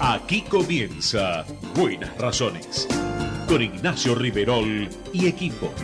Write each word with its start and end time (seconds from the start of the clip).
Aquí 0.00 0.42
comienza 0.42 1.44
Buenas 1.74 2.16
Razones 2.18 2.86
con 3.48 3.60
Ignacio 3.60 4.14
Riverol 4.14 4.88
y 5.12 5.26
equipo. 5.26 5.74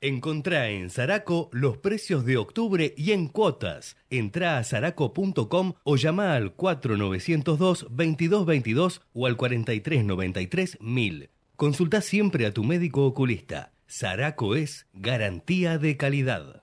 Encontrá 0.00 0.68
en 0.68 0.90
Zaraco 0.90 1.48
los 1.50 1.78
precios 1.78 2.24
de 2.24 2.36
octubre 2.36 2.94
y 2.96 3.10
en 3.10 3.26
cuotas. 3.26 3.96
Entrá 4.10 4.58
a 4.58 4.64
zaraco.com 4.64 5.72
o 5.82 5.96
llama 5.96 6.36
al 6.36 6.56
4902-2222 6.56 9.00
o 9.12 9.26
al 9.26 9.36
4393-1000. 9.36 11.30
Consulta 11.56 12.00
siempre 12.00 12.46
a 12.46 12.54
tu 12.54 12.62
médico 12.62 13.06
oculista. 13.06 13.72
Zaraco 13.88 14.54
es 14.54 14.86
garantía 14.92 15.78
de 15.78 15.96
calidad. 15.96 16.62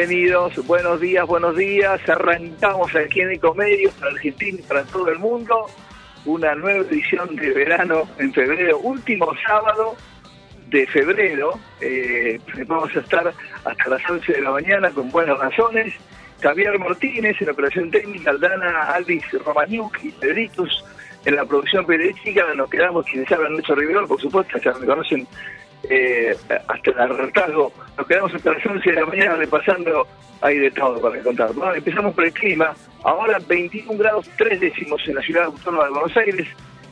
Bienvenidos, 0.00 0.66
buenos 0.66 0.98
días, 0.98 1.26
buenos 1.26 1.54
días. 1.54 2.00
Arrancamos 2.08 2.96
aquí 2.96 3.20
en 3.20 3.32
Ecomedios 3.32 3.92
para 3.96 4.12
Argentina 4.12 4.58
y 4.58 4.62
para 4.62 4.82
todo 4.84 5.10
el 5.10 5.18
mundo. 5.18 5.66
Una 6.24 6.54
nueva 6.54 6.86
edición 6.86 7.36
de 7.36 7.50
verano 7.50 8.04
en 8.16 8.32
febrero, 8.32 8.78
último 8.78 9.30
sábado 9.46 9.96
de 10.70 10.86
febrero. 10.86 11.52
Eh, 11.82 12.40
vamos 12.66 12.96
a 12.96 13.00
estar 13.00 13.30
hasta 13.62 13.90
las 13.90 14.10
11 14.10 14.32
de 14.32 14.40
la 14.40 14.52
mañana 14.52 14.88
con 14.88 15.10
buenas 15.10 15.38
razones. 15.38 15.92
Javier 16.40 16.78
Martínez 16.78 17.36
en 17.38 17.50
operación 17.50 17.90
técnica, 17.90 18.30
Aldana 18.30 18.84
Alvis 18.94 19.30
Romaniuk 19.44 20.02
y 20.02 20.12
Pedritus 20.12 20.82
en 21.26 21.36
la 21.36 21.44
producción 21.44 21.84
periodística. 21.84 22.54
Nos 22.54 22.70
quedamos 22.70 23.04
quienes 23.04 23.30
hablan 23.30 23.54
Nacho 23.54 23.74
Rivero, 23.74 24.08
por 24.08 24.18
supuesto, 24.18 24.56
ya 24.64 24.72
me 24.72 24.86
conocen 24.86 25.28
eh, 25.88 26.36
hasta 26.68 26.90
el 26.90 26.98
hartazgo. 26.98 27.72
Nos 27.96 28.06
quedamos 28.06 28.34
hasta 28.34 28.52
las 28.52 28.66
11 28.66 28.90
de 28.90 29.00
la 29.00 29.06
mañana 29.06 29.36
repasando, 29.36 30.06
hay 30.40 30.58
de 30.58 30.70
todo 30.70 31.00
para 31.00 31.22
contar. 31.22 31.52
Bueno, 31.52 31.74
empezamos 31.74 32.14
por 32.14 32.24
el 32.24 32.32
clima. 32.32 32.74
Ahora 33.02 33.38
21 33.46 33.98
grados 33.98 34.28
3 34.36 34.60
décimos 34.60 35.00
en 35.06 35.14
la 35.14 35.22
ciudad 35.22 35.44
autónoma 35.44 35.84
de 35.84 35.90
Buenos 35.90 36.16
Aires. 36.16 36.48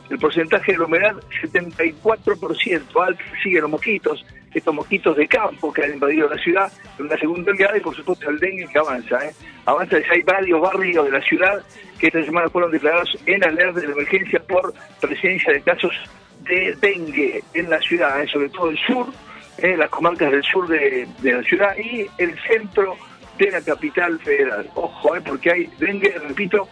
El 0.09 0.17
porcentaje 0.17 0.71
de 0.71 0.77
la 0.79 0.85
humedad 0.85 1.15
74%. 1.41 3.05
Alto 3.05 3.23
siguen 3.43 3.61
los 3.61 3.71
mosquitos, 3.71 4.25
estos 4.53 4.73
mosquitos 4.73 5.15
de 5.15 5.27
campo 5.27 5.71
que 5.71 5.83
han 5.83 5.93
invadido 5.93 6.27
la 6.27 6.41
ciudad 6.41 6.71
en 6.97 7.05
una 7.05 7.17
segunda 7.17 7.51
oleada 7.51 7.77
y 7.77 7.81
por 7.81 7.95
supuesto 7.95 8.29
el 8.29 8.39
dengue 8.39 8.67
que 8.67 8.79
avanza. 8.79 9.23
¿eh? 9.25 9.31
Avanza, 9.65 9.99
ya 9.99 10.11
hay 10.11 10.21
varios 10.21 10.61
barrios 10.61 11.05
de 11.05 11.11
la 11.11 11.21
ciudad 11.21 11.63
que 11.99 12.07
esta 12.07 12.23
semana 12.23 12.49
fueron 12.49 12.71
declarados 12.71 13.17
en 13.25 13.43
alerta 13.43 13.79
de 13.81 13.85
emergencia 13.87 14.39
por 14.41 14.73
presencia 14.99 15.53
de 15.53 15.61
casos 15.61 15.93
de 16.41 16.75
dengue 16.81 17.43
en 17.53 17.69
la 17.69 17.79
ciudad, 17.79 18.21
¿eh? 18.21 18.27
sobre 18.27 18.49
todo 18.49 18.69
el 18.69 18.77
sur, 18.79 19.07
¿eh? 19.59 19.77
las 19.77 19.89
comarcas 19.89 20.31
del 20.31 20.43
sur 20.43 20.67
de, 20.67 21.07
de 21.21 21.33
la 21.33 21.43
ciudad 21.43 21.77
y 21.77 22.07
el 22.17 22.35
centro 22.41 22.95
de 23.37 23.51
la 23.51 23.61
capital 23.61 24.19
federal. 24.19 24.69
Ojo, 24.75 25.13
porque 25.25 25.51
hay 25.51 25.69
dengue, 25.79 26.13
repito, 26.27 26.67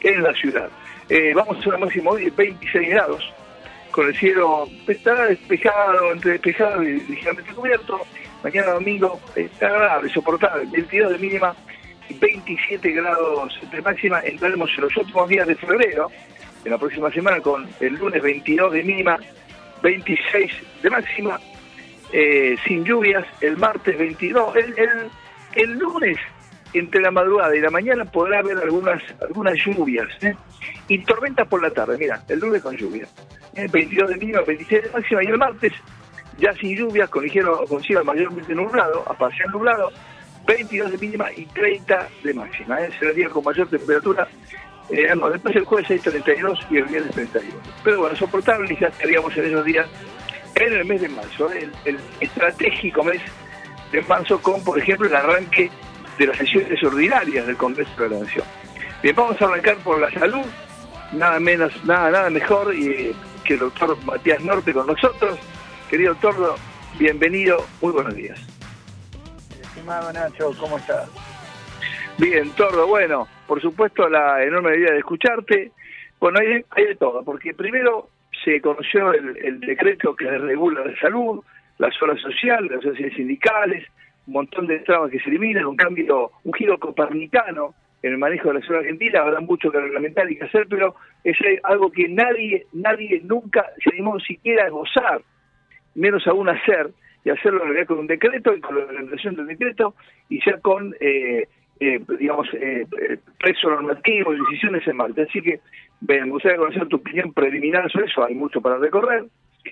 en 0.00 0.22
la 0.22 0.32
ciudad. 0.34 0.70
Eh, 1.08 1.32
vamos 1.34 1.64
a 1.64 1.68
una 1.68 1.78
máxima 1.78 2.12
hoy 2.12 2.24
de 2.24 2.30
26 2.30 2.88
grados, 2.88 3.32
con 3.90 4.08
el 4.08 4.16
cielo 4.16 4.66
estará 4.88 5.26
despejado, 5.26 6.12
entre 6.12 6.32
despejado 6.32 6.82
y 6.82 7.00
ligeramente 7.00 7.52
cubierto. 7.52 8.00
Mañana 8.42 8.72
domingo 8.72 9.20
está 9.36 9.66
agradable, 9.66 10.10
soportable, 10.10 10.64
22 10.72 11.12
de 11.12 11.18
mínima 11.18 11.54
y 12.08 12.14
27 12.14 12.90
grados 12.92 13.52
de 13.70 13.82
máxima. 13.82 14.20
Entraremos 14.20 14.70
en 14.76 14.84
los 14.84 14.96
últimos 14.96 15.28
días 15.28 15.46
de 15.46 15.54
febrero, 15.56 16.10
en 16.64 16.70
la 16.70 16.78
próxima 16.78 17.10
semana, 17.10 17.40
con 17.40 17.68
el 17.80 17.94
lunes 17.94 18.22
22 18.22 18.72
de 18.72 18.82
mínima, 18.82 19.18
26 19.82 20.52
de 20.82 20.90
máxima, 20.90 21.38
eh, 22.12 22.56
sin 22.66 22.82
lluvias, 22.82 23.26
el 23.42 23.58
martes 23.58 23.98
22, 23.98 24.56
el, 24.56 24.78
el, 24.78 25.10
el 25.54 25.78
lunes 25.78 26.18
entre 26.74 27.00
la 27.00 27.10
madrugada 27.10 27.56
y 27.56 27.60
la 27.60 27.70
mañana 27.70 28.04
podrá 28.04 28.40
haber 28.40 28.58
algunas 28.58 29.02
algunas 29.22 29.54
lluvias 29.64 30.08
¿eh? 30.22 30.34
y 30.88 30.98
tormentas 31.04 31.46
por 31.48 31.62
la 31.62 31.70
tarde, 31.70 31.96
mira, 31.98 32.22
el 32.28 32.40
lunes 32.40 32.62
con 32.62 32.76
lluvia, 32.76 33.06
¿eh? 33.54 33.68
22 33.70 34.10
de 34.10 34.16
mínima, 34.16 34.40
26 34.42 34.82
de 34.82 34.90
máxima 34.90 35.24
y 35.24 35.26
el 35.26 35.38
martes 35.38 35.72
ya 36.38 36.52
sin 36.54 36.76
lluvias, 36.76 37.08
con 37.08 37.22
ligero, 37.22 37.64
con 37.68 37.80
cielo 37.80 38.04
mayormente 38.04 38.54
nublado, 38.54 39.04
a 39.08 39.14
parcial 39.14 39.48
nublado, 39.52 39.92
22 40.46 40.90
de 40.90 40.98
mínima 40.98 41.32
y 41.36 41.46
30 41.46 42.08
de 42.24 42.34
máxima, 42.34 42.80
¿eh? 42.82 42.90
será 42.98 43.10
el 43.10 43.16
día 43.16 43.28
con 43.28 43.44
mayor 43.44 43.68
temperatura, 43.68 44.28
eh, 44.90 45.14
no, 45.16 45.30
después 45.30 45.54
el 45.56 45.64
jueves 45.64 45.90
hay 45.90 45.98
32 45.98 46.58
y 46.70 46.76
el 46.76 46.84
viernes 46.84 47.12
31. 47.12 47.56
Pero 47.82 48.00
bueno, 48.00 48.16
soportable 48.16 48.72
y 48.72 48.78
ya 48.78 48.88
estaríamos 48.88 49.34
en 49.36 49.44
esos 49.44 49.64
días 49.64 49.86
en 50.56 50.72
el 50.72 50.84
mes 50.84 51.00
de 51.00 51.08
marzo, 51.08 51.52
¿eh? 51.52 51.70
el, 51.84 51.94
el 51.94 52.00
estratégico 52.20 53.02
mes 53.04 53.22
de 53.92 54.02
marzo 54.02 54.40
con, 54.42 54.62
por 54.62 54.78
ejemplo, 54.78 55.06
el 55.06 55.14
arranque 55.14 55.70
de 56.18 56.26
las 56.26 56.36
sesiones 56.36 56.82
ordinarias 56.82 57.46
del 57.46 57.56
Congreso 57.56 58.02
de 58.02 58.08
la 58.08 58.18
Nación. 58.20 58.44
Bien, 59.02 59.14
vamos 59.16 59.40
a 59.40 59.46
arrancar 59.46 59.76
por 59.78 60.00
la 60.00 60.10
salud, 60.12 60.46
nada 61.12 61.38
menos, 61.40 61.72
nada, 61.84 62.10
nada 62.10 62.30
mejor 62.30 62.74
y, 62.74 63.14
que 63.44 63.54
el 63.54 63.60
doctor 63.60 63.96
Matías 64.04 64.42
Norte 64.42 64.72
con 64.72 64.86
nosotros. 64.86 65.38
Querido 65.90 66.14
doctor, 66.14 66.56
bienvenido, 66.98 67.64
muy 67.80 67.92
buenos 67.92 68.14
días. 68.14 68.40
Estimado 69.60 70.12
Nacho, 70.12 70.52
¿cómo 70.58 70.78
estás? 70.78 71.08
Bien, 72.16 72.50
Tordo, 72.52 72.86
bueno, 72.86 73.28
por 73.46 73.60
supuesto 73.60 74.08
la 74.08 74.42
enorme 74.42 74.76
idea 74.76 74.92
de 74.92 74.98
escucharte. 74.98 75.72
Bueno, 76.20 76.38
hay, 76.40 76.64
hay 76.70 76.86
de 76.86 76.94
todo, 76.96 77.22
porque 77.22 77.52
primero 77.52 78.08
se 78.44 78.60
conoció 78.60 79.12
el, 79.12 79.36
el 79.36 79.60
decreto 79.60 80.14
que 80.16 80.30
regula 80.30 80.84
la 80.84 80.98
salud, 80.98 81.44
las 81.78 82.00
horas 82.00 82.20
sociales, 82.20 82.70
las 82.70 82.80
asociaciones 82.80 83.16
sindicales, 83.16 83.84
un 84.26 84.32
montón 84.32 84.66
de 84.66 84.80
trabas 84.80 85.10
que 85.10 85.20
se 85.20 85.28
eliminan, 85.28 85.66
un 85.66 85.76
cambio, 85.76 86.30
un 86.44 86.52
giro 86.52 86.78
copernicano 86.78 87.74
en 88.02 88.12
el 88.12 88.18
manejo 88.18 88.48
de 88.48 88.54
la 88.54 88.60
ciudad 88.60 88.80
argentina, 88.80 89.20
habrá 89.20 89.40
mucho 89.40 89.70
que 89.70 89.80
reglamentar 89.80 90.30
y 90.30 90.36
que 90.36 90.44
hacer, 90.44 90.66
pero 90.68 90.94
es 91.24 91.36
algo 91.62 91.90
que 91.90 92.06
nadie, 92.08 92.66
nadie 92.72 93.22
nunca 93.24 93.64
se 93.82 93.90
animó 93.90 94.20
siquiera 94.20 94.66
a 94.66 94.70
gozar, 94.70 95.22
menos 95.94 96.26
aún 96.26 96.48
hacer, 96.50 96.90
y 97.24 97.30
hacerlo 97.30 97.62
en 97.62 97.68
realidad 97.68 97.86
con 97.86 98.00
un 98.00 98.06
decreto 98.06 98.54
y 98.54 98.60
con 98.60 98.76
la 98.76 98.82
implementación 98.82 99.36
del 99.36 99.46
decreto, 99.46 99.94
y 100.28 100.38
ya 100.44 100.58
con, 100.58 100.94
eh, 101.00 101.48
eh, 101.80 102.00
digamos, 102.18 102.46
eh, 102.54 102.86
eh, 103.00 103.18
preso 103.40 103.68
normativo 103.70 104.34
y 104.34 104.38
decisiones 104.38 104.86
en 104.86 104.96
marcha. 104.96 105.22
Así 105.22 105.40
que, 105.40 105.60
me 106.06 106.30
gustaría 106.30 106.58
conocer 106.58 106.86
tu 106.88 106.96
opinión 106.96 107.32
preliminar 107.32 107.90
sobre 107.90 108.06
eso, 108.06 108.24
hay 108.24 108.34
mucho 108.34 108.60
para 108.60 108.78
recorrer. 108.78 109.24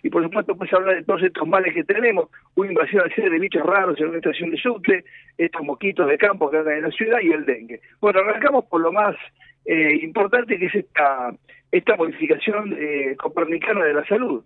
Y 0.03 0.11
por 0.11 0.23
supuesto 0.23 0.57
pues 0.57 0.73
hablar 0.73 0.97
de 0.97 1.05
todos 1.05 1.23
estos 1.23 1.47
males 1.47 1.75
que 1.75 1.85
tenemos, 1.85 2.29
una 2.55 2.71
invasión 2.71 3.03
al 3.03 3.31
de 3.31 3.39
bichos 3.39 3.63
raros 3.65 3.99
en 4.01 4.09
una 4.09 4.19
estación 4.19 4.51
de 4.51 4.57
subte, 4.57 5.05
estos 5.37 5.63
moquitos 5.63 6.09
de 6.09 6.19
campo 6.19 6.51
que 6.51 6.59
andan 6.59 6.77
en 6.77 6.83
la 6.83 6.91
ciudad 6.91 7.19
y 7.21 7.33
el 7.33 7.45
dengue. 7.45 7.81
Bueno, 8.01 8.21
arrancamos 8.21 8.65
por 8.67 8.81
lo 8.81 8.93
más 8.93 9.17
eh, 9.65 9.99
importante 10.03 10.59
que 10.59 10.67
es 10.67 10.75
esta, 10.75 11.33
esta 11.71 11.97
modificación 11.97 12.77
eh, 12.79 13.17
copernicana 13.17 13.85
de 13.85 13.95
la 13.95 14.05
salud. 14.07 14.45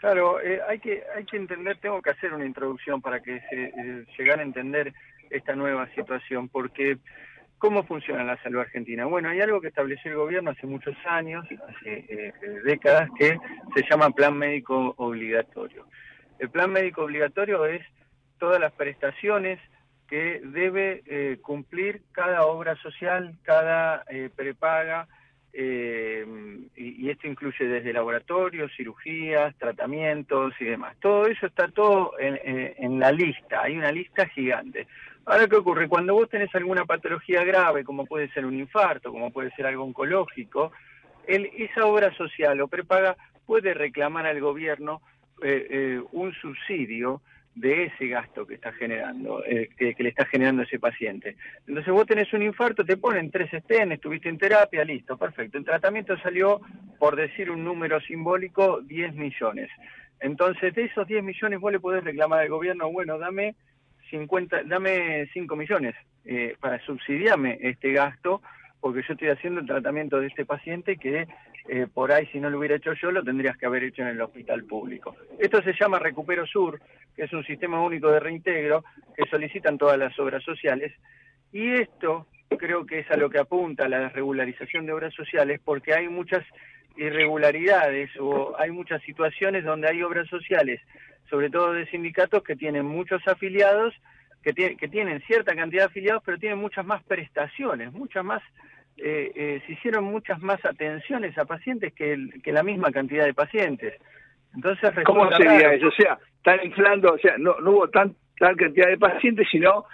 Claro, 0.00 0.40
eh, 0.40 0.60
hay 0.66 0.78
que 0.78 1.02
hay 1.14 1.26
que 1.26 1.36
entender, 1.36 1.76
tengo 1.76 2.00
que 2.00 2.08
hacer 2.08 2.32
una 2.32 2.46
introducción 2.46 3.02
para 3.02 3.20
que 3.20 3.38
se 3.50 3.64
eh, 3.64 4.04
llegar 4.16 4.38
a 4.38 4.42
entender 4.42 4.94
esta 5.28 5.54
nueva 5.54 5.88
situación, 5.94 6.48
porque 6.48 6.96
¿cómo 7.60 7.84
funciona 7.84 8.24
la 8.24 8.42
salud 8.42 8.58
argentina? 8.58 9.04
Bueno, 9.04 9.28
hay 9.28 9.40
algo 9.40 9.60
que 9.60 9.68
estableció 9.68 10.10
el 10.10 10.16
gobierno 10.16 10.50
hace 10.50 10.66
muchos 10.66 10.96
años, 11.06 11.46
hace 11.68 12.04
eh, 12.08 12.32
décadas, 12.64 13.08
que 13.16 13.38
se 13.76 13.84
llama 13.88 14.10
Plan 14.10 14.36
Médico 14.36 14.94
Obligatorio. 14.96 15.86
El 16.40 16.50
Plan 16.50 16.72
Médico 16.72 17.04
Obligatorio 17.04 17.64
es 17.66 17.86
todas 18.38 18.60
las 18.60 18.72
prestaciones 18.72 19.60
que 20.08 20.40
debe 20.42 21.38
cumplir 21.40 22.02
cada 22.10 22.44
obra 22.44 22.74
social, 22.76 23.36
cada 23.44 24.04
prepaga, 24.34 25.06
eh, 25.52 26.24
y, 26.76 27.06
y, 27.06 27.10
esto 27.10 27.26
incluye 27.26 27.64
desde 27.64 27.92
laboratorios, 27.92 28.70
cirugías, 28.76 29.54
tratamientos 29.56 30.54
y 30.60 30.64
demás. 30.64 30.96
Todo 31.00 31.26
eso 31.26 31.46
está 31.46 31.68
todo 31.68 32.12
en, 32.20 33.00
la 33.00 33.10
lista, 33.10 33.62
hay 33.62 33.76
una 33.76 33.90
lista 33.90 34.26
gigante. 34.28 34.86
Ahora, 35.26 35.46
¿qué 35.46 35.56
ocurre? 35.56 35.88
Cuando 35.88 36.14
vos 36.14 36.28
tenés 36.28 36.54
alguna 36.54 36.84
patología 36.84 37.44
grave, 37.44 37.84
como 37.84 38.06
puede 38.06 38.28
ser 38.32 38.46
un 38.46 38.58
infarto, 38.58 39.12
como 39.12 39.30
puede 39.30 39.50
ser 39.52 39.66
algo 39.66 39.84
oncológico, 39.84 40.72
el, 41.26 41.46
esa 41.56 41.86
obra 41.86 42.12
social 42.16 42.60
o 42.60 42.68
prepaga 42.68 43.16
puede 43.46 43.74
reclamar 43.74 44.26
al 44.26 44.40
gobierno 44.40 45.02
eh, 45.42 45.66
eh, 45.70 46.02
un 46.12 46.32
subsidio 46.34 47.20
de 47.54 47.84
ese 47.84 48.06
gasto 48.06 48.46
que 48.46 48.54
está 48.54 48.72
generando, 48.72 49.44
eh, 49.44 49.68
que, 49.76 49.94
le 49.98 50.10
está 50.10 50.24
generando 50.24 50.62
ese 50.62 50.78
paciente. 50.78 51.36
Entonces 51.66 51.92
vos 51.92 52.06
tenés 52.06 52.32
un 52.32 52.42
infarto, 52.42 52.84
te 52.84 52.96
ponen 52.96 53.30
tres 53.30 53.52
estén, 53.52 53.92
estuviste 53.92 54.28
en 54.28 54.38
terapia, 54.38 54.84
listo, 54.84 55.16
perfecto. 55.16 55.58
El 55.58 55.64
tratamiento 55.64 56.16
salió, 56.18 56.60
por 56.98 57.16
decir 57.16 57.50
un 57.50 57.64
número 57.64 58.00
simbólico, 58.00 58.80
10 58.82 59.14
millones. 59.14 59.68
Entonces 60.20 60.74
de 60.74 60.84
esos 60.84 61.06
10 61.06 61.24
millones 61.24 61.60
vos 61.60 61.72
le 61.72 61.80
podés 61.80 62.04
reclamar 62.04 62.40
al 62.40 62.48
gobierno, 62.48 62.90
bueno, 62.90 63.18
dame 63.18 63.56
50, 64.10 64.64
dame 64.64 65.28
5 65.32 65.56
millones 65.56 65.94
eh, 66.24 66.56
para 66.60 66.84
subsidiarme 66.84 67.58
este 67.62 67.92
gasto, 67.92 68.42
porque 68.80 69.02
yo 69.06 69.14
estoy 69.14 69.28
haciendo 69.28 69.60
el 69.60 69.66
tratamiento 69.66 70.20
de 70.20 70.26
este 70.26 70.44
paciente 70.44 70.96
que 70.96 71.26
eh, 71.68 71.86
por 71.92 72.10
ahí 72.10 72.26
si 72.26 72.40
no 72.40 72.50
lo 72.50 72.58
hubiera 72.58 72.76
hecho 72.76 72.94
yo 72.94 73.10
lo 73.10 73.22
tendrías 73.22 73.56
que 73.56 73.66
haber 73.66 73.84
hecho 73.84 74.02
en 74.02 74.08
el 74.08 74.20
hospital 74.20 74.64
público. 74.64 75.16
Esto 75.38 75.62
se 75.62 75.74
llama 75.78 75.98
Recupero 75.98 76.46
Sur, 76.46 76.80
que 77.14 77.24
es 77.24 77.32
un 77.32 77.44
sistema 77.44 77.80
único 77.82 78.10
de 78.10 78.20
reintegro 78.20 78.84
que 79.16 79.28
solicitan 79.28 79.78
todas 79.78 79.98
las 79.98 80.18
obras 80.18 80.42
sociales 80.42 80.92
y 81.52 81.70
esto 81.72 82.26
creo 82.58 82.86
que 82.86 83.00
es 83.00 83.10
a 83.10 83.16
lo 83.16 83.30
que 83.30 83.38
apunta 83.38 83.88
la 83.88 84.08
regularización 84.08 84.86
de 84.86 84.92
obras 84.92 85.14
sociales 85.14 85.60
porque 85.64 85.94
hay 85.94 86.08
muchas 86.08 86.44
irregularidades 86.96 88.10
o 88.18 88.54
hay 88.58 88.70
muchas 88.70 89.02
situaciones 89.02 89.64
donde 89.64 89.88
hay 89.88 90.02
obras 90.02 90.28
sociales, 90.28 90.80
sobre 91.30 91.48
todo 91.48 91.72
de 91.72 91.86
sindicatos 91.86 92.42
que 92.42 92.56
tienen 92.56 92.84
muchos 92.84 93.26
afiliados, 93.26 93.94
que, 94.42 94.52
que 94.52 94.88
tienen 94.88 95.20
cierta 95.22 95.54
cantidad 95.54 95.84
de 95.84 95.88
afiliados, 95.88 96.22
pero 96.24 96.38
tienen 96.38 96.58
muchas 96.58 96.84
más 96.84 97.02
prestaciones, 97.04 97.92
muchas 97.92 98.24
más 98.24 98.42
eh, 98.96 99.32
eh, 99.34 99.62
se 99.66 99.72
hicieron 99.72 100.04
muchas 100.04 100.40
más 100.42 100.62
atenciones 100.64 101.36
a 101.38 101.46
pacientes 101.46 101.94
que, 101.94 102.12
el, 102.12 102.42
que 102.42 102.52
la 102.52 102.62
misma 102.62 102.90
cantidad 102.90 103.24
de 103.24 103.32
pacientes. 103.32 103.94
Entonces, 104.54 104.90
¿Cómo 105.06 105.30
sería 105.32 105.72
eso? 105.72 105.88
O 105.88 105.92
sea, 105.92 106.18
están 106.36 106.58
inflando, 106.66 107.14
o 107.14 107.18
sea, 107.18 107.38
no, 107.38 107.58
no 107.60 107.70
hubo 107.70 107.88
tan, 107.88 108.14
tal 108.38 108.56
cantidad 108.56 108.88
de 108.88 108.98
pacientes, 108.98 109.46
sino 109.50 109.86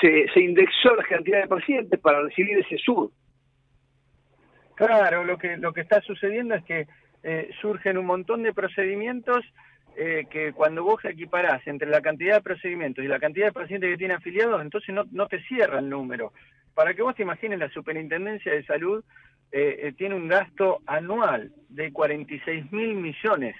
se, 0.00 0.26
se 0.32 0.40
indexó 0.40 0.96
la 0.96 1.04
cantidad 1.04 1.42
de 1.42 1.48
pacientes 1.48 2.00
para 2.00 2.22
recibir 2.22 2.58
ese 2.58 2.78
sur. 2.78 3.10
Claro, 4.74 5.24
lo 5.24 5.38
que, 5.38 5.56
lo 5.56 5.72
que 5.72 5.82
está 5.82 6.00
sucediendo 6.00 6.54
es 6.54 6.64
que 6.64 6.86
eh, 7.22 7.50
surgen 7.60 7.98
un 7.98 8.06
montón 8.06 8.42
de 8.42 8.54
procedimientos 8.54 9.44
eh, 10.00 10.26
que 10.30 10.52
cuando 10.52 10.84
vos 10.84 11.04
equiparás 11.04 11.66
entre 11.66 11.88
la 11.88 12.00
cantidad 12.00 12.36
de 12.36 12.42
procedimientos 12.42 13.04
y 13.04 13.08
la 13.08 13.18
cantidad 13.18 13.46
de 13.46 13.52
pacientes 13.52 13.90
que 13.90 13.96
tiene 13.96 14.14
afiliados, 14.14 14.62
entonces 14.62 14.94
no, 14.94 15.02
no 15.10 15.26
te 15.26 15.42
cierra 15.42 15.80
el 15.80 15.88
número. 15.88 16.32
Para 16.72 16.94
que 16.94 17.02
vos 17.02 17.16
te 17.16 17.24
imagines, 17.24 17.58
la 17.58 17.68
Superintendencia 17.70 18.52
de 18.52 18.64
Salud 18.64 19.02
eh, 19.50 19.80
eh, 19.82 19.92
tiene 19.98 20.14
un 20.14 20.28
gasto 20.28 20.82
anual 20.86 21.50
de 21.68 21.92
46 21.92 22.70
mil 22.70 22.94
millones 22.94 23.56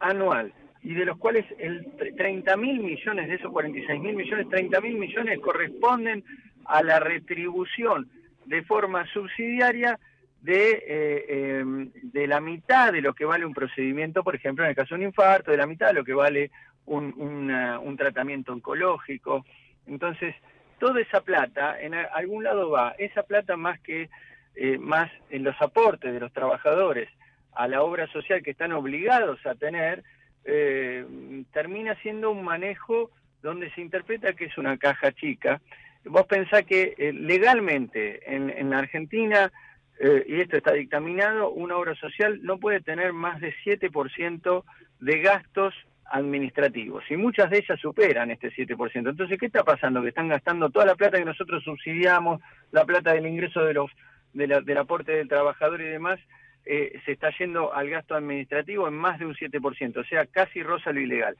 anual 0.00 0.52
y 0.82 0.92
de 0.92 1.06
los 1.06 1.16
cuales 1.16 1.46
el 1.58 1.86
30 2.14 2.58
mil 2.58 2.80
millones 2.80 3.28
de 3.28 3.36
esos 3.36 3.50
46 3.50 4.00
mil 4.02 4.16
millones, 4.16 4.50
30 4.50 4.80
mil 4.82 4.98
millones 4.98 5.38
corresponden 5.38 6.22
a 6.66 6.82
la 6.82 7.00
retribución 7.00 8.10
de 8.44 8.62
forma 8.64 9.06
subsidiaria 9.06 9.98
de, 10.42 10.72
eh, 10.72 11.24
eh, 11.28 11.64
de 12.02 12.26
la 12.26 12.40
mitad 12.40 12.92
de 12.92 13.02
lo 13.02 13.14
que 13.14 13.24
vale 13.24 13.44
un 13.44 13.54
procedimiento, 13.54 14.22
por 14.22 14.34
ejemplo, 14.34 14.64
en 14.64 14.70
el 14.70 14.76
caso 14.76 14.94
de 14.94 15.00
un 15.00 15.06
infarto, 15.08 15.50
de 15.50 15.56
la 15.56 15.66
mitad 15.66 15.88
de 15.88 15.94
lo 15.94 16.04
que 16.04 16.14
vale 16.14 16.50
un, 16.86 17.12
un 17.16 17.96
tratamiento 17.96 18.52
oncológico. 18.52 19.44
Entonces, 19.86 20.34
toda 20.78 21.00
esa 21.00 21.20
plata 21.20 21.80
en 21.80 21.94
algún 21.94 22.42
lado 22.42 22.70
va, 22.70 22.94
esa 22.98 23.22
plata 23.22 23.56
más 23.56 23.78
que 23.80 24.08
eh, 24.56 24.78
más 24.78 25.10
en 25.30 25.44
los 25.44 25.54
aportes 25.62 26.12
de 26.12 26.18
los 26.18 26.32
trabajadores 26.32 27.08
a 27.52 27.68
la 27.68 27.82
obra 27.82 28.06
social 28.08 28.42
que 28.42 28.50
están 28.50 28.72
obligados 28.72 29.38
a 29.46 29.54
tener, 29.54 30.02
eh, 30.44 31.04
termina 31.52 31.94
siendo 32.02 32.30
un 32.32 32.44
manejo 32.44 33.10
donde 33.42 33.70
se 33.70 33.80
interpreta 33.80 34.32
que 34.32 34.46
es 34.46 34.58
una 34.58 34.76
caja 34.76 35.12
chica. 35.12 35.60
Vos 36.04 36.26
pensás 36.26 36.64
que 36.64 36.94
eh, 36.98 37.12
legalmente 37.12 38.34
en, 38.34 38.50
en, 38.50 38.74
Argentina, 38.74 39.52
eh, 40.02 40.24
y 40.26 40.40
esto 40.40 40.56
está 40.56 40.72
dictaminado, 40.72 41.50
una 41.50 41.76
obra 41.76 41.94
social 41.94 42.40
no 42.42 42.56
puede 42.58 42.80
tener 42.80 43.12
más 43.12 43.38
de 43.38 43.54
7% 43.66 44.64
de 45.00 45.18
gastos 45.20 45.74
administrativos 46.06 47.04
y 47.10 47.18
muchas 47.18 47.50
de 47.50 47.58
ellas 47.58 47.78
superan 47.78 48.30
este 48.30 48.50
7%. 48.50 49.10
Entonces, 49.10 49.38
¿qué 49.38 49.44
está 49.44 49.62
pasando? 49.62 50.00
Que 50.00 50.08
están 50.08 50.28
gastando 50.28 50.70
toda 50.70 50.86
la 50.86 50.94
plata 50.94 51.18
que 51.18 51.26
nosotros 51.26 51.62
subsidiamos, 51.62 52.40
la 52.72 52.86
plata 52.86 53.12
del 53.12 53.26
ingreso 53.26 53.62
de 53.62 53.74
los 53.74 53.90
de 54.32 54.46
la, 54.46 54.62
del 54.62 54.78
aporte 54.78 55.12
del 55.12 55.28
trabajador 55.28 55.82
y 55.82 55.88
demás, 55.88 56.18
eh, 56.64 56.98
se 57.04 57.12
está 57.12 57.30
yendo 57.38 57.74
al 57.74 57.90
gasto 57.90 58.14
administrativo 58.14 58.88
en 58.88 58.94
más 58.94 59.18
de 59.18 59.26
un 59.26 59.34
7%, 59.34 59.98
o 59.98 60.04
sea, 60.04 60.24
casi 60.24 60.62
rosa 60.62 60.92
lo 60.92 61.00
ilegal. 61.00 61.36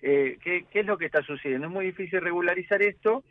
Eh, 0.00 0.38
¿qué, 0.42 0.64
¿Qué 0.70 0.80
es 0.80 0.86
lo 0.86 0.96
que 0.96 1.06
está 1.06 1.22
sucediendo? 1.22 1.66
Es 1.66 1.72
muy 1.72 1.84
difícil 1.84 2.22
regularizar 2.22 2.80
esto 2.80 3.22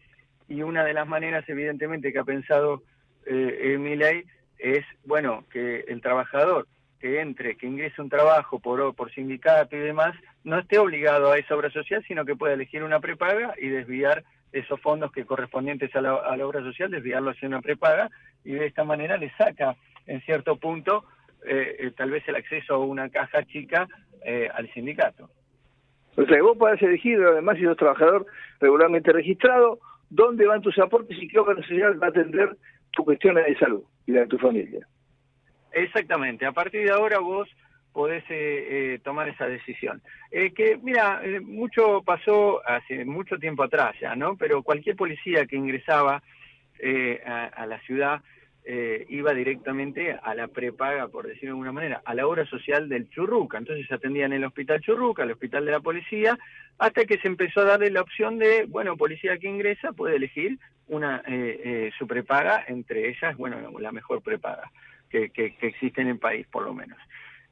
y 0.48 0.62
una 0.62 0.84
de 0.84 0.94
las 0.94 1.08
maneras, 1.08 1.46
evidentemente, 1.48 2.13
que 2.13 2.20
ha 2.20 2.24
pensado 2.24 2.84
eh, 3.25 3.78
mi 3.80 3.96
ley 3.96 4.25
es, 4.60 4.86
bueno, 5.06 5.44
que 5.52 5.82
el 5.88 6.02
trabajador 6.02 6.68
que 7.00 7.22
entre, 7.22 7.56
que 7.56 7.68
ingrese 7.68 8.02
un 8.02 8.10
trabajo 8.10 8.60
por, 8.60 8.96
por 8.96 9.12
sindicato 9.12 9.76
y 9.76 9.80
demás, 9.80 10.16
no 10.44 10.58
esté 10.58 10.80
obligado 10.80 11.32
a 11.32 11.38
esa 11.38 11.56
obra 11.56 11.70
social, 11.70 12.04
sino 12.08 12.26
que 12.26 12.36
pueda 12.36 12.54
elegir 12.54 12.84
una 12.84 13.00
prepaga 13.00 13.54
y 13.60 13.68
desviar 13.68 14.24
esos 14.52 14.82
fondos 14.82 15.12
que 15.12 15.26
correspondientes 15.26 15.96
a 15.96 16.02
la, 16.02 16.16
a 16.16 16.36
la 16.36 16.48
obra 16.48 16.62
social, 16.62 16.90
desviarlo 16.90 17.32
hacia 17.32 17.48
una 17.48 17.62
prepaga 17.62 18.10
y 18.44 18.54
de 18.54 18.66
esta 18.66 18.84
manera 18.84 19.18
le 19.18 19.32
saca 19.38 19.76
en 20.08 20.22
cierto 20.22 20.56
punto 20.56 21.04
eh, 21.46 21.76
eh, 21.80 21.92
tal 21.96 22.12
vez 22.12 22.28
el 22.28 22.36
acceso 22.36 22.76
a 22.76 22.78
una 22.80 23.10
caja 23.10 23.44
chica 23.44 23.88
eh, 24.26 24.50
al 24.54 24.72
sindicato. 24.74 25.30
O 26.16 26.26
sea, 26.26 26.42
vos 26.42 26.58
podés 26.58 26.82
elegir, 26.82 27.22
además, 27.22 27.58
si 27.58 27.64
sos 27.64 27.78
trabajador 27.78 28.26
regularmente 28.60 29.14
registrado, 29.14 29.80
dónde 30.10 30.48
van 30.48 30.62
tus 30.62 30.78
aportes 30.80 31.16
y 31.22 31.28
qué 31.28 31.40
obra 31.40 31.56
social 31.62 32.02
va 32.02 32.08
a 32.08 32.10
atender 32.10 32.58
tus 32.98 33.06
cuestiones 33.06 33.46
de 33.46 33.58
salud 33.58 33.84
y 34.08 34.12
la 34.12 34.22
de 34.22 34.27
tu 34.27 34.38
familia. 34.39 34.86
Exactamente, 35.72 36.46
a 36.46 36.51
partir 36.51 36.84
de 36.84 36.92
ahora 36.92 37.20
vos 37.20 37.48
podés 37.94 38.24
eh, 38.30 38.68
eh, 38.96 39.00
tomar 39.04 39.30
esa 39.30 39.48
decisión. 39.48 40.01
Eh, 40.32 40.51
que, 40.54 40.77
mira, 40.77 41.22
eh, 41.24 41.39
mucho 41.39 42.01
pasó 42.04 42.62
hace 42.68 43.06
mucho 43.06 43.38
tiempo 43.38 43.63
atrás 43.63 43.96
ya, 44.00 44.16
¿no? 44.16 44.36
Pero 44.36 44.62
cualquier 44.63 44.96
policía 44.96 45.46
que 45.46 45.56
ingresaba 45.56 46.22
eh, 46.80 47.22
a, 47.25 47.46
a, 47.46 47.66
la 47.66 47.80
ciudad 47.82 48.22
iba 49.10 49.34
directamente 49.34 50.18
a 50.22 50.36
la 50.36 50.48
prepaga, 50.48 51.08
por 51.08 51.26
decirlo 51.26 51.48
de 51.48 51.52
alguna 51.52 51.72
manera, 51.72 52.02
a 52.04 52.14
la 52.14 52.28
obra 52.28 52.46
social 52.46 52.90
del 52.90 53.10
Churruca. 53.10 53.58
Entonces 53.58 53.88
se 53.88 53.94
atendía 53.96 54.26
en 54.26 54.34
el 54.34 54.44
hospital 54.44 54.82
Churruca, 54.82 55.24
el 55.24 55.32
hospital 55.32 55.66
de 55.66 55.72
la 55.72 55.80
policía, 55.80 56.38
hasta 56.78 57.06
que 57.06 57.18
se 57.20 57.28
empezó 57.28 57.62
a 57.62 57.66
darle 57.66 57.90
la 57.90 58.02
opción 58.02 58.38
de, 58.38 58.66
bueno, 58.66 58.98
policía 58.98 59.38
que 59.38 59.48
ingresa 59.48 59.94
puede 59.94 60.18
elegir 60.18 60.60
una 60.88 61.24
su 61.98 62.08
prepaga, 62.08 62.66
entre 62.68 63.10
ellas, 63.10 63.38
bueno, 63.38 63.58
la 63.80 63.92
mejor 63.92 64.22
prepaga 64.22 64.72
que, 65.10 65.30
que, 65.30 65.56
que 65.56 65.68
existe 65.68 66.02
en 66.02 66.10
el 66.10 66.20
país, 66.20 66.46
por 66.48 66.64
lo 66.64 66.74
menos. 66.74 66.98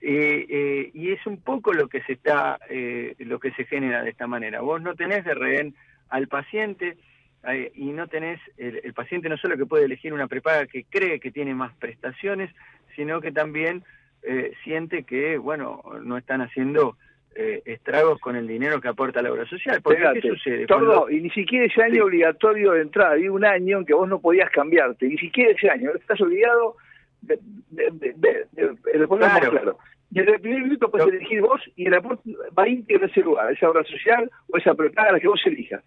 Eh, 0.01 0.45
eh, 0.50 0.91
y 0.93 1.12
es 1.12 1.25
un 1.25 1.41
poco 1.41 1.74
lo 1.74 1.88
que 1.88 2.01
se 2.03 2.13
está, 2.13 2.60
eh, 2.69 3.15
lo 3.19 3.39
que 3.39 3.51
se 3.53 3.65
genera 3.65 4.03
de 4.03 4.12
esta 4.12 4.27
manera. 4.27 4.62
Vos 4.62 4.81
no 4.81 4.93
tenés 4.93 5.25
de 5.25 5.34
rehén 5.34 5.74
al 6.10 6.27
paciente 6.27 6.98
eh, 7.47 7.71
y 7.75 7.91
no 7.91 8.07
tenés, 8.07 8.39
el, 8.57 8.81
el, 8.83 8.93
paciente 8.93 9.29
no 9.29 9.37
solo 9.37 9.57
que 9.57 9.65
puede 9.65 9.85
elegir 9.85 10.13
una 10.13 10.27
prepaga 10.27 10.65
que 10.67 10.85
cree 10.85 11.19
que 11.19 11.31
tiene 11.31 11.53
más 11.53 11.73
prestaciones, 11.75 12.51
sino 12.95 13.21
que 13.21 13.31
también 13.31 13.83
eh, 14.23 14.53
siente 14.63 15.03
que, 15.03 15.37
bueno, 15.37 15.83
no 16.03 16.17
están 16.17 16.41
haciendo 16.41 16.97
eh, 17.35 17.61
estragos 17.65 18.19
con 18.19 18.35
el 18.35 18.47
dinero 18.47 18.79
que 18.79 18.87
aporta 18.87 19.21
la 19.21 19.31
obra 19.31 19.45
social. 19.45 19.81
Porque, 19.81 20.03
¿qué 20.13 20.21
sucede? 20.21 20.67
Cuando- 20.67 21.09
y 21.09 21.21
ni 21.21 21.29
siquiera 21.31 21.65
ese 21.65 21.83
año 21.83 21.95
Sí. 21.95 21.99
obligatorio 22.01 22.71
de 22.71 22.81
entrada, 22.81 23.11
había 23.11 23.31
un 23.31 23.45
año 23.45 23.79
en 23.79 23.85
que 23.85 23.93
vos 23.93 24.07
no 24.07 24.19
podías 24.19 24.49
cambiarte, 24.51 25.07
ni 25.07 25.17
siquiera 25.17 25.51
ese 25.51 25.69
año, 25.69 25.91
estás 25.93 26.19
obligado 26.21 26.77
de, 27.21 27.37
de, 27.69 28.45
Claro. 29.07 29.51
claro. 29.51 29.77
Desde 30.09 30.35
el 30.35 30.39
primer 30.41 30.61
minuto 30.63 30.89
puedes 30.89 31.07
elegir 31.07 31.41
vos 31.41 31.61
y 31.75 31.87
el 31.87 31.93
aporte 31.95 32.29
va 32.57 32.69
íntegro 32.69 33.05
a 33.05 33.09
ese 33.09 33.21
lugar, 33.21 33.51
esa 33.51 33.69
obra 33.69 33.83
social 33.83 34.31
o 34.47 34.57
esa 34.57 34.73
prepaga 34.73 35.11
la 35.11 35.19
que 35.19 35.27
vos 35.27 35.41
elijas. 35.45 35.83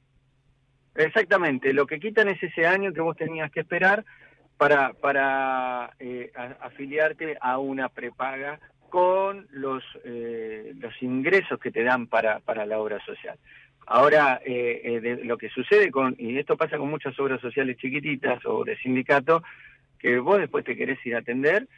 Exactamente, 0.99 1.73
lo 1.73 1.87
que 1.87 2.01
quitan 2.01 2.29
es 2.29 2.43
ese 2.43 2.67
año 2.67 2.93
que 2.93 3.01
vos 3.01 3.17
tenías 3.17 3.53
que 3.53 3.61
esperar 3.61 4.05
para, 4.57 4.93
para 4.95 5.93
eh, 6.01 6.33
a- 6.35 6.57
afiliarte 6.67 7.39
a 7.41 7.59
una 7.59 7.89
prepaga 7.89 8.59
con 8.91 9.47
los, 9.53 9.85
eh, 10.05 10.73
los 10.81 11.01
ingresos 11.01 11.61
que 11.61 11.71
te 11.71 11.85
dan 11.85 12.09
para, 12.09 12.41
para 12.41 12.67
la 12.67 12.81
obra 12.81 12.99
social. 13.07 13.39
Ahora, 13.87 14.41
eh, 14.45 14.81
eh, 14.83 15.01
de- 15.01 15.25
lo 15.25 15.39
que 15.39 15.49
sucede 15.51 15.93
con, 15.93 16.17
y 16.19 16.37
esto 16.37 16.57
pasa 16.57 16.77
con 16.79 16.91
muchas 16.91 17.17
obras 17.21 17.41
sociales 17.41 17.77
chiquititas 17.77 18.45
o 18.45 18.65
de 18.65 18.77
sindicato, 18.79 19.45
que 20.01 20.19
vos 20.19 20.39
después 20.39 20.65
te 20.65 20.77
querés 20.77 20.99
ir 21.07 21.15
a 21.15 21.21
atender 21.21 21.69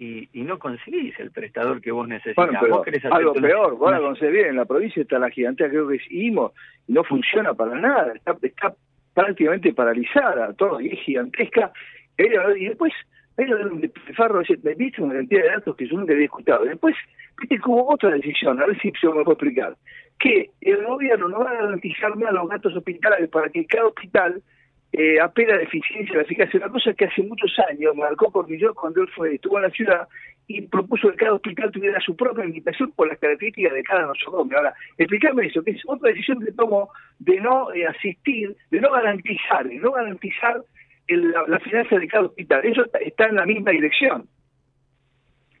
y, 0.00 0.26
y 0.32 0.42
no 0.44 0.58
conseguís 0.58 1.14
el 1.20 1.30
prestador 1.30 1.82
que 1.82 1.92
vos 1.92 2.08
necesitas. 2.08 2.34
Bueno, 2.34 2.58
pero 2.58 2.78
vos 2.78 2.86
algo 3.12 3.34
peor, 3.34 3.76
vos 3.76 3.90
la 3.90 4.30
bien, 4.30 4.46
en 4.46 4.56
la 4.56 4.64
provincia 4.64 5.02
está 5.02 5.18
la 5.18 5.28
gigantesca, 5.28 5.70
creo 5.70 5.88
que 5.88 5.96
es 5.96 6.10
IMO, 6.10 6.54
y 6.88 6.94
no 6.94 7.04
funciona 7.04 7.52
para 7.52 7.74
nada, 7.74 8.14
está, 8.14 8.34
está 8.40 8.74
prácticamente 9.12 9.74
paralizada, 9.74 10.54
todo, 10.54 10.80
y 10.80 10.88
es 10.88 11.00
gigantesca, 11.00 11.70
y, 12.16 12.64
después, 12.64 12.94
me 13.36 14.74
viste 14.74 15.02
una 15.02 15.14
cantidad 15.14 15.42
de 15.42 15.48
datos 15.50 15.76
que 15.76 15.86
yo 15.86 15.98
nunca 15.98 16.14
había 16.14 16.24
escuchado, 16.24 16.64
después, 16.64 16.96
viste, 17.38 17.58
como 17.58 17.86
otra 17.86 18.08
decisión, 18.08 18.58
a 18.62 18.66
ver 18.66 18.80
si 18.80 18.90
se 18.98 19.06
me 19.06 19.22
puede 19.22 19.32
explicar, 19.32 19.76
que 20.18 20.50
el 20.62 20.82
gobierno 20.86 21.28
no 21.28 21.40
va 21.40 21.50
a 21.50 21.54
garantizar 21.54 22.16
más 22.16 22.32
los 22.32 22.48
gastos 22.48 22.74
hospitalarios 22.74 23.28
para 23.28 23.50
que 23.50 23.66
cada 23.66 23.88
hospital 23.88 24.42
eh, 24.92 25.20
apela 25.20 25.54
a 25.54 25.56
la 25.58 25.62
eficiencia, 25.62 26.16
la 26.16 26.22
eficacia, 26.22 26.58
una 26.58 26.68
cosa 26.68 26.92
que 26.94 27.04
hace 27.04 27.22
muchos 27.22 27.56
años 27.70 27.94
marcó 27.94 28.30
Cornillot 28.32 28.74
cuando 28.74 29.02
él 29.02 29.08
fue, 29.14 29.34
estuvo 29.34 29.56
en 29.58 29.62
la 29.64 29.70
ciudad 29.70 30.08
y 30.48 30.62
propuso 30.62 31.08
que 31.10 31.16
cada 31.16 31.34
hospital 31.34 31.70
tuviera 31.70 32.00
su 32.00 32.16
propia 32.16 32.44
limitación 32.44 32.90
por 32.92 33.06
las 33.06 33.18
características 33.18 33.72
de 33.72 33.84
cada 33.84 34.06
nosocomio. 34.06 34.58
Ahora, 34.58 34.74
explícame 34.98 35.46
eso, 35.46 35.62
que 35.62 35.70
es 35.70 35.82
otra 35.86 36.08
decisión 36.10 36.44
que 36.44 36.50
tomo 36.52 36.90
de 37.20 37.40
no 37.40 37.72
eh, 37.72 37.86
asistir, 37.86 38.56
de 38.70 38.80
no 38.80 38.90
garantizar, 38.90 39.68
de 39.68 39.76
no 39.76 39.92
garantizar 39.92 40.60
el- 41.06 41.30
la, 41.30 41.44
la 41.46 41.60
finanza 41.60 41.96
de 41.96 42.08
cada 42.08 42.24
hospital. 42.26 42.64
Eso 42.64 42.84
está, 42.84 42.98
está 42.98 43.26
en 43.26 43.36
la 43.36 43.46
misma 43.46 43.70
dirección. 43.70 44.26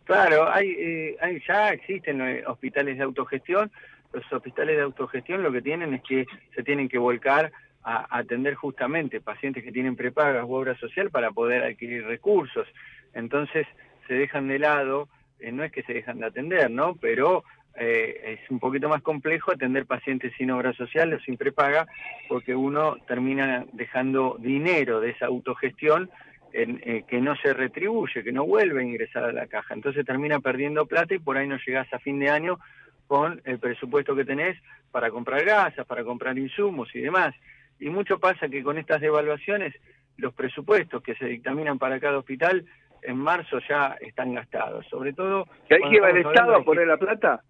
Claro, 0.04 0.50
hay, 0.50 0.70
eh, 0.76 1.16
hay 1.20 1.40
ya 1.46 1.68
existen 1.72 2.20
eh, 2.20 2.42
hospitales 2.44 2.96
de 2.98 3.04
autogestión. 3.04 3.70
Los 4.12 4.24
hospitales 4.32 4.76
de 4.76 4.82
autogestión 4.82 5.40
lo 5.40 5.52
que 5.52 5.62
tienen 5.62 5.94
es 5.94 6.02
que 6.02 6.26
se 6.56 6.64
tienen 6.64 6.88
que 6.88 6.98
volcar 6.98 7.52
a, 7.82 8.18
atender 8.18 8.54
justamente 8.54 9.20
pacientes 9.20 9.64
que 9.64 9.72
tienen 9.72 9.96
prepagas 9.96 10.44
u 10.44 10.54
obra 10.54 10.76
social 10.78 11.10
para 11.10 11.30
poder 11.30 11.64
adquirir 11.64 12.04
recursos. 12.04 12.66
Entonces 13.14 13.66
se 14.06 14.14
dejan 14.14 14.48
de 14.48 14.58
lado, 14.58 15.08
eh, 15.38 15.52
no 15.52 15.64
es 15.64 15.72
que 15.72 15.82
se 15.82 15.94
dejan 15.94 16.18
de 16.18 16.26
atender, 16.26 16.70
¿no? 16.70 16.96
Pero 16.96 17.44
eh, 17.76 18.38
es 18.42 18.50
un 18.50 18.58
poquito 18.58 18.88
más 18.88 19.02
complejo 19.02 19.52
atender 19.52 19.86
pacientes 19.86 20.32
sin 20.36 20.50
obra 20.50 20.72
social 20.74 21.12
o 21.14 21.20
sin 21.20 21.36
prepaga, 21.36 21.86
porque 22.28 22.54
uno 22.54 22.96
termina 23.06 23.64
dejando 23.72 24.36
dinero 24.38 25.00
de 25.00 25.10
esa 25.10 25.26
autogestión 25.26 26.10
en- 26.52 26.80
eh, 26.84 27.04
que 27.06 27.20
no 27.20 27.36
se 27.36 27.54
retribuye, 27.54 28.24
que 28.24 28.32
no 28.32 28.44
vuelve 28.44 28.80
a 28.80 28.84
ingresar 28.84 29.24
a 29.24 29.32
la 29.32 29.46
caja. 29.46 29.74
Entonces 29.74 30.04
termina 30.04 30.40
perdiendo 30.40 30.86
plata 30.86 31.14
y 31.14 31.20
por 31.20 31.36
ahí 31.36 31.46
no 31.46 31.58
llegás 31.64 31.92
a 31.94 32.00
fin 32.00 32.18
de 32.18 32.28
año 32.28 32.58
con 33.06 33.40
el 33.44 33.58
presupuesto 33.58 34.14
que 34.14 34.24
tenés 34.24 34.56
para 34.90 35.10
comprar 35.10 35.44
gasas, 35.44 35.86
para 35.86 36.04
comprar 36.04 36.36
insumos 36.38 36.94
y 36.94 37.00
demás. 37.00 37.34
Y 37.80 37.90
mucho 37.90 38.18
pasa 38.18 38.48
que 38.48 38.62
con 38.62 38.78
estas 38.78 39.00
devaluaciones 39.00 39.74
los 40.16 40.34
presupuestos 40.34 41.02
que 41.02 41.14
se 41.14 41.26
dictaminan 41.26 41.78
para 41.78 41.98
cada 41.98 42.18
hospital 42.18 42.64
en 43.02 43.16
marzo 43.16 43.58
ya 43.68 43.96
están 44.00 44.34
gastados. 44.34 44.86
Sobre 44.88 45.12
todo... 45.12 45.46
Que 45.68 45.74
ahí 45.74 45.80
cuando 45.80 45.96
que 45.96 46.00
va 46.00 46.10
el 46.10 46.16
Estado 46.18 46.54
a 46.54 46.62
poner 46.62 46.86
la 46.86 46.98
plata, 46.98 47.42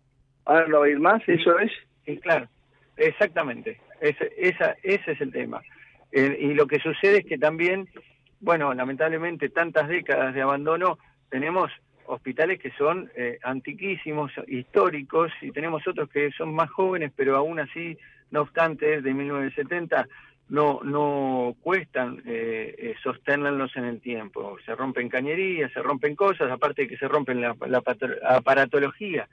ahora 0.44 0.68
no 0.68 0.80
va 0.80 0.86
a 0.86 0.88
ir 0.88 1.00
más, 1.00 1.22
eso 1.28 1.58
es. 1.58 1.72
Sí, 2.04 2.18
claro, 2.18 2.48
exactamente. 2.96 3.80
Ese, 4.00 4.32
esa, 4.38 4.76
ese 4.82 5.12
es 5.12 5.20
el 5.20 5.32
tema. 5.32 5.60
Eh, 6.12 6.36
y 6.40 6.54
lo 6.54 6.66
que 6.66 6.78
sucede 6.78 7.18
es 7.18 7.26
que 7.26 7.38
también, 7.38 7.88
bueno, 8.40 8.72
lamentablemente 8.72 9.48
tantas 9.48 9.88
décadas 9.88 10.34
de 10.34 10.42
abandono, 10.42 10.98
tenemos 11.28 11.70
hospitales 12.06 12.58
que 12.58 12.70
son 12.72 13.10
eh, 13.16 13.38
antiquísimos, 13.42 14.32
históricos, 14.46 15.32
y 15.40 15.52
tenemos 15.52 15.86
otros 15.86 16.08
que 16.08 16.30
son 16.32 16.54
más 16.54 16.70
jóvenes, 16.70 17.12
pero 17.14 17.36
aún 17.36 17.60
así, 17.60 17.96
no 18.30 18.42
obstante, 18.42 19.00
de 19.02 19.14
1970, 19.14 20.06
no, 20.50 20.80
no 20.82 21.54
cuestan 21.62 22.22
eh, 22.26 22.74
eh, 22.76 22.94
sostenerlos 23.02 23.76
en 23.76 23.84
el 23.84 24.00
tiempo. 24.00 24.56
Se 24.64 24.74
rompen 24.74 25.08
cañerías, 25.08 25.72
se 25.72 25.80
rompen 25.80 26.16
cosas, 26.16 26.50
aparte 26.50 26.82
de 26.82 26.88
que 26.88 26.96
se 26.96 27.06
rompen 27.08 27.40
la, 27.40 27.54
la 27.68 27.82
aparatología 28.28 29.28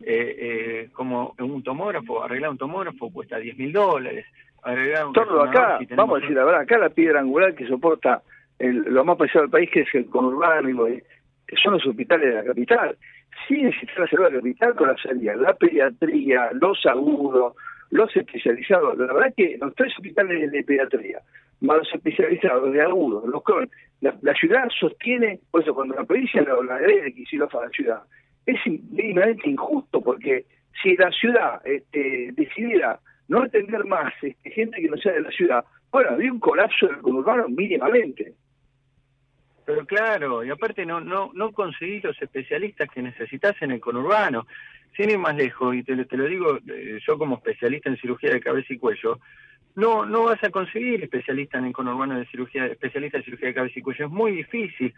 eh, 0.00 0.36
eh, 0.38 0.88
como 0.92 1.34
un 1.38 1.62
tomógrafo, 1.62 2.22
arreglar 2.22 2.50
un 2.50 2.58
tomógrafo 2.58 3.10
cuesta 3.10 3.38
10 3.38 3.56
mil 3.58 3.72
dólares. 3.72 4.26
Arreglar 4.62 5.06
un 5.06 5.12
Todo 5.12 5.42
acá, 5.42 5.78
si 5.78 5.86
tenemos 5.86 6.06
vamos 6.06 6.18
a 6.18 6.20
decir 6.20 6.36
la 6.36 6.44
verdad, 6.44 6.60
acá 6.62 6.78
la 6.78 6.90
piedra 6.90 7.20
angular 7.20 7.54
que 7.54 7.66
soporta 7.66 8.22
el- 8.58 8.82
lo 8.92 9.04
más 9.04 9.16
pesado 9.16 9.42
del 9.42 9.50
país, 9.50 9.70
que 9.70 9.80
es 9.80 9.94
el 9.94 10.06
conurbano, 10.06 10.86
que 10.86 11.56
son 11.62 11.74
los 11.74 11.86
hospitales 11.86 12.28
de 12.28 12.34
la 12.34 12.44
capital. 12.44 12.96
Sí 13.46 13.62
necesita 13.62 13.92
la 14.00 14.08
salud 14.08 14.24
de 14.24 14.30
la 14.32 14.36
capital 14.38 14.74
con 14.74 14.88
la 14.88 14.96
salida, 14.98 15.34
la 15.36 15.54
pediatría, 15.54 16.50
los 16.60 16.84
agudos, 16.86 17.54
los 17.90 18.14
especializados. 18.16 18.98
La 18.98 19.12
verdad 19.12 19.34
que 19.36 19.56
los 19.60 19.74
tres 19.74 19.92
hospitales 19.96 20.50
de 20.50 20.62
pediatría, 20.62 21.20
más 21.60 21.78
los 21.78 21.94
especializados 21.94 22.72
de 22.72 22.82
agudos, 22.82 23.24
los 23.26 23.42
con, 23.42 23.68
la, 24.00 24.16
la 24.22 24.34
ciudad 24.34 24.68
sostiene, 24.78 25.40
por 25.50 25.62
eso 25.62 25.74
cuando 25.74 25.94
la 25.94 26.04
provincia 26.04 26.42
lo 26.42 26.62
la 26.62 26.76
agrede, 26.76 27.12
que 27.12 27.36
lo 27.36 27.46
hace 27.46 27.56
la 27.56 27.70
ciudad, 27.70 28.02
es 28.46 28.58
mínimamente 28.66 29.48
injusto 29.48 30.00
porque 30.00 30.46
si 30.82 30.96
la 30.96 31.10
ciudad 31.10 31.60
este, 31.66 32.30
decidiera 32.32 33.00
no 33.28 33.42
atender 33.42 33.84
más 33.84 34.12
este, 34.22 34.50
gente 34.50 34.80
que 34.80 34.88
no 34.88 34.96
sea 34.96 35.12
de 35.12 35.20
la 35.20 35.30
ciudad, 35.30 35.64
bueno, 35.90 36.10
había 36.10 36.32
un 36.32 36.40
colapso 36.40 36.86
del 36.86 36.98
conurbano 36.98 37.48
mínimamente. 37.48 38.34
Pero 39.64 39.84
claro, 39.84 40.42
y 40.44 40.50
aparte 40.50 40.86
no 40.86 41.00
no 41.00 41.30
no 41.34 41.52
conseguís 41.52 42.02
los 42.02 42.20
especialistas 42.22 42.88
que 42.90 43.02
necesitas 43.02 43.54
en 43.60 43.72
el 43.72 43.80
conurbano. 43.80 44.46
Sin 44.96 45.10
ir 45.10 45.18
más 45.18 45.36
lejos, 45.36 45.74
y 45.76 45.82
te, 45.84 45.94
lo- 45.94 46.06
te 46.06 46.16
lo 46.16 46.24
digo 46.24 46.58
eh, 46.68 46.98
yo 47.06 47.16
como 47.18 47.36
especialista 47.36 47.88
en 47.88 47.96
cirugía 47.98 48.30
de 48.32 48.40
cabeza 48.40 48.72
y 48.72 48.78
cuello, 48.78 49.18
no 49.76 50.04
no 50.04 50.24
vas 50.24 50.42
a 50.42 50.50
conseguir 50.50 51.02
especialistas 51.04 51.60
en 51.60 51.66
el 51.68 51.72
conurbano 51.72 52.18
de 52.18 52.26
cirugía, 52.26 52.66
especialistas 52.66 53.20
en 53.20 53.24
cirugía 53.26 53.48
de 53.48 53.54
cabeza 53.54 53.78
y 53.78 53.82
cuello, 53.82 54.06
es 54.06 54.10
muy 54.10 54.32
difícil. 54.32 54.92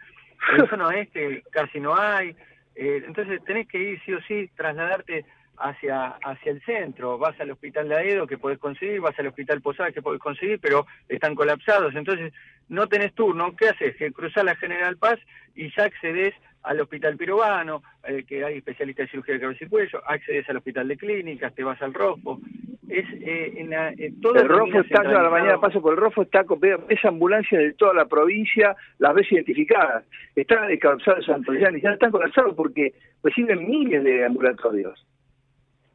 En 0.57 0.67
zona 0.69 0.87
oeste 0.87 1.43
casi 1.51 1.79
no 1.79 1.95
hay, 1.95 2.35
eh, 2.75 3.03
entonces 3.05 3.43
tenés 3.45 3.67
que 3.67 3.77
ir 3.77 4.01
sí 4.05 4.13
o 4.13 4.21
sí, 4.23 4.49
trasladarte 4.55 5.25
hacia 5.57 6.07
hacia 6.23 6.51
el 6.53 6.61
centro, 6.63 7.19
vas 7.19 7.39
al 7.39 7.51
hospital 7.51 7.87
de 7.89 7.95
Aedo 7.95 8.25
que 8.25 8.39
podés 8.39 8.57
conseguir, 8.57 8.99
vas 9.01 9.17
al 9.19 9.27
hospital 9.27 9.61
Posada 9.61 9.91
que 9.91 10.01
podés 10.01 10.19
conseguir, 10.19 10.59
pero 10.59 10.87
están 11.07 11.35
colapsados, 11.35 11.93
entonces 11.93 12.33
no 12.69 12.87
tenés 12.87 13.13
turno, 13.13 13.55
¿qué 13.55 13.69
haces? 13.69 13.95
Que 13.97 14.11
cruzás 14.11 14.43
la 14.43 14.55
General 14.55 14.97
Paz 14.97 15.19
y 15.53 15.69
ya 15.75 15.83
accedes 15.83 16.33
al 16.63 16.79
hospital 16.79 17.17
pirobano, 17.17 17.81
eh, 18.03 18.23
que 18.23 18.43
hay 18.43 18.57
especialistas 18.57 19.05
de 19.05 19.11
cirugía 19.11 19.35
de 19.35 19.41
cabeza 19.41 19.65
y 19.65 19.67
cuello, 19.67 20.01
accedes 20.05 20.49
al 20.49 20.57
hospital 20.57 20.87
de 20.87 20.97
clínicas, 20.97 21.53
te 21.55 21.63
vas 21.63 21.81
al 21.81 21.93
Rofo, 21.93 22.39
es 22.87 23.05
eh, 23.21 23.53
en 23.57 23.69
la, 23.69 23.91
eh, 23.91 24.13
todo 24.21 24.35
el 24.35 24.49
Rofo 24.49 24.81
está, 24.81 25.03
yo 25.03 25.17
a 25.17 25.23
la 25.23 25.29
mañana 25.29 25.59
paso 25.59 25.81
por 25.81 25.93
el 25.93 25.99
Rofo, 25.99 26.23
está 26.23 26.43
con 26.43 26.59
esa 26.89 27.07
ambulancia 27.07 27.57
de 27.57 27.73
toda 27.73 27.93
la 27.93 28.05
provincia, 28.05 28.75
las 28.99 29.13
ves 29.13 29.31
identificadas. 29.31 30.03
Están 30.35 30.77
colapsados 30.77 31.27
en 31.27 31.33
Santillán 31.33 31.77
y 31.77 31.81
ya 31.81 31.91
están 31.91 32.11
colapsados 32.11 32.53
porque 32.55 32.93
reciben 33.23 33.67
miles 33.67 34.03
de 34.03 34.25
ambulatorios. 34.25 35.05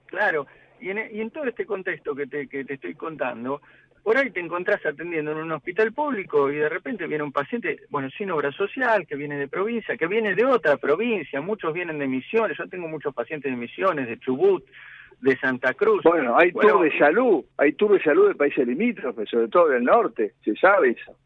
Claro, 0.06 0.46
y 0.80 0.90
en, 0.90 0.99
y 1.12 1.20
en 1.20 1.30
todo 1.30 1.44
este 1.44 1.66
contexto 1.66 2.14
que 2.14 2.26
te, 2.26 2.49
que 2.49 2.64
te 2.64 2.75
estoy 2.75 2.94
contando, 2.94 3.61
por 4.06 4.16
ahí 4.16 4.30
te 4.30 4.38
encontrás 4.38 4.86
atendiendo 4.86 5.32
en 5.32 5.38
un 5.38 5.50
hospital 5.50 5.92
público 5.92 6.48
y 6.48 6.54
de 6.54 6.68
repente 6.68 7.08
viene 7.08 7.25
un 7.25 7.32
paciente, 7.32 7.80
bueno, 7.90 8.08
sin 8.16 8.30
obra 8.30 8.52
social, 8.52 9.04
que 9.04 9.16
viene 9.16 9.36
de 9.36 9.48
provincia, 9.48 9.96
que 9.96 10.06
viene 10.06 10.36
de 10.36 10.44
otra 10.44 10.76
provincia, 10.76 11.40
muchos 11.40 11.75
vienen 11.75 11.98
de 11.98 12.06
Misiones, 12.06 12.56
yo 12.56 12.68
tengo 12.68 12.86
muchos 12.86 13.12
pacientes 13.12 13.50
de 13.50 13.56
Misiones, 13.56 14.06
de 14.06 14.16
Chubut, 14.20 14.64
de 15.20 15.36
Santa 15.38 15.75
Cruz. 15.75 16.04
Bueno, 16.04 16.38
hay 16.38 16.52
Bueno, 16.52 16.75
tour 16.75 16.84
de 16.84 16.96
salud, 16.96 17.44
hay 17.56 17.72
tour 17.72 17.94
de 17.94 18.04
salud 18.04 18.28
de 18.28 18.36
países 18.36 18.64
limítrofes, 18.64 19.28
sobre 19.28 19.48
todo 19.48 19.70
del 19.70 19.82
norte, 19.82 20.34
se 20.44 20.54
sabe 20.54 20.90
eso. 20.90 21.16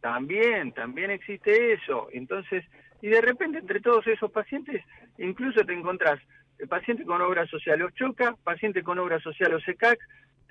También, 0.00 0.72
también 0.72 1.12
existe 1.12 1.72
eso. 1.72 2.08
Entonces, 2.10 2.64
y 3.00 3.10
de 3.10 3.20
repente 3.20 3.58
entre 3.58 3.78
todos 3.78 4.04
esos 4.08 4.32
pacientes, 4.32 4.82
incluso 5.18 5.64
te 5.64 5.72
encontrás 5.72 6.18
el 6.58 6.66
paciente 6.66 7.04
con 7.04 7.20
obra 7.20 7.46
social 7.46 7.80
Ochoca, 7.80 8.34
paciente 8.42 8.82
con 8.82 8.98
obra 8.98 9.20
social 9.20 9.54
OSECAC. 9.54 10.00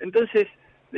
Entonces, 0.00 0.48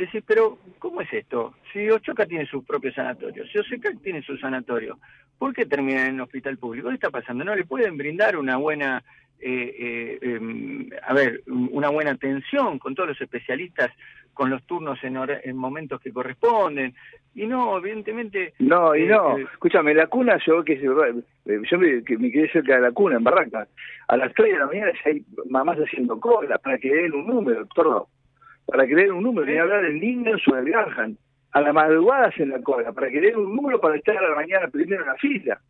decís, 0.01 0.23
pero 0.27 0.57
¿cómo 0.79 1.01
es 1.01 1.11
esto? 1.13 1.53
Si 1.71 1.89
Ochoca 1.89 2.25
tiene 2.25 2.45
su 2.45 2.63
propio 2.63 2.91
sanatorio, 2.93 3.45
si 3.47 3.57
OSECAC 3.57 4.01
tiene 4.01 4.21
su 4.21 4.37
sanatorio, 4.37 4.99
¿por 5.37 5.53
qué 5.53 5.65
terminan 5.65 6.07
en 6.07 6.13
un 6.15 6.21
hospital 6.21 6.57
público? 6.57 6.89
¿Qué 6.89 6.95
está 6.95 7.09
pasando? 7.09 7.43
No 7.43 7.55
le 7.55 7.65
pueden 7.65 7.97
brindar 7.97 8.37
una 8.37 8.57
buena, 8.57 9.03
eh, 9.39 9.75
eh, 9.79 10.19
em, 10.21 10.89
a 11.07 11.13
ver, 11.13 11.41
una 11.47 11.89
buena 11.89 12.11
atención 12.11 12.77
con 12.79 12.93
todos 12.95 13.09
los 13.09 13.21
especialistas, 13.21 13.91
con 14.33 14.49
los 14.49 14.63
turnos 14.65 15.01
en, 15.03 15.15
hora- 15.17 15.39
en 15.43 15.55
momentos 15.55 16.01
que 16.01 16.11
corresponden. 16.11 16.93
Y 17.33 17.47
no, 17.47 17.77
evidentemente... 17.77 18.53
No, 18.59 18.95
y 18.95 19.03
eh, 19.03 19.07
no. 19.07 19.37
eh, 19.37 19.45
Escúchame, 19.53 19.93
la 19.93 20.07
cuna, 20.07 20.37
yo 20.45 20.63
que 20.63 20.73
eh, 20.73 21.61
yo 21.69 21.77
me, 21.79 22.03
que 22.03 22.17
me 22.17 22.31
quedé 22.31 22.49
cerca 22.51 22.75
de 22.75 22.81
la 22.81 22.91
cuna, 22.91 23.15
en 23.17 23.23
Barranca. 23.23 23.67
A 24.07 24.17
las 24.17 24.33
3 24.33 24.53
de 24.53 24.59
la 24.59 24.65
mañana 24.67 24.91
ya 24.93 25.11
hay 25.11 25.23
mamás 25.49 25.77
haciendo 25.77 26.19
cola 26.19 26.57
para 26.57 26.77
que 26.77 26.89
le 26.89 26.95
den 27.03 27.13
un 27.13 27.27
número, 27.27 27.65
todo. 27.67 28.07
Para 28.65 28.85
den 28.85 29.11
un 29.11 29.23
número, 29.23 29.45
ni 29.45 29.57
hablar 29.57 29.83
del 29.83 29.99
niño 29.99 30.31
o 30.51 30.55
del 30.55 30.69
Garjan. 30.71 31.17
A 31.51 31.61
la 31.61 31.71
madrugada 31.71 32.27
hacen 32.27 32.49
la 32.49 32.61
cola, 32.61 32.91
para 32.91 33.07
den 33.07 33.35
un 33.37 33.55
número 33.55 33.79
para 33.79 33.95
estar 33.95 34.17
a 34.17 34.29
la 34.29 34.35
mañana 34.35 34.67
primero 34.67 35.03
en 35.03 35.07
la 35.07 35.15
fila. 35.15 35.61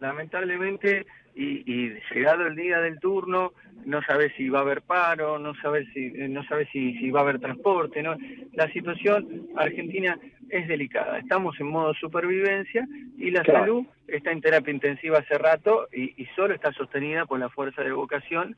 lamentablemente 0.00 1.06
y, 1.34 1.62
y 1.66 1.94
llegado 2.12 2.46
el 2.46 2.54
día 2.54 2.80
del 2.80 3.00
turno 3.00 3.52
no 3.86 4.02
sabes 4.02 4.32
si 4.36 4.48
va 4.48 4.60
a 4.60 4.62
haber 4.62 4.82
paro 4.82 5.38
no 5.38 5.54
sabes 5.56 5.86
si 5.92 6.06
eh, 6.06 6.28
no 6.28 6.44
sabes 6.44 6.68
si, 6.72 6.94
si 6.98 7.10
va 7.10 7.20
a 7.20 7.22
haber 7.22 7.40
transporte 7.40 8.02
no 8.02 8.16
la 8.52 8.70
situación 8.72 9.48
argentina 9.56 10.18
es 10.50 10.68
delicada 10.68 11.18
estamos 11.18 11.58
en 11.58 11.68
modo 11.68 11.94
supervivencia 11.94 12.86
y 13.16 13.30
la 13.30 13.42
Claro. 13.42 13.60
salud 13.60 13.86
está 14.08 14.30
en 14.32 14.40
terapia 14.42 14.72
intensiva 14.74 15.18
hace 15.18 15.38
rato 15.38 15.88
y, 15.92 16.20
y 16.22 16.26
solo 16.36 16.54
está 16.54 16.72
sostenida 16.72 17.26
por 17.26 17.38
la 17.40 17.48
fuerza 17.48 17.82
de 17.82 17.92
vocación 17.92 18.56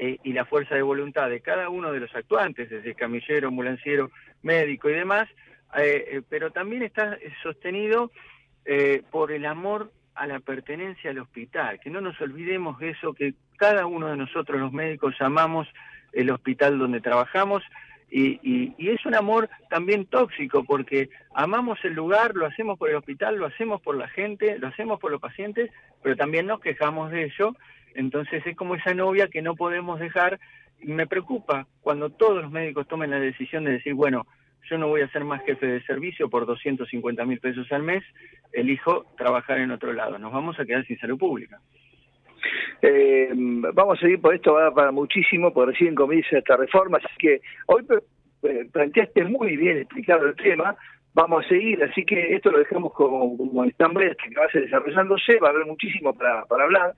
eh, 0.00 0.18
y 0.22 0.32
la 0.32 0.44
fuerza 0.44 0.74
de 0.74 0.82
voluntad 0.82 1.28
de 1.28 1.40
cada 1.40 1.68
uno 1.68 1.92
de 1.92 2.00
los 2.00 2.14
actuantes 2.14 2.70
desde 2.70 2.94
camillero 2.94 3.48
ambulanciero 3.48 4.10
médico 4.42 4.88
y 4.88 4.94
demás 4.94 5.28
eh, 5.76 6.04
eh, 6.12 6.22
pero 6.28 6.50
también 6.50 6.82
está 6.82 7.18
sostenido 7.42 8.10
eh, 8.64 9.02
por 9.10 9.32
el 9.32 9.44
amor 9.44 9.92
a 10.14 10.26
la 10.26 10.40
pertenencia 10.40 11.10
al 11.10 11.18
hospital, 11.18 11.78
que 11.80 11.90
no 11.90 12.00
nos 12.00 12.20
olvidemos 12.20 12.78
de 12.78 12.90
eso, 12.90 13.12
que 13.12 13.34
cada 13.56 13.86
uno 13.86 14.08
de 14.08 14.16
nosotros 14.16 14.58
los 14.58 14.72
médicos 14.72 15.14
amamos 15.20 15.68
el 16.12 16.30
hospital 16.30 16.78
donde 16.78 17.00
trabajamos 17.00 17.62
y, 18.10 18.40
y- 18.42 18.74
y 18.78 18.88
es 18.88 19.04
un 19.04 19.14
amor 19.14 19.48
también 19.68 20.06
tóxico 20.06 20.64
porque 20.64 21.10
amamos 21.34 21.78
el 21.84 21.92
lugar, 21.92 22.34
lo 22.34 22.46
hacemos 22.46 22.78
por 22.78 22.88
el 22.88 22.96
hospital, 22.96 23.36
lo 23.36 23.46
hacemos 23.46 23.80
por 23.82 23.94
la 23.96 24.08
gente, 24.08 24.58
lo 24.58 24.68
hacemos 24.68 24.98
por 24.98 25.10
los 25.12 25.20
pacientes, 25.20 25.70
pero 26.02 26.16
también 26.16 26.46
nos 26.46 26.60
quejamos 26.60 27.10
de 27.10 27.24
ello, 27.24 27.54
entonces 27.94 28.46
es 28.46 28.56
como 28.56 28.74
esa 28.74 28.94
novia 28.94 29.28
que 29.28 29.42
no 29.42 29.54
podemos 29.54 29.98
dejar 30.00 30.38
me 30.82 31.06
preocupa 31.06 31.66
cuando 31.80 32.10
todos 32.10 32.42
los 32.42 32.50
médicos 32.50 32.86
tomen 32.86 33.10
la 33.10 33.18
decisión 33.18 33.64
de 33.64 33.72
decir, 33.72 33.94
bueno, 33.94 34.26
yo 34.70 34.78
no 34.78 34.88
voy 34.88 35.00
a 35.00 35.08
ser 35.08 35.24
más 35.24 35.42
jefe 35.44 35.66
de 35.66 35.82
servicio 35.82 36.28
por 36.28 36.46
250 36.46 37.24
mil 37.24 37.40
pesos 37.40 37.70
al 37.72 37.82
mes, 37.82 38.04
elijo 38.52 39.06
trabajar 39.16 39.58
en 39.58 39.70
otro 39.70 39.92
lado. 39.92 40.18
Nos 40.18 40.32
vamos 40.32 40.58
a 40.60 40.64
quedar 40.64 40.84
sin 40.86 40.98
salud 40.98 41.18
pública. 41.18 41.58
Eh, 42.82 43.30
vamos 43.34 43.98
a 43.98 44.00
seguir 44.00 44.20
por 44.20 44.34
esto, 44.34 44.54
va 44.54 44.72
para 44.72 44.92
muchísimo, 44.92 45.52
porque 45.52 45.72
recién 45.72 45.94
comienza 45.94 46.38
esta 46.38 46.56
reforma, 46.56 46.98
así 46.98 47.08
que 47.18 47.40
hoy 47.66 47.84
eh, 48.42 48.68
planteaste 48.72 49.24
muy 49.24 49.56
bien 49.56 49.78
explicado 49.78 50.26
el 50.26 50.36
tema, 50.36 50.76
vamos 51.14 51.44
a 51.44 51.48
seguir, 51.48 51.82
así 51.82 52.04
que 52.04 52.36
esto 52.36 52.50
lo 52.50 52.58
dejamos 52.58 52.92
como, 52.92 53.36
como 53.36 53.64
en 53.64 53.70
stand-by 53.70 54.10
hasta 54.10 54.28
que 54.28 54.38
va 54.38 54.44
a 54.44 54.50
ser 54.50 54.62
desarrollándose, 54.62 55.40
va 55.40 55.48
a 55.48 55.50
haber 55.50 55.66
muchísimo 55.66 56.14
para, 56.14 56.44
para 56.44 56.64
hablar. 56.64 56.94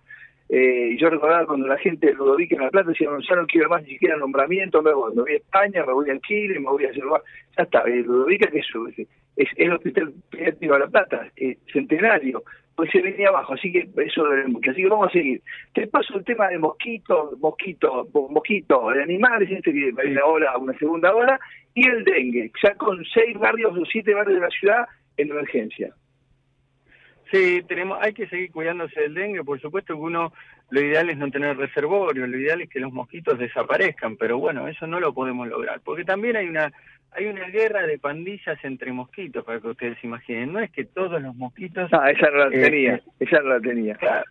Eh, 0.53 0.97
yo 0.99 1.09
recordaba 1.09 1.47
cuando 1.47 1.69
la 1.69 1.79
gente 1.79 2.09
de 2.09 2.15
Ludovica 2.15 2.57
en 2.57 2.63
La 2.63 2.71
Plata 2.71 2.91
decía, 2.91 3.09
no, 3.09 3.21
ya 3.21 3.37
no 3.37 3.47
quiero 3.47 3.69
más 3.69 3.85
ni 3.85 3.91
siquiera 3.91 4.17
nombramiento, 4.17 4.83
me 4.83 4.93
voy, 4.93 5.15
me 5.15 5.23
voy 5.23 5.33
a 5.33 5.37
España, 5.37 5.85
me 5.87 5.93
voy 5.93 6.11
a 6.11 6.19
Chile, 6.21 6.59
me 6.59 6.69
voy 6.69 6.87
a 6.87 6.91
hacer 6.91 7.05
ya 7.57 7.63
está, 7.63 7.83
eh, 7.83 8.03
Ludovica 8.03 8.51
que 8.51 8.59
es, 8.59 8.67
es, 8.97 9.07
es 9.37 9.49
el 9.57 9.73
hospital 9.75 10.13
pediátrico 10.29 10.75
de 10.75 10.81
La 10.81 10.89
Plata, 10.89 11.31
eh, 11.37 11.57
centenario, 11.73 12.43
pues 12.75 12.91
se 12.91 13.01
venía 13.01 13.29
abajo, 13.29 13.55
así 13.55 13.71
que 13.71 13.89
eso 14.03 14.25
debe 14.25 14.49
mucho, 14.49 14.73
así 14.73 14.83
que 14.83 14.89
vamos 14.89 15.07
a 15.07 15.13
seguir. 15.13 15.41
Te 15.73 15.87
paso 15.87 16.17
el 16.17 16.25
tema 16.25 16.49
de 16.49 16.59
mosquito, 16.59 17.31
mosquito, 17.39 18.09
mosquito, 18.13 18.91
de 18.91 19.05
animales, 19.05 19.49
este 19.53 19.73
que 19.73 19.93
hay 20.03 20.11
una 20.11 20.25
hora, 20.25 20.59
una 20.59 20.77
segunda 20.79 21.15
hora, 21.15 21.39
y 21.75 21.87
el 21.87 22.03
dengue, 22.03 22.51
ya 22.61 22.75
con 22.75 23.05
seis 23.05 23.39
barrios 23.39 23.77
o 23.79 23.85
siete 23.85 24.15
barrios 24.15 24.41
de 24.41 24.47
la 24.47 24.51
ciudad 24.51 24.89
en 25.17 25.31
emergencia. 25.31 25.95
Sí, 27.31 27.63
tenemos, 27.69 27.99
hay 28.01 28.13
que 28.13 28.27
seguir 28.29 28.51
cuidándose 28.51 29.01
del 29.01 29.15
dengue, 29.15 29.45
por 29.45 29.61
supuesto 29.61 29.95
que 29.95 30.01
uno, 30.01 30.33
lo 30.71 30.81
ideal 30.81 31.11
es 31.11 31.17
no 31.17 31.31
tener 31.31 31.57
reservorio, 31.57 32.27
lo 32.27 32.39
ideal 32.39 32.61
es 32.61 32.69
que 32.69 32.81
los 32.81 32.93
mosquitos 32.93 33.39
desaparezcan, 33.39 34.17
pero 34.17 34.39
bueno, 34.39 34.67
eso 34.67 34.87
no 34.87 34.99
lo 34.99 35.15
podemos 35.15 35.47
lograr, 35.47 35.81
porque 35.85 36.05
también 36.05 36.37
hay 36.37 36.49
una 36.49 36.73
hay 37.13 37.27
una 37.27 37.49
guerra 37.49 37.87
de 37.87 37.99
pandillas 37.99 38.59
entre 38.65 38.93
mosquitos, 38.93 39.45
para 39.45 39.61
que 39.61 39.69
ustedes 39.69 39.99
se 40.01 40.07
imaginen, 40.07 40.53
no 40.53 40.61
es 40.61 40.71
que 40.71 40.85
todos 40.85 41.21
los 41.21 41.35
mosquitos... 41.35 41.91
Ah, 41.93 42.11
esa 42.11 42.31
no 42.31 42.39
la 42.39 42.51
tenía, 42.51 42.95
eh, 42.95 43.03
esa 43.19 43.41
no 43.41 43.49
la 43.49 43.61
tenía. 43.61 43.95
Claro. 43.97 44.25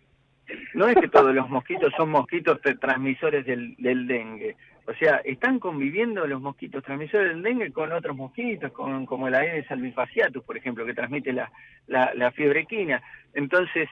No 0.74 0.88
es 0.88 0.96
que 0.96 1.08
todos 1.08 1.34
los 1.34 1.48
mosquitos 1.48 1.92
son 1.96 2.10
mosquitos 2.10 2.58
transmisores 2.80 3.44
del, 3.44 3.76
del 3.76 4.06
dengue. 4.06 4.56
O 4.86 4.94
sea, 4.94 5.16
están 5.24 5.58
conviviendo 5.58 6.26
los 6.26 6.40
mosquitos 6.40 6.82
transmisores 6.82 7.28
del 7.28 7.42
dengue 7.42 7.70
con 7.72 7.92
otros 7.92 8.16
mosquitos, 8.16 8.72
con, 8.72 9.06
como 9.06 9.28
el 9.28 9.34
Aedes 9.34 9.70
albifasciatus, 9.70 10.42
por 10.44 10.56
ejemplo, 10.56 10.84
que 10.86 10.94
transmite 10.94 11.32
la, 11.32 11.50
la, 11.86 12.12
la 12.14 12.32
fiebre 12.32 12.60
equina. 12.60 13.02
Entonces, 13.34 13.88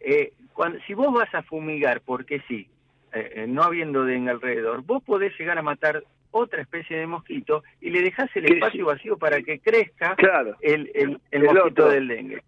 eh, 0.00 0.32
cuando, 0.52 0.78
si 0.86 0.94
vos 0.94 1.12
vas 1.12 1.34
a 1.34 1.42
fumigar, 1.42 2.02
porque 2.04 2.42
sí, 2.48 2.68
eh, 3.12 3.32
eh, 3.36 3.46
no 3.48 3.62
habiendo 3.62 4.04
dengue 4.04 4.30
alrededor, 4.30 4.82
vos 4.84 5.02
podés 5.02 5.32
llegar 5.38 5.56
a 5.58 5.62
matar 5.62 6.02
otra 6.32 6.62
especie 6.62 6.96
de 6.98 7.06
mosquito 7.06 7.62
y 7.80 7.90
le 7.90 8.00
dejás 8.02 8.28
el 8.36 8.46
espacio 8.52 8.86
vacío 8.86 9.18
para 9.18 9.42
que 9.42 9.58
crezca 9.60 10.14
Claro. 10.16 10.56
el, 10.60 10.90
el, 10.94 11.10
el 11.10 11.20
El 11.30 11.42
mosquito 11.44 11.66
otro. 11.66 11.88
del 11.90 12.08
dengue. 12.08 12.42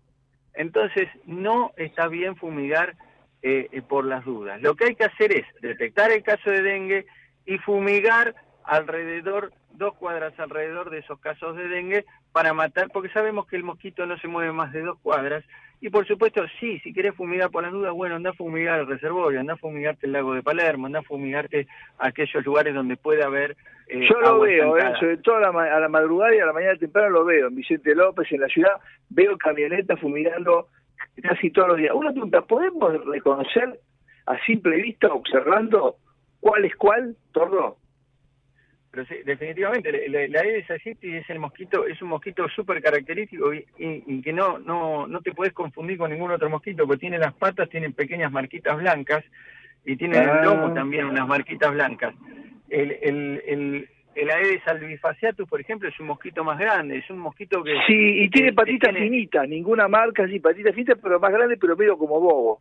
Entonces, 0.54 1.08
no 1.26 1.72
está 1.76 2.08
bien 2.08 2.36
fumigar 2.36 2.94
eh, 3.42 3.68
eh, 3.72 3.82
por 3.82 4.04
las 4.06 4.24
dudas. 4.24 4.60
Lo 4.62 4.74
que 4.74 4.84
hay 4.86 4.94
que 4.94 5.04
hacer 5.04 5.32
es 5.32 5.44
detectar 5.60 6.10
el 6.12 6.22
caso 6.22 6.48
de 6.50 6.62
dengue 6.62 7.06
y 7.46 7.58
fumigar 7.58 8.34
alrededor, 8.64 9.52
dos 9.72 9.94
cuadras 9.94 10.38
alrededor 10.38 10.90
de 10.90 10.98
esos 10.98 11.18
casos 11.20 11.56
de 11.56 11.68
dengue 11.68 12.04
para 12.32 12.52
matar, 12.54 12.88
porque 12.92 13.10
sabemos 13.10 13.46
que 13.46 13.56
el 13.56 13.62
mosquito 13.64 14.06
no 14.06 14.16
se 14.18 14.28
mueve 14.28 14.52
más 14.52 14.72
de 14.72 14.82
dos 14.82 14.98
cuadras. 15.00 15.44
Y 15.80 15.90
por 15.90 16.06
supuesto, 16.06 16.42
sí, 16.60 16.78
si 16.80 16.94
querés 16.94 17.14
fumigar 17.14 17.50
por 17.50 17.62
las 17.62 17.72
dudas, 17.72 17.92
bueno, 17.92 18.14
anda 18.16 18.30
a 18.30 18.34
fumigar 18.34 18.80
el 18.80 18.86
reservorio, 18.86 19.40
anda 19.40 19.52
a 19.52 19.58
fumigarte 19.58 20.06
el 20.06 20.12
lago 20.12 20.32
de 20.34 20.42
Palermo, 20.42 20.86
anda 20.86 21.00
a 21.00 21.02
fumigarte 21.02 21.66
aquellos 21.98 22.42
lugares 22.46 22.74
donde 22.74 22.96
puede 22.96 23.22
haber... 23.22 23.54
eh, 23.88 24.06
Yo 24.08 24.18
lo 24.20 24.40
veo, 24.40 24.78
eh, 24.78 24.94
sobre 24.98 25.16
todo 25.18 25.36
a 25.36 25.40
la, 25.40 25.52
ma- 25.52 25.64
a 25.74 25.80
la 25.80 25.88
madrugada 25.90 26.34
y 26.34 26.38
a 26.38 26.46
la 26.46 26.54
mañana 26.54 26.78
temprano 26.78 27.10
lo 27.10 27.24
veo. 27.26 27.48
En 27.48 27.56
Vicente 27.56 27.94
López, 27.94 28.32
en 28.32 28.40
la 28.40 28.48
ciudad, 28.48 28.72
veo 29.10 29.36
camionetas 29.36 30.00
fumigando 30.00 30.68
casi 31.22 31.50
todos 31.50 31.68
los 31.68 31.76
días. 31.76 31.92
Una 31.94 32.12
pregunta, 32.12 32.40
¿podemos 32.42 33.04
reconocer 33.04 33.78
a 34.26 34.38
simple 34.46 34.76
vista, 34.76 35.08
observando 35.08 35.96
cuál 36.44 36.64
es 36.66 36.76
cuál, 36.76 37.16
Tordo? 37.32 37.78
Pero 38.90 39.06
sí, 39.06 39.14
definitivamente, 39.24 39.90
la, 40.08 40.40
Aedes 40.40 40.70
aegypti 40.70 41.16
es 41.16 41.28
el 41.30 41.38
mosquito, 41.40 41.86
es 41.86 42.00
un 42.02 42.08
mosquito 42.10 42.46
súper 42.48 42.80
característico 42.82 43.52
y, 43.52 43.64
y- 43.78 44.04
y 44.06 44.22
que 44.22 44.32
no, 44.32 44.58
no, 44.58 45.06
no 45.08 45.20
te 45.20 45.32
puedes 45.32 45.52
confundir 45.54 45.96
con 45.98 46.10
ningún 46.12 46.30
otro 46.30 46.48
mosquito, 46.50 46.86
porque 46.86 47.00
tiene 47.00 47.18
las 47.18 47.32
patas, 47.34 47.68
tienen 47.70 47.92
pequeñas 47.94 48.30
marquitas 48.30 48.76
blancas 48.76 49.24
y 49.84 49.96
tiene 49.96 50.18
Ah. 50.18 50.38
el 50.38 50.44
lomo 50.44 50.72
también 50.74 51.06
unas 51.06 51.26
marquitas 51.26 51.72
blancas. 51.72 52.14
El, 52.68 52.92
el, 53.02 53.42
el, 53.46 53.88
el 54.14 54.30
Aedes 54.30 54.62
albifasciatus, 54.68 55.48
por 55.48 55.60
ejemplo, 55.60 55.88
es 55.88 55.98
un 55.98 56.06
mosquito 56.06 56.44
más 56.44 56.58
grande, 56.58 56.98
es 56.98 57.10
un 57.10 57.18
mosquito 57.18 57.64
que... 57.64 57.72
Sí, 57.88 58.22
y 58.24 58.28
tiene 58.30 58.50
que- 58.50 58.54
patitas 58.54 58.90
que 58.90 58.98
tiene- 59.00 59.10
finitas, 59.10 59.48
ninguna 59.48 59.88
marca, 59.88 60.28
sí, 60.28 60.38
patitas 60.38 60.72
finitas, 60.72 60.98
pero 61.02 61.18
más 61.18 61.32
grande, 61.32 61.56
pero 61.56 61.76
medio 61.76 61.98
como 61.98 62.20
bobo. 62.20 62.60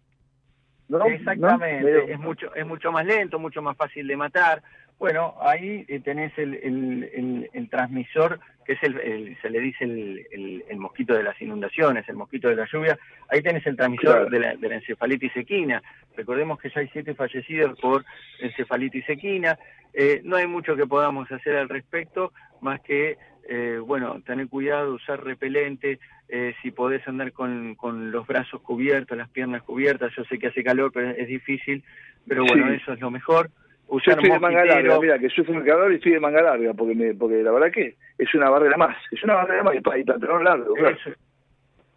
¿No? 0.89 1.05
Exactamente, 1.05 2.11
es 2.11 2.19
mucho 2.19 2.53
es 2.55 2.65
mucho 2.65 2.91
más 2.91 3.05
lento, 3.05 3.39
mucho 3.39 3.61
más 3.61 3.75
fácil 3.77 4.05
de 4.07 4.17
matar. 4.17 4.61
Bueno, 4.99 5.35
ahí 5.41 5.85
eh, 5.87 5.99
tenés 6.01 6.37
el, 6.37 6.53
el, 6.55 7.09
el- 7.13 7.49
el 7.51 7.69
transmisor, 7.69 8.39
que 8.63 8.73
es 8.73 8.83
el, 8.83 8.99
el- 8.99 9.37
se 9.41 9.49
le 9.49 9.59
dice 9.59 9.83
el, 9.85 10.25
el- 10.31 10.63
el 10.69 10.77
mosquito 10.77 11.13
de 11.15 11.23
las 11.23 11.41
inundaciones, 11.41 12.07
el 12.07 12.15
mosquito 12.15 12.47
de 12.47 12.55
la 12.55 12.67
lluvia. 12.71 12.97
Ahí 13.29 13.41
tenés 13.41 13.65
el 13.65 13.75
transmisor 13.75 14.11
Claro. 14.13 14.29
de, 14.29 14.39
la, 14.39 14.55
de 14.55 14.69
la 14.69 14.75
encefalitis 14.75 15.35
equina. 15.35 15.81
Recordemos 16.15 16.59
que 16.59 16.69
ya 16.69 16.81
hay 16.81 16.89
siete 16.93 17.15
fallecidos 17.15 17.77
por 17.79 18.05
encefalitis 18.39 19.09
equina. 19.09 19.57
Eh, 19.93 20.21
no 20.23 20.35
hay 20.35 20.47
mucho 20.47 20.75
que 20.75 20.85
podamos 20.85 21.31
hacer 21.31 21.55
al 21.55 21.69
respecto, 21.69 22.31
más 22.61 22.79
que, 22.81 23.17
eh, 23.47 23.79
bueno, 23.85 24.21
tener 24.25 24.47
cuidado, 24.47 24.93
usar 24.93 25.23
repelente, 25.23 25.99
eh, 26.29 26.53
si 26.61 26.71
podés 26.71 27.05
andar 27.07 27.31
con, 27.33 27.75
con 27.75 28.11
los 28.11 28.25
brazos 28.25 28.61
cubiertos, 28.61 29.17
las 29.17 29.29
piernas 29.29 29.63
cubiertas, 29.63 30.13
yo 30.15 30.23
sé 30.25 30.39
que 30.39 30.47
hace 30.47 30.63
calor, 30.63 30.91
pero 30.93 31.09
es 31.09 31.27
difícil, 31.27 31.83
pero 32.27 32.45
bueno, 32.45 32.67
Sí. 32.69 32.75
eso 32.81 32.93
es 32.93 32.99
lo 33.01 33.11
mejor. 33.11 33.49
Yo 33.49 33.97
Usar 33.97 34.13
estoy 34.15 34.31
de 34.31 34.39
manga 34.39 34.63
larga, 34.65 34.99
mira, 34.99 35.19
que 35.19 35.29
sufro 35.29 35.55
el 35.59 35.65
calor 35.65 35.91
y 35.91 35.95
estoy 35.95 36.13
de 36.13 36.19
manga 36.19 36.41
larga, 36.41 36.73
porque 36.73 36.95
me, 36.95 37.13
porque 37.13 37.43
la 37.43 37.51
verdad 37.51 37.71
que 37.71 37.95
es 38.17 38.33
una 38.33 38.49
barrera 38.49 38.77
más, 38.77 38.95
es 39.11 39.21
una 39.23 39.35
barrera 39.35 39.63
más 39.63 39.75
y 39.75 39.81
pa- 39.81 39.97
y 39.99 40.03
pantalón 40.03 40.43
largo, 40.43 40.73
claro. 40.73 40.97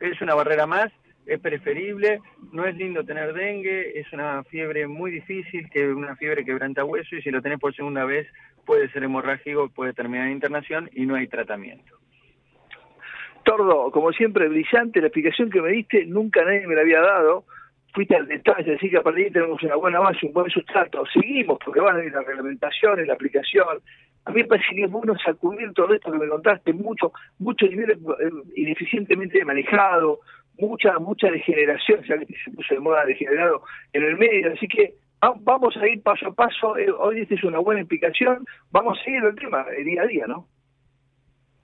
es, 0.00 0.12
es 0.12 0.20
una 0.20 0.34
barrera 0.34 0.66
más, 0.66 0.92
es 1.26 1.40
preferible, 1.40 2.20
no 2.52 2.66
es 2.66 2.76
lindo 2.76 3.04
tener 3.04 3.32
dengue, 3.32 3.98
es 3.98 4.12
una 4.12 4.42
fiebre 4.44 4.86
muy 4.88 5.10
difícil, 5.10 5.70
que 5.70 5.88
una 5.88 6.16
fiebre 6.16 6.44
quebranta 6.44 6.84
hueso 6.84 7.16
y 7.16 7.22
si 7.22 7.30
lo 7.30 7.40
tenés 7.40 7.58
por 7.60 7.74
segunda 7.74 8.04
vez 8.04 8.26
puede 8.66 8.90
ser 8.90 9.04
hemorrágico, 9.04 9.70
puede 9.70 9.94
terminar 9.94 10.26
en 10.26 10.34
internación 10.34 10.90
y 10.92 11.06
no 11.06 11.14
hay 11.14 11.28
tratamiento. 11.28 11.94
Tordo, 13.44 13.92
como 13.92 14.12
siempre, 14.12 14.48
brillante 14.48 15.00
la 15.00 15.06
explicación 15.06 15.48
que 15.48 15.62
me 15.62 15.70
diste, 15.70 16.04
nunca 16.04 16.44
nadie 16.44 16.66
me 16.66 16.74
la 16.74 16.80
había 16.80 17.00
dado. 17.00 17.44
Fuiste 17.94 18.16
al 18.16 18.26
detalle, 18.26 18.74
así 18.74 18.90
que 18.90 18.98
a 18.98 19.02
partir 19.02 19.22
de 19.22 19.26
ahí 19.28 19.32
tenemos 19.32 19.62
una 19.62 19.76
buena 19.76 20.00
base, 20.00 20.26
un 20.26 20.32
buen 20.32 20.50
sustrato. 20.50 21.04
Seguimos, 21.06 21.58
porque 21.64 21.80
van 21.80 21.96
a 21.96 22.04
ir 22.04 22.12
las 22.12 22.26
reglamentaciones, 22.26 23.06
la 23.06 23.14
aplicación. 23.14 23.78
A 24.24 24.30
mí 24.32 24.42
me 24.42 24.48
parece 24.48 24.74
que 24.74 24.82
es 24.82 24.90
bueno 24.90 25.16
sacudir 25.24 25.72
todo 25.72 25.94
esto 25.94 26.10
que 26.10 26.18
me 26.18 26.28
contaste, 26.28 26.72
mucho, 26.72 27.12
mucho 27.38 27.66
nivel 27.66 27.92
eh, 27.92 28.30
ineficientemente 28.56 29.44
manejado, 29.44 30.18
mucha, 30.58 30.98
mucha 30.98 31.30
degeneración, 31.30 32.02
ya 32.02 32.18
que 32.18 32.26
se 32.44 32.50
puso 32.50 32.74
de 32.74 32.80
moda 32.80 33.04
degenerado 33.04 33.62
en 33.92 34.02
el 34.02 34.16
medio. 34.16 34.52
Así 34.52 34.66
que 34.66 34.94
vamos 35.20 35.76
a 35.76 35.88
ir 35.88 36.02
paso 36.02 36.28
a 36.28 36.34
paso. 36.34 36.76
Eh, 36.76 36.90
Hoy 36.90 37.20
esta 37.20 37.34
es 37.34 37.44
una 37.44 37.58
buena 37.58 37.80
explicación. 37.80 38.44
Vamos 38.70 38.98
a 38.98 39.04
seguir 39.04 39.24
el 39.24 39.34
tema 39.34 39.64
día 39.84 40.02
a 40.02 40.06
día, 40.06 40.26
¿no? 40.26 40.46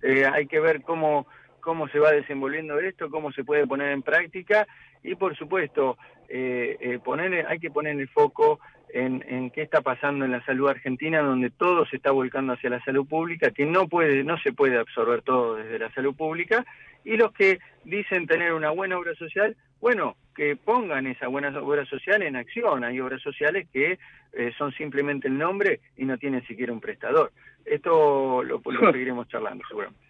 Eh, 0.03 0.27
hay 0.27 0.47
que 0.47 0.61
ver 0.61 0.83
cómo, 0.83 1.27
cómo 1.61 1.89
se 1.89 1.99
va 1.99 2.11
desenvolviendo 2.11 2.79
esto, 2.81 3.09
cómo 3.09 3.31
se 3.33 3.45
puede 3.45 3.67
poner 3.67 3.93
en 3.93 4.03
práctica 4.03 4.67
y 5.03 5.15
por 5.15 5.37
supuesto 5.37 5.97
eh, 6.29 6.77
eh, 6.81 6.99
poner, 6.99 7.47
hay 7.47 7.59
que 7.59 7.71
poner 7.71 7.99
el 7.99 8.09
foco 8.09 8.61
en, 8.89 9.25
en 9.29 9.51
qué 9.51 9.63
está 9.63 9.81
pasando 9.81 10.25
en 10.25 10.33
la 10.33 10.45
salud 10.45 10.69
argentina, 10.69 11.21
donde 11.21 11.51
todo 11.51 11.87
se 11.87 11.97
está 11.97 12.11
volcando 12.11 12.53
hacia 12.53 12.71
la 12.71 12.83
salud 12.85 13.07
pública, 13.07 13.51
que 13.51 13.65
no 13.65 13.89
puede, 13.89 14.23
no 14.25 14.39
se 14.39 14.53
puede 14.53 14.79
absorber 14.79 15.23
todo 15.23 15.57
desde 15.57 15.79
la 15.79 15.93
salud 15.93 16.15
pública, 16.15 16.65
y 17.05 17.17
los 17.17 17.33
que 17.33 17.59
dicen 17.85 18.27
tener 18.27 18.53
una 18.53 18.71
buena 18.71 18.99
obra 18.99 19.15
social, 19.15 19.57
bueno, 19.83 20.15
que 20.35 20.57
pongan 20.57 21.09
esa 21.09 21.27
buena 21.27 21.49
obra 21.61 21.85
social 21.87 22.23
en 22.23 22.37
acción. 22.37 22.85
Hay 22.85 23.01
obras 23.01 23.21
sociales 23.21 23.69
que 23.73 23.99
eh, 24.33 24.53
son 24.57 24.73
simplemente 24.73 25.27
el 25.27 25.37
nombre 25.37 25.81
y 25.97 26.05
no 26.05 26.17
tienen 26.17 26.47
siquiera 26.47 26.73
un 26.73 26.81
prestador. 26.81 27.33
Esto 27.65 28.45
lo, 28.45 28.63
lo 28.65 28.93
seguiremos 28.93 29.29
charlando 29.29 29.65
seguramente. 29.69 30.07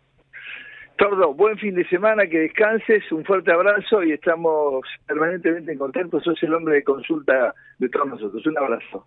Tordo, 0.98 1.32
buen 1.32 1.56
fin 1.56 1.74
de 1.74 1.88
semana, 1.88 2.26
que 2.26 2.38
descanses, 2.40 3.10
un 3.10 3.24
fuerte 3.24 3.50
abrazo 3.50 4.04
y 4.04 4.12
estamos 4.12 4.84
permanentemente 5.06 5.72
en 5.72 5.78
contacto. 5.78 6.20
Sos 6.20 6.40
el 6.42 6.52
hombre 6.52 6.74
de 6.74 6.84
consulta 6.84 7.54
de 7.78 7.88
todos 7.88 8.08
nosotros. 8.08 8.46
Un 8.46 8.58
abrazo. 8.58 9.06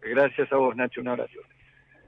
Gracias 0.00 0.50
a 0.50 0.56
vos, 0.56 0.74
Nacho, 0.74 1.02
un 1.02 1.08
abrazo. 1.08 1.40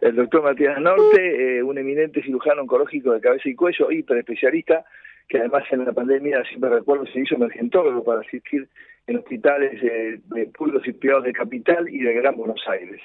El 0.01 0.17
doctor 0.17 0.43
Matías 0.43 0.81
Norte, 0.81 1.59
eh, 1.59 1.63
un 1.63 1.77
eminente 1.77 2.23
cirujano 2.23 2.63
oncológico 2.63 3.13
de 3.13 3.21
cabeza 3.21 3.49
y 3.51 3.55
cuello, 3.55 3.91
hiperespecialista, 3.91 4.85
que 5.29 5.39
además 5.39 5.65
en 5.71 5.85
la 5.85 5.93
pandemia, 5.93 6.45
siempre 6.45 6.71
recuerdo, 6.71 7.07
se 7.07 7.21
hizo 7.21 7.35
emergentólogo 7.35 8.05
para 8.05 8.21
asistir 8.21 8.69
en 9.07 9.19
hospitales 9.19 9.81
de 9.81 10.47
públicos 10.47 10.87
y 10.87 10.93
privados 10.93 11.25
de 11.25 11.33
Capital 11.33 11.89
y 11.89 12.01
de 12.01 12.15
Gran 12.15 12.37
Buenos 12.37 12.63
Aires. 12.69 13.01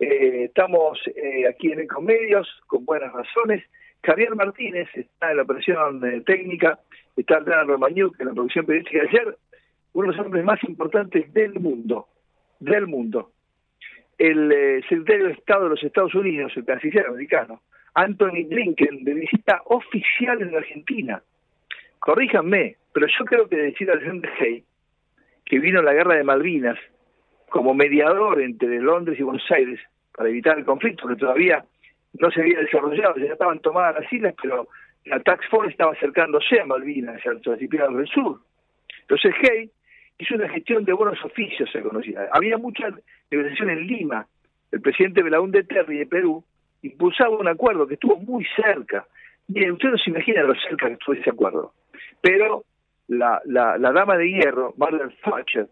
Eh, 0.00 0.44
estamos 0.44 0.98
eh, 1.14 1.46
aquí 1.48 1.72
en 1.72 1.80
Ecomedios 1.80 2.48
con 2.66 2.84
buenas 2.84 3.12
razones. 3.12 3.64
Javier 4.02 4.34
Martínez 4.34 4.88
está 4.94 5.30
en 5.30 5.36
la 5.38 5.42
operación 5.44 6.24
técnica, 6.24 6.78
está 7.16 7.36
Adriana 7.36 7.64
Romagnuk 7.64 8.20
en 8.20 8.26
la 8.26 8.32
producción 8.34 8.66
periodística 8.66 9.02
de 9.02 9.08
ayer, 9.08 9.36
uno 9.94 10.10
de 10.10 10.16
los 10.16 10.26
hombres 10.26 10.44
más 10.44 10.62
importantes 10.64 11.32
del 11.32 11.54
mundo, 11.54 12.08
del 12.58 12.86
mundo. 12.86 13.30
El 14.18 14.52
eh, 14.52 14.80
secretario 14.88 15.26
de 15.26 15.32
Estado 15.32 15.64
de 15.64 15.70
los 15.70 15.82
Estados 15.82 16.14
Unidos, 16.14 16.52
el 16.56 16.64
canciller 16.64 17.06
americano, 17.06 17.62
Anthony 17.94 18.44
Blinken, 18.48 19.04
de 19.04 19.14
visita 19.14 19.62
oficial 19.66 20.42
en 20.42 20.52
la 20.52 20.58
Argentina. 20.58 21.22
Corríjanme, 22.04 22.76
pero 22.92 23.06
yo 23.06 23.24
creo 23.24 23.48
que 23.48 23.56
decir 23.56 23.88
a 23.88 23.94
Alexander 23.94 24.30
Hay, 24.38 24.62
que 25.46 25.58
vino 25.58 25.80
la 25.80 25.94
guerra 25.94 26.16
de 26.16 26.22
Malvinas 26.22 26.78
como 27.48 27.72
mediador 27.72 28.42
entre 28.42 28.78
Londres 28.78 29.18
y 29.18 29.22
Buenos 29.22 29.50
Aires 29.50 29.80
para 30.14 30.28
evitar 30.28 30.58
el 30.58 30.66
conflicto 30.66 31.08
que 31.08 31.16
todavía 31.16 31.64
no 32.20 32.30
se 32.30 32.42
había 32.42 32.58
desarrollado, 32.58 33.16
ya 33.16 33.32
estaban 33.32 33.58
tomadas 33.60 34.02
las 34.02 34.12
islas, 34.12 34.34
pero 34.42 34.68
la 35.06 35.18
Tax 35.20 35.48
Force 35.48 35.70
estaba 35.70 35.92
acercándose 35.92 36.60
a 36.60 36.66
Malvinas, 36.66 37.24
a 37.24 37.30
los 37.30 37.46
archipiélagos 37.46 37.96
del 37.96 38.08
sur. 38.08 38.38
Entonces 39.00 39.34
Hay 39.50 39.70
hizo 40.18 40.34
una 40.34 40.50
gestión 40.50 40.84
de 40.84 40.92
buenos 40.92 41.24
oficios, 41.24 41.70
se 41.72 41.80
conocía. 41.80 42.28
Había 42.32 42.58
mucha 42.58 42.90
negociación 43.30 43.70
en 43.70 43.86
Lima. 43.86 44.26
El 44.72 44.82
presidente 44.82 45.22
Belaúnde 45.22 45.64
Terry 45.64 46.00
de 46.00 46.06
Perú 46.06 46.44
impulsaba 46.82 47.38
un 47.38 47.48
acuerdo 47.48 47.86
que 47.86 47.94
estuvo 47.94 48.18
muy 48.18 48.46
cerca. 48.54 49.06
Miren, 49.48 49.72
ustedes 49.72 49.92
no 49.92 49.98
se 49.98 50.10
imaginan 50.10 50.48
lo 50.48 50.54
cerca 50.54 50.88
que 50.88 50.92
estuvo 50.92 51.14
ese 51.14 51.30
acuerdo. 51.30 51.72
Pero 52.20 52.64
la, 53.08 53.40
la, 53.44 53.76
la 53.78 53.92
dama 53.92 54.16
de 54.16 54.30
hierro, 54.30 54.74
Margaret 54.76 55.14
Thatcher, 55.22 55.68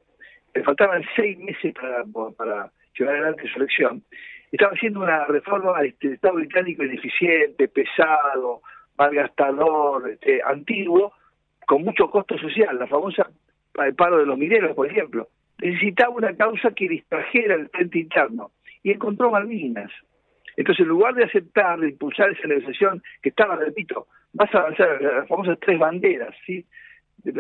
le 0.55 0.63
faltaban 0.63 1.03
seis 1.17 1.39
meses 1.39 1.75
para, 1.75 2.71
llevar 2.97 3.15
adelante 3.15 3.49
su 3.49 3.59
elección, 3.59 4.03
estaba 4.51 4.73
haciendo 4.73 5.01
una 5.01 5.25
reforma 5.25 5.81
este, 5.83 6.13
Estado 6.13 6.35
británico 6.35 6.85
ineficiente, 6.85 7.69
pesado, 7.69 8.61
malgastador, 8.99 10.11
este, 10.11 10.43
antiguo, 10.45 11.15
con 11.67 11.83
mucho 11.85 12.11
costo 12.11 12.37
social, 12.37 12.79
la 12.79 12.87
famosa 12.87 13.31
el 13.81 13.95
paro 13.95 14.19
de 14.19 14.27
los 14.27 14.37
mineros, 14.39 14.75
por 14.77 14.87
ejemplo. 14.87 15.29
Necesitaba 15.59 16.15
una 16.15 16.37
causa 16.37 16.73
que 16.73 16.89
distrajera 16.89 17.55
el 17.55 17.69
frente 17.69 17.99
interno 18.01 18.51
y 18.83 18.91
encontró 18.91 19.31
Malvinas. 19.31 19.91
Entonces, 20.57 20.83
en 20.83 20.89
lugar 20.89 21.15
de 21.15 21.25
aceptar, 21.25 21.79
de 21.81 21.91
impulsar 21.91 22.31
esa 22.31 22.47
negociación 22.47 23.03
que 23.23 23.31
estaba, 23.31 23.57
repito, 23.57 24.07
más 24.35 24.55
avanzada, 24.55 24.99
las 25.01 25.29
famosas 25.29 25.59
tres 25.61 25.79
banderas, 25.79 26.35
¿sí? 26.47 26.65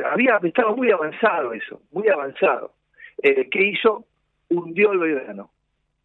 Había, 0.05 0.39
estaba 0.43 0.75
muy 0.75 0.91
avanzado 0.91 1.53
eso, 1.53 1.83
muy 1.91 2.09
avanzado. 2.09 2.73
Eh, 3.23 3.49
¿Qué 3.51 3.67
hizo? 3.69 4.07
Hundió 4.49 4.93
el 4.93 4.99
verano. 4.99 5.51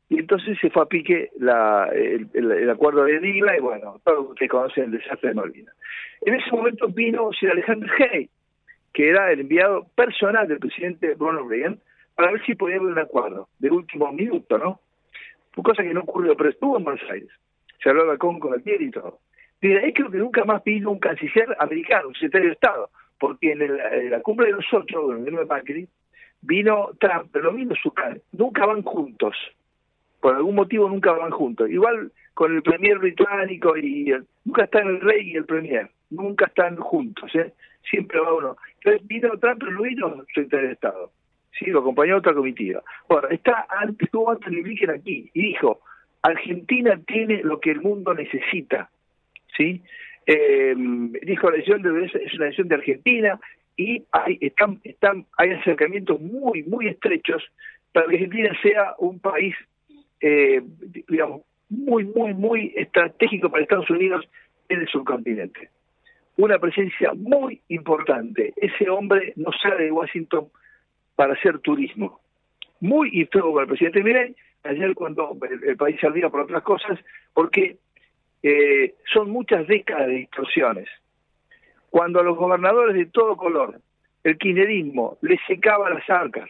Y 0.09 0.19
entonces 0.19 0.57
se 0.59 0.69
fue 0.69 0.83
a 0.83 0.85
pique 0.85 1.31
la, 1.37 1.89
el, 1.93 2.29
el, 2.33 2.51
el, 2.51 2.69
acuerdo 2.69 3.03
de 3.03 3.19
Lima 3.19 3.57
y 3.57 3.59
bueno, 3.59 3.99
todos 4.05 4.29
ustedes 4.29 4.49
conocen 4.49 4.85
el 4.85 4.91
desastre 4.91 5.29
de 5.29 5.35
Malvinas. 5.35 5.75
En 6.21 6.33
ese 6.33 6.49
momento 6.51 6.87
vino 6.87 7.29
Sir 7.33 7.51
Alexander 7.51 7.89
Hay, 8.11 8.29
que 8.93 9.09
era 9.09 9.31
el 9.31 9.41
enviado 9.41 9.85
personal 9.95 10.47
del 10.47 10.59
presidente 10.59 11.13
Ronald 11.19 11.49
Reagan, 11.49 11.79
para 12.15 12.31
ver 12.31 12.43
si 12.45 12.55
podía 12.55 12.77
haber 12.77 12.93
un 12.93 12.99
acuerdo 12.99 13.49
de 13.59 13.69
último 13.69 14.11
minuto, 14.11 14.57
¿no? 14.57 14.79
Cosa 15.61 15.83
que 15.83 15.93
no 15.93 16.01
ocurrió, 16.01 16.35
pero 16.37 16.49
estuvo 16.49 16.77
en 16.77 16.83
Buenos 16.83 17.03
Aires. 17.09 17.29
Se 17.83 17.89
hablaba 17.89 18.17
con 18.17 18.39
Cometier 18.39 18.81
y 18.81 18.91
todo. 18.91 19.19
Y 19.61 19.69
de 19.69 19.79
ahí 19.79 19.93
creo 19.93 20.11
que 20.11 20.17
nunca 20.17 20.43
más 20.45 20.63
vino 20.63 20.91
un 20.91 20.99
canciller 20.99 21.55
americano, 21.59 22.09
un 22.09 22.13
secretario 22.13 22.47
de 22.47 22.53
Estado, 22.53 22.89
porque 23.19 23.51
en, 23.51 24.09
la 24.11 24.21
cumbre 24.21 24.47
de 24.47 24.53
los 24.53 24.65
ocho, 24.71 24.99
en 24.99 25.17
el 25.17 25.17
gobierno 25.17 25.39
de 25.39 25.45
Macri, 25.45 25.87
vino 26.41 26.91
Trump, 26.99 27.29
pero 27.31 27.51
no 27.51 27.57
vino 27.57 27.75
Zuccar. 27.81 28.19
Nunca 28.31 28.65
van 28.65 28.83
juntos. 28.83 29.35
Por 30.19 30.35
algún 30.35 30.55
motivo 30.55 30.87
nunca 30.89 31.11
van 31.11 31.31
juntos. 31.31 31.69
Igual 31.69 32.11
con 32.33 32.55
el 32.55 32.61
premier 32.61 32.99
británico 32.99 33.75
y 33.77 34.13
nunca 34.45 34.65
están 34.65 34.87
el 34.87 35.01
rey 35.01 35.31
y 35.31 35.35
el 35.37 35.45
premier. 35.45 35.89
Nunca 36.09 36.45
están 36.45 36.75
juntos, 36.77 37.33
¿eh? 37.35 37.53
Siempre 37.89 38.19
va 38.19 38.33
uno. 38.33 38.57
Entonces 38.75 39.07
vino 39.07 39.37
Trump, 39.39 39.59
pero 39.59 39.71
no 39.71 39.81
vino 39.81 40.25
secretario 40.27 40.67
de 40.67 40.73
Estado. 40.73 41.11
Sí, 41.57 41.65
lo 41.65 41.79
acompañó 41.79 42.17
otra 42.17 42.33
comitiva. 42.33 42.83
Bueno, 43.09 43.27
está 43.29 43.65
antes, 43.69 44.05
estuvo 44.05 44.29
Anthony 44.29 44.61
Blinken 44.61 44.91
aquí 44.91 45.31
y 45.33 45.41
dijo, 45.41 45.79
Argentina 46.21 46.99
tiene 47.07 47.41
lo 47.43 47.59
que 47.59 47.71
el 47.71 47.81
mundo 47.81 48.13
necesita. 48.13 48.89
¿Sí? 49.55 49.81
Eh, 50.25 50.75
dijo 51.23 51.49
la 51.49 51.55
decisión 51.55 51.81
de 51.81 52.05
es 52.05 52.33
una 52.33 52.45
decisión 52.45 52.67
de 52.67 52.75
Argentina 52.75 53.39
y 53.77 54.03
hay, 54.11 54.37
están, 54.41 54.79
están, 54.83 55.25
hay 55.37 55.51
acercamientos 55.51 56.19
muy, 56.19 56.63
muy 56.63 56.87
estrechos 56.87 57.43
para 57.93 58.07
que 58.07 58.15
Argentina 58.15 58.51
sea 58.61 58.95
un 58.97 59.19
país, 59.19 59.55
eh, 60.19 60.61
digamos, 61.07 61.43
muy, 61.69 62.03
muy, 62.03 62.33
muy 62.33 62.73
estratégico 62.75 63.49
para 63.49 63.63
Estados 63.63 63.89
Unidos 63.89 64.27
en 64.67 64.81
el 64.81 64.87
subcontinente. 64.87 65.69
Una 66.35 66.59
presencia 66.59 67.13
muy 67.13 67.61
importante. 67.69 68.53
Ese 68.57 68.89
hombre 68.89 69.33
no 69.37 69.51
sale 69.61 69.85
de 69.85 69.91
Washington 69.91 70.47
para 71.15 71.33
hacer 71.33 71.59
turismo. 71.59 72.19
Muy 72.79 73.09
influjo 73.13 73.53
para 73.53 73.63
el 73.63 73.69
presidente 73.69 74.03
Milei, 74.03 74.35
ayer 74.63 74.93
cuando 74.93 75.37
el, 75.49 75.63
el 75.63 75.77
país 75.77 75.99
salía 75.99 76.29
por 76.29 76.41
otras 76.41 76.63
cosas, 76.63 76.99
porque 77.33 77.77
eh, 78.43 78.95
son 79.13 79.29
muchas 79.29 79.67
décadas 79.67 80.07
de 80.07 80.13
distorsiones. 80.13 80.87
Cuando 81.89 82.19
a 82.19 82.23
los 82.23 82.37
gobernadores 82.37 82.95
de 82.95 83.05
todo 83.07 83.37
color, 83.37 83.79
el 84.23 84.37
kirchnerismo 84.37 85.17
le 85.21 85.39
secaba 85.47 85.89
las 85.89 86.09
arcas, 86.09 86.49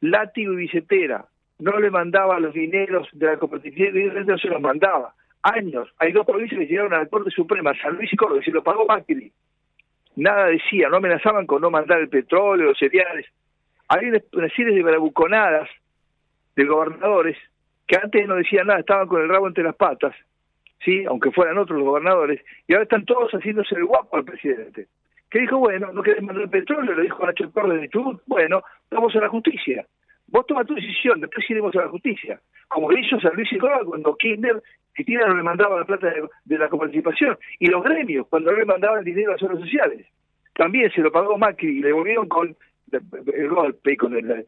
látigo 0.00 0.52
y 0.54 0.56
billetera, 0.56 1.26
no 1.58 1.78
le 1.78 1.90
mandaba 1.90 2.40
los 2.40 2.54
dineros 2.54 3.08
de 3.12 3.26
la 3.26 3.36
competitividad, 3.36 4.24
no 4.24 4.38
se 4.38 4.48
los 4.48 4.60
mandaba. 4.60 5.14
Años, 5.42 5.88
hay 5.98 6.12
dos 6.12 6.26
provincias 6.26 6.58
que 6.58 6.66
llegaron 6.66 6.94
a 6.94 6.98
la 6.98 7.06
Corte 7.06 7.30
Suprema, 7.30 7.74
San 7.80 7.94
Luis 7.94 8.12
y 8.12 8.16
Córdoba, 8.16 8.40
y 8.40 8.44
se 8.44 8.50
lo 8.50 8.62
pagó 8.62 8.86
Macri. 8.86 9.32
Nada 10.16 10.46
decía, 10.46 10.88
no 10.88 10.96
amenazaban 10.96 11.46
con 11.46 11.62
no 11.62 11.70
mandar 11.70 12.00
el 12.00 12.08
petróleo, 12.08 12.66
los 12.66 12.78
cereales. 12.78 13.26
Había 13.88 14.20
una 14.32 14.48
de 14.48 14.82
bravuconadas 14.82 15.68
de 16.56 16.64
gobernadores 16.64 17.36
que 17.86 17.96
antes 17.96 18.26
no 18.28 18.36
decían 18.36 18.68
nada, 18.68 18.80
estaban 18.80 19.08
con 19.08 19.20
el 19.20 19.28
rabo 19.28 19.48
entre 19.48 19.64
las 19.64 19.74
patas, 19.74 20.14
sí, 20.84 21.04
aunque 21.04 21.30
fueran 21.30 21.58
otros 21.58 21.82
gobernadores, 21.82 22.40
y 22.66 22.72
ahora 22.72 22.84
están 22.84 23.04
todos 23.04 23.30
haciéndose 23.32 23.74
el 23.74 23.84
guapo 23.84 24.16
al 24.16 24.24
presidente. 24.24 24.86
Que 25.30 25.40
dijo, 25.40 25.58
bueno, 25.58 25.92
no 25.92 26.02
querés 26.02 26.22
mandar 26.22 26.50
petróleo, 26.50 26.94
lo 26.94 27.02
dijo 27.02 27.24
Nacho 27.24 27.48
Torres 27.50 27.80
de 27.80 27.88
Chubut, 27.88 28.20
bueno, 28.26 28.62
vamos 28.90 29.14
a 29.14 29.20
la 29.20 29.28
justicia. 29.28 29.86
Vos 30.26 30.46
tomás 30.46 30.66
tu 30.66 30.74
decisión, 30.74 31.20
después 31.20 31.48
iremos 31.50 31.74
a 31.76 31.82
la 31.82 31.88
justicia. 31.88 32.40
Como 32.68 32.90
le 32.90 33.00
hizo 33.00 33.20
San 33.20 33.34
Luis 33.34 33.52
y 33.52 33.58
Córdoba 33.58 33.84
cuando 33.84 34.16
Kirchner, 34.16 34.62
Cristina 34.92 35.26
no 35.26 35.36
le 35.36 35.42
mandaba 35.42 35.78
la 35.78 35.84
plata 35.84 36.12
de, 36.44 36.58
la 36.58 36.68
coparticipación. 36.68 37.36
Y 37.58 37.66
los 37.66 37.82
gremios, 37.82 38.26
cuando 38.28 38.52
no 38.52 38.58
le 38.58 38.64
mandaban 38.64 39.04
dinero 39.04 39.30
a 39.30 39.32
las 39.34 39.42
obras 39.42 39.60
sociales. 39.60 40.06
También 40.54 40.90
se 40.92 41.00
lo 41.00 41.10
pagó 41.10 41.36
Macri 41.36 41.78
y 41.78 41.80
le 41.80 41.92
volvieron 41.92 42.28
con 42.28 42.56
el 42.92 43.48
golpe, 43.48 43.96
con 43.96 44.14
el 44.14 44.46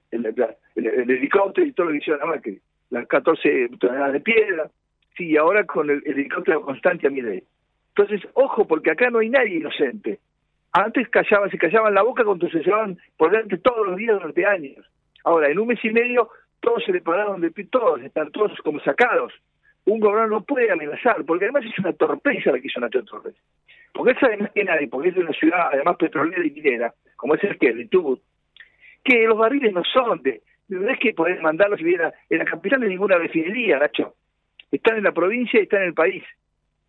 helicóptero 0.75 1.66
y 1.66 1.73
todo 1.73 1.87
lo 1.87 1.92
que 1.92 1.99
hicieron 1.99 2.23
a 2.23 2.27
Macri. 2.27 2.61
Las 2.90 3.07
14 3.09 3.71
toneladas 3.81 4.12
de 4.12 4.21
piedra. 4.21 4.71
Sí, 5.16 5.31
y 5.31 5.37
ahora 5.37 5.64
con 5.64 5.90
el, 5.90 6.03
el 6.05 6.12
helicóptero 6.14 6.62
constante 6.62 7.07
a 7.07 7.11
Milei. 7.11 7.42
Entonces, 7.94 8.27
ojo, 8.35 8.66
porque 8.66 8.90
acá 8.90 9.11
no 9.11 9.18
hay 9.18 9.29
nadie 9.29 9.57
inocente. 9.57 10.18
Antes 10.72 11.09
callaban, 11.11 11.51
se 11.51 11.59
callaban 11.59 11.92
la 11.94 12.03
boca 12.03 12.25
cuando 12.25 12.48
se 12.48 12.61
llevaban 12.61 12.98
por 13.18 13.31
delante 13.31 13.59
todos 13.59 13.87
los 13.87 13.96
días 13.96 14.14
durante 14.14 14.46
años. 14.46 14.87
Ahora, 15.25 15.51
en 15.51 15.59
un 15.59 15.68
mes 15.68 15.85
y 15.85 15.90
medio, 15.90 16.31
todos 16.61 16.83
se 16.85 16.92
le 16.92 17.03
pararon 17.03 17.40
de 17.42 17.51
pie, 17.51 17.66
todos, 17.70 18.01
están 18.03 18.33
todos 18.33 18.57
como 18.62 18.81
sacados. 18.81 19.33
Un 19.85 20.01
gobernador 20.01 20.31
no 20.31 20.44
puede 20.44 20.70
amenazar, 20.70 21.25
porque 21.27 21.44
además 21.44 21.64
es 21.66 21.79
una 21.79 21.92
torpeza 21.92 22.53
la 22.53 22.61
que 22.61 22.68
hizo 22.68 22.81
Nacho 22.81 23.05
Torres. 23.05 23.35
Porque 23.92 24.12
es 24.12 24.22
además 24.22 24.51
que 24.55 24.64
nadie, 24.64 24.88
porque 24.88 25.11
es 25.11 25.14
de 25.14 25.20
una 25.20 25.33
ciudad 25.33 25.68
además 25.72 25.96
petrolera 25.96 26.46
y 26.46 26.51
minera, 26.51 26.94
como 27.16 27.35
es 27.35 27.44
el 27.44 27.59
que, 27.59 27.75
de 27.75 27.88
Tubut, 27.88 28.22
que 29.05 29.27
los 29.27 29.37
barriles 29.37 29.75
no 29.75 29.83
son 29.85 30.22
de, 30.22 30.40
no 30.68 30.88
es 30.88 30.98
que 30.98 31.12
podés 31.12 31.42
mandarlos 31.42 31.79
si 31.79 31.85
viera 31.85 32.14
en 32.31 32.38
la 32.38 32.44
capital 32.44 32.81
de 32.81 32.88
ninguna 32.88 33.18
refinería, 33.18 33.79
Nacho. 33.79 34.14
Están 34.72 34.96
en 34.96 35.04
la 35.04 35.12
provincia 35.12 35.61
y 35.61 35.64
están 35.64 35.82
en 35.82 35.88
el 35.88 35.94
país. 35.94 36.24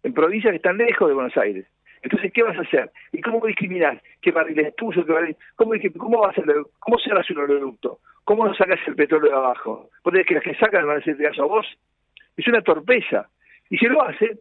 En 0.02 0.14
provincias 0.14 0.52
que 0.52 0.58
están 0.58 0.78
lejos 0.78 1.08
de 1.08 1.14
Buenos 1.14 1.38
Aires. 1.38 1.68
Entonces, 2.02 2.32
¿qué 2.34 2.44
vas 2.44 2.58
a 2.58 2.62
hacer? 2.62 2.92
¿Y 3.12 3.22
cómo 3.22 3.46
discriminar? 3.46 4.02
¿Qué 4.22 4.32
barriles 4.32 4.68
es 4.68 4.76
tuyo? 4.76 5.06
¿Qué 5.06 5.12
barriles? 5.12 5.38
¿Cómo, 5.56 5.74
¿Cómo 5.98 6.20
vas 6.20 6.38
a 6.38 6.42
hacer? 6.42 6.56
¿Cómo 6.80 6.98
cerras 7.00 7.30
un 7.30 7.38
oleoducto? 7.38 8.00
¿Cómo 8.24 8.46
no 8.46 8.54
sacas 8.56 8.80
el 8.88 8.96
petróleo 8.96 9.32
de 9.32 9.38
abajo? 9.38 9.90
¿Vos 10.04 10.12
tenés 10.12 10.28
que 10.28 10.36
las 10.36 10.44
que 10.44 10.56
sacan 10.56 10.88
van 10.88 10.98
a 10.98 11.00
hacer 11.00 11.18
caso 11.18 11.44
a 11.44 11.48
vos? 11.48 11.68
Es 12.38 12.48
una 12.48 12.62
torpeza. 12.62 13.30
Y 13.70 13.78
si 13.78 13.86
lo 13.86 14.02
hace, 14.04 14.40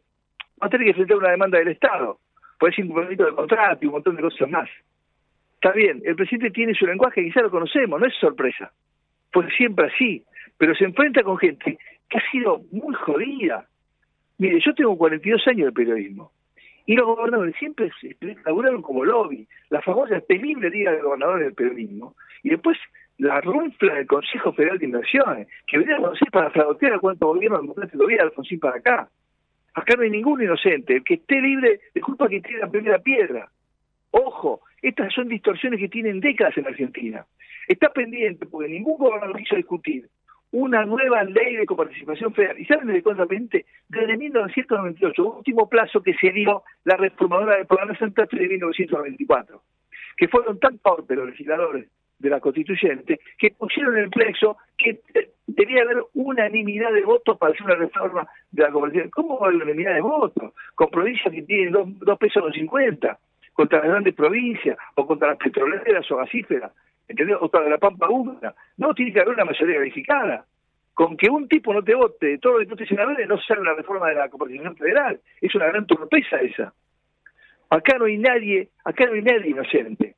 va 0.61 0.66
a 0.66 0.68
tener 0.68 0.87
que 0.87 0.90
enfrentar 0.90 1.16
una 1.18 1.31
demanda 1.31 1.59
del 1.59 1.68
Estado. 1.68 2.18
Por 2.59 2.70
ese 2.70 2.83
incumplimiento 2.83 3.26
de 3.26 3.33
contrato 3.33 3.78
y 3.83 3.87
un 3.87 3.92
montón 3.92 4.16
de 4.16 4.22
cosas 4.22 4.48
más. 4.48 4.68
Está 5.55 5.72
bien, 5.72 6.00
el 6.05 6.16
presidente 6.16 6.50
tiene 6.50 6.74
su 6.74 6.87
lenguaje, 6.87 7.22
quizá 7.22 7.42
lo 7.42 7.50
conocemos, 7.50 8.00
no 8.00 8.07
es 8.07 8.14
sorpresa. 8.14 8.72
Fue 9.33 9.48
siempre 9.50 9.87
así. 9.87 10.24
Pero 10.59 10.74
se 10.74 10.85
enfrenta 10.85 11.22
con 11.22 11.38
gente 11.38 11.78
que 12.12 12.18
ha 12.18 12.31
sido 12.31 12.62
muy 12.70 12.94
jodida. 12.94 13.66
Mire, 14.38 14.61
yo 14.64 14.75
tengo 14.75 14.96
42 14.96 15.46
años 15.48 15.66
de 15.66 15.72
periodismo. 15.72 16.33
Y 16.85 16.94
los 16.94 17.07
gobernadores 17.07 17.55
siempre 17.59 17.90
se 18.01 18.16
laburaron 18.44 18.83
como 18.83 19.05
lobby. 19.05 19.46
La 19.70 19.81
famosa 19.81 20.20
temible 20.20 20.68
Liga 20.68 20.92
de 20.92 21.01
Gobernadores 21.01 21.46
del 21.46 21.55
Periodismo. 21.55 22.16
Y 22.42 22.51
después 22.51 22.77
la 23.18 23.40
runfla 23.40 23.94
del 23.94 24.07
Consejo 24.07 24.53
Federal 24.53 24.79
de 24.79 24.87
Inversiones, 24.87 25.48
que 25.66 25.79
venía 25.79 25.94
a 25.94 26.01
conocer 26.01 26.29
para 26.31 26.51
fraudear 26.51 26.94
a 26.94 26.98
cuánto 26.98 27.29
gobierno 27.29 27.61
democrático 27.61 28.07
de 28.07 28.18
Alfonsín 28.18 28.59
para 28.59 28.77
acá. 28.79 29.09
Acá 29.75 29.94
no 29.96 30.03
hay 30.03 30.11
ningún 30.11 30.42
inocente. 30.42 30.96
El 30.96 31.05
que 31.05 31.14
esté 31.14 31.40
libre, 31.40 31.81
disculpa 31.94 32.29
que 32.29 32.40
tiene 32.40 32.59
la 32.61 32.70
primera 32.70 32.98
piedra. 32.98 33.48
Ojo, 34.11 34.61
estas 34.83 35.14
son 35.14 35.29
distorsiones 35.29 35.79
que 35.79 35.88
tienen 35.88 36.20
décadas 36.20 36.59
en 36.59 36.66
Argentina. 36.66 37.25
Está 37.68 37.90
pendiente, 37.90 38.44
porque 38.46 38.68
ningún 38.68 38.98
gobernador 38.98 39.38
quiso 39.38 39.57
discutir 39.57 40.09
una 40.53 40.85
nueva 40.85 41.25
ley 41.25 41.57
de 41.57 41.67
coparticipación 41.67 42.33
federal. 42.35 42.59
¿Y 42.59 42.65
saben 42.67 42.87
desde 42.87 43.03
cuándo 43.03 43.27
pendiente? 43.27 43.67
Desde 43.88 44.17
1998, 44.17 45.37
último 45.37 45.69
plazo 45.69 46.03
que 46.03 46.15
se 46.15 46.31
dio 46.31 46.62
la 46.85 46.97
reformadora 46.97 47.57
del 47.57 47.67
programa 47.67 47.99
Santa 47.99 48.27
Fe 48.27 48.37
de 48.38 48.49
1994, 48.49 49.62
que 50.17 50.29
fueron 50.29 50.59
tan 50.61 50.79
torpes 50.79 51.17
los 51.17 51.27
legisladores 51.27 51.88
de 52.19 52.31
la 52.31 52.38
constituyente 52.38 53.21
que 53.37 53.51
pusieron 53.51 53.97
el 53.97 54.09
plexo 54.09 54.57
que 54.79 55.01
debía 55.47 55.83
haber 55.83 56.05
unanimidad 56.15 56.93
de 56.93 57.03
votos 57.03 57.37
para 57.37 57.53
hacer 57.53 57.67
una 57.67 57.75
reforma 57.75 58.29
de 58.51 58.62
la 58.62 58.71
cooperación. 58.71 59.11
¿Cómo 59.11 59.38
unanimidad 59.38 59.95
de 59.95 60.01
votos? 60.03 60.53
Con 60.75 60.88
provincias 60.91 61.35
que 61.35 61.43
tienen 61.43 61.73
dos, 61.73 61.99
dos 61.99 62.19
pesos 62.19 62.43
con 62.43 62.53
cincuenta, 62.53 63.19
contra 63.53 63.81
las 63.81 63.88
grandes 63.88 64.15
provincias, 64.15 64.79
o 64.95 65.07
contra 65.07 65.29
las 65.29 65.38
petroleras 65.38 66.11
o 66.11 66.17
gasíferas, 66.17 66.73
¿entendés? 67.12 67.37
O 67.40 67.48
contra 67.48 67.70
la 67.70 67.79
pampa 67.79 68.11
húmeda. 68.11 68.55
No, 68.77 68.92
tiene 68.92 69.12
que 69.12 69.20
haber 69.20 69.35
una 69.35 69.44
mayoría 69.44 69.79
verificada. 69.79 70.44
Con 70.94 71.16
que 71.16 71.31
un 71.31 71.48
tipo 71.48 71.72
no 71.72 71.83
te 71.83 71.94
vote 71.94 72.38
todos 72.38 72.57
los 72.57 72.61
diputados 72.64 72.90
y 72.90 72.94
senadores 72.94 73.27
no 73.27 73.40
sale 73.40 73.61
una 73.61 73.75
reforma 73.75 74.09
de 74.09 74.16
la 74.16 74.29
cooperación 74.29 74.77
federal. 74.77 75.20
Es 75.40 75.55
una 75.55 75.66
gran 75.66 75.87
torpeza 75.87 76.37
esa. 76.37 76.75
Acá 77.70 77.96
no 77.98 78.05
hay 78.05 78.18
nadie, 78.18 78.68
acá 78.85 79.07
no 79.07 79.12
hay 79.14 79.22
nadie 79.22 79.51
inocente. 79.51 80.14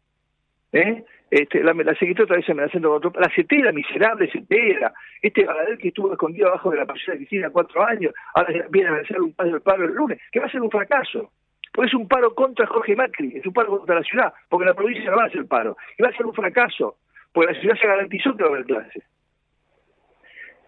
¿Eh? 0.73 1.05
Este, 1.31 1.63
la, 1.63 1.73
la 1.73 1.95
secretaria 1.95 2.25
otra 2.25 2.37
vez 2.37 2.51
amenazando 2.51 2.89
con 2.89 2.97
otro. 2.97 3.21
La 3.21 3.31
CETERA, 3.35 3.71
miserable 3.73 4.31
CETERA. 4.31 4.93
Este 5.23 5.45
Baladel 5.45 5.79
que 5.79 5.89
estuvo 5.89 6.13
escondido 6.13 6.49
abajo 6.49 6.71
de 6.71 6.79
la 6.79 6.87
pasión 6.87 7.15
de 7.15 7.19
Cristina 7.19 7.51
cuatro 7.51 7.87
años, 7.87 8.13
ahora 8.35 8.67
viene 8.71 8.91
a 8.91 8.95
hacer 8.97 9.21
un 9.21 9.33
paro, 9.33 9.55
el 9.55 9.63
paro 9.63 9.85
el 9.85 9.95
lunes, 9.95 10.21
que 10.33 10.41
va 10.41 10.47
a 10.47 10.51
ser 10.51 10.61
un 10.61 10.71
fracaso. 10.71 11.31
Porque 11.75 11.89
es 11.89 11.95
un 11.95 12.07
paro 12.07 12.33
contra 12.37 12.69
Jorge 12.69 12.95
Macri, 12.95 13.37
es 13.37 13.45
un 13.45 13.53
paro 13.53 13.79
contra 13.79 13.97
la 13.97 14.03
ciudad, 14.05 14.33
porque 14.49 14.65
la 14.65 14.75
provincia 14.75 15.11
no 15.11 15.17
va 15.17 15.25
a 15.25 15.31
ser 15.31 15.45
paro. 15.47 15.77
Y 15.99 16.03
va 16.05 16.09
a 16.11 16.17
ser 16.17 16.25
un 16.25 16.33
fracaso, 16.33 16.99
porque 17.33 17.53
la 17.53 17.61
ciudad 17.61 17.77
se 17.77 17.87
garantizó 17.89 18.37
que 18.37 18.45
va 18.45 18.51
a 18.51 18.53
haber 18.53 18.65
clases. 18.65 19.03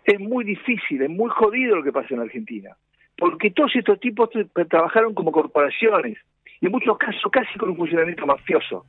Es 0.04 0.18
muy 0.18 0.44
difícil, 0.44 1.02
es 1.02 1.08
muy 1.10 1.30
jodido 1.30 1.76
lo 1.76 1.82
que 1.84 1.92
pasa 1.92 2.12
en 2.14 2.20
Argentina. 2.20 2.76
Porque 3.16 3.50
todos 3.52 3.74
estos 3.76 4.00
tipos 4.00 4.30
tra- 4.30 4.68
trabajaron 4.68 5.14
como 5.14 5.30
corporaciones, 5.30 6.18
y 6.60 6.66
en 6.66 6.72
muchos 6.72 6.98
casos 6.98 7.30
casi 7.30 7.56
con 7.56 7.70
un 7.70 7.76
funcionamiento 7.76 8.26
mafioso. 8.26 8.84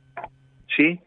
¿Sí? 0.76 0.98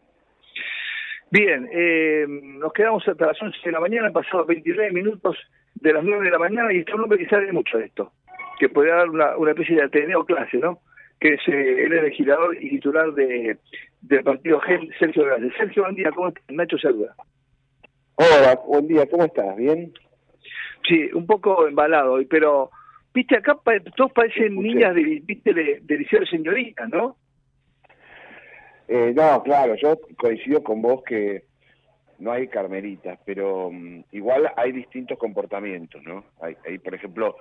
Bien, 1.30 1.68
eh, 1.72 2.24
nos 2.28 2.72
quedamos 2.72 3.06
hasta 3.06 3.26
las 3.26 3.40
11 3.40 3.58
de 3.64 3.72
la 3.72 3.80
mañana, 3.80 4.06
han 4.08 4.12
pasado 4.14 4.44
29 4.46 4.92
minutos 4.92 5.36
de 5.74 5.92
las 5.92 6.04
9 6.04 6.24
de 6.24 6.30
la 6.30 6.38
mañana 6.38 6.72
y 6.72 6.78
está 6.78 6.94
un 6.94 7.02
hombre 7.02 7.18
que 7.18 7.28
sabe 7.28 7.52
mucho 7.52 7.78
de 7.78 7.86
esto, 7.86 8.12
que 8.58 8.68
puede 8.68 8.90
dar 8.90 9.08
una, 9.08 9.36
una 9.36 9.50
especie 9.52 9.76
de 9.76 9.82
ateneo 9.84 10.24
clase, 10.24 10.58
¿no? 10.58 10.80
Que 11.22 11.34
es 11.34 11.40
eh, 11.46 11.84
él 11.84 11.92
es 11.92 12.02
legislador 12.02 12.56
y 12.60 12.68
titular 12.70 13.12
de, 13.12 13.56
del 14.00 14.24
partido 14.24 14.58
GEL, 14.58 14.92
Sergio 14.98 15.24
Gálvez. 15.24 15.52
Sergio, 15.56 15.84
buen 15.84 15.94
día, 15.94 16.10
¿cómo 16.10 16.28
estás? 16.30 16.42
Nacho 16.48 16.76
saluda. 16.78 17.14
Hola, 18.16 18.60
buen 18.66 18.88
día, 18.88 19.06
¿cómo 19.08 19.24
estás? 19.24 19.54
¿Bien? 19.56 19.92
Sí, 20.88 21.08
un 21.14 21.24
poco 21.24 21.68
embalado 21.68 22.14
hoy, 22.14 22.26
pero, 22.26 22.70
viste, 23.14 23.36
acá 23.36 23.54
pa- 23.54 23.78
todos 23.96 24.10
parecen 24.12 24.46
Escuché. 24.48 24.66
niñas 24.68 24.94
de, 24.96 25.22
viste, 25.24 25.54
de, 25.54 25.78
de 25.82 25.96
liceo 25.98 26.18
de 26.18 26.26
señorita, 26.26 26.88
¿no? 26.88 27.16
Eh, 28.88 29.12
no, 29.14 29.44
claro, 29.44 29.76
yo 29.76 29.96
coincido 30.18 30.60
con 30.64 30.82
vos 30.82 31.04
que 31.04 31.44
no 32.18 32.32
hay 32.32 32.48
carmelitas, 32.48 33.20
pero 33.24 33.70
mm, 33.70 34.06
igual 34.10 34.50
hay 34.56 34.72
distintos 34.72 35.18
comportamientos, 35.18 36.02
¿no? 36.02 36.24
Hay, 36.40 36.56
hay, 36.66 36.78
por 36.78 36.96
ejemplo, 36.96 37.36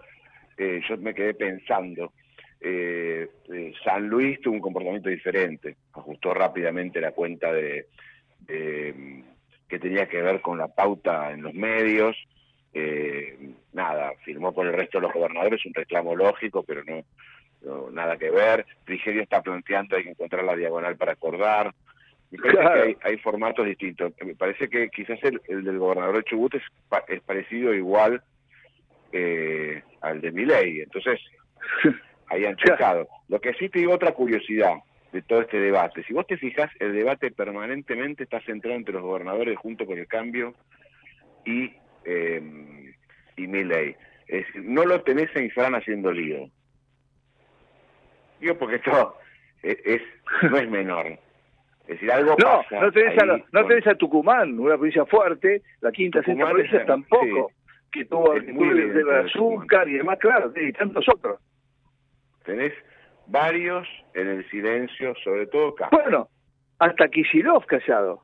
eh, 0.60 0.82
yo 0.88 0.98
me 0.98 1.16
quedé 1.16 1.34
pensando, 1.34 2.14
eh, 2.62 3.28
eh, 3.52 3.74
San 3.84 4.08
Luis 4.08 4.40
tuvo 4.42 4.54
un 4.56 4.62
comportamiento 4.62 5.10
diferente, 5.10 5.76
ajustó 5.94 6.34
rápidamente 6.34 7.02
la 7.02 7.12
cuenta 7.12 7.52
de, 7.52 7.88
de, 8.42 9.24
que 9.68 9.80
tenía 9.80 10.08
que 10.08 10.22
ver 10.22 10.42
con 10.42 10.58
la 10.58 10.68
pauta 10.68 11.32
en 11.32 11.42
los 11.42 11.54
medios, 11.54 12.16
eh, 12.74 13.38
nada, 13.74 14.14
firmó 14.24 14.54
por 14.54 14.68
el 14.68 14.74
resto 14.74 15.00
de 15.00 15.04
los 15.08 15.14
gobernadores 15.14 15.66
un 15.66 15.74
reclamo 15.74 16.16
lógico, 16.16 16.64
pero 16.64 16.84
no, 16.84 17.04
no, 17.64 17.90
nada 17.92 18.18
que 18.18 18.30
ver. 18.30 18.66
Frigerio 18.86 19.22
está 19.24 19.42
planteando 19.42 19.96
hay 19.98 20.04
que 20.04 20.10
encontrar 20.12 20.44
la 20.44 20.56
diagonal 20.56 20.96
para 20.98 21.14
acordar. 21.14 21.74
Me 22.30 22.38
parece 22.38 22.58
Claro. 22.60 22.74
que 22.76 22.88
hay, 22.88 22.98
hay 23.02 23.18
formatos 23.18 23.66
distintos. 23.66 24.14
Me 24.26 24.36
parece 24.36 24.70
que 24.70 24.88
quizás 24.90 25.20
el, 25.24 25.42
el 25.50 25.64
del 25.66 25.80
gobernador 25.80 26.16
de 26.18 26.24
Chubut 26.24 26.54
es, 26.56 26.64
pa- 26.88 27.04
es 27.10 27.22
parecido 27.22 27.74
igual 27.74 28.22
eh, 29.12 29.84
al 30.00 30.22
de 30.22 30.32
Milei. 30.32 30.80
Entonces, 30.82 31.20
Claro. 32.40 32.56
chocado. 32.58 33.08
Lo 33.30 33.40
que 33.42 33.54
sí 33.56 33.70
te 33.70 33.80
digo 33.80 33.94
otra 33.94 34.14
curiosidad 34.14 34.76
de 35.12 35.22
todo 35.22 35.42
este 35.42 35.60
debate. 35.60 36.04
Si 36.04 36.14
vos 36.14 36.26
te 36.28 36.38
fijas, 36.38 36.72
el 36.80 36.94
debate 36.94 37.32
permanentemente 37.32 38.24
está 38.24 38.40
centrado 38.42 38.78
entre 38.78 38.94
los 38.94 39.04
gobernadores 39.04 39.58
junto 39.58 39.86
con 39.86 39.98
el 39.98 40.08
cambio 40.08 40.54
y, 41.46 41.74
eh, 42.06 42.42
y 43.36 43.48
Milei. 43.48 43.96
Es 44.28 44.46
decir, 44.48 44.64
no 44.64 44.86
lo 44.86 45.02
tenés 45.02 45.36
a 45.36 45.42
Infran 45.42 45.76
haciendo 45.76 46.12
lío. 46.12 46.48
Digo 48.40 48.58
porque 48.58 48.78
esto 48.78 49.16
es, 49.62 49.78
es- 49.86 50.02
no 50.52 50.58
es 50.58 50.70
menor. 50.70 51.08
Es 51.08 51.88
decir, 52.00 52.12
algo 52.12 52.36
No, 52.40 52.62
pasa 52.70 52.80
no 52.80 52.92
tenés, 52.92 53.22
a, 53.22 53.26
no 53.26 53.44
con- 53.52 53.68
tenés 53.68 53.88
a 53.88 53.96
Tucumán, 53.96 54.58
una 54.60 54.76
provincia 54.76 55.06
fuerte, 55.06 55.62
la 55.82 55.92
quinta, 55.92 56.24
sexta 56.24 56.46
provincia 56.50 56.86
tampoco, 56.86 57.52
que 57.92 58.06
tuvo 58.06 58.34
que 58.34 58.42
tuvo 58.54 58.64
el 58.72 59.26
azúcar 59.26 59.90
y 59.90 59.94
demás, 59.98 60.18
claro, 60.20 60.54
y 60.56 60.72
tantos 60.72 61.06
otros. 61.14 61.40
Tenés 62.46 62.74
varios 63.28 63.88
en 64.14 64.28
el 64.28 64.50
silencio, 64.50 65.14
sobre 65.24 65.48
todo 65.48 65.76
Castro. 65.76 66.00
Bueno, 66.02 66.30
hasta 66.80 67.08
Kicillof 67.10 67.66
callado. 67.66 68.24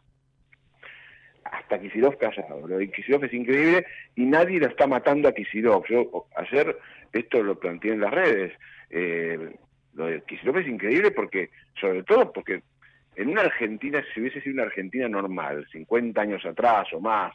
hasta 1.44 1.80
Kicillof 1.80 2.16
callado. 2.18 2.68
Lo 2.68 2.78
de 2.78 2.92
Kicillof 2.92 3.24
es 3.24 3.34
increíble 3.34 3.86
y 4.16 4.26
nadie 4.26 4.60
lo 4.60 4.68
está 4.68 4.88
matando 4.88 5.30
a 5.30 5.34
Kicillof. 5.34 5.88
Yo 5.90 6.28
ayer 6.36 6.78
esto 7.14 7.42
lo 7.42 7.60
planteé 7.60 7.94
en 7.94 8.02
las 8.02 8.12
redes. 8.12 8.54
Eh, 8.90 9.56
lo 9.94 10.08
de 10.08 10.22
Kicillof 10.24 10.58
es 10.58 10.68
increíble 10.68 11.12
porque, 11.12 11.50
sobre 11.80 12.04
todo 12.04 12.32
porque 12.34 12.62
en 13.16 13.30
una 13.30 13.42
Argentina, 13.42 14.04
si 14.14 14.22
hubiese 14.22 14.42
sido 14.42 14.56
una 14.56 14.64
Argentina 14.64 15.08
normal, 15.08 15.66
50 15.72 16.22
años 16.22 16.46
atrás 16.46 16.88
o 16.94 17.00
más, 17.00 17.34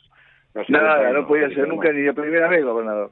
No 0.55 0.63
Nada, 0.69 1.11
no 1.13 1.27
podía 1.27 1.49
ser 1.49 1.67
nunca 1.67 1.93
ni 1.93 2.03
la 2.03 2.13
primera 2.13 2.47
vez 2.49 2.65
gobernador. 2.65 3.11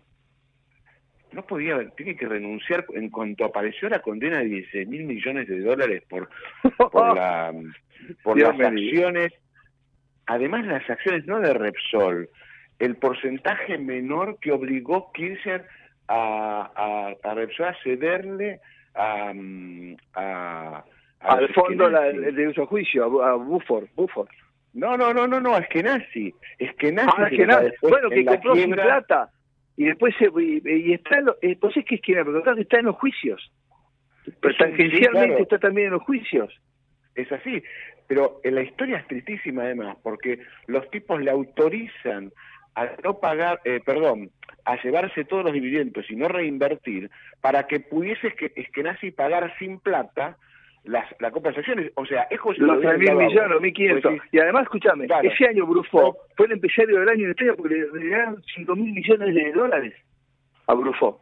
No 1.32 1.46
podía, 1.46 1.78
tiene 1.96 2.16
que 2.16 2.26
renunciar 2.26 2.84
en 2.94 3.08
cuanto 3.10 3.44
apareció 3.44 3.88
la 3.88 4.00
condena 4.00 4.38
de 4.38 4.46
16 4.46 4.88
mil 4.88 5.04
millones 5.04 5.46
de 5.48 5.60
dólares 5.60 6.02
por, 6.08 6.28
por, 6.90 7.14
la, 7.16 7.52
por 8.22 8.36
Dios 8.36 8.56
las 8.58 8.68
acciones, 8.68 9.32
además 10.26 10.66
las 10.66 10.88
acciones 10.90 11.26
no 11.26 11.40
de 11.40 11.54
Repsol, 11.54 12.28
el 12.78 12.96
porcentaje 12.96 13.78
menor 13.78 14.38
que 14.40 14.52
obligó 14.52 15.12
Kirchner 15.12 15.66
a, 16.08 16.70
a, 17.22 17.28
a 17.30 17.34
Repsol 17.34 17.66
a 17.66 17.76
cederle 17.82 18.60
a, 18.94 19.32
a, 20.14 20.84
a 21.20 21.32
Al 21.32 21.48
fondo 21.54 21.88
la, 21.88 22.08
Eskenazi. 22.08 22.34
de 22.36 22.48
uso 22.48 22.66
juicio, 22.66 23.04
a, 23.04 23.08
Bu- 23.08 23.22
a 23.24 23.34
Buford, 23.34 23.86
Buford. 23.94 24.28
No, 24.72 24.96
no, 24.96 25.12
no, 25.12 25.26
no, 25.26 25.40
no, 25.40 25.56
es 25.58 25.68
que 25.68 25.82
nazi, 25.82 26.32
es 26.58 26.74
que 26.76 26.90
nazi. 26.92 27.10
Ah, 27.16 27.28
que 27.28 27.46
nada. 27.46 27.70
Bueno, 27.82 28.08
que 28.08 28.24
compró 28.24 28.54
sin 28.54 28.70
plata. 28.72 29.28
Y 29.80 29.86
después 29.86 30.14
se, 30.18 30.26
y, 30.26 30.60
y 30.90 30.92
está 30.92 31.20
en 31.20 31.24
lo- 31.24 31.38
eh, 31.40 31.56
pues 31.58 31.74
es 31.74 31.86
que 31.86 31.94
es 31.94 32.02
que 32.02 32.12
está 32.60 32.78
en 32.80 32.84
los 32.84 32.96
juicios. 32.96 33.50
Pero 34.38 34.52
Es 34.52 34.58
tangencialmente 34.58 35.28
claro. 35.28 35.42
está 35.42 35.58
también 35.58 35.86
en 35.86 35.92
los 35.94 36.02
juicios. 36.02 36.52
Es 37.14 37.32
así, 37.32 37.62
pero 38.06 38.40
en 38.44 38.56
la 38.56 38.62
historia 38.62 38.98
es 38.98 39.06
tristísima 39.06 39.62
además, 39.62 39.96
porque 40.02 40.40
los 40.66 40.88
tipos 40.90 41.22
le 41.22 41.30
autorizan 41.30 42.30
a 42.74 42.90
no 43.02 43.20
pagar, 43.20 43.62
eh, 43.64 43.80
perdón, 43.82 44.30
a 44.66 44.76
llevarse 44.82 45.24
todos 45.24 45.44
los 45.44 45.54
dividendos 45.54 46.04
y 46.10 46.14
no 46.14 46.28
reinvertir 46.28 47.10
para 47.40 47.66
que 47.66 47.80
pudiese 47.80 48.34
que 48.34 48.52
Eskenazi 48.56 49.12
pagar 49.12 49.56
sin 49.58 49.80
plata 49.80 50.36
las, 50.84 51.04
la 51.20 51.30
compra 51.30 51.52
de 51.52 51.58
acciones. 51.58 51.92
O 51.94 52.06
sea, 52.06 52.22
es 52.30 52.40
como 52.40 52.54
si 52.54 52.60
Los 52.60 52.70
lo 52.70 52.78
hubieran 52.78 52.98
3.000 53.00 53.06
dado 53.06 53.20
a 53.20 53.24
millones, 53.26 53.52
vos. 53.54 53.62
1.500. 53.62 54.02
Pues 54.02 54.14
sí, 54.22 54.28
Y 54.32 54.38
además, 54.40 54.62
escúchame, 54.64 55.06
Claro. 55.06 55.28
ese 55.30 55.46
año 55.46 55.66
Brufó 55.66 56.16
fue 56.36 56.46
el 56.46 56.52
empresario 56.52 56.98
del 57.00 57.08
año 57.08 57.24
en 57.24 57.30
España 57.30 57.52
porque 57.56 57.74
le 57.74 57.86
regalaron 57.90 58.42
5.000 58.56 58.76
millones 58.94 59.34
de 59.34 59.52
dólares 59.52 59.94
a 60.66 60.74
Brufó, 60.74 61.20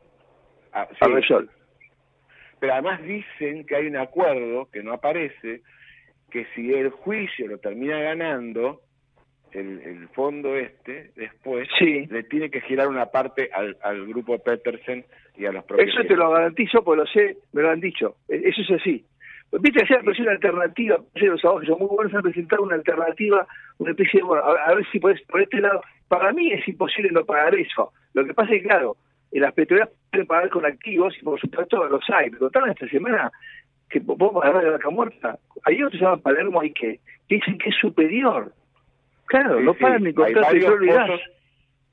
ah, 0.73 0.83
a 1.01 1.05
sí. 1.07 1.13
Repsol. 1.13 1.51
Pero 2.61 2.73
además 2.73 3.03
dicen 3.03 3.65
que 3.67 3.77
hay 3.77 3.87
un 3.87 3.97
acuerdo 3.97 4.69
que 4.73 4.83
no 4.83 4.93
aparece, 4.93 5.63
que 6.31 6.45
si 6.55 6.73
el 6.75 6.91
juicio 6.91 7.47
lo 7.47 7.59
termina 7.59 7.99
ganando, 8.01 8.81
el, 9.53 9.81
el 9.81 10.09
fondo 10.09 10.55
este, 10.57 11.11
después, 11.17 11.69
Sí. 11.79 12.07
le 12.11 12.23
tiene 12.25 12.51
que 12.51 12.61
girar 12.61 12.89
una 12.89 13.07
parte 13.07 13.49
al, 13.53 13.77
al 13.83 14.07
grupo 14.07 14.39
Petersen 14.39 15.05
y 15.37 15.47
a 15.47 15.53
los 15.53 15.61
Eso 15.65 15.67
propietarios. 15.69 16.09
te 16.09 16.17
lo 16.17 16.31
garantizo, 16.31 16.85
porque 16.85 17.01
lo 17.01 17.07
sé, 17.07 17.37
me 17.53 17.63
lo 17.63 17.71
han 17.71 17.81
dicho. 17.81 18.17
E- 18.29 18.43
Eso 18.45 18.61
es 18.63 18.71
así. 18.81 19.07
Pues, 19.51 19.63
Viste, 19.63 19.83
ayer 19.83 19.99
apareció 19.99 20.25
una 20.25 20.33
alternativa, 20.33 20.99
ayer 21.15 21.31
los 21.31 21.45
abogados 21.45 21.69
son 21.69 21.79
muy 21.79 21.89
buenos 21.89 22.15
han 22.15 22.23
presentado 22.23 22.63
una 22.63 22.75
alternativa, 22.75 23.47
una 23.79 23.91
especie 23.91 24.21
de, 24.21 24.25
bueno, 24.25 24.43
a, 24.45 24.71
a 24.71 24.75
ver 24.75 24.87
si 24.91 24.99
podés, 25.01 25.21
por 25.23 25.41
este 25.41 25.61
lado, 25.61 25.83
para 26.09 26.33
mí 26.33 26.53
es 26.53 26.67
imposible 26.69 27.11
no 27.13 27.25
pagar 27.25 27.55
eso. 27.55 27.93
Lo 28.15 28.25
que 28.25 28.35
pasa 28.35 28.55
es 28.55 28.63
que, 28.63 28.69
claro, 28.69 28.97
las 29.33 29.53
petroleras 29.55 29.91
pueden 30.11 30.27
pagar 30.27 30.49
con 30.51 30.65
activos 30.65 31.15
y 31.21 31.25
por 31.25 31.41
supuesto 31.41 31.87
los 31.89 32.05
hay, 32.11 32.31
pero 32.31 32.51
tal 32.51 32.71
esta 32.71 32.89
semana 32.89 33.31
que 33.89 34.01
podemos 34.01 34.43
pagar 34.43 34.63
de 34.63 34.71
vaca 34.71 34.91
muerta. 34.91 35.39
Hay 35.65 35.77
otro 35.77 35.91
que 35.91 35.99
se 35.99 36.05
llama 36.05 36.19
Palermo 36.19 36.63
y 36.63 36.73
que, 36.73 37.01
que 37.29 37.37
dicen 37.37 37.59
que 37.59 37.71
es 37.71 37.77
superior. 37.77 38.53
Claro, 39.27 39.59
Sí, 39.59 39.65
no 39.65 39.75
sí, 39.75 39.81
pagan 39.81 40.03
ni 40.03 40.09
hay 40.09 40.15
contra 40.15 40.43
varios 40.43 40.65
petróleo 40.65 40.95
y 40.95 40.99
pozos 40.99 41.21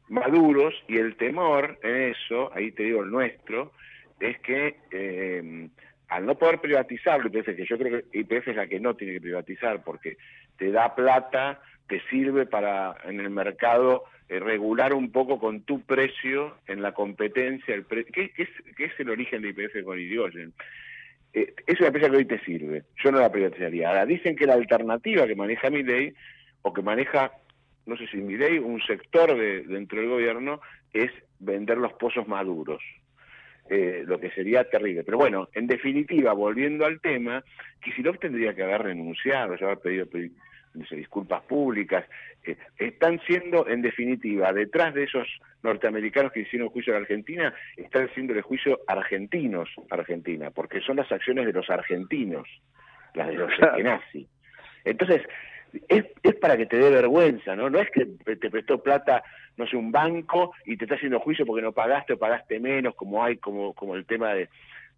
maduros 0.08 0.74
y 0.88 0.98
el 0.98 1.16
temor 1.16 1.78
en 1.82 2.12
eso, 2.12 2.52
ahí 2.54 2.72
te 2.72 2.84
digo 2.84 3.04
el 3.04 3.10
nuestro, 3.10 3.72
es 4.20 4.40
que 4.42 4.76
eh, 4.92 5.70
al 6.16 6.26
no 6.26 6.36
poder 6.36 6.60
privatizarlo, 6.60 7.28
IPF, 7.28 7.56
que 7.56 7.66
yo 7.66 7.78
creo 7.78 8.02
que 8.02 8.20
IPF 8.20 8.48
es 8.48 8.56
la 8.56 8.68
que 8.68 8.80
no 8.80 8.96
tiene 8.96 9.14
que 9.14 9.22
privatizar 9.22 9.84
porque 9.84 10.16
te 10.58 10.72
da 10.72 10.96
plata, 10.96 11.60
te 11.88 12.02
sirve 12.10 12.46
para 12.46 12.96
en 13.04 13.20
el 13.20 13.30
mercado 13.30 14.06
eh, 14.30 14.40
regular 14.40 14.94
un 14.94 15.12
poco 15.12 15.40
con 15.40 15.64
tu 15.64 15.82
precio 15.82 16.56
en 16.68 16.82
la 16.82 16.94
competencia, 16.94 17.76
el 17.76 17.86
¿qué, 17.86 18.32
es, 18.38 18.50
es 18.78 19.00
el 19.00 19.10
origen 19.10 19.42
de 19.42 19.50
IPF 19.50 19.84
con 19.84 20.00
Irigoyen? 20.00 20.54
Eh, 21.34 21.54
es 21.68 21.80
una 21.80 21.88
empresa 21.88 22.10
que 22.10 22.18
hoy 22.18 22.26
te 22.26 22.40
sirve, 22.46 22.84
yo 23.04 23.12
no 23.12 23.20
la 23.20 23.32
privatizaría. 23.32 23.90
Ahora, 23.90 24.06
dicen 24.06 24.38
que 24.38 24.46
la 24.46 24.54
alternativa 24.54 25.28
que 25.28 25.36
maneja 25.36 25.70
mi 25.70 25.84
ley 25.84 26.14
o 26.62 26.72
que 26.72 26.82
maneja, 26.82 27.34
no 27.86 27.98
sé 27.98 28.08
si 28.08 28.18
mi 28.18 28.38
ley, 28.38 28.58
un 28.58 28.82
sector 28.82 29.38
de, 29.38 29.64
dentro 29.64 30.00
del 30.00 30.10
gobierno, 30.10 30.62
es 30.94 31.12
vender 31.40 31.78
los 31.78 31.92
pozos 31.94 32.26
maduros. 32.26 32.82
Eh, 33.68 34.04
lo 34.06 34.20
que 34.20 34.30
sería 34.30 34.64
terrible. 34.70 35.04
Pero 35.04 35.18
bueno, 35.18 35.50
en 35.54 35.66
definitiva, 35.66 36.34
volviendo 36.34 36.86
al 36.86 37.02
tema, 37.02 37.44
Kicillof 37.82 38.20
tendría 38.20 38.54
que 38.54 38.62
haber 38.62 38.84
renunciado, 38.84 39.56
ya 39.56 39.66
haber 39.66 39.80
pedido 39.80 40.06
disculpas 40.92 41.42
públicas. 41.44 42.06
Eh, 42.44 42.58
están 42.78 43.20
siendo, 43.26 43.68
en 43.68 43.82
definitiva, 43.82 44.54
detrás 44.54 44.94
de 44.94 45.06
esos 45.06 45.28
norteamericanos 45.64 46.32
que 46.32 46.42
hicieron 46.42 46.70
juicio 46.70 46.94
a 46.94 46.98
la 46.98 47.02
Argentina, 47.02 47.54
están 47.76 48.08
haciéndole 48.08 48.42
juicio 48.42 48.80
argentinos 48.88 49.70
a 49.90 49.96
Argentina, 49.96 50.52
porque 50.52 50.82
son 50.82 50.98
las 50.98 51.12
acciones 51.12 51.46
de 51.48 51.54
los 51.54 51.70
argentinos, 51.70 52.48
las 53.16 53.28
de 53.30 53.34
los 53.34 53.52
Claro. 53.58 53.84
nazi. 53.84 54.28
Entonces, 54.84 55.24
es, 55.88 56.06
es 56.24 56.36
para 56.36 56.58
que 56.58 56.66
te 56.66 56.78
dé 56.78 56.90
vergüenza, 56.90 57.56
¿no? 57.56 57.70
No 57.70 57.80
es 57.80 57.90
que 57.92 58.06
te 58.36 58.50
prestó 58.50 58.82
plata, 58.82 59.24
no 59.58 59.66
sé, 59.68 59.76
un 59.78 59.92
banco 59.92 60.54
y 60.66 60.78
te 60.78 60.86
está 60.86 60.96
haciendo 60.96 61.20
juicio 61.20 61.46
porque 61.46 61.62
no 61.62 61.72
pagaste 61.72 62.14
o 62.14 62.18
pagaste 62.20 62.60
menos, 62.60 62.96
como 62.96 63.24
hay, 63.24 63.38
como, 63.38 63.74
como 63.74 63.96
el 63.96 64.06
tema 64.06 64.34
de, 64.34 64.50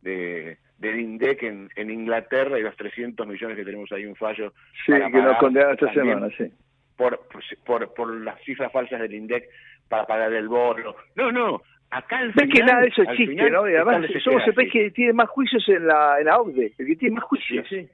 de 0.01 0.57
del 0.77 0.99
INDEC 0.99 1.41
en, 1.43 1.69
en 1.75 1.89
Inglaterra 1.89 2.59
y 2.59 2.61
los 2.61 2.75
300 2.77 3.25
millones 3.25 3.57
que 3.57 3.65
tenemos 3.65 3.91
ahí 3.91 4.05
un 4.05 4.15
fallo 4.15 4.53
Sí, 4.85 4.91
para 4.91 5.09
que 5.09 5.17
nos 5.21 5.37
condenaron 5.37 5.73
esta 5.73 5.91
semana, 5.93 6.29
sí. 6.37 6.51
por, 6.95 7.19
por, 7.65 7.93
por 7.95 8.15
las 8.21 8.39
cifras 8.43 8.71
falsas 8.71 9.01
del 9.01 9.13
INDEC 9.15 9.49
para 9.89 10.05
pagar 10.05 10.31
el 10.33 10.47
bono. 10.47 10.95
No, 11.15 11.31
no, 11.31 11.61
acá 11.89 12.19
al 12.19 12.27
Ves 12.33 12.45
que 12.45 12.51
final- 12.59 12.67
nada 12.67 12.81
de 12.81 12.87
eso 12.89 13.01
existe, 13.01 13.25
final 13.33 13.51
¿no? 13.53 13.67
Y 13.69 13.75
además 13.75 14.05
somos 14.23 14.45
el 14.45 14.53
país 14.53 14.71
que 14.71 14.91
tiene 14.91 15.13
más 15.13 15.29
juicios 15.29 15.67
en 15.69 15.87
la, 15.87 16.19
en 16.19 16.25
la 16.25 16.37
OCDE, 16.37 16.73
el 16.77 16.85
que 16.87 16.95
tiene 16.95 17.15
más 17.15 17.23
Sí, 17.23 17.27
juicios. 17.29 17.67
sí. 17.69 17.89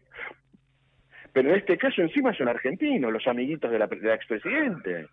Pero 1.34 1.50
en 1.50 1.56
este 1.56 1.78
caso 1.78 2.02
encima 2.02 2.34
son 2.34 2.48
argentinos, 2.48 3.12
los 3.12 3.28
amiguitos 3.28 3.72
de 3.72 3.80
la, 3.80 3.88
de 3.88 3.98
la 4.08 4.14
expresidente. 4.16 5.08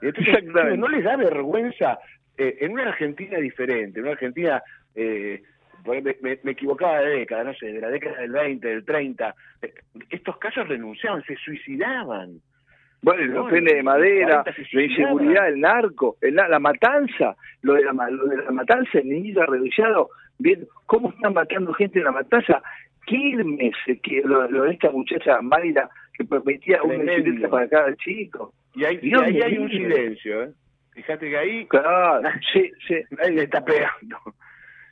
Entonces 0.00 0.44
no 0.78 0.88
les 0.88 1.02
da 1.04 1.16
vergüenza 1.16 1.98
eh, 2.36 2.58
en 2.60 2.72
una 2.72 2.84
Argentina 2.84 3.38
diferente, 3.38 3.98
en 3.98 4.04
una 4.04 4.12
Argentina, 4.12 4.62
eh, 4.94 5.42
me, 5.84 6.00
me- 6.22 6.38
me 6.42 6.50
equivocaba 6.52 7.00
de 7.00 7.18
década, 7.18 7.44
no 7.44 7.54
sé, 7.54 7.66
de 7.72 7.80
la 7.80 7.88
década 7.88 8.20
del 8.20 8.30
20, 8.30 8.68
del 8.68 8.84
30, 8.84 9.34
eh, 9.62 9.74
estos 10.10 10.36
casos 10.38 10.68
renunciaban, 10.68 11.22
se 11.24 11.34
suicidaban. 11.36 12.40
Bueno, 13.02 13.22
y 13.24 13.28
No, 13.28 13.46
de 13.48 13.58
el 13.58 13.82
madera, 13.84 14.42
40 14.44 14.52
se 14.54 14.76
la 14.76 14.82
inseguridad, 14.82 15.48
el 15.48 15.60
narco, 15.60 16.16
el 16.20 16.34
na- 16.34 16.48
la 16.48 16.58
matanza, 16.60 17.36
lo 17.62 17.74
de 17.74 17.84
la, 17.84 17.92
lo 18.10 18.26
de 18.26 18.36
la 18.44 18.50
matanza, 18.52 18.98
el 18.98 19.08
niñito 19.08 19.42
arrodillado, 19.42 20.10
viendo 20.38 20.66
cómo 20.86 21.10
están 21.10 21.32
matando 21.34 21.72
gente 21.74 21.98
en 21.98 22.04
la 22.04 22.12
matanza. 22.12 22.62
Quilmes, 23.08 23.74
que 24.02 24.22
lo, 24.24 24.48
lo 24.50 24.64
de 24.64 24.72
esta 24.72 24.90
muchacha 24.90 25.40
Mayra, 25.40 25.88
que 26.12 26.24
permitía 26.24 26.82
una 26.82 27.14
bicicleta 27.14 27.48
para 27.48 27.68
cada 27.68 27.96
chico. 27.96 28.52
Y 28.74 28.84
ahí, 28.84 28.98
y 29.00 29.08
Dios 29.08 29.22
ahí 29.22 29.40
hay 29.40 29.58
un 29.58 29.70
silencio, 29.70 30.42
¿eh? 30.44 30.50
Fíjate 30.92 31.30
que 31.30 31.38
ahí 31.38 31.66
Claro, 31.66 32.28
sí, 32.52 32.70
sí. 32.86 32.96
nadie 33.10 33.32
le 33.32 33.42
está 33.44 33.64
pegando. 33.64 34.18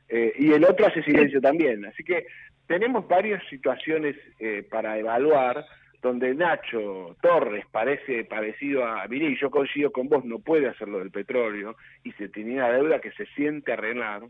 Eh, 0.08 0.32
y 0.38 0.52
el 0.52 0.64
otro 0.64 0.86
hace 0.86 1.02
silencio 1.02 1.40
también. 1.40 1.84
Así 1.84 2.04
que 2.04 2.26
tenemos 2.66 3.06
varias 3.08 3.42
situaciones 3.50 4.16
eh, 4.38 4.64
para 4.70 4.96
evaluar 4.98 5.64
donde 6.00 6.34
Nacho 6.34 7.16
Torres 7.20 7.64
parece 7.72 8.24
parecido 8.24 8.86
a 8.86 9.08
Milei, 9.08 9.36
yo 9.40 9.50
coincido 9.50 9.90
con 9.90 10.08
vos, 10.08 10.24
no 10.24 10.38
puede 10.38 10.68
hacer 10.68 10.86
lo 10.86 11.00
del 11.00 11.10
petróleo 11.10 11.74
y 12.04 12.12
se 12.12 12.28
tenía 12.28 12.66
una 12.66 12.72
deuda 12.72 13.00
que 13.00 13.10
se 13.12 13.26
siente 13.34 13.72
arreglar 13.72 14.22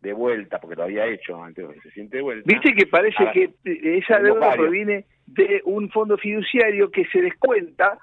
de 0.00 0.12
vuelta, 0.12 0.58
porque 0.58 0.76
lo 0.76 0.84
había 0.84 1.06
hecho 1.06 1.42
antes, 1.42 1.66
se 1.82 1.90
siente 1.90 2.16
de 2.18 2.22
vuelta. 2.22 2.44
Viste 2.46 2.72
que 2.74 2.86
parece 2.86 3.18
que 3.32 3.50
esa 3.98 4.18
deuda 4.18 4.40
varios. 4.40 4.56
proviene 4.66 5.04
de 5.26 5.60
un 5.64 5.90
fondo 5.90 6.16
fiduciario 6.16 6.90
que 6.90 7.04
se 7.06 7.20
descuenta 7.20 7.98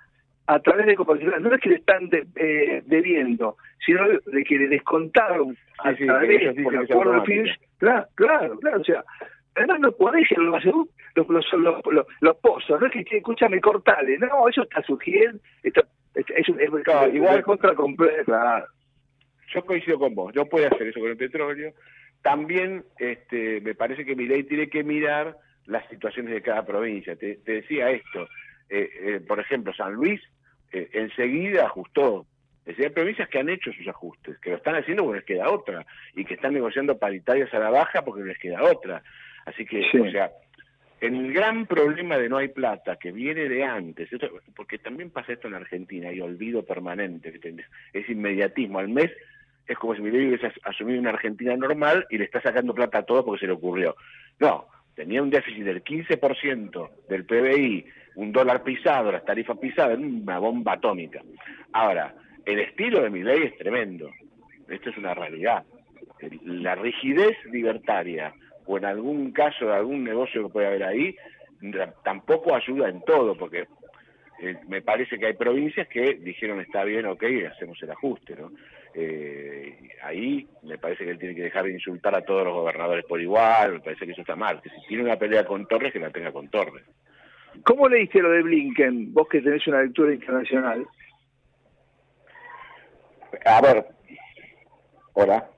a 0.45 0.60
través 0.60 0.86
de 0.86 0.95
cooperativas. 0.95 1.41
No 1.41 1.53
es 1.53 1.60
que 1.60 1.69
le 1.69 1.75
están 1.75 2.07
de- 2.10 2.25
eh, 2.36 2.83
debiendo, 2.86 3.57
sino 3.86 4.07
de 4.07 4.43
que 4.43 4.57
le 4.60 4.67
descontaron 4.69 5.57
a 5.79 5.89
Sí, 5.91 5.97
sí, 5.97 6.01
que 6.01 6.05
través 6.07 6.63
por 6.63 6.75
acuerdo 6.77 7.23
fiduciario. 7.25 7.62
Claro, 7.79 8.07
claro, 8.15 8.60
claro. 8.60 8.81
O 8.81 8.83
sea, 8.83 9.03
además 9.55 9.79
no 9.81 9.91
podés 9.91 10.31
ir 10.31 10.38
los, 10.38 10.63
los, 11.15 11.27
los, 11.29 12.05
los, 12.21 12.38
pozos. 12.38 12.79
No 12.79 12.88
es 12.88 12.93
que, 12.93 13.17
escúchame, 13.17 13.60
cortale. 13.60 14.17
No, 14.19 14.47
eso 14.47 14.62
está 14.63 14.81
surgiendo. 14.83 15.39
Está, 15.63 15.81
es, 16.15 16.25
es, 16.29 16.47
es- 16.47 17.13
igual- 17.13 17.39
es 17.39 17.43
contra 17.43 17.74
compleja. 17.76 18.24
Claro. 18.24 18.65
Yo 19.54 19.66
coincido 19.66 20.00
con 20.00 20.14
vos, 20.16 20.34
no 20.36 20.45
puede 20.45 20.68
hacer 20.68 20.88
eso 20.88 21.00
con 21.00 21.10
el 21.10 21.18
petróleo. 21.18 21.74
También 22.22 22.84
este, 23.00 23.62
me 23.62 23.76
parece 23.76 24.06
que 24.06 24.16
mi 24.16 24.26
ley 24.26 24.43
tiene 24.43 24.70
que 24.70 24.84
mirar 24.84 25.38
las 25.66 25.88
situaciones 25.89 26.34
de 26.34 26.41
cada 26.41 26.66
provincia. 26.66 27.16
Te, 27.16 27.36
te 27.36 27.54
decía 27.54 27.89
esto, 27.91 28.28
eh, 28.70 28.89
eh, 29.02 29.22
por 29.26 29.39
ejemplo, 29.39 29.74
San 29.74 29.93
Luis 29.93 30.22
eh, 30.72 30.89
enseguida 30.93 31.66
ajustó. 31.66 32.26
Es 32.66 32.76
decir, 32.76 32.86
hay 32.86 32.91
provincias 32.91 33.30
que 33.30 33.39
han 33.39 33.48
hecho 33.50 33.72
sus 33.72 33.88
ajustes, 33.88 34.38
que 34.39 34.50
lo 34.50 34.58
están 34.58 34.76
haciendo 34.76 35.04
porque 35.04 35.20
les 35.20 35.26
queda 35.26 35.50
otra, 35.50 35.86
y 36.16 36.26
que 36.26 36.34
están 36.34 36.54
negociando 36.54 36.98
paritarias 36.98 37.54
a 37.54 37.60
la 37.60 37.70
baja 37.70 38.04
porque 38.04 38.24
les 38.26 38.38
queda 38.39 38.62
otra. 38.64 39.02
Así 39.45 39.66
que, 39.66 39.84
Sí. 39.89 40.00
o 40.00 40.12
sea, 40.12 40.32
el 41.00 41.32
gran 41.32 41.66
problema 41.68 42.18
de 42.18 42.28
no 42.28 42.38
hay 42.38 42.50
plata, 42.50 42.98
que 42.98 43.12
viene 43.14 43.48
de 43.48 43.64
antes, 43.64 44.12
esto- 44.12 44.41
porque 44.56 44.80
también 44.80 45.12
pasa 45.12 45.32
esto 45.32 45.48
en 45.48 45.54
Argentina, 45.54 46.10
hay 46.10 46.20
olvido 46.20 46.66
permanente, 46.66 47.39
es 47.93 48.10
inmediatismo. 48.10 48.80
Al 48.80 48.89
mes 48.89 49.12
es 49.68 49.78
como 49.78 49.95
si 49.95 50.01
me 50.01 50.09
hubiese 50.09 50.47
as- 50.47 50.59
asumido 50.63 50.99
una 50.99 51.09
Argentina 51.11 51.55
normal 51.55 52.05
y 52.09 52.18
le 52.18 52.26
está 52.26 52.41
sacando 52.41 52.74
plata 52.74 52.99
a 52.99 53.03
todo 53.05 53.26
porque 53.26 53.41
se 53.41 53.47
le 53.47 53.53
ocurrió. 53.53 53.95
No, 54.39 54.68
tenía 54.95 55.22
un 55.22 55.30
déficit 55.30 55.63
del 55.63 55.84
15% 55.84 56.89
del 57.09 57.26
PBI, 57.26 57.86
un 58.15 58.32
dólar 58.32 58.63
pisado, 58.63 59.11
las 59.11 59.26
tarifas 59.26 59.57
pisadas, 59.57 59.97
una 59.97 60.39
bomba 60.39 60.74
atómica. 60.74 61.22
Ahora, 61.74 62.13
el 62.45 62.59
estilo 62.59 63.01
de 63.01 63.09
mi 63.09 63.24
ley 63.24 63.43
es 63.43 63.57
tremendo. 63.57 64.09
Esto 64.68 64.89
es 64.89 64.97
una 64.97 65.13
realidad. 65.13 65.63
La 66.43 66.76
rigidez 66.76 67.38
libertaria, 67.51 68.34
o 68.65 68.78
en 68.78 68.86
algún 68.86 69.32
caso 69.32 69.68
de 69.68 69.74
algún 69.76 70.03
negocio 70.03 70.43
que 70.47 70.53
puede 70.53 70.68
haber 70.68 70.84
ahí, 70.84 71.15
tampoco 72.03 72.55
ayuda 72.55 72.89
en 72.89 73.01
todo, 73.01 73.36
porque 73.38 73.68
eh, 74.41 74.55
me 74.68 74.82
parece 74.82 75.18
que 75.18 75.28
hay 75.28 75.34
provincias 75.34 75.88
que 75.88 76.15
dijeron 76.15 76.59
está 76.61 76.84
bien, 76.84 77.05
ok, 77.05 77.24
hacemos 77.51 77.82
el 77.82 77.91
ajuste, 77.91 78.36
¿no? 78.36 78.51
Eh, 78.93 79.77
ahí 80.03 80.47
me 80.63 80.77
parece 80.77 81.03
que 81.05 81.11
él 81.11 81.19
tiene 81.19 81.35
que 81.35 81.43
dejar 81.43 81.65
de 81.65 81.73
insultar 81.73 82.15
a 82.15 82.21
todos 82.21 82.43
los 82.45 82.53
gobernadores 82.53 83.05
por 83.05 83.21
igual, 83.21 83.73
me 83.73 83.79
parece 83.81 84.05
que 84.05 84.11
eso 84.13 84.21
está 84.21 84.35
mal, 84.35 84.61
que 84.61 84.69
si 84.69 84.88
tiene 84.88 85.03
una 85.03 85.17
pelea 85.17 85.45
con 85.45 85.67
Torres, 85.67 85.93
que 85.93 85.99
la 85.99 86.09
tenga 86.09 86.31
con 86.31 86.49
Torres. 86.49 86.83
¿Cómo 87.63 87.88
leíste 87.89 88.21
lo 88.21 88.29
de 88.31 88.41
Blinken? 88.43 89.13
Vos 89.13 89.27
que 89.29 89.41
tenés 89.41 89.65
una 89.67 89.81
lectura 89.83 90.13
internacional. 90.13 90.85
A 93.45 93.61
ver, 93.61 93.85
hola. 95.13 95.49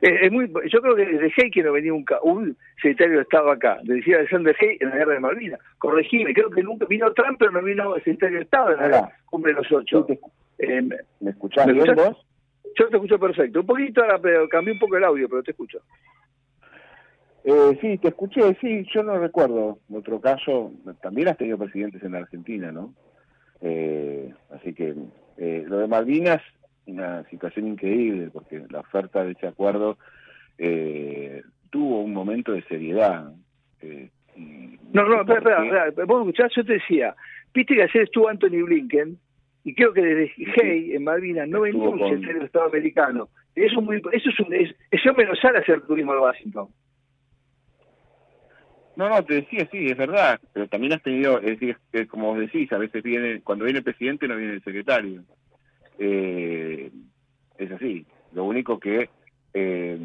Es, 0.00 0.22
es 0.22 0.32
muy, 0.32 0.50
yo 0.70 0.80
creo 0.82 0.94
que 0.96 1.06
desde 1.06 1.32
Hey 1.36 1.50
que 1.50 1.62
no 1.62 1.72
venía 1.72 1.92
un, 1.94 2.04
un 2.22 2.56
secretario 2.82 3.16
de 3.16 3.22
Estado 3.22 3.50
acá. 3.50 3.78
Decía 3.84 4.16
Alexander 4.18 4.54
Hey 4.58 4.76
en 4.80 4.90
la 4.90 4.96
guerra 4.96 5.14
de 5.14 5.20
Malvinas. 5.20 5.60
Corregime, 5.78 6.34
creo 6.34 6.50
que 6.50 6.62
nunca 6.62 6.84
vino 6.86 7.12
Trump, 7.14 7.36
pero 7.38 7.52
no 7.52 7.62
vino 7.62 7.94
el 7.96 8.02
secretario 8.04 8.38
de 8.38 8.44
Estado 8.44 8.72
en 8.72 8.78
la 8.78 8.86
Hola. 8.86 9.12
cumbre 9.26 9.52
de 9.52 9.58
los 9.58 9.72
ocho. 9.72 10.04
Sí, 10.08 10.18
Eh, 10.58 10.82
¿Me 11.20 11.30
escuchás 11.30 11.66
¿Me 11.66 11.72
bien 11.72 11.86
escuchás? 11.86 12.08
vos? 12.10 12.26
Yo 12.76 12.88
te 12.88 12.96
escucho 12.96 13.18
perfecto. 13.18 13.60
Un 13.60 13.66
poquito 13.66 14.02
ahora, 14.02 14.18
pero 14.18 14.48
cambié 14.48 14.72
un 14.72 14.78
poco 14.78 14.96
el 14.96 15.04
audio, 15.04 15.28
pero 15.28 15.42
te 15.42 15.50
escucho. 15.52 15.80
Eh, 17.44 17.78
sí, 17.80 17.98
te 17.98 18.08
escuché, 18.08 18.56
sí, 18.60 18.86
yo 18.92 19.02
no 19.02 19.18
recuerdo. 19.18 19.78
Otro 19.92 20.20
caso, 20.20 20.72
también 21.02 21.28
has 21.28 21.36
tenido 21.36 21.58
presidentes 21.58 22.02
en 22.02 22.12
la 22.12 22.18
Argentina, 22.18 22.72
¿no? 22.72 22.94
Eh, 23.60 24.32
así 24.50 24.72
que 24.74 24.94
eh, 25.36 25.64
lo 25.66 25.78
de 25.78 25.86
Malvinas, 25.86 26.42
una 26.86 27.22
situación 27.28 27.66
increíble, 27.68 28.30
porque 28.32 28.62
la 28.70 28.80
oferta 28.80 29.24
de 29.24 29.32
ese 29.32 29.46
acuerdo 29.46 29.98
eh, 30.58 31.42
tuvo 31.70 32.02
un 32.02 32.12
momento 32.12 32.52
de 32.52 32.62
seriedad. 32.62 33.32
eh, 33.82 34.10
No, 34.92 35.04
no, 35.04 35.20
espera, 35.20 35.62
espera, 35.64 35.88
espera. 35.88 36.06
Vos 36.06 36.20
escuchás, 36.20 36.52
yo 36.56 36.64
te 36.64 36.74
decía, 36.74 37.14
viste 37.52 37.74
que 37.74 37.82
ayer 37.82 38.02
estuvo 38.04 38.28
Anthony 38.28 38.64
Blinken, 38.64 39.18
y 39.64 39.74
creo 39.74 39.92
que 39.94 40.02
desde 40.02 40.32
Hey 40.36 40.92
en 40.94 41.04
Malvinas 41.04 41.48
no 41.48 41.64
Estuvo 41.64 41.90
un 41.90 41.98
secretario 41.98 42.40
de 42.40 42.46
Estado 42.46 42.66
americano. 42.66 43.28
Eso 43.54 43.80
es 43.80 43.84
muy, 43.84 44.02
eso 44.12 44.28
es 44.28 44.40
un, 44.40 44.52
es, 44.52 44.74
ese 44.90 45.08
hombre 45.08 45.26
no 45.26 45.34
sale 45.36 45.58
a 45.58 45.60
hacer 45.62 45.80
turismo 45.82 46.12
a 46.12 46.20
Washington. 46.20 46.68
No, 48.96 49.08
no, 49.08 49.24
te 49.24 49.34
decía, 49.34 49.66
sí, 49.72 49.86
es 49.86 49.96
verdad, 49.96 50.38
pero 50.52 50.68
también 50.68 50.92
has 50.92 51.02
tenido, 51.02 51.38
es 51.38 51.58
decir, 51.58 51.76
que 51.90 52.06
como 52.06 52.28
vos 52.28 52.38
decís, 52.38 52.72
a 52.72 52.78
veces 52.78 53.02
viene, 53.02 53.40
cuando 53.40 53.64
viene 53.64 53.78
el 53.78 53.84
presidente 53.84 54.28
no 54.28 54.36
viene 54.36 54.54
el 54.54 54.62
secretario. 54.62 55.24
Eh, 55.98 56.90
es 57.58 57.72
así. 57.72 58.06
Lo 58.32 58.44
único 58.44 58.78
que, 58.78 59.08
eh, 59.54 59.98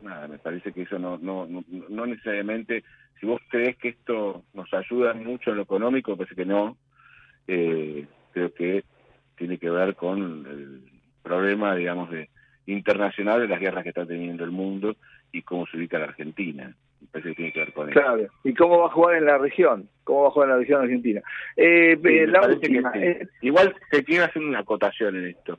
nada, 0.00 0.28
me 0.28 0.38
parece 0.38 0.72
que 0.72 0.82
eso 0.82 0.98
no, 0.98 1.18
no, 1.18 1.46
no, 1.46 1.64
no 1.88 2.06
necesariamente, 2.06 2.84
si 3.18 3.26
vos 3.26 3.40
crees 3.48 3.76
que 3.78 3.88
esto 3.88 4.44
nos 4.52 4.72
ayuda 4.74 5.14
mucho 5.14 5.50
en 5.50 5.56
lo 5.56 5.62
económico, 5.62 6.16
parece 6.16 6.36
que 6.36 6.44
no. 6.44 6.76
Eh, 7.48 8.06
creo 8.32 8.52
que 8.52 8.84
tiene 9.36 9.58
que 9.58 9.70
ver 9.70 9.94
con 9.94 10.46
el 10.46 10.80
problema, 11.22 11.74
digamos, 11.74 12.10
de 12.10 12.28
internacional 12.66 13.40
de 13.40 13.48
las 13.48 13.60
guerras 13.60 13.82
que 13.82 13.88
está 13.90 14.06
teniendo 14.06 14.44
el 14.44 14.50
mundo 14.50 14.94
y 15.32 15.42
cómo 15.42 15.66
se 15.66 15.76
ubica 15.76 15.98
la 15.98 16.06
Argentina. 16.06 16.74
Me 17.00 17.06
parece 17.08 17.30
que 17.30 17.34
tiene 17.34 17.52
que 17.52 17.60
ver 17.60 17.72
con 17.72 17.88
eso. 17.90 18.00
Claro. 18.00 18.26
¿Y 18.44 18.54
cómo 18.54 18.78
va 18.78 18.86
a 18.86 18.90
jugar 18.90 19.16
en 19.16 19.24
la 19.26 19.38
región? 19.38 19.88
¿Cómo 20.04 20.22
va 20.22 20.28
a 20.28 20.30
jugar 20.30 20.48
en 20.48 20.54
la 20.54 20.60
región 20.60 20.82
argentina? 20.82 21.20
Eh, 21.56 21.98
Sí, 22.00 22.08
eh, 22.08 22.26
la 22.26 22.40
que 22.42 22.48
última. 22.48 22.92
sí. 22.92 22.98
eh, 23.00 23.28
Igual 23.40 23.74
te 23.90 24.04
quiero 24.04 24.24
hacer 24.24 24.42
una 24.42 24.60
acotación 24.60 25.16
en 25.16 25.26
esto. 25.28 25.58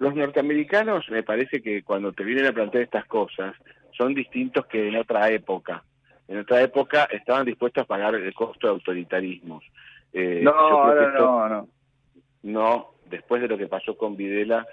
Los 0.00 0.14
norteamericanos, 0.14 1.08
me 1.10 1.22
parece 1.22 1.62
que 1.62 1.82
cuando 1.82 2.12
te 2.12 2.24
vienen 2.24 2.46
a 2.46 2.52
plantear 2.52 2.84
estas 2.84 3.06
cosas, 3.06 3.54
son 3.96 4.14
distintos 4.14 4.66
que 4.66 4.88
en 4.88 4.96
otra 4.96 5.30
época. 5.30 5.82
En 6.28 6.38
otra 6.38 6.60
época 6.62 7.04
estaban 7.04 7.46
dispuestos 7.46 7.84
a 7.84 7.86
pagar 7.86 8.14
el 8.14 8.34
costo 8.34 8.66
de 8.66 8.72
autoritarismos. 8.72 9.64
Eh, 10.12 10.40
no, 10.42 10.52
que 10.52 10.58
ahora 10.58 11.04
esto- 11.08 11.24
no, 11.24 11.48
no. 11.48 11.68
No, 12.42 12.90
después 13.10 13.42
de 13.42 13.48
lo 13.48 13.58
que 13.58 13.66
pasó 13.68 13.96
con 13.96 14.16
Videla 14.16 14.66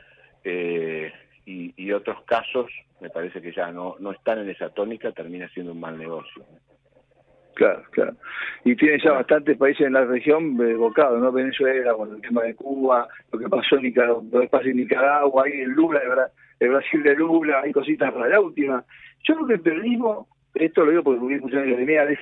eh, 0.44 1.12
y, 1.46 1.74
y 1.78 1.92
otros 1.92 2.24
casos, 2.24 2.68
me 3.02 3.10
parece 3.10 3.42
que 3.42 3.52
ya 3.52 3.72
no, 3.72 3.96
no 4.00 4.12
están 4.12 4.40
en 4.40 4.50
esa 4.50 4.70
tónica, 4.70 5.12
termina 5.12 5.48
siendo 5.50 5.72
un 5.74 5.80
mal 5.80 5.98
negocio. 5.98 6.44
Claro, 7.56 7.84
claro. 7.92 8.14
Y 8.64 8.76
tiene 8.76 9.00
ya 9.04 9.12
bastantes 9.12 9.58
países 9.58 9.86
en 9.88 9.94
la 9.94 10.06
región 10.06 10.56
evocados, 10.62 11.20
¿no? 11.20 11.32
Venezuela, 11.32 11.94
con 11.94 12.16
el 12.16 12.22
tema 12.22 12.44
de 12.44 12.56
Cuba, 12.56 13.08
lo 13.34 13.40
que 13.40 13.50
pasó 13.50 13.76
en 13.76 13.84
Nicaragua, 13.84 14.24
lo 14.32 14.40
que 14.42 14.48
pasa 14.48 14.70
en 14.70 14.78
Nicaragua, 14.78 15.44
ahí 15.46 15.62
en 15.62 15.72
Lula, 15.72 16.00
el, 16.00 16.10
Bra- 16.10 16.32
el 16.60 16.70
Brasil 16.70 17.04
de 17.04 17.16
Lula, 17.16 17.62
hay 17.62 17.74
cositas 17.74 18.14
para 18.14 18.30
la 18.30 18.40
última. 18.40 18.86
Yo 19.28 19.36
creo 19.36 19.48
que 19.48 19.54
el 19.56 19.62
periodismo, 19.62 20.30
esto 20.54 20.86
lo 20.86 20.92
digo 20.92 21.04
porque 21.04 21.20
lo 21.20 21.26
vi 21.28 21.40
muchos 21.40 21.60
años 21.62 21.80
lineales, 21.80 22.20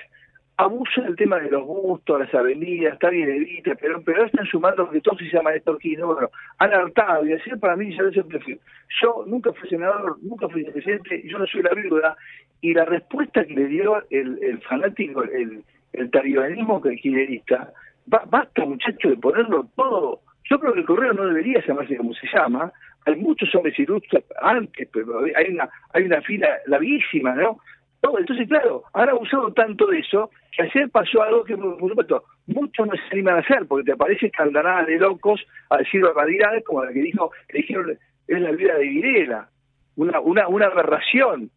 abusa 0.57 1.01
del 1.01 1.15
tema 1.15 1.39
de 1.39 1.51
los 1.51 1.63
gustos, 1.63 2.19
las 2.19 2.33
avenidas, 2.33 2.93
está 2.93 3.09
bien 3.09 3.29
Evita, 3.29 3.75
pero, 3.75 4.01
pero 4.01 4.25
están 4.25 4.45
sumando 4.47 4.83
lo 4.85 4.91
que 4.91 5.01
todos 5.01 5.19
se 5.19 5.25
llama 5.25 5.51
Néstor 5.51 5.77
Kirchner, 5.77 6.05
bueno, 6.05 6.29
han 6.57 6.73
hartado, 6.73 7.25
y 7.25 7.33
así 7.33 7.49
para 7.59 7.75
mí 7.75 7.95
ya 7.95 8.01
el 8.03 8.25
perfil. 8.25 8.59
Yo 9.01 9.23
nunca 9.27 9.53
fui 9.53 9.69
senador, 9.69 10.17
nunca 10.21 10.49
fui 10.49 10.63
presidente, 10.65 11.21
yo 11.25 11.37
no 11.37 11.45
soy 11.45 11.61
la 11.61 11.73
viuda, 11.73 12.17
y 12.61 12.73
la 12.73 12.85
respuesta 12.85 13.45
que 13.45 13.53
le 13.53 13.67
dio 13.67 14.03
el, 14.09 14.39
el 14.41 14.59
fanático, 14.63 15.23
el, 15.23 15.63
el 15.93 16.11
talibanismo 16.11 16.81
kirchnerista, 16.81 17.71
ba- 18.07 18.23
basta 18.27 18.65
muchacho 18.65 19.09
de 19.09 19.17
ponerlo 19.17 19.67
todo. 19.75 20.21
Yo 20.49 20.59
creo 20.59 20.73
que 20.73 20.79
el 20.79 20.85
correo 20.85 21.13
no 21.13 21.25
debería 21.27 21.63
llamarse 21.67 21.97
como 21.97 22.13
se 22.15 22.27
llama, 22.33 22.71
hay 23.05 23.15
muchos 23.17 23.53
hombres 23.53 23.77
ilustres 23.77 24.23
antes, 24.41 24.89
pero 24.91 25.19
hay 25.35 25.53
una, 25.53 25.69
hay 25.93 26.03
una 26.03 26.21
fila 26.21 26.49
larguísima, 26.65 27.35
¿no? 27.35 27.59
Todo, 28.01 28.19
entonces, 28.19 28.47
claro, 28.47 28.83
han 28.93 29.09
abusado 29.09 29.51
tanto 29.53 29.87
de 29.87 29.99
eso 29.99 30.29
que 30.51 30.63
ayer 30.63 30.89
pasó 30.89 31.23
algo 31.23 31.43
que, 31.43 31.55
muchos 31.55 32.87
no 32.87 32.93
se 32.93 33.13
animan 33.13 33.37
a 33.37 33.39
hacer 33.39 33.65
porque 33.67 33.85
te 33.85 33.93
aparece 33.93 34.29
candanada 34.31 34.85
de 34.85 34.97
locos 34.97 35.41
a 35.69 35.77
decir 35.77 36.01
barbaridades 36.01 36.63
como 36.63 36.85
la 36.85 36.93
que 36.93 37.01
dijo, 37.01 37.31
que 37.47 37.57
dijeron 37.57 37.97
es 38.27 38.41
la 38.41 38.51
vida 38.51 38.75
de 38.75 38.87
Videla, 38.87 39.49
una, 39.95 40.19
una, 40.19 40.47
una 40.47 40.65
aberración. 40.67 41.49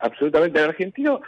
Absolutamente. 0.00 0.58
Al 0.58 0.70
argentino 0.70 1.20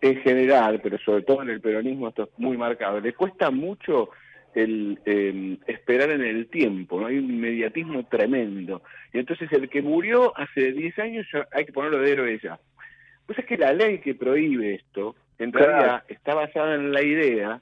en 0.00 0.16
general, 0.22 0.80
pero 0.82 0.98
sobre 0.98 1.22
todo 1.22 1.42
en 1.42 1.50
el 1.50 1.60
peronismo 1.60 2.08
esto 2.08 2.24
es 2.24 2.38
muy 2.38 2.56
marcado, 2.56 3.00
le 3.00 3.12
cuesta 3.14 3.50
mucho 3.50 4.10
el 4.54 4.98
eh, 5.04 5.58
esperar 5.66 6.10
en 6.10 6.22
el 6.22 6.48
tiempo, 6.48 7.00
¿no? 7.00 7.06
hay 7.06 7.18
un 7.18 7.30
inmediatismo 7.30 8.04
tremendo. 8.06 8.82
Y 9.12 9.18
entonces 9.18 9.50
el 9.52 9.68
que 9.68 9.82
murió 9.82 10.36
hace 10.36 10.72
10 10.72 10.98
años 10.98 11.26
hay 11.52 11.64
que 11.64 11.72
ponerlo 11.72 12.00
de 12.00 12.12
héroe 12.12 12.40
ya. 12.42 12.58
Pues 13.28 13.38
es 13.40 13.44
que 13.44 13.58
la 13.58 13.74
ley 13.74 13.98
que 13.98 14.14
prohíbe 14.14 14.74
esto, 14.76 15.14
en 15.38 15.52
Claro. 15.52 15.66
realidad 15.68 16.02
está 16.08 16.34
basada 16.34 16.74
en 16.76 16.92
la 16.92 17.02
idea 17.02 17.60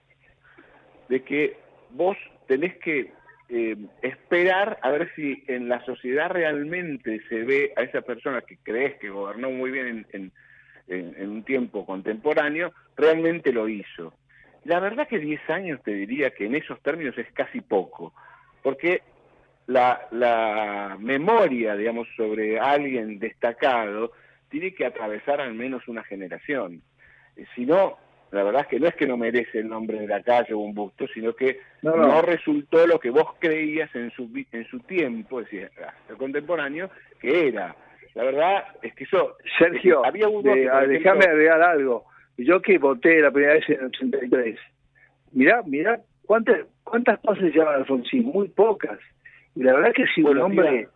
de 1.08 1.22
que 1.24 1.56
vos 1.90 2.16
tenés 2.46 2.76
que 2.76 3.10
eh, 3.48 3.76
esperar 4.00 4.78
a 4.82 4.90
ver 4.90 5.10
si 5.16 5.42
en 5.48 5.68
la 5.68 5.84
sociedad 5.84 6.30
realmente 6.30 7.20
se 7.28 7.42
ve 7.42 7.72
a 7.74 7.82
esa 7.82 8.00
persona 8.02 8.42
que 8.42 8.58
crees 8.62 8.94
que 9.00 9.10
gobernó 9.10 9.50
muy 9.50 9.72
bien 9.72 10.06
en, 10.12 10.32
en- 10.86 11.28
un 11.30 11.42
tiempo 11.42 11.84
contemporáneo, 11.84 12.72
realmente 12.96 13.52
lo 13.52 13.68
hizo. 13.68 14.14
La 14.66 14.78
verdad 14.78 15.08
que 15.08 15.18
10 15.18 15.40
años 15.50 15.80
te 15.82 15.92
diría 15.92 16.30
que 16.30 16.46
en 16.46 16.54
esos 16.54 16.80
términos 16.80 17.18
es 17.18 17.26
casi 17.32 17.60
poco, 17.60 18.14
porque 18.62 19.02
la, 19.66 20.06
la 20.12 20.96
memoria, 21.00 21.74
digamos, 21.74 22.06
sobre 22.16 22.60
alguien 22.60 23.18
destacado 23.18 24.12
tiene 24.48 24.74
que 24.74 24.86
atravesar 24.86 25.40
al 25.40 25.54
menos 25.54 25.86
una 25.88 26.02
generación. 26.04 26.82
Eh, 27.36 27.44
Si 27.54 27.66
no, 27.66 27.96
la 28.32 28.42
verdad 28.42 28.62
es 28.62 28.66
que 28.68 28.80
no 28.80 28.88
es 28.88 28.94
que 28.96 29.06
no 29.06 29.16
merece 29.16 29.58
el 29.60 29.68
nombre 29.68 29.98
de 30.00 30.06
la 30.08 30.22
calle 30.22 30.54
o 30.54 30.58
un 30.58 30.74
busto, 30.74 31.06
sino 31.08 31.34
que 31.34 31.60
No, 31.82 31.96
no, 31.96 32.06
no. 32.06 32.22
resultó 32.22 32.86
lo 32.86 32.98
que 32.98 33.10
vos 33.10 33.34
creías 33.38 33.94
en 33.94 34.10
su, 34.10 34.30
en 34.52 34.64
su 34.66 34.80
tiempo, 34.80 35.40
es 35.40 35.46
decir, 35.50 35.70
el 36.08 36.16
contemporáneo, 36.16 36.90
que 37.20 37.48
era. 37.48 37.74
La 38.14 38.24
verdad 38.24 38.64
es 38.82 38.94
que 38.94 39.04
eso... 39.04 39.36
Sergio, 39.58 40.04
había 40.04 40.26
de- 40.26 40.32
que, 40.32 40.40
por 40.40 40.48
ah, 40.50 40.84
ejemplo, 40.84 40.88
déjame 40.88 41.24
agregar 41.26 41.62
algo. 41.62 42.04
Yo 42.38 42.60
que 42.62 42.78
voté 42.78 43.20
la 43.20 43.30
primera 43.30 43.54
vez 43.54 43.68
en 43.68 43.80
el 43.80 43.86
83, 43.86 44.58
mirá, 45.32 45.62
mirá, 45.64 46.00
¿cuántas, 46.24 46.66
cuántas 46.84 47.18
pases 47.20 47.54
llevan 47.54 47.74
Alfonsín? 47.76 48.24
Muy 48.24 48.48
pocas. 48.48 48.98
Y 49.54 49.62
la 49.62 49.74
verdad 49.74 49.92
que 49.92 50.04
sí, 50.14 50.22
Bueno, 50.22 50.46
un 50.46 50.52
hombre 50.52 50.88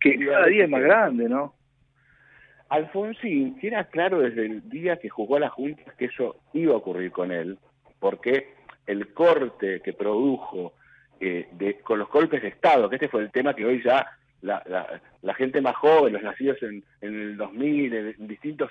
que 0.00 0.18
cada 0.26 0.46
día 0.46 0.64
es 0.64 0.70
más 0.70 0.80
que- 0.80 0.86
grande, 0.86 1.28
¿no? 1.28 1.54
Alfonsín, 2.68 3.58
que 3.58 3.68
era 3.68 3.84
claro 3.84 4.20
desde 4.20 4.46
el 4.46 4.68
día 4.68 4.96
que 4.96 5.08
jugó 5.08 5.36
a 5.36 5.40
las 5.40 5.52
juntas 5.52 5.94
que 5.94 6.06
eso 6.06 6.36
iba 6.52 6.74
a 6.74 6.78
ocurrir 6.78 7.12
con 7.12 7.30
él, 7.30 7.58
porque 8.00 8.54
el 8.86 9.12
corte 9.12 9.80
que 9.80 9.92
produjo 9.92 10.72
eh, 11.20 11.48
de, 11.52 11.78
con 11.80 11.98
los 11.98 12.08
golpes 12.08 12.42
de 12.42 12.48
Estado, 12.48 12.88
que 12.88 12.96
este 12.96 13.08
fue 13.08 13.22
el 13.22 13.30
tema 13.30 13.54
que 13.54 13.64
hoy 13.64 13.82
ya 13.84 14.06
la, 14.42 14.62
la, 14.66 15.00
la 15.22 15.34
gente 15.34 15.60
más 15.60 15.76
joven, 15.76 16.12
los 16.12 16.22
nacidos 16.22 16.62
en, 16.62 16.84
en 17.00 17.14
el 17.14 17.36
2000, 17.36 17.94
en, 17.94 18.28
distintos 18.28 18.70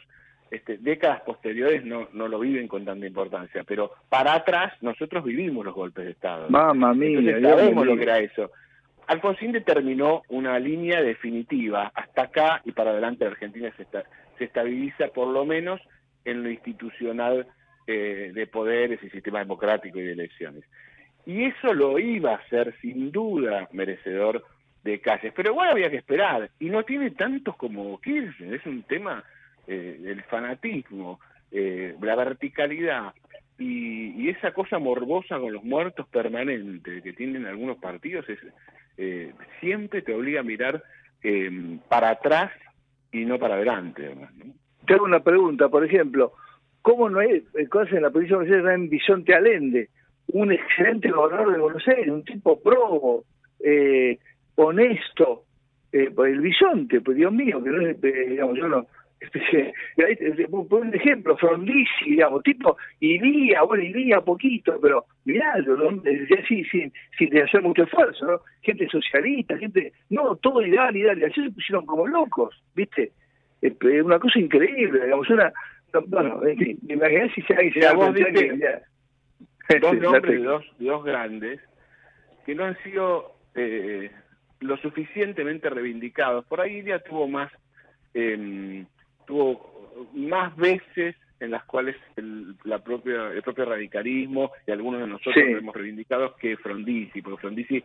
este, 0.51 0.77
décadas 0.77 1.21
posteriores 1.21 1.83
no, 1.83 2.07
no 2.13 2.27
lo 2.27 2.39
viven 2.39 2.67
con 2.67 2.85
tanta 2.85 3.05
importancia, 3.05 3.63
pero 3.63 3.91
para 4.09 4.35
atrás 4.35 4.73
nosotros 4.81 5.23
vivimos 5.23 5.65
los 5.65 5.73
golpes 5.73 6.05
de 6.05 6.11
Estado. 6.11 6.49
Mamma 6.49 6.93
mía, 6.93 7.19
Entonces 7.19 7.43
sabemos 7.43 7.85
lo 7.85 7.95
que 7.97 8.03
era 8.03 8.19
eso. 8.19 8.51
Alfonsín 9.07 9.51
determinó 9.51 10.23
una 10.29 10.59
línea 10.59 11.01
definitiva. 11.01 11.91
Hasta 11.93 12.23
acá 12.23 12.61
y 12.65 12.71
para 12.71 12.91
adelante 12.91 13.25
la 13.25 13.31
Argentina 13.31 13.71
se, 13.77 13.85
se 14.37 14.43
estabiliza 14.43 15.07
por 15.09 15.27
lo 15.27 15.45
menos 15.45 15.81
en 16.23 16.43
lo 16.43 16.49
institucional 16.49 17.47
eh, 17.87 18.31
de 18.33 18.47
poderes 18.47 19.03
y 19.03 19.09
sistema 19.09 19.39
democrático 19.39 19.99
y 19.99 20.03
de 20.03 20.13
elecciones. 20.13 20.63
Y 21.25 21.43
eso 21.43 21.73
lo 21.73 21.99
iba 21.99 22.31
a 22.31 22.37
hacer 22.37 22.75
sin 22.81 23.11
duda 23.11 23.67
merecedor 23.71 24.43
de 24.83 24.99
calles. 24.99 25.33
Pero 25.35 25.51
igual 25.51 25.69
había 25.69 25.89
que 25.89 25.97
esperar. 25.97 26.49
Y 26.59 26.69
no 26.69 26.83
tiene 26.83 27.11
tantos 27.11 27.55
como 27.55 27.99
Kirchner. 27.99 28.55
Es 28.55 28.65
un 28.65 28.83
tema 28.83 29.23
eh, 29.67 29.97
del 29.99 30.23
fanatismo, 30.23 31.19
eh, 31.51 31.95
la 32.01 32.15
verticalidad 32.15 33.13
y, 33.57 34.21
y 34.21 34.29
esa 34.29 34.51
cosa 34.51 34.79
morbosa 34.79 35.39
con 35.39 35.53
los 35.53 35.63
muertos 35.63 36.07
permanente 36.07 37.01
que 37.01 37.13
tienen 37.13 37.45
algunos 37.45 37.77
partidos 37.77 38.27
es 38.29 38.39
eh, 38.97 39.33
siempre 39.59 40.01
te 40.01 40.13
obliga 40.13 40.41
a 40.41 40.43
mirar 40.43 40.83
eh, 41.23 41.79
para 41.89 42.11
atrás 42.11 42.51
y 43.11 43.25
no 43.25 43.39
para 43.39 43.55
adelante. 43.55 44.15
¿no? 44.15 44.53
Te 44.85 44.93
hago 44.93 45.05
una 45.05 45.21
pregunta, 45.21 45.69
por 45.69 45.83
ejemplo, 45.83 46.33
¿cómo 46.81 47.09
no 47.09 47.21
es 47.21 47.43
eh, 47.55 47.67
en 47.91 48.01
la 48.01 48.09
provincia 48.09 48.37
de 48.37 48.43
Buenos 48.43 48.55
Aires 48.55 48.75
en 48.75 48.89
Bisonte 48.89 49.33
Allende? 49.33 49.89
Un 50.27 50.51
excelente 50.51 51.11
gobernador 51.11 51.53
de 51.53 51.59
Buenos 51.59 51.87
Aires, 51.87 52.09
un 52.09 52.23
tipo 52.23 52.59
probo, 52.61 53.23
eh, 53.59 54.17
honesto, 54.55 55.43
eh, 55.91 56.11
el 56.17 56.41
Bisonte, 56.41 57.01
pues 57.01 57.17
Dios 57.17 57.31
mío, 57.31 57.63
que 57.63 57.69
no 57.69 57.81
es, 57.81 58.03
eh, 58.03 58.25
digamos, 58.29 58.57
yo 58.57 58.67
no... 58.67 58.85
este, 59.19 59.73
ahí 60.05 60.15
te- 60.15 60.31
te 60.31 60.47
pongo 60.47 60.77
un 60.77 60.93
ejemplo, 60.93 61.35
Frondizi, 61.37 62.05
digamos, 62.05 62.43
tipo, 62.43 62.77
iría, 62.99 63.61
bueno, 63.63 63.83
iría 63.83 64.21
poquito, 64.21 64.79
pero 64.81 65.05
mirá, 65.25 65.55
no- 65.59 66.01
sí, 66.47 66.63
sí, 66.65 66.91
sin 67.17 67.37
hacer 67.41 67.61
mucho 67.61 67.83
esfuerzo, 67.83 68.25
¿no? 68.25 68.39
Gente 68.61 68.87
socialista, 68.89 69.57
gente, 69.57 69.93
no, 70.09 70.35
todo 70.35 70.61
ideal, 70.65 70.95
ideal, 70.95 71.17
y 71.19 71.23
así 71.23 71.43
se 71.43 71.51
pusieron 71.51 71.85
como 71.85 72.07
locos, 72.07 72.61
¿viste? 72.75 73.11
Una 74.03 74.19
cosa 74.19 74.39
increíble, 74.39 75.03
digamos, 75.05 75.29
una... 75.29 75.51
no, 75.93 76.01
Bueno, 76.07 76.45
en 76.45 76.57
fin, 76.57 76.77
me 76.87 76.93
imaginé 76.95 77.33
si 77.33 77.41
se 77.41 77.79
da 77.79 77.93
vos 77.93 78.13
viste 78.13 78.57
ya. 78.59 78.81
dos 79.79 79.95
nombres 79.99 80.43
dos, 80.43 80.63
dos 80.77 81.03
grandes 81.03 81.59
que 82.45 82.53
no 82.53 82.65
han 82.65 82.77
sido 82.83 83.33
eh, 83.55 84.11
lo 84.59 84.77
suficientemente 84.77 85.67
reivindicados. 85.69 86.45
Por 86.45 86.61
ahí 86.61 86.77
Ilia 86.77 86.99
tuvo 86.99 87.27
más, 87.27 87.51
eh, 88.13 88.85
tuvo 89.25 90.09
más 90.13 90.55
veces 90.55 91.15
en 91.39 91.51
las 91.51 91.63
cuales 91.65 91.95
el, 92.15 92.55
la 92.63 92.79
propia, 92.79 93.27
el 93.31 93.41
propio 93.41 93.65
radicalismo 93.65 94.51
y 94.65 94.71
algunos 94.71 95.01
de 95.01 95.07
nosotros 95.07 95.35
Sí. 95.35 95.51
lo 95.51 95.57
hemos 95.59 95.75
reivindicado 95.75 96.35
que 96.37 96.57
Frondizi, 96.57 97.21
porque 97.21 97.41
Frondizi, 97.41 97.83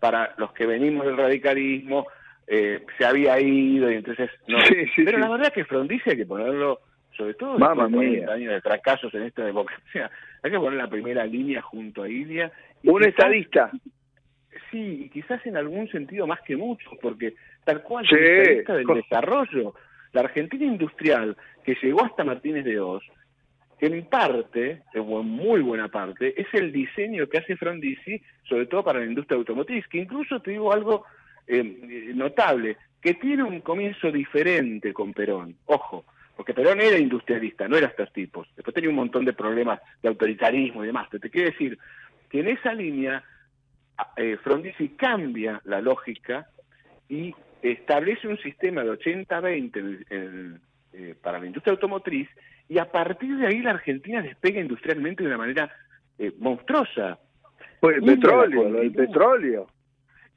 para 0.00 0.34
los 0.38 0.52
que 0.52 0.66
venimos 0.66 1.06
del 1.06 1.16
radicalismo, 1.16 2.06
eh, 2.46 2.84
se 2.98 3.04
había 3.04 3.40
ido 3.40 3.90
y 3.90 3.94
entonces 3.96 4.30
no. 4.48 4.58
Sí, 4.66 4.74
sí, 4.94 5.04
Pero 5.04 5.18
la 5.18 5.28
verdad 5.28 5.52
que 5.52 5.64
Frondizi 5.64 6.10
hay 6.10 6.16
que 6.16 6.26
ponerlo, 6.26 6.80
sobre 7.16 7.34
todo 7.34 7.58
Mamma 7.58 7.84
después 7.84 8.00
de 8.10 8.16
mía. 8.16 8.26
40 8.26 8.32
años 8.32 8.52
de 8.54 8.60
fracasos 8.60 9.14
en 9.14 9.22
esta 9.24 9.44
democracia, 9.44 10.10
hay 10.42 10.50
que 10.50 10.58
poner 10.58 10.78
la 10.78 10.88
primera 10.90 11.24
línea 11.26 11.60
junto 11.62 12.02
a 12.04 12.08
Ilia. 12.08 12.50
y 12.82 12.88
Un 12.88 12.98
quizás- 12.98 13.08
estadista. 13.08 13.70
Sí, 14.70 15.04
y 15.04 15.08
quizás 15.10 15.44
en 15.46 15.56
algún 15.56 15.88
sentido 15.88 16.26
más 16.26 16.40
que 16.42 16.56
muchos, 16.56 16.92
porque 17.00 17.34
tal 17.64 17.82
cual 17.82 18.06
el 18.10 18.18
estadista 18.26 18.74
del 18.74 18.84
co- 18.86 18.94
desarrollo, 18.94 19.74
la 20.12 20.22
Argentina 20.22 20.64
industrial 20.64 21.36
que 21.64 21.76
llegó 21.82 22.04
hasta 22.04 22.24
Martínez 22.24 22.64
de 22.64 22.80
Oz, 22.80 23.02
en 23.80 24.04
parte, 24.06 24.82
en 24.94 25.06
muy 25.26 25.60
buena 25.60 25.88
parte, 25.88 26.40
es 26.40 26.46
el 26.52 26.70
diseño 26.70 27.28
que 27.28 27.38
hace 27.38 27.56
Frondizi, 27.56 28.22
sobre 28.48 28.66
todo 28.66 28.84
para 28.84 29.00
la 29.00 29.06
industria 29.06 29.36
automotriz, 29.36 29.86
que 29.88 29.98
incluso 29.98 30.40
te 30.40 30.52
digo 30.52 30.72
algo 30.72 31.04
eh, 31.48 32.12
notable, 32.14 32.76
que 33.00 33.14
tiene 33.14 33.42
un 33.42 33.60
comienzo 33.60 34.12
diferente 34.12 34.92
con 34.92 35.12
Perón. 35.12 35.56
Ojo, 35.66 36.04
porque 36.36 36.54
Perón 36.54 36.80
era 36.80 36.96
industrialista, 36.96 37.66
no 37.66 37.76
era 37.76 37.88
estos 37.88 38.12
tipos. 38.12 38.48
Después 38.54 38.72
tenía 38.72 38.90
un 38.90 38.96
montón 38.96 39.24
de 39.24 39.32
problemas 39.32 39.80
de 40.00 40.08
autoritarismo 40.08 40.84
y 40.84 40.86
demás. 40.86 41.08
Pero 41.10 41.20
te 41.20 41.30
quiero 41.30 41.50
decir 41.50 41.76
que 42.30 42.40
en 42.40 42.48
esa 42.48 42.72
línea 42.72 43.24
eh, 44.16 44.38
Frondizi 44.42 44.90
cambia 44.90 45.60
la 45.64 45.80
lógica 45.80 46.46
y 47.08 47.34
establece 47.62 48.28
un 48.28 48.38
sistema 48.38 48.82
de 48.84 48.90
80-20 48.90 49.78
en- 49.80 50.06
en- 50.10 50.60
eh, 50.94 51.14
para 51.22 51.38
la 51.38 51.46
industria 51.46 51.72
automotriz 51.72 52.28
y 52.68 52.78
a 52.78 52.90
partir 52.90 53.36
de 53.36 53.46
ahí 53.46 53.60
la 53.62 53.70
Argentina 53.70 54.20
despega 54.20 54.60
industrialmente 54.60 55.22
de 55.22 55.28
una 55.28 55.38
manera 55.38 55.70
eh, 56.18 56.32
monstruosa. 56.38 57.18
Por 57.80 57.94
el 57.94 58.02
petróleo, 58.02 58.68
lo 58.68 58.80
del 58.80 58.92
petróleo. 58.92 59.66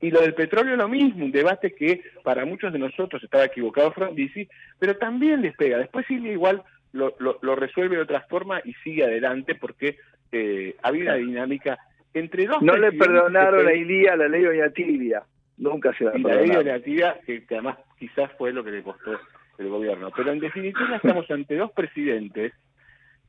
Y 0.01 0.09
lo 0.11 0.21
del 0.21 0.33
petróleo 0.33 0.75
lo 0.75 0.87
mismo, 0.87 1.25
un 1.25 1.31
debate 1.31 1.73
que 1.73 2.01
para 2.23 2.45
muchos 2.45 2.71
de 2.73 2.79
nosotros 2.79 3.23
estaba 3.23 3.45
equivocado 3.45 3.91
Frondizi, 3.91 4.47
pero 4.79 4.97
también 4.97 5.41
despega. 5.41 5.77
Después 5.77 6.05
Silvia 6.07 6.31
igual 6.31 6.63
lo, 6.93 7.15
lo, 7.19 7.37
lo 7.41 7.55
resuelve 7.55 7.97
de 7.97 8.01
otra 8.03 8.21
forma 8.21 8.61
y 8.63 8.73
sigue 8.83 9.03
adelante 9.03 9.55
porque 9.55 9.97
eh, 10.31 10.75
había 10.81 11.03
una 11.03 11.15
dinámica 11.15 11.77
entre 12.13 12.45
dos 12.45 12.61
No 12.61 12.75
le 12.77 12.91
perdonaron 12.93 13.67
a 13.67 13.73
Ilía 13.73 14.15
la 14.15 14.27
ley 14.27 14.43
Doña 14.43 14.69
Tibia. 14.69 15.23
Nunca 15.57 15.93
se 15.97 16.03
la 16.03 16.17
y 16.17 16.21
la 16.21 16.35
ley 16.35 16.49
de 16.49 16.63
la 16.63 16.75
actividad, 16.75 17.19
que, 17.21 17.45
que 17.45 17.55
además 17.55 17.77
quizás 17.97 18.31
fue 18.37 18.51
lo 18.51 18.63
que 18.63 18.71
le 18.71 18.83
costó 18.83 19.17
el 19.57 19.69
gobierno. 19.69 20.11
Pero 20.15 20.31
en 20.31 20.39
definitiva 20.39 20.95
estamos 21.03 21.29
ante 21.31 21.55
dos 21.55 21.71
presidentes 21.71 22.53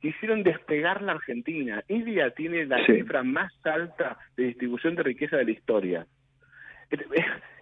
que 0.01 0.09
hicieron 0.09 0.43
despegar 0.43 1.03
la 1.03 1.12
Argentina. 1.12 1.83
Ilia 1.89 2.31
tiene 2.33 2.66
la 2.66 2.85
Sí. 2.85 2.95
cifra 2.97 3.22
más 3.22 3.53
alta 3.64 4.18
de 4.37 4.45
distribución 4.45 4.95
de 4.97 5.03
riqueza 5.05 5.37
de 5.37 5.45
la 5.45 5.51
historia. 5.53 6.07
Es, 6.91 7.01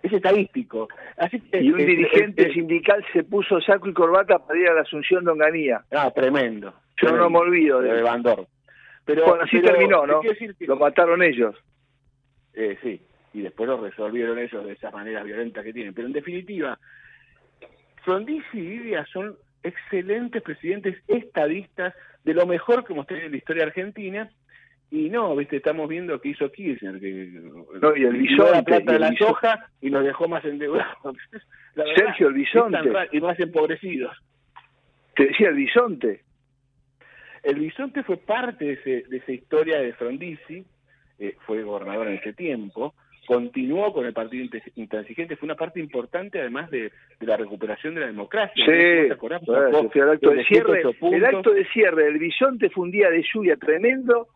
es 0.02 0.12
estadístico. 0.12 0.88
Así 1.16 1.40
que, 1.40 1.62
Y 1.62 1.70
un 1.72 1.80
eh, 1.80 1.84
dirigente 1.86 2.48
eh, 2.48 2.52
sindical 2.54 3.04
se 3.12 3.22
puso 3.24 3.60
saco 3.60 3.88
y 3.88 3.92
corbata 3.94 4.38
para 4.38 4.58
ir 4.58 4.68
a 4.68 4.74
la 4.74 4.80
Asunción 4.82 5.24
de 5.24 5.30
Onganía. 5.30 5.82
Ah, 5.92 6.10
tremendo. 6.10 6.74
Yo 7.02 7.12
no 7.16 7.28
me 7.30 7.38
olvido 7.38 7.80
de 7.80 7.92
de. 7.94 8.02
Bandor. 8.02 8.46
Pero, 9.04 9.24
Bueno, 9.26 9.44
así 9.44 9.58
pero 9.60 9.72
terminó, 9.72 10.00
te 10.02 10.06
¿no? 10.08 10.20
quiero 10.20 10.32
decir 10.34 10.54
que- 10.58 10.66
Lo 10.66 10.76
mataron 10.76 11.22
ellos. 11.22 11.54
Eh, 12.54 12.78
sí, 12.82 13.00
y 13.34 13.42
después 13.42 13.68
lo 13.68 13.80
resolvieron 13.82 14.38
ellos 14.38 14.64
de 14.64 14.72
esa 14.72 14.90
manera 14.90 15.22
violenta 15.22 15.62
que 15.62 15.72
tienen. 15.72 15.92
Pero 15.92 16.06
en 16.06 16.12
definitiva, 16.14 16.78
Frondizi 18.04 18.58
y 18.58 18.72
Ilia 18.74 19.04
son 19.12 19.36
excelentes 19.62 20.42
presidentes 20.42 20.96
estadistas 21.08 21.94
de 22.24 22.34
lo 22.34 22.46
mejor 22.46 22.84
que 22.84 22.92
hemos 22.92 23.06
tenido 23.06 23.26
en 23.26 23.32
la 23.32 23.38
historia 23.38 23.64
argentina. 23.64 24.30
Y 24.90 25.08
no, 25.10 25.34
viste, 25.34 25.56
estamos 25.56 25.88
viendo 25.88 26.20
que 26.20 26.28
hizo 26.28 26.50
Kirchner, 26.52 27.00
que 27.00 27.30
No, 27.80 27.96
y 27.96 28.04
el 28.04 28.12
tiró 28.26 28.44
la 28.52 28.60
bisonte, 28.60 28.62
plata 28.62 28.82
y 28.82 28.92
de 28.94 28.98
la 29.00 29.10
bisonte. 29.10 29.32
soja 29.34 29.70
y 29.80 29.90
nos 29.90 30.04
dejó 30.04 30.28
más 30.28 30.44
endeudados. 30.44 30.94
La 31.74 31.82
verdad, 31.84 32.04
Sergio, 32.06 32.28
el 32.28 32.34
bisonte. 32.34 32.92
Y 33.10 33.20
más 33.20 33.40
empobrecidos. 33.40 34.16
Te 35.16 35.26
decía 35.26 35.48
el 35.48 35.56
bisonte. 35.56 36.20
El 37.42 37.56
bisonte 37.58 38.04
fue 38.04 38.16
parte 38.18 38.64
de, 38.64 38.72
ese- 38.74 39.08
de 39.08 39.16
esa 39.16 39.32
historia 39.32 39.80
de 39.80 39.92
Frondizi, 39.94 40.64
eh, 41.18 41.36
fue 41.46 41.62
gobernador 41.64 42.06
en 42.08 42.14
ese 42.18 42.32
tiempo, 42.32 42.94
continuó 43.26 43.92
con 43.92 44.06
el 44.06 44.12
partido 44.12 44.46
intransigente, 44.76 45.36
fue 45.36 45.46
una 45.46 45.54
parte 45.56 45.80
importante 45.80 46.40
además 46.40 46.70
de, 46.70 46.92
de 47.20 47.26
la 47.26 47.36
recuperación 47.36 47.94
de 47.94 48.00
la 48.02 48.06
democracia. 48.06 48.64
¿no? 48.66 48.72
¿Te 48.72 49.06
Sí, 49.06 49.10
acordás? 49.12 49.42
al 49.48 50.10
acto 50.10 50.30
de 50.30 50.44
cierre. 50.44 50.82
108 50.82 51.14
El 51.16 51.24
acto 51.24 51.50
de 51.52 51.64
cierre 51.66 52.04
del 52.04 52.18
bisonte 52.18 52.70
fue 52.70 52.84
un 52.84 52.90
día 52.90 53.10
de 53.10 53.24
lluvia 53.32 53.56
tremendo 53.56 54.28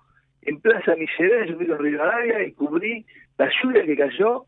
en 0.42 0.60
Plaza 0.60 0.94
Miserere, 0.96 1.48
yo 1.50 1.56
con 1.58 1.78
Rivadavia 1.78 2.42
y 2.44 2.52
cubrí 2.52 3.04
la 3.36 3.50
lluvia 3.62 3.84
que 3.84 3.96
cayó, 3.96 4.44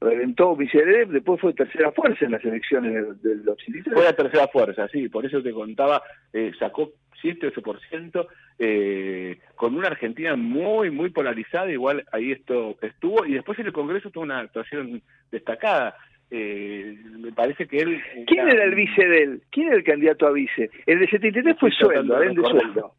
reventó 0.00 0.56
Miserere, 0.56 1.06
después 1.06 1.40
fue 1.40 1.52
tercera 1.52 1.92
fuerza 1.92 2.24
en 2.24 2.32
las 2.32 2.44
elecciones 2.44 2.92
del, 2.94 3.20
del 3.40 3.48
83. 3.48 3.92
Fue 3.94 4.04
la 4.04 4.12
tercera 4.14 4.48
fuerza, 4.48 4.88
sí, 4.88 5.08
por 5.08 5.26
eso 5.26 5.42
te 5.42 5.52
contaba, 5.52 6.02
eh, 6.32 6.52
sacó 6.58 6.90
7-8%, 7.22 8.26
eh, 8.58 9.38
con 9.56 9.76
una 9.76 9.88
Argentina 9.88 10.36
muy, 10.36 10.90
muy 10.90 11.10
polarizada, 11.10 11.70
igual 11.70 12.04
ahí 12.12 12.32
esto 12.32 12.76
estuvo, 12.82 13.24
y 13.24 13.34
después 13.34 13.58
en 13.58 13.66
el 13.66 13.72
Congreso 13.72 14.10
tuvo 14.10 14.24
una 14.24 14.40
actuación 14.40 15.02
destacada. 15.30 15.96
Eh, 16.30 16.96
me 17.18 17.32
parece 17.32 17.66
que 17.66 17.78
él... 17.78 18.00
¿Quién 18.26 18.48
era 18.48 18.64
el 18.64 18.74
vice 18.74 19.06
de 19.06 19.22
él? 19.22 19.42
¿Quién 19.50 19.66
era 19.68 19.76
el 19.76 19.84
candidato 19.84 20.26
a 20.26 20.32
vice? 20.32 20.70
El 20.86 21.00
de 21.00 21.08
73 21.08 21.56
fue 21.60 21.70
sueldo, 21.70 22.18
de 22.18 22.34
sueldo. 22.34 22.94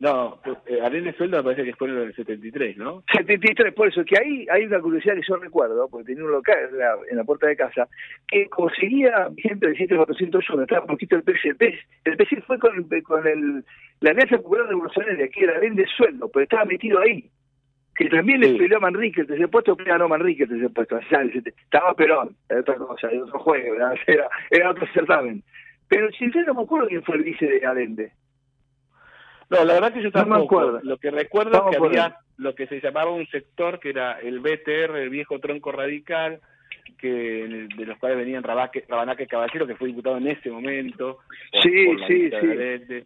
No, 0.00 0.38
eh, 0.66 0.80
Allende 0.80 1.12
Sueldo 1.14 1.38
me 1.38 1.42
parece 1.42 1.64
que 1.64 1.74
fue 1.74 1.88
en 1.88 1.98
el 1.98 2.14
73, 2.14 2.76
¿no? 2.76 3.02
73, 3.12 3.74
por 3.74 3.88
eso, 3.88 4.04
que 4.04 4.14
ahí 4.16 4.46
hay 4.48 4.64
una 4.64 4.78
curiosidad 4.78 5.16
que 5.16 5.22
yo 5.28 5.34
recuerdo, 5.36 5.88
porque 5.88 6.06
tenía 6.06 6.24
un 6.24 6.30
local 6.30 6.56
en 6.70 6.78
la, 6.78 6.94
en 7.10 7.16
la 7.16 7.24
puerta 7.24 7.48
de 7.48 7.56
casa, 7.56 7.88
que 8.28 8.48
conseguía 8.48 9.28
gente 9.36 9.66
de 9.68 9.74
7401, 9.76 10.62
estaba 10.62 10.82
un 10.82 10.86
poquito 10.86 11.16
el 11.16 11.24
PC. 11.24 11.48
El 11.48 11.56
PC, 11.56 11.78
el 12.04 12.16
PC 12.16 12.40
fue 12.42 12.58
con, 12.60 12.76
el, 12.76 13.02
con 13.02 13.26
el, 13.26 13.64
la 14.00 14.10
Alianza 14.12 14.36
Popular 14.36 14.66
Revolucionaria, 14.68 15.28
que 15.28 15.42
era 15.44 15.58
de 15.58 15.86
sueldo, 15.96 16.30
pero 16.32 16.44
estaba 16.44 16.64
metido 16.64 17.00
ahí. 17.00 17.28
Que 17.96 18.08
también 18.08 18.38
le 18.38 18.50
Sí. 18.52 18.58
peleó 18.58 18.76
a 18.76 18.82
Manrique, 18.82 19.22
el 19.22 19.26
tercer 19.26 19.48
puesto, 19.48 19.76
pero 19.76 19.98
no 19.98 20.08
Manrique 20.08 20.44
el 20.44 20.48
tercer 20.50 20.70
puesto. 20.72 21.00
Estaba 21.00 21.94
Perón, 21.94 22.36
era 22.48 22.60
otra 22.60 22.76
cosa, 22.76 23.08
era 23.10 23.24
otro 23.24 23.40
juego, 23.40 23.74
era, 23.74 23.92
era, 24.06 24.28
era 24.48 24.70
otro 24.70 24.86
certamen. 24.94 25.42
Pero 25.88 26.08
sinceramente 26.12 26.46
no 26.46 26.54
me 26.54 26.62
acuerdo 26.62 26.86
quién 26.86 27.02
fue 27.02 27.16
el 27.16 27.24
vice 27.24 27.46
de 27.46 27.66
Allende. 27.66 28.12
No, 29.50 29.64
la 29.64 29.74
verdad 29.74 29.92
que 29.94 30.02
yo 30.02 30.10
No 30.10 30.20
me 30.24 30.30
tampoco. 30.30 30.60
acuerdo. 30.60 30.80
Lo 30.82 30.96
que 30.98 31.10
recuerdo 31.10 31.52
Estamos 31.52 31.74
es 31.74 31.80
que 31.80 31.86
había 31.86 32.16
lo 32.36 32.54
que 32.54 32.66
se 32.66 32.80
llamaba 32.80 33.10
un 33.10 33.26
sector 33.28 33.80
que 33.80 33.90
era 33.90 34.18
el 34.20 34.40
BTR, 34.40 34.96
el 34.98 35.10
viejo 35.10 35.38
tronco 35.40 35.72
radical, 35.72 36.40
que 36.98 37.68
de 37.76 37.86
los 37.86 37.98
cuales 37.98 38.18
venían 38.18 38.42
Rabaque, 38.42 38.84
Rabanaque 38.88 39.26
Caballero, 39.26 39.66
que 39.66 39.76
fue 39.76 39.88
diputado 39.88 40.16
en 40.18 40.28
ese 40.28 40.50
momento. 40.50 41.18
por- 41.52 41.62
Sí, 41.62 41.86
por 41.86 42.06
sí, 42.06 42.30
sí. 42.88 43.04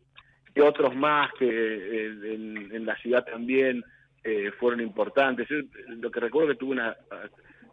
Y 0.54 0.60
otros 0.60 0.94
más 0.94 1.32
que 1.38 1.46
eh, 1.48 2.06
en, 2.34 2.68
en 2.74 2.84
la 2.86 2.94
ciudad 2.96 3.24
también 3.24 3.82
eh, 4.24 4.50
fueron 4.58 4.80
importantes. 4.80 5.48
Yo, 5.48 5.56
lo 5.88 6.10
que 6.10 6.20
recuerdo 6.20 6.50
que 6.50 6.56
tuvo 6.58 6.72
una 6.72 6.94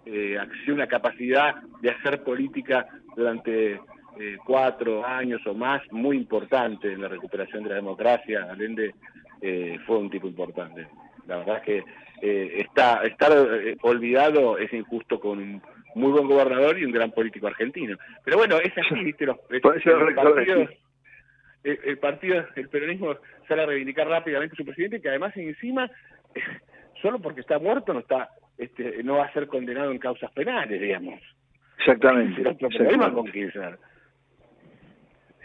eh, 0.05 0.37
acción, 0.39 0.75
una 0.77 0.87
capacidad 0.87 1.55
de 1.81 1.89
hacer 1.91 2.23
política 2.23 2.87
durante 3.17 3.79
eh, 4.19 4.37
cuatro 4.45 5.05
años 5.05 5.41
o 5.47 5.53
más 5.53 5.81
muy 5.91 6.17
importante 6.17 6.91
en 6.91 7.01
la 7.01 7.07
recuperación 7.07 7.63
de 7.63 7.69
la 7.69 7.75
democracia. 7.75 8.47
Allende 8.51 8.93
eh, 9.41 9.77
fue 9.85 9.97
un 9.97 10.09
tipo 10.09 10.27
importante. 10.27 10.87
La 11.27 11.37
verdad 11.37 11.57
es 11.57 11.63
que 11.63 11.83
eh, 12.21 12.61
está, 12.61 13.01
estar 13.03 13.31
eh, 13.31 13.77
olvidado 13.81 14.57
es 14.57 14.71
injusto 14.73 15.19
con 15.19 15.39
un 15.39 15.61
muy 15.95 16.11
buen 16.11 16.27
gobernador 16.27 16.77
y 16.77 16.85
un 16.85 16.91
gran 16.91 17.11
político 17.11 17.47
argentino. 17.47 17.97
Pero 18.23 18.37
bueno, 18.37 18.57
es 18.57 18.73
así, 18.77 18.95
¿viste? 19.03 19.25
Los, 19.25 19.37
los 19.49 20.13
partidos- 20.15 20.69
el, 21.63 21.79
el 21.83 21.97
partido, 21.97 22.45
el 22.55 22.69
peronismo 22.69 23.15
sale 23.47 23.63
a 23.63 23.65
reivindicar 23.65 24.07
rápidamente 24.07 24.53
a 24.53 24.57
su 24.57 24.65
presidente, 24.65 25.01
que 25.01 25.09
además 25.09 25.35
encima, 25.35 25.89
solo 27.01 27.19
porque 27.19 27.41
está 27.41 27.59
muerto 27.59 27.93
no 27.93 27.99
está 27.99 28.29
este, 28.57 29.03
no 29.03 29.15
va 29.15 29.25
a 29.25 29.33
ser 29.33 29.47
condenado 29.47 29.91
en 29.91 29.99
causas 29.99 30.31
penales, 30.31 30.79
digamos. 30.81 31.19
Exactamente. 31.79 32.41
Exactamente. 32.41 33.11
con. 33.13 33.79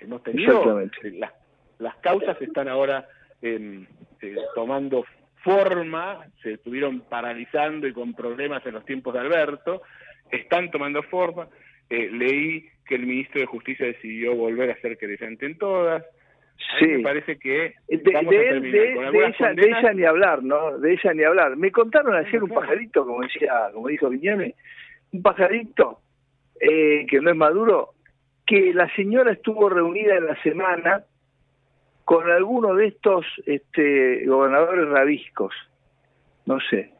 Hemos 0.04 0.22
tenido 0.22 0.52
Exactamente. 0.82 1.10
las, 1.18 1.32
las 1.78 1.96
causas 1.96 2.40
están 2.40 2.68
ahora 2.68 3.06
em, 3.42 3.86
eh, 4.20 4.36
tomando 4.54 5.04
forma, 5.42 6.24
se 6.42 6.52
estuvieron 6.54 7.00
paralizando 7.02 7.86
y 7.86 7.92
con 7.92 8.14
problemas 8.14 8.64
en 8.66 8.74
los 8.74 8.84
tiempos 8.84 9.12
de 9.14 9.20
Alberto, 9.20 9.82
están 10.30 10.70
tomando 10.70 11.02
forma. 11.02 11.48
Eh, 11.90 12.08
leí 12.10 12.66
que 12.86 12.94
el 12.94 13.06
ministro 13.06 13.40
de 13.40 13.46
Justicia 13.46 13.86
decidió 13.86 14.34
volver 14.34 14.70
a 14.70 14.80
ser 14.80 14.96
querellante 14.96 15.46
en 15.46 15.58
todas. 15.58 16.02
Sí. 16.78 16.86
me 16.86 17.00
parece 17.00 17.36
que 17.36 17.74
De, 17.88 18.12
vamos 18.12 18.30
de 18.30 18.38
a 18.38 18.42
él, 18.42 18.48
terminar 18.48 18.80
de, 18.80 18.94
con 18.94 19.02
de 19.02 19.06
algunas 19.08 19.34
ella, 19.40 19.48
de 19.48 19.54
condenas. 19.56 19.82
ella 19.82 19.92
ni 19.92 20.04
hablar, 20.04 20.42
¿no? 20.42 20.78
De 20.78 20.92
ella 20.92 21.12
ni 21.12 21.24
hablar. 21.24 21.56
Me 21.56 21.72
contaron 21.72 22.14
ayer 22.14 22.42
un 22.42 22.50
pajarito, 22.50 23.04
como 23.04 23.22
decía, 23.22 23.70
como 23.72 23.88
dijo 23.88 24.08
Viñame, 24.08 24.54
un 25.12 25.22
pajarito 25.22 25.98
eh, 26.60 27.04
que 27.08 27.20
no 27.20 27.30
es 27.30 27.36
maduro, 27.36 27.93
que 28.46 28.74
la 28.74 28.92
señora 28.94 29.32
estuvo 29.32 29.68
reunida 29.68 30.16
en 30.16 30.26
la 30.26 30.42
semana 30.42 31.04
con 32.04 32.30
alguno 32.30 32.74
de 32.74 32.88
estos 32.88 33.24
este, 33.46 34.26
gobernadores 34.26 34.86
rabiscos. 34.88 35.54
No 36.46 36.58
sé. 36.60 36.92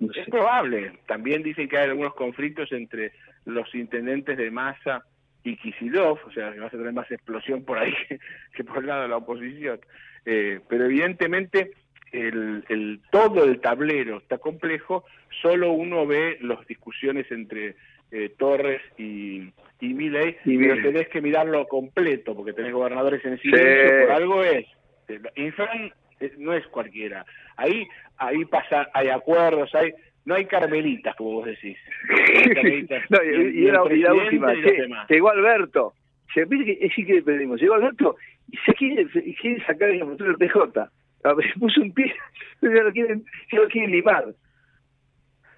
No 0.00 0.12
sé. 0.12 0.20
Es 0.20 0.28
probable. 0.28 0.98
También 1.06 1.42
dicen 1.42 1.68
que 1.68 1.76
hay 1.76 1.90
algunos 1.90 2.14
conflictos 2.14 2.72
entre 2.72 3.12
los 3.44 3.74
intendentes 3.74 4.38
de 4.38 4.50
Massa 4.50 5.04
y 5.44 5.56
Kisilov, 5.56 6.18
o 6.26 6.30
sea, 6.32 6.52
que 6.52 6.60
vas 6.60 6.72
a 6.72 6.76
tener 6.76 6.92
más 6.92 7.10
explosión 7.10 7.64
por 7.64 7.78
ahí 7.78 7.92
que, 8.08 8.18
que 8.54 8.64
por 8.64 8.78
el 8.78 8.86
lado 8.86 9.02
de 9.02 9.08
la 9.08 9.18
oposición. 9.18 9.80
Eh, 10.24 10.60
pero 10.68 10.86
evidentemente 10.86 11.72
el, 12.12 12.64
el 12.68 13.00
todo 13.10 13.44
el 13.44 13.60
tablero 13.60 14.18
está 14.18 14.38
complejo, 14.38 15.04
solo 15.42 15.72
uno 15.72 16.06
ve 16.06 16.38
las 16.40 16.66
discusiones 16.66 17.30
entre 17.30 17.76
eh, 18.12 18.32
Torres 18.38 18.80
y, 18.98 19.52
y 19.80 19.94
Milei, 19.94 20.36
Y 20.44 20.58
pero 20.58 20.76
tenés 20.82 21.08
que 21.08 21.20
mirarlo 21.20 21.66
completo, 21.66 22.34
porque 22.34 22.52
tenés 22.52 22.72
gobernadores 22.72 23.24
en 23.24 23.38
silencio, 23.38 23.88
Sí. 23.88 24.04
por 24.06 24.12
algo 24.12 24.42
es. 24.44 24.66
Eh, 25.08 25.20
Infran 25.36 25.92
eh, 26.20 26.32
no 26.38 26.52
es 26.54 26.66
cualquiera. 26.68 27.24
Ahí 27.56 27.86
ahí 28.18 28.44
pasa, 28.46 28.88
hay 28.94 29.08
acuerdos, 29.08 29.74
hay 29.74 29.92
no 30.24 30.34
hay 30.34 30.46
carmelitas, 30.46 31.14
como 31.16 31.32
vos 31.34 31.46
decís. 31.46 31.76
No, 33.10 33.18
y, 33.22 33.60
y 33.60 33.64
el 33.64 33.68
era- 33.68 33.94
y 33.94 33.98
la 34.00 34.14
última, 34.14 34.52
che, 34.54 34.86
llegó 35.08 35.30
Alberto. 35.30 35.92
Se 36.34 36.46
que 36.48 36.90
sí 36.94 37.04
que 37.06 37.22
pedimos. 37.22 37.60
Llegó 37.60 37.74
Alberto 37.74 38.16
y 38.50 38.56
se 38.58 38.72
quiere, 38.74 39.08
se 39.10 39.22
quiere 39.36 39.64
sacar 39.64 39.88
el 39.90 40.04
motor 40.04 40.26
del 40.26 40.36
PJ. 40.36 40.90
Se 41.22 41.30
puso 41.60 41.80
un 41.80 41.92
pie, 41.92 42.12
ya 42.62 42.68
lo 42.82 42.92
quieren, 42.92 43.24
ya 43.52 43.58
lo 43.60 43.68
quieren 43.68 43.90
limar. 43.92 44.26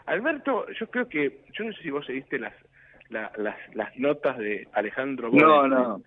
Alberto, 0.09 0.67
yo 0.79 0.87
creo 0.91 1.09
que, 1.09 1.41
yo 1.53 1.65
no 1.65 1.73
sé 1.73 1.83
si 1.83 1.91
vos 1.91 2.05
seguiste 2.07 2.39
las 2.39 2.55
la- 3.11 3.33
las, 3.39 3.57
las 3.75 3.97
notas 3.97 4.37
de 4.37 4.69
Alejandro 4.73 5.31
No, 5.33 5.63
Gómez, 5.63 5.71
no. 5.79 6.03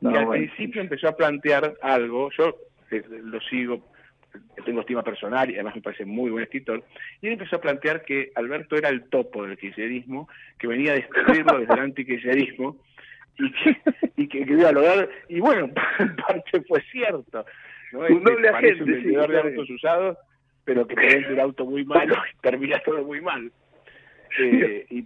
No, 0.00 0.12
que 0.12 0.18
al 0.18 0.26
bueno. 0.26 0.44
principio 0.44 0.80
empezó 0.80 1.08
a 1.08 1.16
plantear 1.16 1.74
algo, 1.82 2.30
yo 2.38 2.56
eh, 2.92 3.02
lo 3.08 3.40
sigo, 3.40 3.88
tengo 4.64 4.80
estima 4.80 5.02
personal 5.02 5.50
y 5.50 5.54
además 5.54 5.74
me 5.76 5.82
parece 5.82 6.04
muy 6.04 6.30
buen 6.30 6.44
escritor, 6.44 6.84
y 7.20 7.26
él 7.26 7.32
empezó 7.34 7.56
a 7.56 7.60
plantear 7.60 8.04
que 8.04 8.30
Alberto 8.36 8.76
era 8.76 8.88
el 8.88 9.08
topo 9.08 9.44
del 9.44 9.56
kirchnerismo, 9.58 10.28
que 10.58 10.66
venía 10.68 10.92
a 10.92 10.96
destruirlo 10.96 11.58
desde 11.58 11.74
el 11.74 11.80
antikirchnerismo, 11.90 12.76
y 13.38 13.50
que, 13.52 13.76
y 14.16 14.28
que, 14.28 14.44
que 14.46 14.52
iba 14.52 14.68
a 14.68 14.72
lograr, 14.72 15.08
y 15.28 15.40
bueno, 15.40 15.70
en 15.98 16.16
parte 16.16 16.62
fue 16.68 16.80
cierto, 16.90 17.44
¿no? 17.92 17.98
Un 18.00 18.04
Este, 18.06 18.30
doble 18.30 18.50
parece 18.52 18.72
agente, 18.82 18.92
un 18.92 19.02
sí, 19.02 19.08
de 19.32 19.38
autos 19.40 19.70
usados, 19.70 20.18
pero 20.64 20.86
que 20.86 20.94
te 20.94 21.06
vende 21.06 21.32
un 21.34 21.40
auto 21.40 21.64
muy 21.64 21.84
malo 21.84 22.14
y 22.32 22.36
termina 22.40 22.80
todo 22.84 23.02
muy 23.04 23.20
mal. 23.20 23.50
Eh, 24.38 24.86
y, 24.90 24.98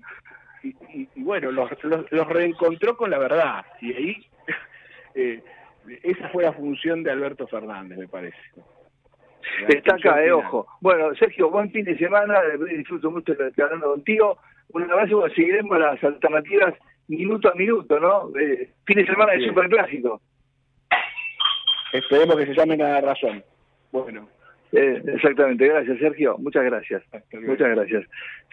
y, 0.63 0.69
y- 0.93 1.09
y 1.15 1.23
bueno, 1.23 1.51
los, 1.51 1.71
los, 1.85 2.11
los 2.13 2.29
reencontró 2.29 2.97
con 2.97 3.11
la 3.11 3.19
verdad, 3.19 3.65
y 3.81 3.93
ahí 3.93 4.27
eh, 5.15 5.43
esa 6.03 6.29
fue 6.31 6.45
la 6.45 6.53
función 6.53 7.03
de 7.03 7.11
Alberto 7.13 7.47
Fernández, 7.47 7.99
me 7.99 8.09
parece. 8.09 8.37
Función 9.67 9.95
acá, 9.99 10.25
eh, 10.25 10.33
ojo. 10.33 10.67
Bueno, 10.81 11.15
Sergio, 11.15 11.51
buen 11.51 11.71
fin 11.71 11.85
de 11.85 11.97
semana. 11.97 12.41
Disfruto 12.69 13.11
mucho 13.13 13.33
de 13.35 13.49
estar 13.49 13.67
hablando 13.67 13.93
contigo. 13.93 14.39
Un 14.71 14.83
abrazo, 14.91 15.19
bueno, 15.19 15.35
seguiremos 15.35 15.79
las 15.79 16.03
alternativas 16.03 16.75
minuto 17.07 17.49
a 17.49 17.55
minuto, 17.55 18.01
¿no? 18.01 18.37
Eh, 18.37 18.73
fin 18.85 18.97
de 18.97 19.07
semana 19.07 19.33
de 19.35 19.47
superclásico. 19.47 20.21
Esperemos 21.93 22.37
que 22.37 22.47
se 22.47 22.55
llamen 22.55 22.83
a 22.83 22.89
la 22.89 23.01
razón. 23.01 23.45
Bueno, 23.93 24.29
Eh, 24.73 25.03
exactamente, 25.07 25.67
gracias 25.67 25.99
Sergio, 25.99 26.37
muchas 26.39 26.65
gracias. 26.65 27.03
Muchas 27.33 27.71
gracias. 27.71 28.05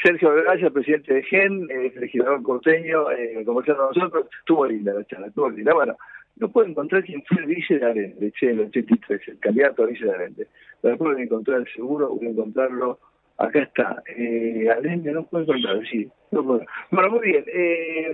Sergio 0.01 0.33
Gracias, 0.35 0.71
presidente 0.71 1.13
de 1.13 1.23
GEN, 1.23 1.67
eh, 1.69 1.91
legislador 1.95 2.41
corteño, 2.43 3.11
eh, 3.11 3.43
conversando 3.45 3.87
con 3.87 3.95
nosotros. 3.95 4.27
Estuvo 4.39 4.65
linda 4.65 4.93
la 4.93 5.03
charla, 5.05 5.27
estuvo 5.27 5.49
linda. 5.49 5.73
Bueno, 5.73 5.97
no 6.37 6.49
puedo 6.49 6.67
encontrar 6.67 7.03
quién 7.03 7.23
fue 7.23 7.41
el 7.41 7.45
vice 7.45 7.79
de 7.79 7.85
Arende, 7.85 8.31
che, 8.31 8.49
el 8.49 8.59
83, 8.61 9.27
el 9.27 9.39
candidato 9.39 9.83
a 9.83 9.87
vice 9.87 10.05
de 10.05 10.11
Arende. 10.11 10.47
Pero 10.81 10.91
después 10.91 11.11
lo 11.13 11.17
a 11.17 11.23
encontrar 11.23 11.65
seguro, 11.73 12.09
voy 12.09 12.27
a 12.27 12.29
encontrarlo. 12.29 12.99
Acá 13.37 13.63
está, 13.63 14.03
eh, 14.15 14.67
Arende, 14.69 15.11
no 15.11 15.23
puedo 15.25 15.43
encontrarlo, 15.43 15.83
sí. 15.85 16.07
no 16.31 16.43
puedo. 16.43 16.65
Bueno, 16.91 17.09
muy 17.11 17.27
bien. 17.27 17.43
Eh, 17.47 18.11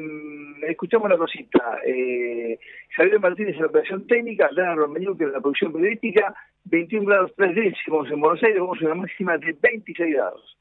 escuchamos 0.68 1.06
una 1.06 1.18
cosita. 1.18 1.80
Eh, 1.86 2.60
Javier 2.96 3.20
Martínez 3.20 3.56
en 3.56 3.62
la 3.62 3.68
operación 3.68 4.08
técnica, 4.08 4.50
Dana 4.56 4.76
Romeñuque 4.76 5.24
en 5.24 5.34
la 5.34 5.40
producción 5.40 5.72
periodística, 5.74 6.34
21 6.66 7.06
grados 7.06 7.32
3 7.36 7.56
décimos 7.56 8.10
en 8.12 8.20
Buenos 8.20 8.44
Aires, 8.44 8.60
vamos 8.60 8.82
a 8.82 8.86
una 8.86 8.96
máxima 8.96 9.38
de 9.38 9.54
26 9.54 10.14
grados. 10.14 10.58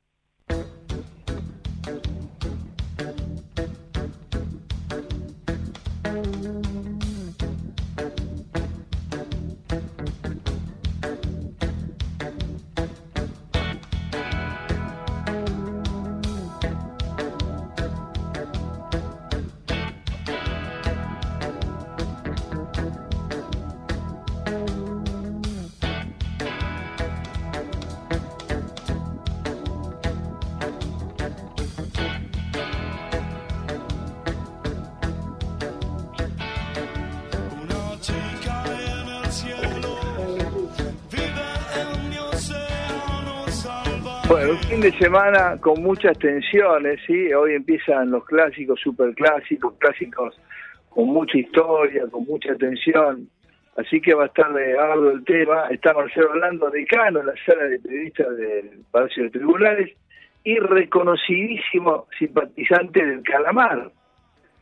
Fin 44.78 44.92
de 44.92 44.98
semana 44.98 45.56
con 45.60 45.82
muchas 45.82 46.16
tensiones, 46.18 47.00
¿sí? 47.04 47.32
Hoy 47.32 47.54
empiezan 47.54 48.12
los 48.12 48.24
clásicos, 48.24 48.78
superclásicos, 48.80 49.74
clásicos 49.78 50.40
con 50.88 51.06
mucha 51.06 51.36
historia, 51.36 52.04
con 52.08 52.24
mucha 52.24 52.54
tensión. 52.54 53.28
Así 53.76 54.00
que 54.00 54.14
va 54.14 54.24
a 54.24 54.26
estar 54.26 54.52
de 54.52 54.78
arduo 54.78 55.10
el 55.10 55.24
tema. 55.24 55.66
Está 55.70 55.92
Marcelo 55.94 56.30
Orlando, 56.30 56.70
decano 56.70 57.20
en 57.20 57.26
la 57.26 57.34
sala 57.44 57.64
de 57.64 57.80
periodistas 57.80 58.36
del 58.36 58.84
Palacio 58.92 59.24
de 59.24 59.30
Tribunales 59.30 59.96
y 60.44 60.56
reconocidísimo 60.60 62.06
simpatizante 62.16 63.04
del 63.04 63.22
Calamar, 63.24 63.90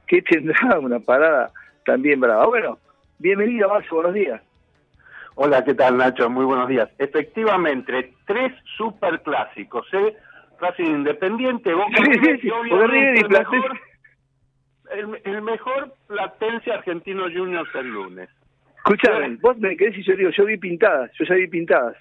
que 0.07 0.23
tendrá 0.23 0.79
una 0.79 0.99
parada 0.99 1.51
también 1.85 2.21
brava. 2.21 2.47
Bueno, 2.47 2.79
bienvenido, 3.19 3.69
Marcelo, 3.69 3.97
buenos 3.97 4.15
días. 4.15 4.41
Hola, 5.39 5.63
¿qué 5.65 5.75
tal 5.75 5.99
Nacho? 5.99 6.31
Muy 6.31 6.47
buenos 6.47 6.67
días. 6.67 6.89
Efectivamente, 6.99 8.15
tres 8.27 8.55
superclásicos, 8.79 9.87
¿eh? 9.93 10.17
Racing 10.59 10.87
Independiente, 10.87 11.75
Boca 11.75 12.03
River 12.03 12.41
sí, 12.41 12.47
y 12.47 12.51
obviamente 12.51 13.21
el 13.21 13.29
mejor, 13.29 13.81
el, 14.93 15.21
el 15.25 15.43
mejor 15.43 15.93
Platense 16.07 16.73
Argentino 16.73 17.25
Juniors 17.25 17.69
el 17.75 17.87
lunes. 17.87 18.31
Escuchame, 18.79 19.37
vos 19.43 19.59
me 19.59 19.77
querés 19.77 19.99
y 19.99 20.05
yo 20.05 20.17
digo, 20.17 20.31
yo 20.31 20.47
vi 20.47 20.57
pintadas, 20.57 21.11
yo 21.19 21.27
ya 21.27 21.35
vi 21.35 21.49
pintadas. 21.49 21.99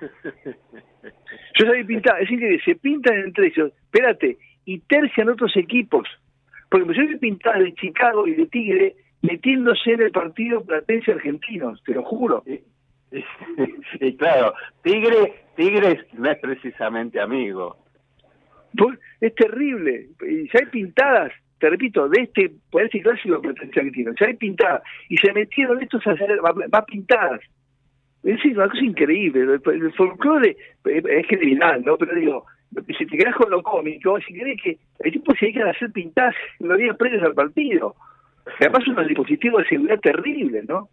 Yo 0.00 1.66
ya 1.66 1.70
vi 1.70 1.84
pintadas, 1.84 2.22
es 2.22 2.30
increíble, 2.32 2.62
se 2.64 2.74
pintan 2.74 3.16
entre 3.18 3.46
ellos, 3.46 3.72
espérate, 3.84 4.38
y 4.64 4.80
tercian 4.80 5.28
otros 5.28 5.56
equipos. 5.56 6.08
Porque 6.68 6.94
yo 6.94 7.06
vi 7.06 7.16
pintadas 7.16 7.60
de 7.60 7.74
Chicago 7.74 8.26
y 8.26 8.34
de 8.34 8.46
Tigre 8.46 8.96
metiéndose 9.22 9.92
en 9.92 10.02
el 10.02 10.10
partido 10.10 10.64
Platense 10.64 11.12
Argentinos, 11.12 11.82
te 11.84 11.94
lo 11.94 12.02
juro. 12.02 12.42
Y, 12.46 12.60
y- 13.16 13.24
y 14.06 14.16
claro, 14.16 14.54
Tigre, 14.82 15.34
Tigre 15.56 16.06
no 16.14 16.30
es 16.30 16.38
precisamente 16.38 17.20
amigo. 17.20 17.76
Es 19.20 19.34
terrible. 19.34 20.08
Y 20.28 20.44
ya 20.48 20.60
hay 20.60 20.66
pintadas, 20.66 21.32
te 21.58 21.68
repito, 21.68 22.08
de 22.08 22.22
este, 22.22 22.52
por 22.70 22.82
este 22.82 23.02
clásico 23.02 23.40
Platense 23.40 23.80
Argentino, 23.80 24.12
ya 24.18 24.26
hay 24.26 24.34
pintadas. 24.34 24.82
Y 25.08 25.16
se 25.16 25.32
metieron 25.32 25.82
estos 25.82 26.06
a 26.06 26.12
hacer 26.12 26.40
más 26.42 26.84
pintadas. 26.86 27.40
Es 28.22 28.44
una 28.44 28.68
cosa 28.68 28.84
increíble. 28.84 29.58
El, 29.64 29.92
folclore 29.94 30.56
es 30.84 31.26
criminal, 31.26 31.82
¿no? 31.84 31.96
Pero 31.96 32.14
digo, 32.14 32.46
si 32.96 33.06
te 33.06 33.16
quedas 33.16 33.34
con 33.34 33.50
lo 33.50 33.62
cómico, 33.62 34.18
si 34.20 34.34
crees 34.34 34.62
que 34.62 34.78
el 35.00 35.12
tipo 35.12 35.34
se 35.34 35.46
dedican 35.46 35.68
a 35.68 35.70
hacer 35.70 35.90
pintadas 35.90 36.34
los 36.58 36.78
días 36.78 36.96
previos 36.96 37.22
al 37.22 37.34
partido. 37.34 37.96
Además 38.58 38.86
unos 38.88 39.06
dispositivos 39.06 39.62
de 39.62 39.68
seguridad 39.68 40.00
terribles, 40.00 40.68
¿no? 40.68 40.88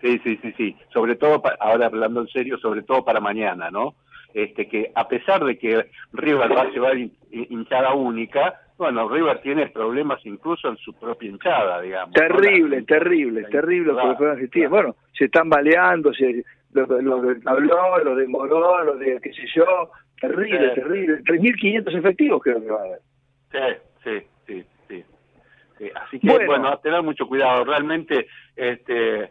Sí, 0.00 0.20
sí, 0.22 0.38
sí, 0.42 0.52
sí. 0.56 0.76
Sobre 0.92 1.16
todo, 1.16 1.42
ahora 1.60 1.86
hablando 1.86 2.20
en 2.20 2.28
serio, 2.28 2.56
sobre 2.58 2.82
todo 2.82 3.04
para 3.04 3.20
mañana, 3.20 3.70
¿no? 3.70 3.94
Este 4.34 4.68
que 4.68 4.92
a 4.94 5.08
pesar 5.08 5.42
de 5.44 5.58
que 5.58 5.86
River 6.12 6.52
va 6.56 6.62
a 6.62 6.70
llevar 6.70 6.96
hin- 6.96 7.12
hinchada 7.30 7.94
única, 7.94 8.60
bueno, 8.76 9.08
River 9.08 9.40
tiene 9.40 9.66
problemas 9.68 10.24
incluso 10.24 10.68
en 10.68 10.76
su 10.76 10.92
propia 10.92 11.28
hinchada, 11.30 11.80
digamos. 11.80 12.12
Terrible, 12.14 12.82
terrible, 12.82 13.40
la- 13.42 13.48
terrible 13.48 13.92
claro, 13.92 14.08
los 14.08 14.16
problemas 14.16 14.40
que 14.42 14.48
tiene. 14.48 14.68
Bueno, 14.68 14.96
se 15.16 15.24
están 15.24 15.48
baleando, 15.48 16.12
se, 16.12 16.44
lo, 16.72 16.86
lo 16.86 17.40
Tablón, 17.40 18.04
lo 18.04 18.14
de 18.14 18.28
Morón, 18.28 18.86
lo 18.86 18.96
de 18.96 19.18
qué 19.20 19.32
sé 19.32 19.46
yo. 19.56 19.90
Terrible, 20.20 20.68
Sí. 20.68 20.74
terrible. 20.80 21.22
3.500 21.24 21.94
efectivos 21.98 22.42
creo 22.42 22.60
que 22.60 22.70
va 22.70 22.80
a 22.80 22.84
haber. 22.84 23.00
Sí, 23.50 23.58
sí. 24.04 24.26
Sí, 25.78 25.90
Así 25.94 26.18
que, 26.18 26.28
Bueno. 26.28 26.46
bueno, 26.46 26.68
a 26.68 26.80
tener 26.80 27.02
mucho 27.02 27.26
cuidado. 27.26 27.64
Realmente, 27.64 28.26
este, 28.56 29.30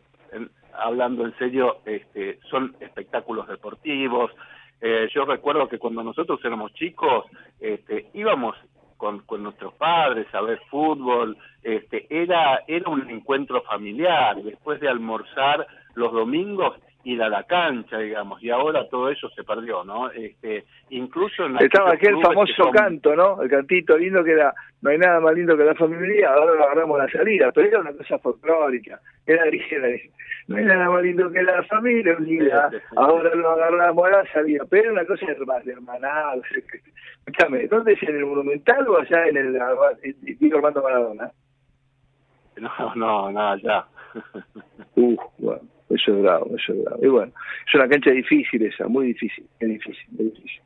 hablando 0.74 1.26
en 1.26 1.38
serio, 1.38 1.80
este, 1.86 2.40
son 2.50 2.76
espectáculos 2.80 3.48
deportivos. 3.48 4.32
Eh, 4.80 5.10
yo 5.14 5.26
recuerdo 5.26 5.68
que 5.68 5.80
cuando 5.80 6.04
nosotros 6.04 6.40
éramos 6.44 6.74
chicos, 6.74 7.26
este, 7.60 8.08
íbamos 8.14 8.56
con, 8.96 9.20
con 9.20 9.44
nuestros 9.44 9.74
padres 9.76 10.28
a 10.34 10.42
ver 10.42 10.62
fútbol. 10.70 11.38
Este, 11.64 12.08
era, 12.10 12.64
era 12.68 12.90
un 12.90 13.10
encuentro 13.10 13.62
familiar. 13.64 14.36
Después 14.42 14.80
de 14.80 14.88
almorzar 14.90 15.68
los 15.96 16.14
domingos, 16.14 16.78
ir 17.08 17.24
a 17.24 17.30
la 17.30 17.44
cancha, 17.44 17.98
digamos. 18.00 18.44
Y 18.44 18.50
ahora 18.50 18.88
todo 18.90 19.10
eso 19.10 19.30
se 19.30 19.44
perdió, 19.44 19.84
¿no? 19.86 20.12
Este, 20.12 20.66
incluso 20.90 21.46
en 21.46 21.56
Estaba 21.58 21.94
aquel 21.94 22.22
famoso 22.22 22.54
son- 22.56 22.72
canto, 22.72 23.16
¿no? 23.16 23.42
El 23.42 23.50
cantito 23.50 23.98
lindo 23.98 24.24
que 24.24 24.32
era, 24.32 24.54
no 24.82 24.90
hay 24.90 24.98
nada 24.98 25.20
más 25.22 25.34
lindo 25.34 25.56
que 25.56 25.64
la 25.64 25.74
familia, 25.76 26.30
ahora 26.34 26.54
lo 26.54 26.64
agarramos 26.66 27.00
la 27.00 27.10
salida, 27.10 27.52
pero 27.54 27.68
era 27.68 27.80
una 27.80 27.94
cosa 27.94 28.20
folclórica. 28.20 29.00
Era, 29.26 29.46
era 29.46 29.88
no 30.48 30.58
hay 30.58 30.66
nada 30.66 30.90
más 30.90 31.02
lindo 31.04 31.32
que 31.32 31.44
la 31.44 31.64
familia 31.64 32.16
unida, 32.18 32.70
ahora 32.96 33.34
lo 33.36 33.52
agarramos 33.52 34.06
a 34.08 34.10
la 34.10 34.32
salida, 34.32 34.64
pero 34.70 34.84
era 34.84 34.92
una 34.92 35.06
cosa 35.06 35.26
de 35.26 35.72
hermanado. 35.72 36.42
Escúchame, 37.26 37.68
¿dónde 37.68 37.94
es? 37.94 38.04
¿En 38.04 38.16
el 38.18 38.26
Monumental 38.26 38.88
o 38.88 39.00
allá 39.00 39.28
en 39.28 39.38
el 39.38 39.54
Diego 40.40 40.58
Armando 40.58 40.84
Maradona? 40.84 41.32
No, 42.58 42.96
no, 42.96 43.32
no, 43.32 43.58
ya. 43.58 43.86
Uh, 44.96 45.16
bueno, 45.38 45.62
eso 45.90 46.14
es 46.16 46.22
bravo, 46.22 46.56
eso 46.58 46.74
es 46.74 46.84
bravo. 46.84 47.00
Y 47.04 47.08
bueno, 47.08 47.32
es 47.68 47.74
una 47.76 47.88
cancha 47.88 48.12
difícil 48.12 48.64
esa, 48.66 48.88
muy 48.88 49.08
difícil, 49.08 49.46
es 49.60 49.70
difícil, 49.70 50.06
muy 50.12 50.26
difícil. 50.32 50.62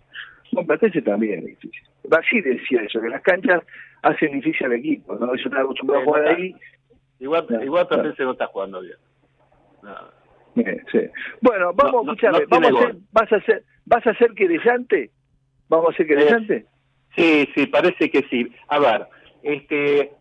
No, 0.52 0.66
Platense 0.66 1.02
también 1.02 1.40
es 1.40 1.46
difícil. 1.46 1.82
Brasil 2.04 2.44
decía 2.44 2.82
eso, 2.82 3.00
que 3.00 3.10
las 3.10 3.22
canchas 3.22 3.64
hacen 4.02 4.32
difícil 4.34 4.66
al 4.66 4.74
equipo, 4.74 5.16
¿no? 5.16 5.28
Yo 5.36 5.44
estaba 5.44 5.62
acostumbrado 5.64 6.02
a 6.02 6.06
jugar 6.06 6.28
ahí. 6.28 6.56
Igual, 7.20 7.46
Claro, 7.46 7.64
igual 7.64 7.88
claro. 7.88 8.04
también 8.04 8.16
se 8.18 8.24
no 8.24 8.32
está 8.32 8.48
jugando 8.48 8.82
bien. 8.82 8.96
No. 9.84 10.62
Eh, 10.64 10.82
sí. 10.92 11.00
Bueno, 11.42 11.72
vamos, 11.74 11.94
No, 11.94 12.04
no- 12.04 12.12
escuchame, 12.14 12.40
no 12.40 12.46
vamos 12.50 12.72
a 12.74 12.78
hacer, 12.86 12.96
vas 13.12 13.32
a 13.32 13.42
ser, 13.42 13.64
vas 13.86 14.08
a 14.08 14.14
ser 14.16 14.34
querellante, 14.34 15.12
vamos 15.70 15.94
a 15.94 15.98
ser 15.98 16.08
querellante. 16.08 16.66
Sí, 17.16 17.48
sí, 17.56 17.68
parece 17.68 18.10
que 18.10 18.24
sí. 18.30 18.52
A 18.68 18.80
ver, 18.80 19.06
este, 19.44 20.12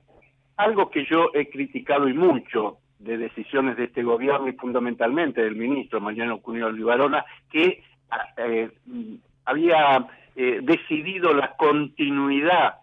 algo 0.57 0.91
que 0.91 1.05
yo 1.07 1.31
he 1.35 1.49
criticado 1.49 2.09
y 2.09 2.13
mucho 2.15 2.79
de 3.01 3.17
decisiones 3.17 3.77
de 3.77 3.85
este 3.85 4.03
gobierno 4.03 4.49
y 4.49 4.53
fundamentalmente 4.53 5.43
del 5.43 5.57
ministro 5.57 6.01
Mariano 6.01 6.41
Cunio 6.41 6.67
Olivarona, 6.67 7.25
que 7.51 7.83
eh, 8.37 8.71
había 9.45 10.07
eh, 10.37 10.61
decidido 10.63 11.33
la 11.33 11.57
continuidad 11.57 12.75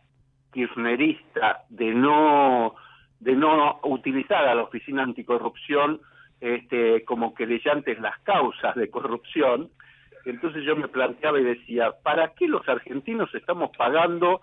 kirchnerista 0.52 1.64
de 1.70 1.94
no 1.94 2.76
de 3.20 3.36
no 3.36 3.80
utilizar 3.84 4.48
a 4.48 4.54
la 4.54 4.64
oficina 4.64 5.02
anticorrupción 5.02 6.00
este, 6.40 7.04
como 7.04 7.34
querellantes 7.34 8.00
las 8.00 8.18
causas 8.20 8.76
de 8.76 8.92
corrupción, 8.92 9.72
entonces 10.26 10.64
yo 10.64 10.76
me 10.76 10.88
planteaba 10.88 11.40
y 11.40 11.44
decía, 11.44 11.94
¿para 12.04 12.34
qué 12.34 12.48
los 12.48 12.68
argentinos 12.70 13.34
estamos 13.34 13.72
pagando 13.76 14.40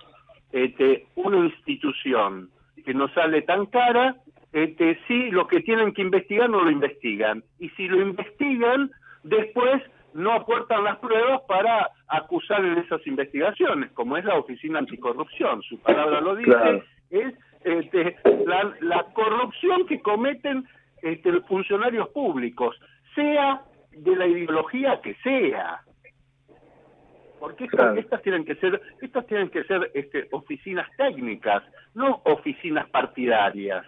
este, 0.51 1.07
una 1.15 1.39
institución 1.39 2.51
que 2.85 2.95
nos 2.95 3.13
sale 3.13 3.43
tan 3.43 3.67
cara 3.67 4.17
este, 4.55 4.99
si 5.09 5.31
lo 5.33 5.47
que 5.49 5.61
tienen 5.61 5.93
que 5.93 6.03
investigar 6.03 6.49
no 6.49 6.63
lo 6.63 6.71
investigan? 6.71 7.43
Y 7.59 7.69
si 7.71 7.89
lo 7.89 8.01
investigan, 8.01 8.91
después 9.25 9.83
no 10.15 10.33
aportan 10.33 10.85
las 10.85 10.97
pruebas 10.99 11.41
para 11.49 11.91
acusar 12.07 12.65
en 12.65 12.79
esas 12.79 13.05
investigaciones, 13.07 13.91
como 13.93 14.17
es 14.17 14.25
la 14.25 14.37
Oficina 14.39 14.79
Anticorrupción, 14.79 15.61
su 15.63 15.77
palabra 15.81 16.21
lo 16.21 16.37
dice, 16.37 16.53
Claro. 16.53 16.83
es 17.11 17.35
este, 17.65 18.17
la, 18.47 18.73
la 18.81 19.03
corrupción 19.13 19.87
que 19.87 20.01
cometen 20.01 20.65
este, 21.03 21.33
los 21.33 21.45
funcionarios 21.49 22.09
públicos, 22.11 22.79
sea 23.17 23.63
de 23.91 24.15
la 24.17 24.27
ideología 24.27 25.01
que 25.03 25.15
sea. 25.17 25.81
Porque 27.41 27.65
estas, 27.65 27.81
Claro. 27.81 28.01
estas 28.01 28.23
tienen 28.23 28.45
que 28.45 28.55
ser, 28.55 28.81
estas 29.03 29.27
tienen 29.27 29.51
que 29.51 29.65
ser 29.65 29.91
este, 29.95 30.29
oficinas 30.31 30.89
técnicas, 30.97 31.63
no 31.95 32.23
oficinas 32.25 32.89
partidarias. 32.91 33.85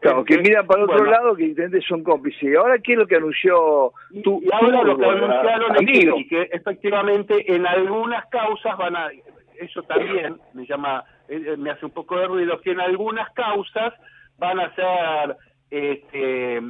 Claro, 0.00 0.24
que 0.24 0.36
miran 0.38 0.66
para 0.66 0.84
otro 0.84 0.98
bueno, 0.98 1.10
lado 1.10 1.34
que 1.34 1.44
intenten 1.44 1.80
son 1.80 2.02
cómplices. 2.04 2.42
¿Y 2.42 2.54
ahora 2.54 2.78
qué 2.78 2.92
es 2.92 2.98
lo 2.98 3.06
que 3.06 3.16
anunció 3.16 3.92
y, 4.10 4.22
tu, 4.22 4.42
y 4.42 4.48
ahora 4.52 4.82
lo 4.82 4.98
que 4.98 5.06
anunciaron 5.06 5.76
es 5.76 6.28
que, 6.28 6.38
y 6.38 6.56
efectivamente 6.56 7.54
en 7.54 7.66
algunas 7.66 8.26
causas 8.26 8.76
van 8.76 8.96
a, 8.96 9.08
eso 9.58 9.82
también 9.84 10.38
me 10.52 10.66
llama, 10.66 11.04
eh, 11.28 11.56
me 11.56 11.70
hace 11.70 11.86
un 11.86 11.92
poco 11.92 12.18
de 12.18 12.26
ruido, 12.26 12.60
que 12.60 12.72
en 12.72 12.80
algunas 12.80 13.32
causas 13.32 13.94
van 14.38 14.60
a 14.60 14.74
ser, 14.74 15.36
este, 15.70 16.60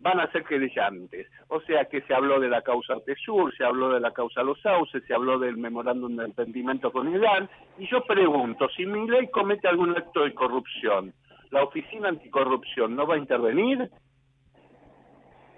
van 0.00 0.20
a 0.20 0.30
ser 0.32 0.44
querellantes. 0.44 1.28
O 1.48 1.60
sea 1.60 1.84
que 1.86 2.02
se 2.02 2.14
habló 2.14 2.40
de 2.40 2.48
la 2.48 2.62
causa 2.62 2.94
Artesur, 2.94 3.54
se 3.56 3.64
habló 3.64 3.90
de 3.90 4.00
la 4.00 4.12
causa 4.12 4.42
Los 4.42 4.60
Sauces, 4.60 5.04
se 5.06 5.14
habló 5.14 5.38
del 5.38 5.56
memorándum 5.56 6.16
de 6.16 6.24
entendimiento 6.24 6.90
con 6.92 7.12
Irán, 7.14 7.48
y 7.78 7.86
yo 7.86 8.02
pregunto, 8.04 8.68
si 8.76 8.86
mi 8.86 9.08
ley 9.08 9.28
comete 9.28 9.68
algún 9.68 9.96
acto 9.96 10.24
de 10.24 10.34
corrupción, 10.34 11.12
¿la 11.52 11.62
Oficina 11.62 12.08
Anticorrupción 12.08 12.96
no 12.96 13.06
va 13.06 13.14
a 13.14 13.18
intervenir? 13.18 13.88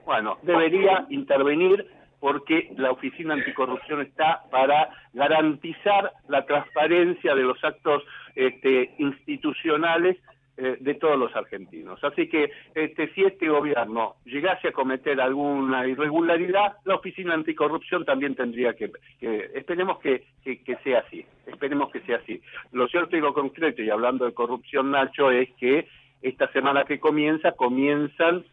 Bueno, 0.05 0.36
debería 0.42 1.07
intervenir 1.09 1.88
porque 2.20 2.70
la 2.76 2.90
Oficina 2.90 3.34
Anticorrupción 3.34 4.03
está 4.03 4.42
para 4.51 4.90
garantizar 5.12 6.12
la 6.28 6.45
transparencia 6.45 7.34
de 7.34 7.42
los 7.42 7.62
actos 7.62 8.03
este, 8.34 8.95
institucionales 8.99 10.18
eh, 10.57 10.76
de 10.78 10.94
todos 10.94 11.18
los 11.18 11.34
argentinos. 11.34 12.02
Así 12.05 12.28
que 12.28 12.50
este, 12.74 13.12
si 13.14 13.24
este 13.24 13.48
gobierno 13.48 14.16
llegase 14.24 14.68
a 14.68 14.72
cometer 14.72 15.20
alguna 15.20 15.86
irregularidad, 15.86 16.74
la 16.84 16.94
Oficina 16.94 17.34
Anticorrupción 17.34 18.05
también 18.05 18.34
tendría 18.36 18.74
que, 18.74 18.92
que 19.18 19.50
esperemos 19.55 19.98
que, 19.98 20.24
que, 20.44 20.62
que 20.62 20.76
sea 20.76 21.00
así, 21.00 21.24
esperemos 21.46 21.90
que 21.90 22.00
sea 22.02 22.18
así. 22.18 22.40
Lo 22.72 22.86
cierto 22.86 23.16
y 23.16 23.20
lo 23.20 23.34
concreto, 23.34 23.82
y 23.82 23.90
hablando 23.90 24.26
de 24.26 24.32
corrupción, 24.32 24.92
Nacho, 24.92 25.30
es 25.30 25.50
que 25.59 25.88
esta 26.22 26.50
semana 26.52 26.84
que 26.84 27.00
comienza, 27.00 27.52
comienzan 27.52 28.44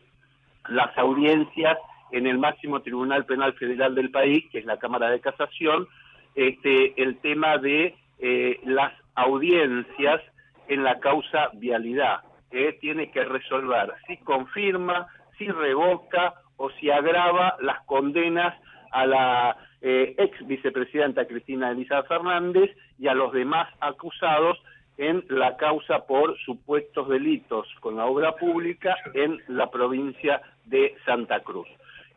las 0.69 0.97
audiencias 0.97 1.77
en 2.11 2.27
el 2.27 2.37
máximo 2.37 2.81
Tribunal 2.81 3.25
Penal 3.25 3.53
Federal 3.53 3.95
del 3.95 4.11
país, 4.11 4.43
que 4.51 4.59
es 4.59 4.65
la 4.65 4.77
Cámara 4.77 5.09
de 5.09 5.21
Casación, 5.21 5.87
este, 6.35 7.01
el 7.01 7.17
tema 7.19 7.57
de 7.57 7.95
eh, 8.19 8.59
las 8.63 8.93
audiencias 9.15 10.21
en 10.67 10.83
la 10.83 10.99
causa 10.99 11.49
vialidad, 11.53 12.21
que 12.49 12.73
tiene 12.73 13.11
que 13.11 13.23
resolver 13.23 13.93
si 14.07 14.17
confirma, 14.17 15.07
si 15.37 15.47
revoca 15.47 16.33
o 16.57 16.69
si 16.71 16.89
agrava 16.91 17.55
las 17.61 17.83
condenas 17.85 18.55
a 18.91 19.05
la 19.05 19.57
eh, 19.81 20.15
ex 20.17 20.45
vicepresidenta 20.45 21.25
Cristina 21.25 21.71
Elisa 21.71 22.03
Fernández 22.03 22.69
y 22.99 23.07
a 23.07 23.15
los 23.15 23.31
demás 23.31 23.67
acusados 23.79 24.61
en 24.97 25.23
la 25.29 25.57
causa 25.57 26.05
por 26.05 26.37
supuestos 26.39 27.09
delitos 27.09 27.67
con 27.79 27.95
la 27.95 28.05
obra 28.05 28.35
pública 28.35 28.95
en 29.13 29.41
la 29.47 29.71
provincia 29.71 30.41
de 30.65 30.95
Santa 31.05 31.39
Cruz. 31.39 31.67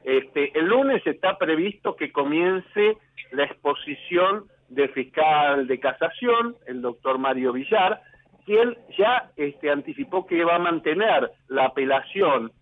Este, 0.03 0.57
el 0.59 0.67
lunes 0.67 1.07
está 1.07 1.39
previsto 1.39 1.97
que 1.97 2.13
comience 2.13 2.99
la 3.31 3.45
exposición 3.45 4.45
del 4.69 4.91
fiscal 4.91 5.67
de 5.67 5.81
casación, 5.81 6.57
el 6.67 6.83
doctor 6.83 7.17
Mario 7.17 7.53
Villar, 7.53 8.03
quien 8.45 8.77
ya 8.97 9.31
este, 9.37 9.71
anticipó 9.71 10.27
que 10.27 10.45
va 10.45 10.57
a 10.57 10.61
mantener 10.61 11.31
la 11.49 11.67
apelación 11.67 12.53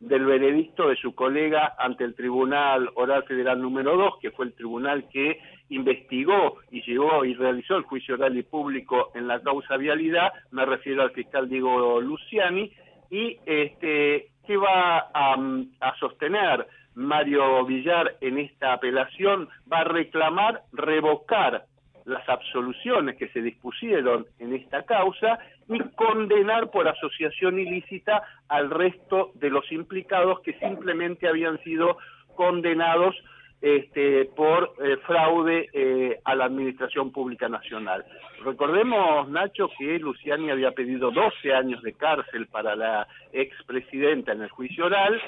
del 0.00 0.24
veredicto 0.26 0.88
de 0.88 0.96
su 0.96 1.14
colega 1.14 1.74
ante 1.78 2.04
el 2.04 2.14
Tribunal 2.14 2.90
Oral 2.94 3.24
Federal 3.24 3.60
número 3.60 3.96
2, 3.96 4.14
que 4.20 4.30
fue 4.32 4.46
el 4.46 4.54
tribunal 4.54 5.08
que 5.08 5.38
investigó 5.70 6.58
y 6.70 6.82
llegó 6.82 7.24
y 7.24 7.34
realizó 7.34 7.76
el 7.76 7.84
juicio 7.84 8.14
oral 8.14 8.36
y 8.36 8.42
público 8.42 9.10
en 9.14 9.26
la 9.26 9.40
causa 9.40 9.76
vialidad, 9.76 10.32
me 10.50 10.66
refiero 10.66 11.02
al 11.02 11.12
fiscal 11.12 11.48
Diego 11.48 12.00
Luciani, 12.00 12.70
y 13.10 13.38
este, 13.46 14.28
que 14.46 14.56
va 14.56 14.98
a 15.14 15.96
sostener 15.98 16.66
Mario 16.94 17.64
Villar 17.64 18.16
en 18.20 18.38
esta 18.38 18.74
apelación, 18.74 19.48
va 19.70 19.80
a 19.80 19.84
reclamar 19.84 20.62
revocar 20.72 21.64
las 22.04 22.28
absoluciones 22.28 23.16
que 23.16 23.28
se 23.28 23.40
dispusieron 23.40 24.26
en 24.38 24.54
esta 24.54 24.84
causa 24.84 25.38
y 25.68 25.78
condenar 25.94 26.70
por 26.70 26.86
asociación 26.86 27.58
ilícita 27.58 28.22
al 28.48 28.70
resto 28.70 29.30
de 29.34 29.50
los 29.50 29.70
implicados 29.72 30.40
que 30.40 30.52
simplemente 30.58 31.28
habían 31.28 31.58
sido 31.62 31.96
condenados 32.34 33.14
este, 33.64 34.26
por 34.26 34.74
eh, 34.84 34.98
fraude 35.06 35.70
eh, 35.72 36.20
a 36.24 36.34
la 36.34 36.44
Administración 36.44 37.10
Pública 37.10 37.48
Nacional. 37.48 38.04
Recordemos, 38.44 39.26
Nacho, 39.30 39.70
que 39.78 39.98
Luciani 39.98 40.50
había 40.50 40.72
pedido 40.72 41.10
12 41.10 41.54
años 41.54 41.82
de 41.82 41.94
cárcel 41.94 42.46
para 42.48 42.76
la 42.76 43.08
expresidenta 43.32 44.32
en 44.32 44.42
el 44.42 44.50
juicio 44.50 44.84
oral, 44.84 45.18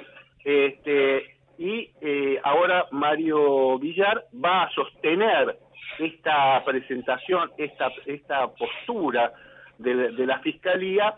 este, 0.44 1.36
y 1.56 1.90
eh, 2.02 2.38
ahora 2.44 2.86
Mario 2.90 3.78
Villar 3.78 4.24
va 4.34 4.64
a 4.64 4.70
sostener 4.70 5.56
esta 5.98 6.62
presentación, 6.64 7.50
esta, 7.58 7.90
esta 8.06 8.48
postura 8.48 9.32
de, 9.78 10.12
de, 10.12 10.26
la 10.26 10.38
Fiscalía 10.40 11.14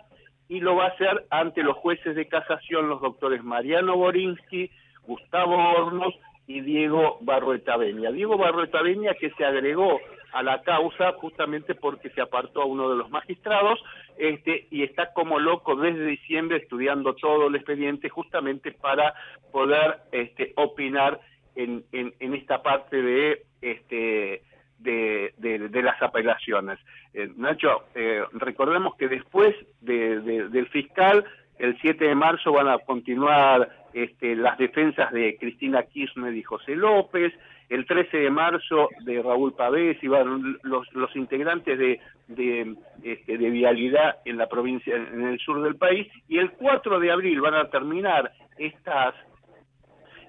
y 0.49 0.61
lo 0.61 0.77
va 0.77 0.87
a 0.87 0.89
hacer 0.89 1.27
ante 1.31 1.63
los 1.63 1.77
jueces 1.77 2.17
de 2.17 2.27
casación, 2.27 2.89
los 2.89 3.01
doctores 3.01 3.43
Mariano 3.45 3.97
Borinsky, 3.97 4.71
Gustavo 5.07 5.57
Hornos 5.57 6.15
y 6.47 6.63
Diego 6.63 7.19
Barroeta 7.21 7.77
Beña. 7.77 8.11
Diego 8.11 8.39
Barroeta 8.39 8.83
Beña 8.83 9.15
que 9.15 9.31
se 9.31 9.45
agregó 9.45 10.01
a 10.33 10.43
la 10.43 10.63
causa 10.63 11.13
justamente 11.13 11.75
porque 11.75 12.11
se 12.11 12.21
apartó 12.21 12.63
a 12.63 12.67
uno 12.67 12.91
de 12.91 12.97
los 12.97 13.11
magistrados 13.11 13.83
este, 14.17 14.67
y 14.71 14.83
está 14.83 15.13
como 15.13 15.39
loco 15.39 15.77
desde 15.77 16.05
diciembre 16.05 16.59
estudiando 16.59 17.15
todo 17.15 17.49
el 17.49 17.55
expediente 17.55 18.09
justamente 18.09 18.73
para 18.73 19.15
poder 19.53 19.99
este, 20.13 20.53
opinar 20.57 21.21
en, 21.55 21.85
en, 21.93 22.15
en 22.19 22.35
esta 22.35 22.63
parte 22.63 23.01
de 23.01 23.43
este 23.61 24.43
de, 24.79 25.83
las 25.83 26.01
apelaciones. 26.03 26.79
Eh, 27.15 27.31
Nacho, 27.37 27.85
eh, 27.95 28.23
recordemos 28.33 28.97
que 28.97 29.09
después 29.09 29.55
de, 29.81 30.21
del 30.21 30.69
fiscal, 30.69 31.25
el 31.59 31.77
7 31.81 32.05
de 32.05 32.15
marzo 32.15 32.53
van 32.53 32.69
a 32.69 32.79
continuar 32.79 33.69
este, 33.93 34.37
las 34.37 34.59
defensas 34.59 35.13
de 35.13 35.37
Cristina 35.39 35.83
Kirchner 35.83 36.35
y 36.35 36.43
José 36.43 36.77
López, 36.77 37.33
el 37.69 37.85
13 37.85 38.17
de 38.17 38.31
marzo 38.31 38.89
de 39.05 39.23
Raúl 39.23 39.55
Pavés 39.55 40.03
y 40.03 40.09
van 40.09 40.59
los, 40.63 40.91
los 40.93 41.15
integrantes 41.17 41.79
de, 41.79 42.01
de, 42.29 42.77
este, 43.03 43.37
de 43.37 43.51
vialidad 43.51 44.19
en 44.25 44.39
la 44.39 44.49
provincia, 44.49 44.95
en 44.95 45.27
el 45.27 45.39
sur 45.39 45.63
del 45.63 45.77
país, 45.77 46.07
y 46.29 46.39
el 46.39 46.53
4 46.53 47.01
de 47.01 47.11
abril 47.11 47.41
van 47.41 47.55
a 47.55 47.69
terminar 47.69 48.33
estas, 48.57 49.15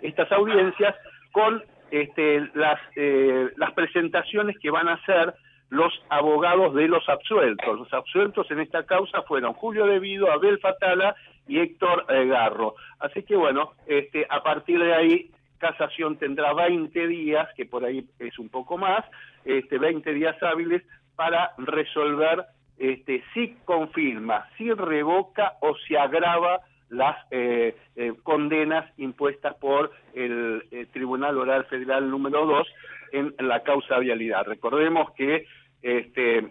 estas 0.02 0.32
audiencias 0.32 0.96
con 1.32 1.64
este, 1.92 2.50
las, 2.54 2.80
eh, 2.96 3.50
las 3.58 3.74
presentaciones 3.74 4.58
que 4.60 4.70
van 4.70 4.88
a 4.88 4.94
hacer 4.94 5.34
los 5.70 5.94
abogados 6.10 6.74
de 6.74 6.88
los 6.88 7.08
absueltos. 7.08 7.80
Los 7.80 7.94
absueltos 7.94 8.50
en 8.52 8.60
esta 8.60 8.86
causa 8.86 9.22
fueron 9.24 9.54
Julio 9.54 9.86
Devido, 9.86 10.32
Abel 10.32 10.60
Fatala 10.60 11.16
y 11.48 11.60
Héctor 11.60 12.06
eh, 12.10 12.26
Garro. 12.26 12.76
Así 13.00 13.24
que 13.24 13.36
bueno, 13.36 13.74
este, 13.86 14.26
a 14.30 14.42
partir 14.42 14.80
de 14.80 14.94
ahí 14.94 15.32
Casación 15.60 16.18
tendrá 16.18 16.54
20 16.54 17.08
días, 17.08 17.48
que 17.56 17.66
por 17.66 17.84
ahí 17.84 18.08
es 18.18 18.40
un 18.40 18.50
poco 18.50 18.78
más, 18.78 19.04
este, 19.44 19.78
20 19.78 20.14
días 20.14 20.42
hábiles 20.42 20.84
para 21.16 21.52
resolver 21.58 22.46
este, 22.78 23.22
si 23.34 23.58
confirma, 23.66 24.48
si 24.58 24.72
revoca 24.72 25.58
o 25.60 25.76
si 25.86 25.98
agrava 25.98 26.62
las 26.90 27.18
eh, 27.32 27.76
eh, 27.96 28.14
condenas 28.24 28.92
impuestas 28.98 29.56
por 29.56 29.92
el, 30.14 30.64
el, 30.72 30.88
Tribunal 30.88 31.38
Oral 31.38 31.66
Federal 31.66 32.10
número 32.10 32.46
2 32.46 32.68
en 33.12 33.36
la 33.40 33.62
causa 33.64 34.00
vialidad. 34.00 34.46
Recordemos 34.46 35.12
que 35.12 35.46
este, 35.82 36.48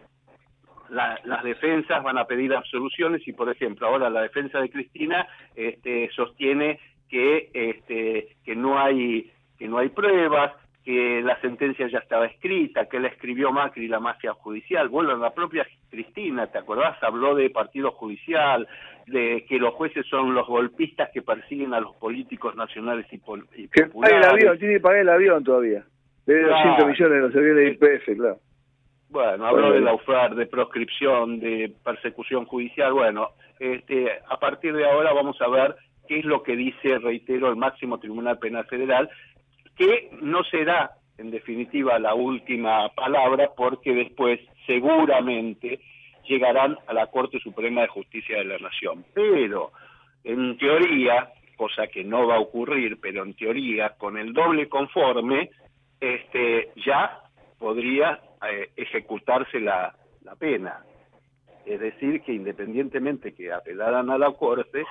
la, 0.91 1.21
las 1.25 1.43
defensas 1.43 2.03
van 2.03 2.19
a 2.19 2.27
pedir 2.27 2.55
absoluciones 2.55 3.27
y, 3.27 3.33
por 3.33 3.51
ejemplo, 3.51 3.87
ahora 3.87 4.11
la 4.11 4.23
defensa 4.23 4.61
de 4.61 4.71
Cristina 4.71 5.27
este, 5.55 6.11
sostiene 6.15 6.81
que, 7.09 7.51
este, 7.53 8.37
que 8.45 8.55
no 8.55 8.79
hay 8.79 9.33
que 9.59 9.67
no 9.67 9.79
hay 9.79 9.89
pruebas, 9.89 10.53
que 10.89 11.21
la 11.21 11.39
sentencia 11.43 11.87
ya 11.87 11.99
estaba 11.99 12.25
escrita, 12.25 12.87
que 12.87 12.99
la 12.99 13.09
escribió 13.09 13.53
Macri 13.53 13.89
la 13.89 14.01
mafia 14.01 14.33
judicial. 14.33 14.89
Bueno, 14.89 15.15
la 15.19 15.35
propia 15.35 15.67
Cristina, 15.91 16.47
¿te 16.47 16.57
acordás? 16.57 16.97
Habló 17.03 17.35
de 17.35 17.51
partido 17.51 17.91
judicial, 17.91 18.67
de 19.07 19.45
que 19.47 19.59
los 19.59 19.75
jueces 19.75 20.07
son 20.07 20.33
los 20.33 20.47
golpistas 20.47 21.11
que 21.13 21.21
persiguen 21.21 21.75
a 21.75 21.81
los 21.81 21.95
políticos 21.97 22.57
nacionales 22.57 23.05
y, 23.13 23.19
pol 23.19 23.47
y 23.55 23.69
que 23.69 23.85
pague 23.85 24.17
el 24.17 24.25
avión, 24.25 24.59
tiene 24.59 24.75
que 24.77 24.81
pagar 24.81 25.01
el 25.01 25.11
avión 25.11 25.45
todavía. 25.45 25.85
Debe 26.25 26.45
claro. 26.45 26.71
200 26.71 26.87
millones 26.87 27.13
de 27.13 27.21
los 27.21 27.37
aviones 27.37 27.79
de 27.81 27.87
IPF, 27.87 28.17
claro. 28.17 28.39
Bueno, 29.11 29.45
habló 29.45 29.73
de 29.73 29.81
la 29.83 29.93
UFAR, 29.93 30.37
de 30.37 30.47
proscripción, 30.47 31.39
de 31.39 31.71
persecución 31.85 32.47
judicial. 32.47 32.95
Bueno, 32.95 33.33
este, 33.61 34.09
a 34.27 34.39
partir 34.39 34.73
de 34.73 34.87
ahora 34.89 35.13
vamos 35.13 35.37
a 35.43 35.49
ver 35.49 35.77
qué 36.09 36.21
es 36.21 36.25
lo 36.25 36.43
que 36.43 36.57
dice, 36.57 36.99
reitero, 36.99 37.51
el 37.51 37.57
máximo 37.57 37.99
Tribunal 37.99 38.39
Penal 38.39 38.65
Federal, 38.65 39.11
que 39.79 40.11
no 40.21 40.45
será, 40.45 40.91
en 41.17 41.31
definitiva, 41.31 41.99
la 41.99 42.15
última 42.15 42.89
palabra, 42.91 43.51
porque 43.57 43.95
después, 43.95 44.41
seguramente, 44.67 45.81
llegarán 46.25 46.77
a 46.87 46.93
la 46.93 47.07
Corte 47.07 47.39
Suprema 47.41 47.83
de 47.83 47.89
Justicia 47.89 48.39
de 48.39 48.45
la 48.45 48.59
Nación. 48.59 49.05
Pero, 49.15 49.73
en 50.25 50.59
teoría, 50.59 51.33
cosa 51.57 51.87
que 51.87 52.05
no 52.05 52.27
va 52.27 52.37
a 52.37 52.41
ocurrir, 52.41 52.99
pero 53.01 53.23
en 53.23 53.35
teoría, 53.35 53.95
con 53.97 54.19
el 54.19 54.33
doble 54.33 54.69
conforme, 54.69 55.51
este, 56.01 56.71
ya 56.85 57.21
podría 57.59 58.21
eh, 58.51 58.71
ejecutarse 58.77 59.61
la, 59.61 59.95
la 60.23 60.37
pena. 60.37 60.85
Es 61.67 61.81
decir, 61.81 62.23
que 62.23 62.33
independientemente 62.33 63.35
que 63.35 63.53
apelaran 63.53 64.11
a 64.11 64.19
la 64.19 64.33
Corte, 64.33 64.85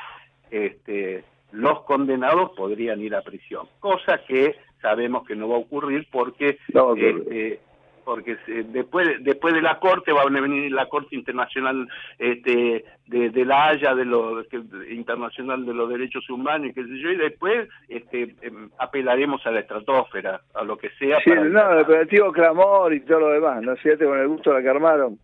este, 0.52 1.24
los 1.52 1.84
condenados 1.84 2.52
podrían 2.56 3.02
ir 3.02 3.16
a 3.16 3.22
prisión, 3.22 3.68
cosa 3.80 4.22
que 4.28 4.56
sabemos 4.82 5.26
que 5.28 5.36
no 5.36 5.50
va 5.50 5.56
a 5.56 5.60
ocurrir 5.60 6.08
porque 6.12 6.58
no, 6.74 6.96
este, 6.96 7.60
porque 8.08 8.38
después 8.70 9.22
después 9.22 9.54
de 9.54 9.62
la 9.62 9.80
corte 9.80 10.14
va 10.14 10.22
a 10.22 10.30
venir 10.30 10.72
la 10.72 10.88
corte 10.88 11.16
internacional 11.16 11.90
este 12.18 12.86
de, 13.08 13.30
de 13.32 13.46
la 13.46 13.68
Haya 13.68 13.94
de 13.96 14.06
los 14.06 14.46
internacional 14.90 15.66
de 15.66 15.74
los 15.74 15.90
derechos 15.90 16.30
humanos 16.30 16.70
y 16.70 16.74
qué 16.74 16.84
sé 16.86 17.00
yo 17.00 17.12
y 17.12 17.18
después 17.18 17.68
este 17.90 18.36
apelaremos 18.78 19.46
a 19.46 19.52
la 19.52 19.60
estratosfera 19.60 20.40
a 20.54 20.64
lo 20.64 20.78
que 20.78 20.90
sea 20.92 21.20
sí, 21.22 21.32
no 21.32 21.72
el 21.74 21.80
operativo 21.80 22.32
clamor 22.32 22.94
y 22.94 23.02
todo 23.02 23.20
lo 23.20 23.30
demás 23.32 23.62
no 23.62 23.76
fíjate 23.76 24.06
con 24.06 24.20
el 24.20 24.28
gusto 24.28 24.54
la 24.54 24.62
que 24.62 24.70
armaron. 24.70 25.20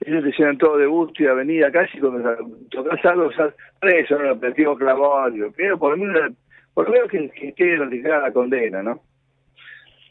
Ellos 0.00 0.22
te 0.22 0.30
llenan 0.30 0.58
todo 0.58 0.76
de 0.76 0.86
gusto 0.86 1.22
y 1.22 1.26
avenida 1.26 1.72
casi 1.72 1.98
cuando 1.98 2.36
tocas 2.70 3.04
algo, 3.04 3.30
ya 3.32 3.52
preso, 3.80 4.16
no, 4.16 4.32
operativo 4.32 4.76
clavorio, 4.76 5.52
pero 5.56 5.76
por 5.76 5.98
lo 5.98 6.04
menos, 6.04 6.32
por 6.78 6.86
lo 6.86 6.92
menos 6.92 7.10
que, 7.10 7.28
que 7.30 7.52
quede 7.54 7.76
notificada 7.76 8.20
la 8.28 8.32
condena, 8.32 8.84
¿no? 8.84 9.00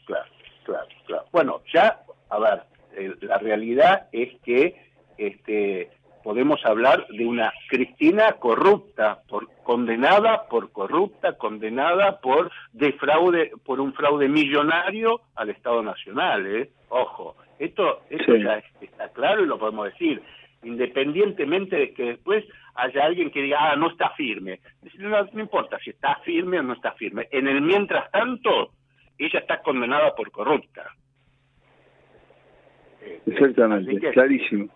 Claro, 0.04 0.26
claro, 0.64 0.86
claro. 1.06 1.24
Bueno, 1.32 1.62
ya, 1.72 2.00
a 2.28 2.38
ver, 2.38 2.60
eh, 2.94 3.14
la 3.22 3.38
realidad 3.38 4.08
es 4.12 4.38
que 4.42 4.76
este 5.16 5.88
podemos 6.22 6.62
hablar 6.66 7.06
de 7.08 7.24
una 7.24 7.50
Cristina 7.70 8.32
corrupta, 8.34 9.22
por, 9.30 9.48
condenada 9.62 10.46
por 10.50 10.70
corrupta, 10.70 11.38
condenada 11.38 12.20
por 12.20 12.50
defraude, 12.74 13.50
por 13.64 13.80
un 13.80 13.94
fraude 13.94 14.28
millonario 14.28 15.22
al 15.36 15.48
Estado 15.48 15.82
Nacional, 15.82 16.46
¿eh? 16.54 16.68
Ojo, 16.90 17.34
esto, 17.58 18.02
esto 18.10 18.34
Sí. 18.34 18.42
ya 18.42 18.58
es- 18.58 18.82
está 18.82 19.08
claro 19.14 19.42
y 19.42 19.46
lo 19.46 19.58
podemos 19.58 19.86
decir, 19.86 20.20
independientemente 20.62 21.76
de 21.76 21.94
que 21.94 22.02
después 22.04 22.44
haya 22.78 23.04
alguien 23.04 23.30
que 23.30 23.42
diga, 23.42 23.58
ah, 23.72 23.76
no 23.76 23.90
está 23.90 24.10
firme. 24.10 24.60
No, 24.98 25.22
no 25.32 25.40
importa 25.40 25.78
si 25.78 25.90
está 25.90 26.16
firme 26.24 26.60
o 26.60 26.62
no 26.62 26.74
está 26.74 26.92
firme. 26.92 27.28
En 27.30 27.48
el 27.48 27.60
mientras 27.60 28.10
tanto, 28.10 28.72
ella 29.18 29.40
está 29.40 29.60
condenada 29.62 30.14
por 30.14 30.30
corrupta. 30.30 30.90
Este, 33.00 33.30
Exactamente, 33.32 33.90
así 33.90 34.00
que- 34.00 34.10
clarísimo. 34.10 34.68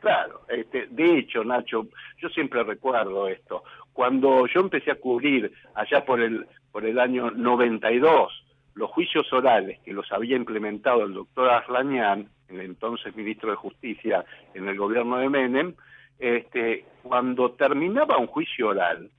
Claro, 0.00 0.42
este, 0.48 0.86
de 0.88 1.18
hecho, 1.18 1.42
Nacho, 1.44 1.88
yo 2.18 2.28
siempre 2.28 2.62
recuerdo 2.62 3.26
esto. 3.26 3.64
Cuando 3.92 4.46
yo 4.46 4.60
empecé 4.60 4.90
a 4.90 4.96
cubrir 4.96 5.50
allá 5.74 6.04
por 6.04 6.20
el 6.20 6.46
por 6.70 6.84
el 6.84 6.98
año 6.98 7.30
92 7.30 8.32
los 8.74 8.90
juicios 8.90 9.32
orales 9.32 9.78
que 9.84 9.92
los 9.92 10.10
había 10.10 10.36
implementado 10.36 11.04
el 11.04 11.14
doctor 11.14 11.48
Arlañán, 11.48 12.28
el 12.48 12.60
entonces 12.60 13.14
ministro 13.14 13.50
de 13.50 13.56
Justicia 13.56 14.24
en 14.54 14.68
el 14.68 14.76
gobierno 14.76 15.18
de 15.18 15.28
Menem, 15.28 15.74
este, 16.18 16.84
cuando 17.02 17.52
terminaba 17.52 18.18
un 18.18 18.26
juicio 18.26 18.68
oral 18.68 19.10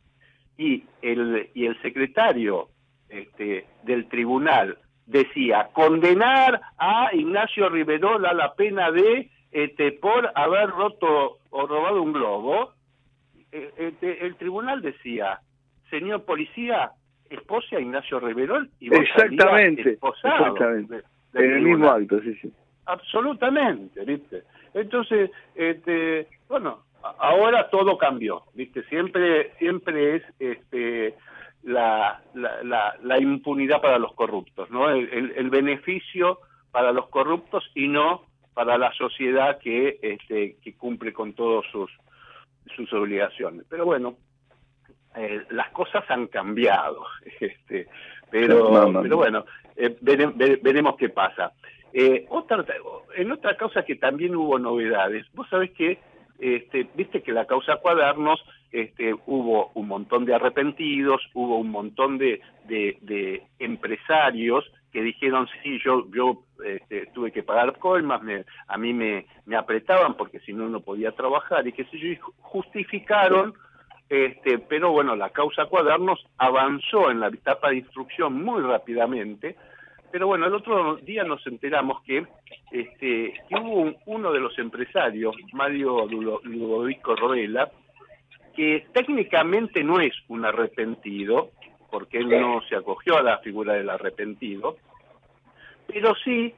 y 0.58 0.84
el 1.02 1.50
y 1.54 1.66
el 1.66 1.82
secretario 1.82 2.70
este, 3.10 3.66
del 3.84 4.08
tribunal 4.08 4.78
decía 5.06 5.70
condenar 5.74 6.62
a 6.78 7.10
Ignacio 7.14 7.70
Riverola 7.70 8.30
a 8.30 8.34
la 8.34 8.54
pena 8.56 8.91
de 8.91 9.30
este, 9.52 9.93
por 9.93 10.32
haber 10.36 10.70
roto 10.70 11.38
o 11.50 11.66
robado 11.66 12.02
un 12.02 12.12
globo, 12.12 12.74
eh, 13.52 13.72
este, 13.78 14.26
el 14.26 14.36
tribunal 14.36 14.82
decía, 14.82 15.39
señor 15.89 16.26
policía, 16.26 16.91
esposa 17.30 17.78
a 17.78 17.80
Ignacio 17.80 18.20
Riverol 18.20 18.70
y 18.82 18.89
vos 18.89 19.00
Exactamente, 19.00 19.91
esposado 19.91 20.48
exactamente. 20.48 21.04
En 21.34 21.52
el 21.52 21.62
mismo 21.62 21.89
acto, 21.89 22.20
sí, 22.22 22.36
sí. 22.41 22.52
Absolutamente, 22.86 24.04
¿viste? 24.04 24.43
Entonces, 24.74 25.32
este, 25.56 26.28
bueno, 26.48 26.84
ahora 27.20 27.70
todo 27.70 27.98
cambió, 27.98 28.43
¿viste? 28.54 28.84
Siempre, 28.86 29.52
siempre 29.58 30.16
es 30.18 30.24
este, 30.39 31.16
la, 31.64 32.22
la, 32.34 32.64
la, 32.64 32.96
la 33.04 33.20
impunidad 33.20 33.82
para 33.82 34.00
los 34.00 34.14
corruptos, 34.14 34.70
¿no? 34.70 34.89
El, 34.89 35.10
el- 35.12 35.34
el 35.36 35.50
beneficio 35.50 36.39
para 36.72 36.91
los 36.91 37.08
corruptos 37.10 37.64
y 37.76 37.88
no 37.88 38.24
para 38.54 38.78
la 38.78 38.91
sociedad 38.93 39.60
que, 39.60 40.00
este, 40.02 40.58
que 40.64 40.74
cumple 40.76 41.12
con 41.14 41.34
todas 41.34 41.66
sus, 41.72 41.91
sus 42.76 42.91
obligaciones. 42.93 43.66
Pero 43.70 43.86
bueno, 43.86 44.16
eh, 45.16 45.43
las 45.50 45.70
cosas 45.72 46.04
han 46.10 46.28
cambiado, 46.28 47.06
este, 47.39 47.88
pero, 48.30 48.56
pero 49.04 49.18
bueno, 49.18 49.46
eh, 49.76 49.96
vere- 50.02 50.34
vere- 50.36 50.60
veremos 50.62 50.96
qué 50.98 51.10
pasa. 51.10 51.54
Eh, 51.93 52.26
otra, 52.30 52.66
en 53.16 53.32
otra 53.32 53.56
causa 53.56 53.84
que 53.86 53.96
también 53.96 54.36
hubo 54.36 54.60
novedades, 54.60 55.26
vos 55.34 55.48
sabés 55.50 55.72
que, 55.72 55.98
este, 56.40 56.88
viste 56.96 57.22
que 57.22 57.32
la 57.32 57.46
causa 57.46 57.78
cuadernos, 57.78 58.44
este, 58.72 59.14
hubo 59.26 59.72
un 59.74 59.88
montón 59.88 60.26
de 60.26 60.36
arrepentidos, 60.36 61.22
hubo 61.34 61.58
un 61.58 61.70
montón 61.70 62.18
de, 62.18 62.42
de, 62.68 62.98
de 63.02 63.44
empresarios 63.60 64.66
que 64.92 65.02
dijeron, 65.02 65.48
sí, 65.62 65.80
yo, 65.84 66.06
yo 66.12 66.44
este, 66.64 67.08
tuve 67.08 67.32
que 67.32 67.44
pagar 67.44 67.78
coimas, 67.80 68.22
me, 68.22 68.46
a 68.68 68.78
mí 68.78 68.94
me, 68.94 69.26
apretaban 69.58 70.16
porque 70.16 70.40
si 70.40 70.54
no, 70.54 70.70
no 70.70 70.80
podía 70.80 71.12
trabajar 71.12 71.68
y 71.68 71.74
qué 71.74 71.84
sé 71.86 71.98
yo, 71.98 72.34
justificaron 72.40 73.54
este, 74.10 74.60
pero 74.60 74.92
bueno, 74.92 75.16
la 75.16 75.32
causa 75.32 75.66
cuadernos 75.66 76.24
avanzó 76.38 77.10
en 77.10 77.20
la 77.20 77.28
etapa 77.28 77.70
de 77.70 77.78
instrucción 77.78 78.44
muy 78.44 78.62
rápidamente, 78.62 79.56
pero 80.16 80.28
bueno, 80.28 80.45
el 80.47 80.53
otro 80.53 80.95
día 80.95 81.26
nos 81.26 81.45
enteramos 81.45 82.01
que, 82.03 82.26
este, 82.72 83.34
hubo 83.51 83.82
un- 83.82 83.97
uno 84.05 84.32
de 84.32 84.39
los 84.39 84.57
empresarios, 84.57 85.36
Mario 85.51 86.07
Ludo- 86.07 86.39
Ludovico 86.45 87.18
Rodela, 87.18 87.70
que 88.55 88.86
técnicamente 88.93 89.84
no 89.84 89.99
es 89.99 90.13
un 90.30 90.45
arrepentido, 90.45 91.49
porque 91.91 92.20
él 92.20 92.30
no 92.30 92.61
se 92.70 92.78
acogió 92.78 93.18
a 93.18 93.24
la 93.24 93.39
figura 93.39 93.74
del 93.74 93.89
arrepentido, 93.89 94.78
pero 95.86 96.16
sí 96.24 96.53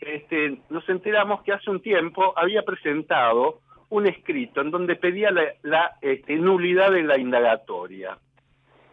este, 0.00 0.56
nos 0.70 0.88
enteramos 0.88 1.42
que 1.42 1.52
hace 1.52 1.68
un 1.70 1.82
tiempo 1.82 2.32
había 2.34 2.62
presentado 2.62 3.60
un 3.90 4.06
escrito 4.06 4.62
en 4.62 4.70
donde 4.70 4.96
pedía 4.96 5.30
la, 5.62 5.98
este, 6.00 6.36
nulidad 6.36 6.90
de 6.90 7.02
la 7.02 7.18
indagatoria. 7.18 8.16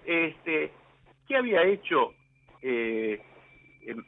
Este, 0.05 0.73
¿Qué 1.25 1.37
había 1.37 1.63
hecho 1.63 2.11
eh, 2.61 3.21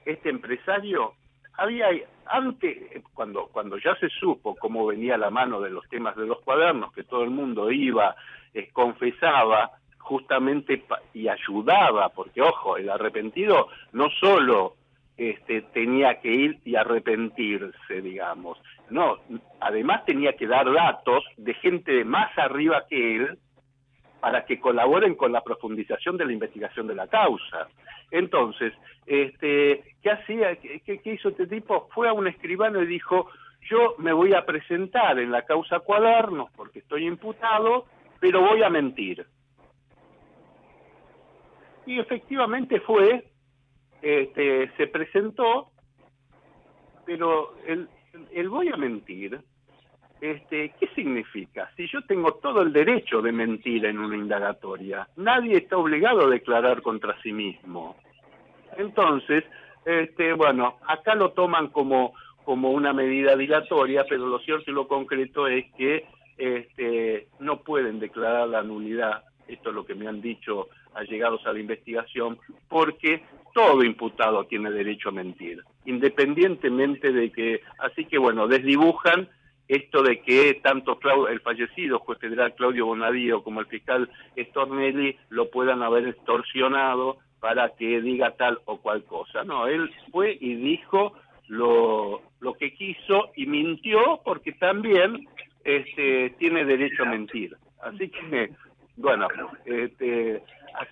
este 0.06 0.30
empresario? 0.30 1.14
Había 1.58 1.88
antes, 2.26 3.04
cuando, 3.14 3.48
cuando 3.48 3.78
ya 3.78 3.96
se 3.96 4.10
supo 4.10 4.56
cómo 4.56 4.86
venía 4.86 5.18
la 5.18 5.30
mano 5.30 5.60
de 5.60 5.70
los 5.70 5.88
temas 5.90 6.16
de 6.16 6.26
los 6.26 6.40
cuadernos, 6.42 6.94
que 6.94 7.04
todo 7.04 7.24
el 7.24 7.30
mundo 7.30 7.72
iba, 7.72 8.16
eh, 8.54 8.70
confesaba 8.72 9.72
justamente 9.98 10.84
y 11.14 11.28
ayudaba, 11.28 12.10
porque 12.10 12.42
ojo, 12.42 12.78
el 12.78 12.90
arrepentido 12.90 13.68
no 13.94 14.10
solo 14.20 14.76
este, 15.18 15.62
tenía 15.74 16.20
que 16.20 16.34
ir 16.34 16.60
y 16.66 16.76
arrepentirse, 16.76 18.02
digamos. 18.02 18.58
No, 18.90 19.20
además 19.60 20.04
tenía 20.06 20.34
que 20.34 20.48
dar 20.48 20.72
datos 20.72 21.24
de 21.38 21.54
gente 21.54 22.04
más 22.04 22.36
arriba 22.38 22.86
que 22.90 23.16
él 23.18 23.38
para 24.22 24.46
que 24.46 24.60
colaboren 24.60 25.16
con 25.16 25.32
la 25.32 25.42
profundización 25.44 26.16
de 26.16 26.26
la 26.26 26.32
investigación 26.34 26.88
de 26.88 26.96
la 26.96 27.08
causa. 27.08 27.68
Entonces, 28.12 28.72
este, 29.08 29.84
¿qué 30.02 30.12
hacía? 30.12 30.56
¿Qué, 30.58 30.80
qué- 30.86 31.12
hizo 31.14 31.30
este 31.30 31.48
tipo? 31.48 31.90
Fue 31.94 32.08
a 32.08 32.14
un 32.14 32.28
escribano 32.28 32.82
y 32.82 32.86
dijo, 32.86 33.28
yo 33.70 33.96
me 33.98 34.14
voy 34.14 34.34
a 34.34 34.46
presentar 34.46 35.18
en 35.20 35.32
la 35.32 35.42
causa 35.44 35.80
cuadernos 35.80 36.50
porque 36.56 36.80
estoy 36.80 37.08
imputado, 37.08 37.86
pero 38.20 38.42
voy 38.42 38.62
a 38.64 38.70
mentir. 38.70 39.26
Y 41.88 42.00
efectivamente 42.00 42.80
fue, 42.82 43.26
este, 44.04 44.72
se 44.78 44.88
presentó, 44.88 45.72
pero 47.06 47.56
el, 47.66 47.90
el 48.32 48.50
voy 48.50 48.70
a 48.70 48.78
mentir, 48.78 49.40
este, 50.22 50.72
¿qué 50.80 50.88
significa? 50.96 51.72
Si 51.76 51.88
yo 51.88 52.04
tengo 52.04 52.36
todo 52.36 52.62
el 52.62 52.72
derecho 52.72 53.24
de 53.24 53.32
mentir 53.32 53.86
en 53.86 53.98
una 53.98 54.16
indagatoria, 54.16 55.08
nadie 55.18 55.58
está 55.58 55.78
obligado 55.78 56.28
a 56.28 56.30
declarar 56.30 56.84
contra 56.84 57.20
sí 57.24 57.34
mismo. 57.34 57.96
Entonces, 58.78 59.44
este, 59.84 60.34
bueno, 60.34 60.78
acá 60.88 61.16
lo 61.16 61.32
toman 61.32 61.70
como, 61.70 62.14
como 62.44 62.70
una 62.70 62.94
medida 62.94 63.36
dilatoria, 63.36 64.06
pero 64.08 64.28
lo 64.28 64.38
cierto 64.40 64.70
y 64.70 64.76
lo 64.76 64.88
concreto 64.88 65.48
es 65.48 65.66
que 65.74 66.06
este, 66.38 67.28
no 67.40 67.62
pueden 67.62 68.00
declarar 68.00 68.48
la 68.48 68.62
nulidad, 68.62 69.24
esto 69.48 69.70
es 69.70 69.76
lo 69.76 69.86
que 69.86 69.96
me 69.96 70.08
han 70.08 70.22
dicho 70.22 70.70
allegados 70.94 71.46
a 71.48 71.54
la 71.54 71.60
investigación, 71.60 72.38
porque 72.70 73.24
todo 73.56 73.84
imputado 73.84 74.46
tiene 74.46 74.70
derecho 74.70 75.10
a 75.10 75.14
mentir, 75.14 75.64
independientemente 75.86 77.12
de 77.12 77.32
que, 77.32 77.62
así 77.80 78.06
que 78.06 78.18
bueno, 78.20 78.48
desdibujan 78.48 79.28
esto 79.72 80.04
de 80.04 80.20
que 80.20 80.60
tanto 80.62 81.00
el 81.30 81.40
fallecido 81.40 82.00
juez 82.00 82.20
federal 82.20 82.54
Claudio 82.56 82.88
Bonadío 82.88 83.42
como 83.42 83.62
el 83.62 83.68
fiscal 83.68 84.10
Stornelli 84.38 85.16
lo 85.30 85.50
puedan 85.50 85.82
haber 85.82 86.10
extorsionado 86.10 87.20
para 87.40 87.70
que 87.70 88.02
diga 88.02 88.32
tal 88.32 88.60
o 88.66 88.82
cual 88.82 89.06
cosa. 89.06 89.46
No, 89.46 89.68
él 89.68 89.90
fue 90.12 90.38
y 90.42 90.56
dijo 90.56 91.14
lo, 91.48 92.22
lo 92.42 92.54
que 92.56 92.74
quiso 92.74 93.32
y 93.38 93.46
mintió 93.46 94.20
porque 94.26 94.52
también 94.52 95.26
este, 95.64 96.32
tiene 96.38 96.66
derecho 96.66 97.04
a 97.04 97.06
mentir. 97.06 97.56
Así 97.82 98.10
que, 98.10 98.52
bueno, 98.98 99.28
este, 99.66 100.44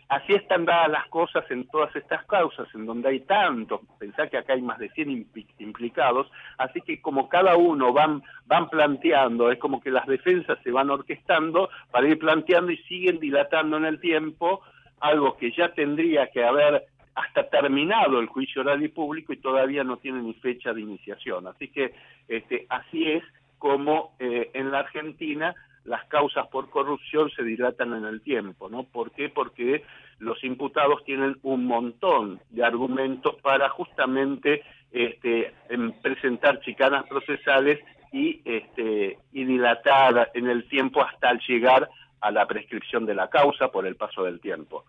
así 0.08 0.34
están 0.34 0.66
dadas 0.66 0.90
las 0.90 1.08
cosas 1.08 1.44
en 1.52 1.68
todas 1.68 1.96
estas 1.96 2.26
causas, 2.26 2.68
en 2.74 2.86
donde 2.86 3.10
hay 3.10 3.20
tantos, 3.22 3.82
pensá 4.00 4.28
que 4.28 4.38
acá 4.38 4.54
hay 4.54 4.62
más 4.62 4.80
de 4.80 4.90
100 4.90 5.10
impli- 5.10 5.48
implicados, 5.60 6.32
así 6.58 6.82
que 6.82 7.02
como 7.02 7.30
cada 7.30 7.56
uno 7.58 7.94
van, 7.94 8.24
van 8.46 8.70
planteando, 8.70 9.52
es 9.52 9.60
como 9.60 9.82
que 9.82 9.92
las 9.92 10.08
defensas 10.08 10.58
se 10.64 10.72
van 10.72 10.90
orquestando 10.90 11.70
para 11.92 12.08
ir 12.08 12.18
planteando 12.18 12.72
y 12.72 12.78
siguen 12.84 13.20
dilatando 13.20 13.78
en 13.78 13.86
el 13.86 14.00
tiempo 14.00 14.62
algo 15.02 15.38
que 15.38 15.52
ya 15.52 15.70
tendría 15.74 16.28
que 16.28 16.44
haber 16.44 16.86
hasta 17.16 17.50
terminado 17.50 18.20
el 18.20 18.28
juicio 18.28 18.62
oral 18.62 18.82
y 18.84 18.88
público 18.88 19.34
y 19.34 19.38
todavía 19.38 19.84
no 19.84 19.98
tiene 19.98 20.22
ni 20.22 20.34
fecha 20.36 20.74
de 20.74 20.82
iniciación. 20.82 21.48
Así 21.48 21.68
que 21.68 21.94
este, 22.28 22.66
así 22.70 23.12
es 23.12 23.24
cómo 23.58 24.14
eh, 24.20 24.52
en 24.54 24.72
la 24.72 24.80
Argentina 24.80 25.54
las 25.86 26.06
causas 26.06 26.48
por 26.48 26.70
corrupción 26.70 27.30
se 27.32 27.44
dilatan 27.44 27.94
en 27.94 28.06
el 28.06 28.22
tiempo, 28.22 28.70
¿no? 28.70 28.84
¿Por 28.84 29.12
qué? 29.12 29.30
Porque 29.30 29.84
los 30.20 30.44
imputados 30.44 31.04
tienen 31.06 31.38
un 31.44 31.66
montón 31.66 32.40
de 32.50 32.64
argumentos 32.64 33.36
para 33.42 33.70
justamente 33.70 34.64
este, 34.92 35.54
em, 35.70 35.92
presentar 36.02 36.60
chicanas 36.62 37.06
procesales 37.08 37.80
y, 38.12 38.42
este, 38.44 39.18
y 39.32 39.46
dilatar 39.46 40.32
en 40.34 40.50
el 40.50 40.68
tiempo 40.68 41.02
hasta 41.02 41.34
llegar 41.48 41.90
a 42.22 42.32
la 42.32 42.46
prescripción 42.48 43.06
de 43.06 43.14
la 43.14 43.30
causa 43.30 43.70
por 43.70 43.86
el 43.86 43.96
paso 43.96 44.24
del 44.24 44.40
tiempo. 44.42 44.86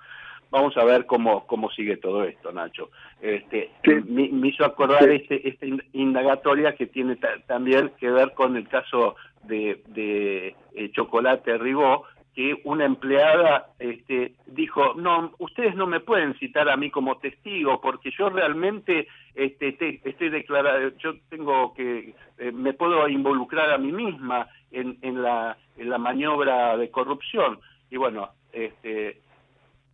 Vamos 0.51 0.76
a 0.76 0.84
ver 0.84 1.07
cómo, 1.07 1.46
cómo 1.46 1.70
sigue 1.70 1.96
todo 1.96 2.24
esto, 2.24 2.51
Nacho. 2.53 2.90
Este, 3.20 3.70
me, 4.09 4.48
hizo 4.48 4.64
acordar 4.64 5.09
este, 5.09 5.48
esta 5.48 5.66
indagatoria 5.92 6.74
que 6.74 6.86
tiene 6.86 7.16
también 7.46 7.92
que 7.98 8.11
ver 8.11 8.32
con 8.34 8.57
el 8.57 8.66
caso 8.68 9.14
de, 9.44 9.80
de 9.88 10.57
eh, 10.74 10.90
Chocolate 10.92 11.57
Ribó, 11.57 12.05
que 12.34 12.61
una 12.64 12.84
empleada 12.84 13.66
este, 13.78 14.34
dijo, 14.46 14.94
no, 14.94 15.32
ustedes 15.38 15.74
no 15.74 15.86
me 15.86 16.01
pueden 16.01 16.34
citar 16.38 16.68
a 16.68 16.76
mí 16.76 16.90
como 16.90 17.18
testigo 17.18 17.80
porque 17.80 18.11
yo 18.16 18.28
realmente 18.28 19.09
este, 19.34 20.01
estoy 20.05 20.30
declarada, 20.30 20.92
yo 20.98 21.14
tengo 21.28 21.74
que, 21.74 22.14
eh, 22.38 22.53
me 22.53 22.72
puedo 22.72 23.09
involucrar 23.09 23.70
a 23.70 23.78
mí 23.78 23.92
misma 23.92 24.48
en, 24.70 24.98
en, 25.03 25.22
la, 25.22 25.57
en 25.76 25.90
la 25.90 25.98
maniobra 25.98 26.76
de 26.76 26.90
corrupción. 26.90 27.59
Y 27.90 27.96
bueno, 27.96 28.30
este, 28.53 29.20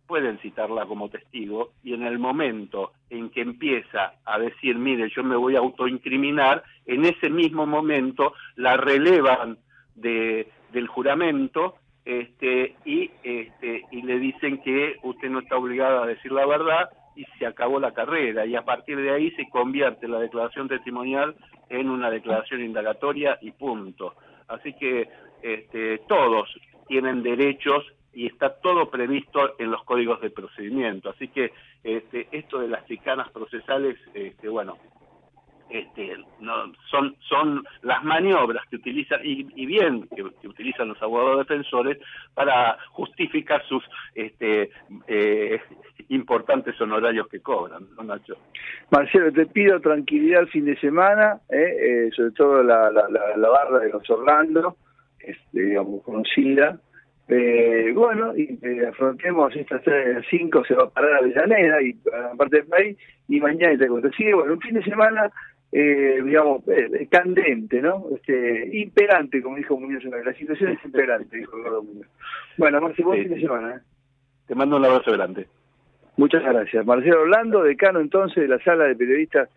pueden 0.07 0.39
citarla 0.39 0.85
como 0.85 1.09
testigo 1.09 1.71
y 1.83 1.93
en 1.93 2.03
el 2.03 2.17
momento 2.17 2.93
en 3.09 3.29
que 3.29 3.41
empieza 3.41 4.13
a 4.25 4.39
decir, 4.39 4.77
mire, 4.77 5.09
yo 5.09 5.23
me 5.23 5.35
voy 5.35 5.55
a 5.55 5.59
autoincriminar, 5.59 6.63
en 6.85 7.05
ese 7.05 7.29
mismo 7.29 7.65
momento 7.65 8.33
la 8.55 8.77
relevan 8.77 9.57
de, 9.95 10.47
del 10.71 10.87
juramento 10.87 11.75
este, 12.05 12.75
y, 12.85 13.11
este, 13.21 13.83
y 13.91 14.01
le 14.01 14.17
dicen 14.19 14.61
que 14.61 14.95
usted 15.03 15.29
no 15.29 15.39
está 15.39 15.57
obligado 15.57 16.01
a 16.01 16.07
decir 16.07 16.31
la 16.31 16.45
verdad 16.45 16.89
y 17.15 17.25
se 17.37 17.45
acabó 17.45 17.79
la 17.79 17.93
carrera 17.93 18.45
y 18.45 18.55
a 18.55 18.63
partir 18.63 18.97
de 18.97 19.11
ahí 19.11 19.31
se 19.31 19.49
convierte 19.49 20.07
la 20.07 20.19
declaración 20.19 20.67
testimonial 20.69 21.35
en 21.69 21.89
una 21.89 22.09
declaración 22.09 22.61
indagatoria 22.61 23.37
y 23.41 23.51
punto. 23.51 24.15
Así 24.47 24.73
que 24.73 25.09
este, 25.41 25.97
todos 26.07 26.49
tienen 26.87 27.23
derechos 27.23 27.83
y 28.17 28.25
está 28.25 28.49
todo 28.49 28.89
previsto 28.89 29.53
en 29.59 29.69
los 29.69 29.83
códigos 29.83 30.19
de 30.21 30.31
procedimiento. 30.31 31.11
Así 31.11 31.27
que 31.27 31.53
este, 31.83 32.27
esto 32.31 32.57
de 32.57 32.67
las 32.67 32.83
chicanas 32.87 33.29
procesales, 33.29 33.95
este, 34.15 34.49
bueno, 34.49 34.75
este, 35.69 36.17
no, 36.39 36.73
son, 36.89 37.15
son 37.29 37.63
las 37.83 38.03
maniobras 38.03 38.65
que 38.69 38.77
utilizan, 38.77 39.19
y, 39.23 39.43
bien 39.67 40.07
que, 40.15 40.23
utilizan 40.47 40.87
los 40.87 40.99
abogados 40.99 41.47
defensores 41.47 41.99
para 42.33 42.79
justificar 42.89 43.63
sus 43.67 43.83
este, 44.15 44.71
eh, 45.05 45.61
importantes 46.09 46.79
honorarios 46.81 47.27
que 47.27 47.41
cobran, 47.41 47.85
¿no, 47.95 48.03
Nacho? 48.03 48.35
Marcelo, 48.89 49.31
te 49.31 49.45
pido 49.45 49.79
tranquilidad 49.79 50.41
el 50.41 50.47
fin 50.47 50.65
de 50.65 50.79
semana, 50.79 51.39
eh, 51.49 52.07
eh, 52.07 52.09
sobre 52.15 52.31
todo 52.31 52.63
la, 52.63 52.89
la, 52.89 53.07
la, 53.09 53.49
barra 53.49 53.77
de 53.77 53.89
los 53.91 54.09
Orlando, 54.09 54.75
este, 55.19 55.61
digamos, 55.61 56.01
conocida, 56.01 56.79
eh, 57.29 57.91
bueno, 57.93 58.35
y 58.37 58.57
eh, 58.61 58.87
afrontemos 58.87 59.53
estas 59.55 59.81
cinco, 60.29 60.63
se 60.65 60.75
va 60.75 60.83
a 60.83 60.89
parar 60.89 61.13
a 61.13 61.17
Avellaneda 61.17 61.81
y 61.81 61.95
a 62.13 62.17
la 62.19 62.35
parte 62.35 62.57
del 62.57 62.67
país, 62.67 62.97
y 63.27 63.39
mañana 63.39 63.77
te 63.77 63.87
cuento. 63.87 64.07
Así 64.07 64.31
bueno, 64.31 64.53
un 64.53 64.61
fin 64.61 64.75
de 64.75 64.83
semana, 64.83 65.29
eh, 65.71 66.21
digamos, 66.23 66.63
eh, 66.69 67.07
candente, 67.11 67.81
¿no? 67.81 68.05
Este, 68.15 68.69
imperante, 68.77 69.41
como 69.41 69.57
dijo 69.57 69.77
Muñoz 69.77 70.03
la 70.05 70.33
situación 70.33 70.71
es 70.71 70.85
imperante, 70.85 71.37
dijo 71.37 71.57
Muñoz. 71.83 72.07
Bueno, 72.57 72.79
Marcelo, 72.79 73.09
buen 73.09 73.23
fin 73.23 73.33
de 73.33 73.41
semana. 73.41 73.75
¿eh? 73.75 73.79
Te 74.47 74.55
mando 74.55 74.77
un 74.77 74.85
abrazo 74.85 75.11
grande. 75.11 75.47
Muchas 76.15 76.43
gracias. 76.43 76.85
Marcelo 76.85 77.21
Orlando, 77.21 77.61
decano 77.63 77.99
entonces 77.99 78.41
de 78.41 78.47
la 78.47 78.59
sala 78.63 78.85
de 78.85 78.95
periodistas 78.95 79.49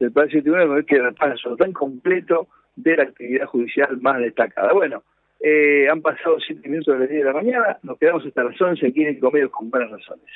del 0.00 0.12
Palacio 0.12 0.38
de 0.38 0.42
Tribunal, 0.42 0.78
este 0.78 1.00
repaso 1.00 1.56
tan 1.56 1.72
completo 1.72 2.48
de 2.74 2.96
la 2.96 3.02
actividad 3.04 3.46
judicial 3.46 4.00
más 4.00 4.18
destacada. 4.18 4.72
Bueno, 4.72 5.02
eh, 5.40 5.88
han 5.88 6.02
pasado 6.02 6.38
siete 6.40 6.68
minutos 6.68 6.94
de 6.94 7.00
las 7.00 7.08
10 7.08 7.20
de 7.20 7.32
la 7.32 7.32
mañana, 7.32 7.78
nos 7.82 7.98
quedamos 7.98 8.24
hasta 8.26 8.44
las 8.44 8.60
11 8.60 8.86
aquí 8.86 9.02
en 9.02 9.08
el 9.08 9.20
Comedio 9.20 9.50
con 9.50 9.70
buenas 9.70 9.90
razones. 9.90 10.26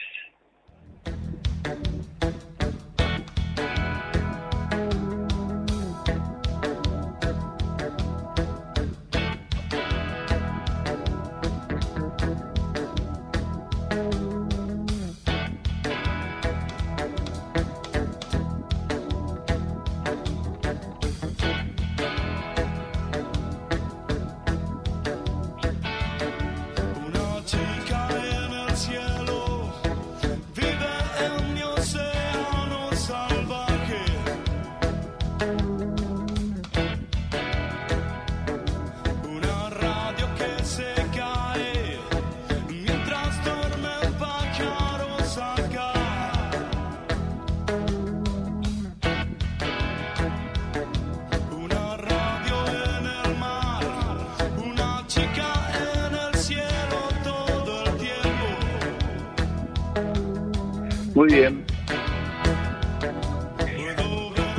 Bien. 61.32 61.64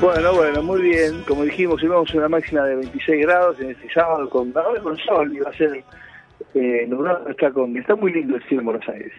Bueno, 0.01 0.33
bueno, 0.33 0.63
muy 0.63 0.81
bien. 0.81 1.23
Como 1.27 1.43
dijimos, 1.43 1.81
íbamos 1.83 2.13
a 2.13 2.17
una 2.17 2.29
máxima 2.29 2.65
de 2.65 2.75
26 2.75 3.25
grados 3.25 3.59
en 3.59 3.71
este 3.71 3.89
sábado 3.93 4.29
con, 4.29 4.51
con 4.51 4.97
sol 4.97 5.31
va 5.45 5.49
a 5.49 5.53
ser 5.53 5.83
eh, 6.55 6.89
está 7.29 7.51
con 7.51 7.77
está 7.77 7.95
muy 7.95 8.11
lindo 8.11 8.35
el 8.35 8.43
cielo 8.43 8.61
en 8.61 8.65
Buenos 8.65 8.89
Aires. 8.89 9.11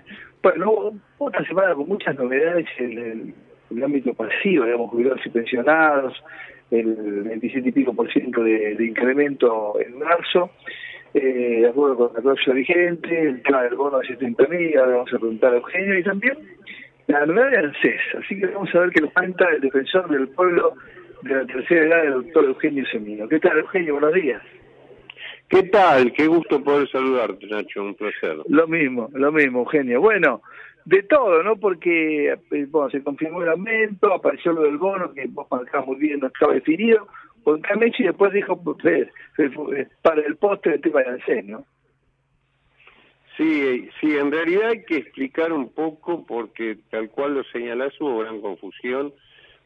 Bueno, 0.43 0.93
otra 1.19 1.45
semana 1.47 1.75
con 1.75 1.89
muchas 1.89 2.17
novedades 2.17 2.67
en 2.79 3.35
el, 3.71 3.83
ámbito 3.83 4.15
pasivo, 4.15 4.65
digamos, 4.65 4.91
jubilados 4.91 5.21
y 5.25 5.31
pensionados, 5.31 6.23
el 6.71 7.23
27 7.25 7.69
y 7.69 7.73
pico 7.73 7.95
por 7.95 8.13
ciento 8.13 8.43
de, 8.43 8.77
incremento 8.79 9.81
en 9.81 9.99
marzo, 9.99 10.51
eh, 11.13 11.61
de 11.63 11.69
acuerdo 11.69 11.97
con 11.97 12.15
la 12.15 12.21
cláusula 12.21 12.55
vigente, 12.57 13.23
el 13.23 13.43
tema 13.43 13.63
del 13.63 13.75
bono 13.75 13.99
de 13.99 14.07
70 14.07 14.47
mil, 14.49 14.79
ahora 14.79 14.97
vamos 14.97 15.13
a 15.13 15.19
preguntar 15.19 15.55
a 15.55 15.57
Eugenio, 15.57 15.99
y 15.99 16.05
también 16.05 16.39
la 17.07 17.27
novedad 17.27 17.51
de 17.51 17.59
ANSES, 17.59 18.01
así 18.19 18.39
que 18.39 18.47
vamos 18.47 18.75
a 18.75 18.81
ver 18.81 18.91
qué 18.91 19.01
nos 19.01 19.13
cuenta 19.13 19.49
el 19.51 19.61
defensor 19.61 20.09
del 20.09 20.29
pueblo 20.29 20.75
de 21.23 21.35
la 21.35 21.47
tercera 21.47 21.87
edad, 21.87 22.05
el 22.05 22.13
doctor 22.25 22.45
Eugenio 22.45 22.85
Semino. 22.87 23.29
¿Qué 23.29 23.41
tal, 23.41 23.59
Eugenio? 23.59 23.95
Buenos 23.95 24.15
días. 24.15 24.43
¿Qué 25.49 25.65
tal? 25.65 26.13
Qué 26.13 26.27
gusto 26.27 26.63
poder 26.63 26.89
saludarte, 26.89 27.47
Nacho, 27.47 27.85
un 27.85 27.95
placer. 27.95 28.39
Lo 28.49 28.67
mismo, 28.67 29.11
lo 29.13 29.31
mismo, 29.31 29.61
Eugenio. 29.61 30.01
Bueno, 30.01 30.43
de 30.85 31.03
todo, 31.03 31.43
¿no? 31.43 31.57
Porque 31.57 32.33
eh, 32.33 32.67
bueno, 32.69 32.91
se 32.91 33.03
confirmó 33.03 33.43
el 33.43 33.51
aumento, 33.51 34.13
apareció 34.13 34.53
lo 34.53 34.63
del 34.63 34.79
bono, 34.79 35.13
que 35.13 35.27
vos 35.29 35.47
marcabas 35.51 35.87
muy 35.87 35.97
bien, 35.97 36.21
no 36.21 36.29
estaba 36.29 36.55
definido, 36.55 37.07
porque 37.43 37.63
Camechi 37.63 38.05
después 38.05 38.33
dijo, 38.33 38.61
pues, 38.63 38.85
eh, 38.87 39.09
eh, 39.39 39.89
para 40.03 40.23
el 40.23 40.37
postre 40.37 40.75
el 40.75 40.81
tema 40.81 41.01
de 41.01 41.11
ANSES, 41.11 41.45
¿no? 41.45 41.67
Sí, 43.37 43.89
sí, 44.01 44.17
en 44.17 44.31
realidad 44.31 44.71
hay 44.71 44.85
que 44.85 44.97
explicar 44.97 45.53
un 45.53 45.73
poco 45.73 46.25
porque 46.25 46.79
tal 46.91 47.11
cual 47.11 47.35
lo 47.35 47.45
señalás 47.45 47.93
hubo 48.01 48.19
gran 48.19 48.41
confusión, 48.41 49.13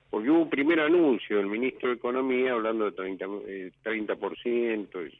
porque 0.08 0.30
hubo 0.30 0.42
un 0.42 0.50
primer 0.50 0.80
anuncio 0.80 1.36
del 1.36 1.48
ministro 1.48 1.90
de 1.90 1.96
Economía 1.96 2.52
hablando 2.52 2.86
de 2.86 2.92
30, 2.92 3.26
eh, 3.46 3.70
30%. 3.84 5.10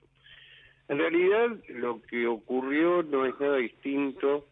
En 0.88 0.98
realidad 0.98 1.58
lo 1.68 2.00
que 2.02 2.26
ocurrió 2.26 3.02
no 3.02 3.26
es 3.26 3.38
nada 3.38 3.58
distinto, 3.58 4.46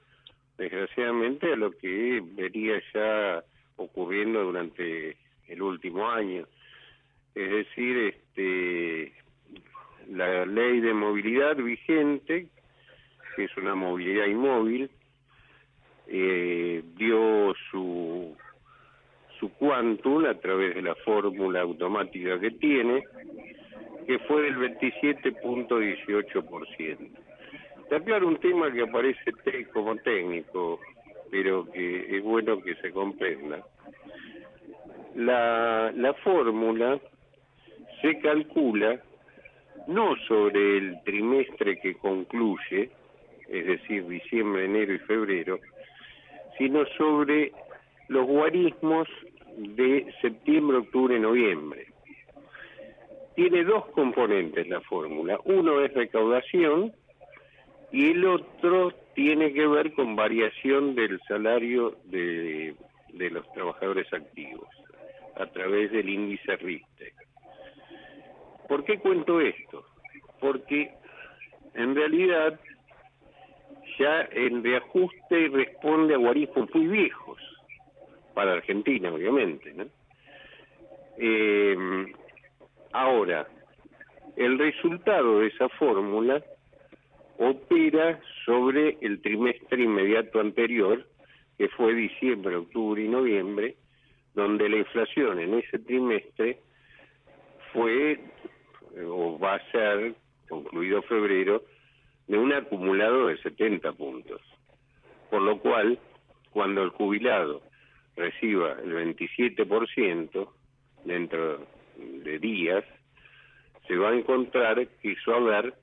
desgraciadamente, 0.59 1.55
a 1.55 1.57
lo 1.57 1.71
que 1.71 2.23
venía 2.23 2.83
ya 2.93 3.43
ocurriendo 3.77 4.45
durante 4.45 5.17
el 5.49 5.63
último 5.63 6.07
año. 6.07 6.47
Es 7.35 7.51
decir, 7.51 7.97
este 7.97 9.13
la 10.11 10.47
ley 10.47 10.81
de 10.81 10.95
movilidad 10.95 11.57
vigente 11.57 12.49
que 13.37 13.45
es 13.45 13.57
una 13.57 13.77
movilidad 13.77 14.27
inmóvil, 14.27 14.91
eh, 16.09 16.83
dio 16.97 17.55
su, 17.71 18.37
su 19.39 19.53
quantum 19.55 20.25
a 20.25 20.35
través 20.35 20.75
de 20.75 20.83
la 20.83 20.97
fórmula 20.97 21.61
automática 21.61 22.41
que 22.41 22.51
tiene 22.53 23.05
que 24.07 24.19
fue 24.21 24.43
del 24.43 24.57
27.18%. 24.79 27.09
Está 27.83 28.01
claro 28.01 28.29
un 28.29 28.39
tema 28.39 28.73
que 28.73 28.83
aparece 28.83 29.33
como 29.73 29.97
técnico, 29.97 30.79
pero 31.31 31.71
que 31.71 32.17
es 32.17 32.23
bueno 32.23 32.63
que 32.63 32.77
se 32.77 32.93
comprenda. 32.93 33.63
La, 35.17 35.93
la 35.95 36.15
fórmula 36.15 36.99
se 38.01 38.19
calcula 38.21 38.99
no 39.87 40.17
sobre 40.29 40.79
el 40.79 41.03
trimestre 41.05 41.79
que 41.81 41.95
concluye, 41.95 42.91
es 43.49 43.67
decir, 43.67 44.07
diciembre, 44.07 44.65
enero 44.65 44.95
y 44.95 44.99
febrero, 44.99 45.61
sino 46.59 46.85
sobre 46.99 47.53
los 48.09 48.27
guarismos 48.27 49.09
de 49.57 50.13
septiembre, 50.21 50.79
octubre, 50.79 51.19
noviembre. 51.19 51.87
Tiene 53.35 53.65
dos 53.65 53.87
componentes 53.89 54.67
la 54.69 54.81
fórmula. 54.81 55.39
Uno 55.45 55.81
es 55.83 55.93
recaudación 55.93 56.93
y 57.93 58.13
el 58.13 58.25
otro 58.27 58.93
tiene 59.15 59.53
que 59.53 59.67
ver 59.67 59.93
con 59.93 60.17
variación 60.17 60.95
del 60.95 61.21
salario 61.29 61.97
de, 62.05 62.75
de 63.13 63.31
los 63.31 63.51
trabajadores 63.53 64.11
activos 64.13 64.69
a 65.37 65.47
través 65.47 65.93
del 65.93 66.09
índice 66.09 66.57
Richter. 66.57 67.13
¿Por 68.69 68.85
qué 68.85 68.99
cuento 68.99 69.41
esto? 69.41 69.87
Porque 70.41 70.93
en 71.75 71.95
realidad 71.95 72.59
ya 73.99 74.23
el 74.33 74.63
reajuste 74.63 75.49
responde 75.49 76.15
a 76.15 76.19
guarismos 76.19 76.73
muy 76.75 76.87
viejos, 76.87 77.39
para 78.35 78.53
Argentina 78.53 79.13
obviamente. 79.13 79.73
¿no? 79.75 79.87
Eh, 81.19 82.07
ahora, 82.93 83.47
el 84.37 84.59
resultado 84.59 85.41
de 85.41 85.49
esa 85.49 85.69
fórmula 85.71 86.43
opera 87.39 88.21
sobre 88.45 88.99
el 89.01 89.21
trimestre 89.21 89.83
inmediato 89.83 90.41
anterior, 90.41 91.07
que 91.59 91.69
fue 91.69 91.95
diciembre, 91.95 92.57
octubre 92.57 93.03
y 93.03 93.09
noviembre, 93.09 93.77
donde 94.35 94.69
la 94.69 94.77
inflación 94.77 95.41
en 95.41 95.55
ese 95.55 95.79
trimestre 95.79 96.59
fue 97.73 98.21
o 99.05 99.39
va 99.39 99.57
a 99.57 99.71
ser, 99.71 100.15
concluido 100.49 101.03
febrero, 101.03 101.63
de 102.27 102.39
un 102.39 102.53
acumulado 102.53 103.29
de 103.29 103.39
70 103.39 103.93
puntos. 103.93 104.41
Por 105.31 105.43
lo 105.43 105.59
cual, 105.59 105.99
cuando 106.51 106.83
el 106.83 106.91
jubilado 106.91 107.63
reciba 108.17 108.73
el 108.83 108.93
27% 109.17 110.49
dentro 111.05 111.67
de 111.97 112.39
días, 112.39 112.85
se 113.87 113.97
va 113.97 114.11
a 114.11 114.17
encontrar 114.17 114.87
que 115.01 115.15
su 115.17 115.33
haber 115.33 115.75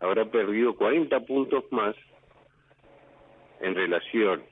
habrá 0.00 0.26
perdido 0.26 0.76
40 0.76 1.20
puntos 1.20 1.64
más 1.70 1.96
en 3.60 3.74
relación 3.74 4.42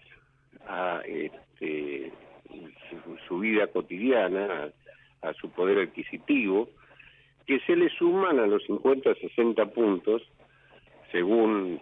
a 0.67 1.03
este, 1.07 2.13
su, 3.29 3.39
vida 3.41 3.67
cotidiana, 3.67 4.73
a, 5.23 5.29
a 5.29 5.35
su 5.35 5.51
poder 5.51 5.79
adquisitivo, 5.79 6.71
que 7.47 7.61
se 7.61 7.77
le 7.77 7.91
suman 7.91 8.39
a 8.39 8.47
los 8.47 8.65
50 8.65 9.15
60 9.15 9.67
puntos 9.67 10.23
según 11.15 11.81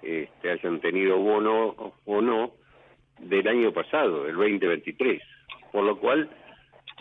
este, 0.00 0.48
hayan 0.48 0.80
tenido 0.80 1.18
bono 1.18 1.92
o 2.04 2.20
no 2.20 2.52
del 3.18 3.48
año 3.48 3.72
pasado, 3.72 4.24
del 4.24 4.36
2023. 4.36 5.20
Por 5.72 5.84
lo 5.84 5.98
cual 5.98 6.30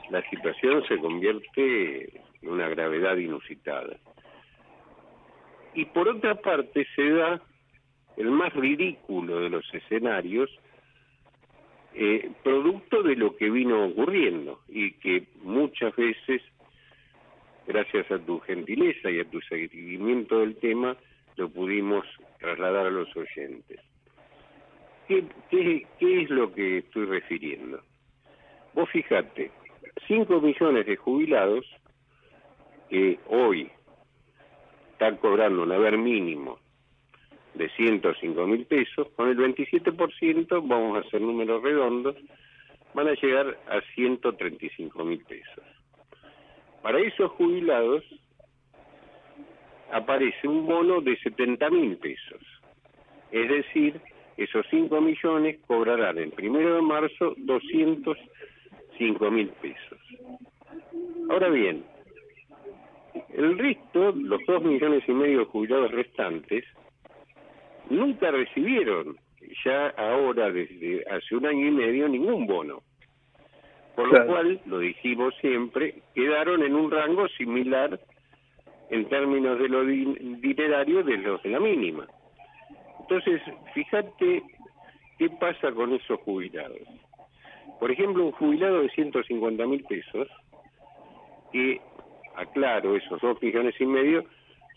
la 0.09 0.27
situación 0.31 0.83
se 0.87 0.97
convierte 0.97 2.21
en 2.41 2.49
una 2.49 2.67
gravedad 2.69 3.17
inusitada. 3.17 3.97
Y 5.75 5.85
por 5.85 6.09
otra 6.09 6.41
parte 6.41 6.87
se 6.95 7.07
da 7.11 7.39
el 8.17 8.31
más 8.31 8.51
ridículo 8.53 9.39
de 9.39 9.51
los 9.51 9.71
escenarios, 9.71 10.49
eh, 11.93 12.31
producto 12.43 13.03
de 13.03 13.15
lo 13.15 13.35
que 13.35 13.51
vino 13.51 13.85
ocurriendo 13.85 14.61
y 14.67 14.93
que 14.93 15.27
muchas 15.43 15.95
veces, 15.95 16.41
gracias 17.67 18.09
a 18.09 18.17
tu 18.17 18.39
gentileza 18.39 19.11
y 19.11 19.19
a 19.19 19.29
tu 19.29 19.39
seguimiento 19.41 20.39
del 20.39 20.55
tema, 20.55 20.97
lo 21.39 21.49
pudimos 21.49 22.05
trasladar 22.37 22.87
a 22.87 22.91
los 22.91 23.07
oyentes. 23.15 23.79
¿Qué, 25.07 25.25
qué, 25.49 26.21
es 26.21 26.29
lo 26.29 26.53
que 26.53 26.79
estoy 26.79 27.05
refiriendo? 27.05 27.81
Vos 28.73 28.89
fijate, 28.89 29.49
5 30.07 30.41
millones 30.41 30.85
de 30.85 30.97
jubilados 30.97 31.65
que 32.89 33.19
hoy 33.27 33.71
están 34.91 35.15
cobrando 35.17 35.63
un 35.63 35.71
haber 35.71 35.97
mínimo 35.97 36.59
de 37.53 37.69
105 37.69 38.45
mil 38.45 38.65
pesos, 38.65 39.07
con 39.15 39.29
el 39.29 39.37
27%, 39.37 40.67
vamos 40.67 40.97
a 40.97 41.07
hacer 41.07 41.21
números 41.21 41.63
redondos, 41.63 42.15
van 42.93 43.07
a 43.07 43.13
llegar 43.13 43.57
a 43.69 43.79
135 43.95 45.05
mil 45.05 45.23
pesos. 45.23 45.63
Para 46.81 46.99
esos 46.99 47.31
jubilados 47.31 48.03
aparece 49.91 50.47
un 50.47 50.65
bono 50.65 51.01
de 51.01 51.17
70 51.17 51.69
mil 51.69 51.97
pesos. 51.97 52.41
Es 53.31 53.49
decir, 53.49 53.99
esos 54.37 54.65
5 54.69 55.01
millones 55.01 55.59
cobrarán 55.67 56.17
el 56.17 56.31
primero 56.31 56.75
de 56.75 56.81
marzo 56.81 57.33
205 57.37 59.31
mil 59.31 59.49
pesos. 59.61 59.99
Ahora 61.29 61.49
bien, 61.49 61.83
el 63.33 63.57
resto, 63.57 64.11
los 64.13 64.41
2 64.47 64.63
millones 64.63 65.03
y 65.07 65.11
medio 65.13 65.39
de 65.39 65.45
jubilados 65.45 65.91
restantes, 65.91 66.63
nunca 67.89 68.31
recibieron, 68.31 69.17
ya 69.65 69.87
ahora 69.97 70.51
desde 70.51 71.03
hace 71.09 71.35
un 71.35 71.45
año 71.45 71.67
y 71.67 71.71
medio, 71.71 72.07
ningún 72.07 72.47
bono. 72.47 72.81
Por 73.95 74.09
Claro. 74.09 74.25
lo 74.25 74.31
cual, 74.31 74.61
lo 74.65 74.79
dijimos 74.79 75.33
siempre, 75.41 76.01
quedaron 76.15 76.63
en 76.63 76.75
un 76.75 76.89
rango 76.89 77.27
similar 77.29 77.99
en 78.89 79.07
términos 79.07 79.59
de 79.59 79.69
lo 79.69 79.85
dinerario 79.85 81.03
de 81.03 81.17
los 81.17 81.41
de 81.43 81.49
la 81.49 81.59
mínima. 81.59 82.07
Entonces, 83.01 83.41
fíjate 83.73 84.43
qué 85.17 85.29
pasa 85.31 85.71
con 85.71 85.93
esos 85.93 86.19
jubilados. 86.21 86.79
Por 87.79 87.91
ejemplo, 87.91 88.25
un 88.25 88.31
jubilado 88.33 88.81
de 88.81 88.89
150 88.89 89.65
mil 89.65 89.83
pesos, 89.85 90.27
que, 91.51 91.81
aclaro, 92.35 92.95
esos 92.95 93.21
dos 93.21 93.41
millones 93.41 93.75
y 93.79 93.85
medio, 93.85 94.25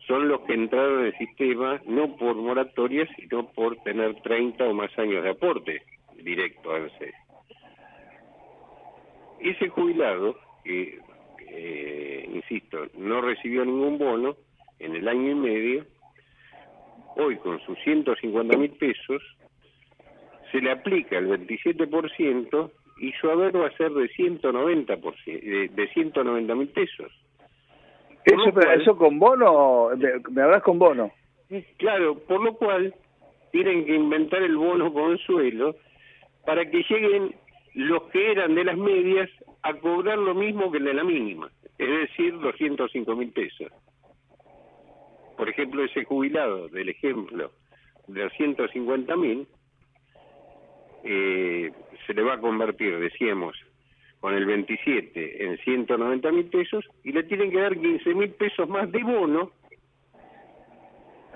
son 0.06 0.28
los 0.28 0.40
que 0.42 0.54
entraron 0.54 1.00
en 1.00 1.06
el 1.06 1.18
sistema 1.18 1.80
no 1.86 2.16
por 2.16 2.34
moratoria, 2.36 3.06
sino 3.16 3.46
por 3.52 3.76
tener 3.78 4.20
30 4.22 4.64
o 4.64 4.74
más 4.74 4.96
años 4.98 5.22
de 5.22 5.30
aporte 5.30 5.82
directo 6.16 6.72
a 6.72 6.76
ANSES. 6.76 7.14
Ese 9.40 9.68
jubilado, 9.68 10.36
que, 10.64 10.98
eh, 11.54 12.28
insisto, 12.32 12.86
no 12.96 13.20
recibió 13.20 13.64
ningún 13.64 13.98
bono 13.98 14.36
en 14.78 14.96
el 14.96 15.06
año 15.06 15.30
y 15.30 15.34
medio, 15.34 15.84
hoy 17.16 17.36
con 17.36 17.60
sus 17.60 17.78
150 17.84 18.56
mil 18.56 18.70
pesos, 18.72 19.22
se 20.50 20.60
le 20.60 20.70
aplica 20.70 21.18
el 21.18 21.28
27% 21.28 22.70
y 23.00 23.12
su 23.12 23.30
haber 23.30 23.56
va 23.56 23.66
a 23.68 23.76
ser 23.76 23.90
de 23.92 24.08
190%, 24.10 25.24
de, 25.24 25.68
de 25.68 25.88
190 25.92 26.54
mil 26.54 26.68
pesos. 26.68 27.12
Eso, 28.24 28.36
cual- 28.52 28.80
eso 28.80 28.96
con 28.96 29.18
bono, 29.18 29.88
me, 29.96 30.08
me 30.30 30.42
hablas 30.42 30.62
con 30.62 30.78
bono. 30.78 31.10
Claro, 31.76 32.18
por 32.20 32.42
lo 32.42 32.54
cual 32.54 32.94
tienen 33.50 33.84
que 33.84 33.94
inventar 33.94 34.42
el 34.42 34.56
bono 34.56 34.92
consuelo 34.92 35.76
para 36.46 36.64
que 36.70 36.82
lleguen 36.88 37.34
los 37.74 38.02
que 38.04 38.32
eran 38.32 38.54
de 38.54 38.64
las 38.64 38.76
medias 38.76 39.30
a 39.62 39.74
cobrar 39.74 40.18
lo 40.18 40.34
mismo 40.34 40.70
que 40.70 40.78
el 40.78 40.84
de 40.84 40.94
la 40.94 41.04
mínima, 41.04 41.50
es 41.78 41.88
decir, 41.88 42.38
205 42.38 43.16
mil 43.16 43.30
pesos. 43.30 43.72
Por 45.36 45.48
ejemplo, 45.48 45.84
ese 45.84 46.04
jubilado 46.04 46.68
del 46.68 46.88
ejemplo 46.88 47.50
de 48.06 48.24
los 48.24 48.32
150 48.34 49.16
mil 49.16 49.46
eh, 51.04 51.72
se 52.06 52.14
le 52.14 52.22
va 52.22 52.34
a 52.34 52.40
convertir, 52.40 52.98
decíamos, 52.98 53.56
con 54.20 54.34
el 54.34 54.46
27 54.46 55.44
en 55.44 55.58
190 55.58 56.30
mil 56.30 56.44
pesos 56.46 56.84
y 57.02 57.12
le 57.12 57.24
tienen 57.24 57.50
que 57.50 57.60
dar 57.60 57.76
15 57.76 58.14
mil 58.14 58.30
pesos 58.30 58.68
más 58.68 58.90
de 58.92 59.02
bono 59.02 59.50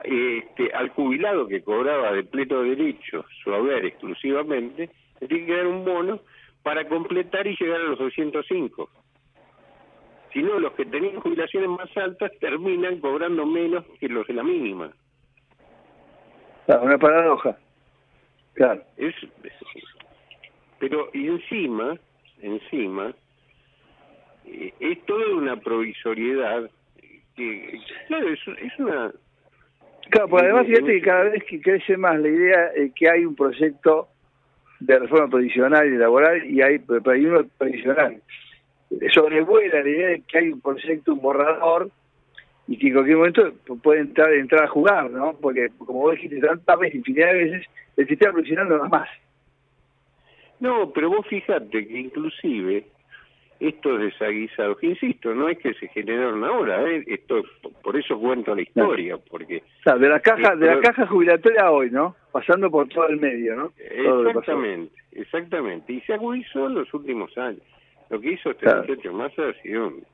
este, 0.05 0.73
al 0.73 0.91
jubilado 0.91 1.49
que 1.49 1.63
cobraba 1.63 2.13
de 2.13 2.23
pleno 2.23 2.63
derecho 2.63 3.25
su 3.43 3.53
haber 3.53 3.87
exclusivamente, 3.87 4.91
le 5.20 5.28
tiene 5.28 5.47
que 5.47 5.56
dar 5.56 5.66
un 5.66 5.84
bono 5.84 6.20
para 6.62 6.86
completar 6.88 7.47
y 7.47 7.56
llegar 7.56 7.80
a 7.80 7.84
los 7.84 7.98
205. 7.98 8.90
Si 10.32 10.43
no, 10.43 10.59
los 10.59 10.72
que 10.72 10.84
tenían 10.84 11.20
jubilaciones 11.20 11.70
más 11.70 11.97
altas 11.97 12.30
terminan 12.40 13.01
cobrando 13.01 13.47
menos 13.47 13.84
que 13.98 14.09
los 14.09 14.26
de 14.26 14.34
la 14.34 14.43
mínima. 14.43 14.93
Claro, 16.66 16.82
una 16.82 16.98
paradoja. 16.98 17.56
Claro. 18.55 18.82
Es, 18.97 19.14
pero 20.78 21.09
y 21.14 21.28
encima, 21.28 21.97
encima, 22.40 23.14
eh, 24.44 24.74
es 24.80 25.05
toda 25.06 25.34
una 25.34 25.56
provisoriedad 25.56 26.68
que, 27.34 27.80
claro, 28.09 28.28
es, 28.28 28.40
es 28.59 28.78
una... 28.78 29.12
Claro, 30.10 30.28
porque 30.28 30.47
además 30.47 30.66
fíjate 30.66 30.86
que 30.86 31.02
cada 31.02 31.22
vez 31.24 31.44
que 31.44 31.60
crece 31.60 31.97
más 31.97 32.18
la 32.18 32.28
idea 32.28 32.72
eh, 32.76 32.93
que 32.94 33.09
hay 33.09 33.24
un 33.24 33.34
proyecto 33.34 34.09
de 34.81 34.98
reforma 34.98 35.28
previsional 35.28 35.86
y 35.86 35.97
laboral 35.97 36.44
y 36.44 36.62
hay, 36.62 36.78
pero 36.78 37.11
hay 37.11 37.27
uno 37.27 37.44
previsional. 37.59 38.20
Sobrevuela 39.12 39.82
la 39.82 39.89
idea 39.89 40.09
de 40.09 40.23
que 40.23 40.39
hay 40.39 40.53
un 40.53 40.61
proyecto, 40.61 41.12
un 41.12 41.20
borrador 41.20 41.90
y 42.69 42.78
que 42.78 42.89
en 42.89 42.93
cualquier 42.94 43.16
momento 43.16 43.53
puede 43.82 44.01
entrar, 44.01 44.32
entrar 44.32 44.65
a 44.65 44.69
jugar, 44.69 45.11
¿no? 45.11 45.35
Porque, 45.40 45.69
como 45.78 46.01
vos 46.01 46.15
dijiste 46.15 46.40
tantas 46.40 46.78
veces, 46.78 46.97
infinidad 46.97 47.32
de 47.32 47.44
veces, 47.44 47.66
el 47.97 48.09
sistema 48.09 48.32
previsional 48.32 48.69
no 48.69 48.78
da 48.78 48.89
más. 48.89 49.09
No, 50.61 50.90
pero 50.93 51.11
vos 51.11 51.27
fíjate 51.27 51.86
que 51.86 51.98
inclusive 51.98 52.86
estos 53.61 54.01
desaguisados, 54.01 54.78
que 54.78 54.89
insisto, 54.89 55.35
no 55.35 55.48
es 55.48 55.59
que 55.59 55.74
se 55.74 55.89
generaron 55.89 56.44
ahora, 56.44 56.82
¿eh? 56.90 57.05
esto 57.07 57.43
por 57.82 57.97
eso 57.97 58.19
cuento 58.19 58.55
la 58.55 58.62
historia, 58.62 59.16
porque... 59.31 59.62
O 59.81 59.82
sea, 59.82 59.97
de 59.97 60.09
la 60.09 60.20
caja, 60.20 60.57
de 60.57 60.66
la 60.66 60.81
caja 60.81 61.07
jubilatoria 61.07 61.70
hoy, 61.70 61.90
¿no? 61.90 62.16
Pasando 62.39 62.71
por 62.71 62.87
todo 62.89 63.09
el 63.09 63.17
medio, 63.19 63.57
¿no? 63.57 63.73
Todo. 64.05 64.29
Exactamente, 64.29 64.93
exactamente. 65.13 65.91
Y 65.93 66.01
se 66.03 66.13
agudizó 66.13 66.67
en 66.67 66.75
los 66.75 66.93
últimos 66.93 67.37
años. 67.39 67.63
Lo 68.11 68.21
que 68.21 68.33
hizo 68.33 68.51
este 68.51 68.67
Claro. 68.67 68.85
muchacho 68.87 69.13
Massa 69.15 69.49
ha 69.49 69.55
sido 69.63 69.87
un 69.89 70.05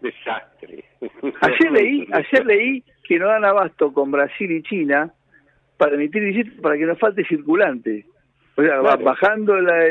desastre. 0.00 0.84
Ayer 1.40 1.72
leí, 1.72 2.08
ayer 2.12 2.46
leí 2.46 2.84
que 3.02 3.18
no 3.18 3.26
dan 3.26 3.44
abasto 3.44 3.92
con 3.92 4.12
Brasil 4.12 4.48
y 4.52 4.62
China 4.62 5.12
para 5.76 5.94
emitir 5.96 6.22
billetes 6.22 6.60
para 6.60 6.76
que 6.78 6.86
no 6.86 6.94
falte 6.94 7.24
circulante. 7.24 8.04
O 8.56 8.62
sea, 8.62 8.76
va 8.76 8.96
Claro. 8.96 9.04
bajando 9.06 9.60
la, 9.60 9.82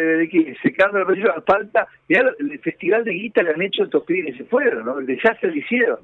secando 0.64 1.00
el 1.00 1.06
precio, 1.08 1.44
falta. 1.46 1.88
Mirá 2.08 2.32
el 2.40 2.58
festival 2.60 3.04
de 3.04 3.12
guita 3.14 3.44
que 3.44 3.50
han 3.50 3.62
hecho 3.62 3.84
estos 3.84 4.04
pibes 4.06 4.32
que 4.38 4.44
se 4.44 4.50
fueron, 4.50 4.86
¿no? 4.86 5.00
El 5.00 5.08
desastre 5.08 5.52
que 5.52 5.60
hicieron. 5.60 6.00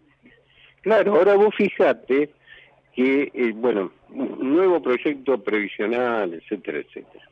Claro, 0.81 1.15
ahora 1.15 1.35
vos 1.35 1.55
fijate 1.55 2.29
que, 2.95 3.31
eh, 3.33 3.51
bueno, 3.53 3.91
un 4.09 4.53
nuevo 4.55 4.81
proyecto 4.81 5.43
previsional, 5.43 6.33
etcétera, 6.33 6.79
etcétera, 6.79 7.25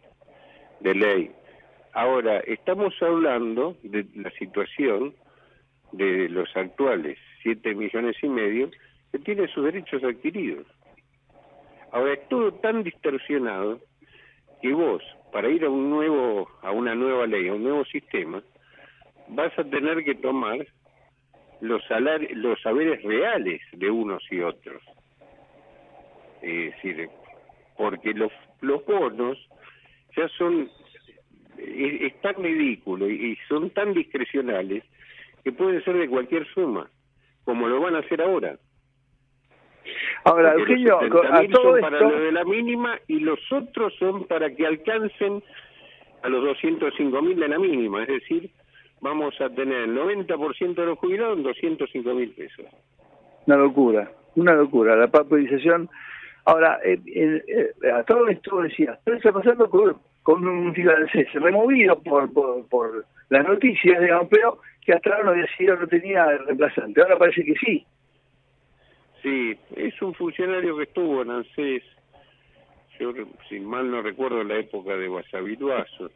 de 0.82 0.94
ley. 0.94 1.32
Ahora, 1.94 2.40
estamos 2.40 2.94
hablando 3.02 3.78
de 3.84 4.06
la 4.16 4.30
situación 4.32 5.14
de 5.94 6.28
los 6.30 6.50
actuales 6.58 7.18
siete 7.42 7.76
millones 7.76 8.18
y 8.22 8.28
medio 8.28 8.70
que 9.12 9.20
tienen 9.20 9.48
sus 9.50 9.64
derechos 9.66 10.04
adquiridos. 10.04 10.66
Ahora, 11.92 12.14
es 12.14 12.28
todo 12.28 12.52
tan 12.56 12.84
distorsionado 12.84 13.80
que 14.62 14.74
vos, 14.74 15.04
para 15.32 15.50
ir 15.50 15.64
a 15.64 15.70
un 15.70 15.90
nuevo, 15.90 16.50
a 16.62 16.72
una 16.72 16.96
nueva 16.96 17.28
ley, 17.28 17.48
a 17.48 17.54
un 17.54 17.64
nuevo 17.64 17.86
sistema, 17.86 18.42
vas 19.30 19.58
a 19.58 19.64
tener 19.64 20.04
que 20.04 20.16
tomar 20.16 20.66
los 21.62 21.82
salari- 21.84 22.34
los 22.34 22.60
saberes 22.62 23.02
reales 23.04 23.62
de 23.72 23.90
unos 23.90 24.24
y 24.32 24.42
otros. 24.42 24.82
Es 26.44 26.76
decir, 26.76 27.10
porque 27.78 28.14
los, 28.14 28.32
los 28.62 28.86
bonos 28.86 29.38
ya 30.16 30.28
son, 30.38 30.70
es, 31.58 32.02
es 32.02 32.22
tan 32.22 32.36
ridículo 32.36 33.10
y, 33.10 33.32
y 33.32 33.36
son 33.48 33.70
tan 33.72 33.94
discrecionales 33.94 34.84
que 35.44 35.52
pueden 35.52 35.84
ser 35.84 35.98
de 35.98 36.10
cualquier 36.10 36.46
suma, 36.54 36.90
como 37.44 37.68
lo 37.68 37.80
van 37.80 37.96
a 37.96 38.00
hacer 38.00 38.22
ahora. 38.22 38.58
Ahora, 40.26 40.54
Porque 40.54 40.74
Eugenio, 40.74 41.02
los 41.02 41.26
a 41.26 41.44
70.000 41.44 41.52
todo 41.52 41.72
son 41.72 41.82
para 41.82 41.98
esto, 41.98 42.10
lo 42.10 42.20
de 42.20 42.32
la 42.32 42.46
mínima 42.46 43.00
y 43.08 43.20
los 43.20 43.40
otros 43.52 43.94
son 44.00 44.26
para 44.26 44.54
que 44.56 44.66
alcancen 44.66 45.44
a 46.22 46.30
los 46.30 46.44
205 46.44 47.22
mil 47.22 47.38
de 47.38 47.48
la 47.50 47.60
mínima, 47.60 48.04
es 48.04 48.08
decir, 48.08 48.50
vamos 49.02 49.40
a 49.42 49.50
tener 49.50 49.82
el 49.82 49.98
90% 49.98 50.76
de 50.76 50.86
los 50.86 50.98
jubilados 51.00 51.38
en 51.38 51.44
205 51.44 52.14
mil 52.14 52.30
pesos. 52.32 52.66
una 53.46 53.58
locura, 53.58 54.12
una 54.36 54.54
locura, 54.54 54.96
la 54.96 55.08
papelización. 55.08 55.90
Ahora, 56.46 56.80
eh, 56.84 57.00
eh, 57.06 57.92
a 57.92 58.04
todo 58.04 58.28
esto 58.28 58.62
decía, 58.62 59.00
¿qué 59.06 59.14
está 59.14 59.32
pasando 59.32 59.70
con, 59.70 59.98
con 60.24 60.46
un 60.46 60.74
finlandés 60.74 61.32
removido 61.34 62.02
por, 62.02 62.32
por, 62.34 62.68
por 62.68 63.06
las 63.30 63.48
noticias, 63.48 64.00
digamos, 64.02 64.28
pero 64.30 64.60
que 64.86 64.94
hasta 64.94 65.10
ahora 65.10 65.24
no 65.24 65.32
había 65.32 65.48
sido, 65.58 65.76
no 65.78 65.88
tenía 65.88 66.26
reemplazante. 66.26 67.02
Ahora 67.02 67.18
parece 67.18 67.46
que 67.46 67.54
sí. 67.56 67.86
Sí, 69.22 69.58
es 69.78 70.02
un 70.02 70.14
funcionario 70.14 70.76
que 70.76 70.84
estuvo 70.84 71.22
en 71.22 71.32
ANSES, 71.32 71.84
yo 73.00 73.14
si 73.48 73.60
mal 73.62 73.90
no 73.90 74.02
recuerdo 74.02 74.44
la 74.44 74.58
época 74.58 74.98
de 74.98 75.08
Guasaviruazo. 75.08 76.12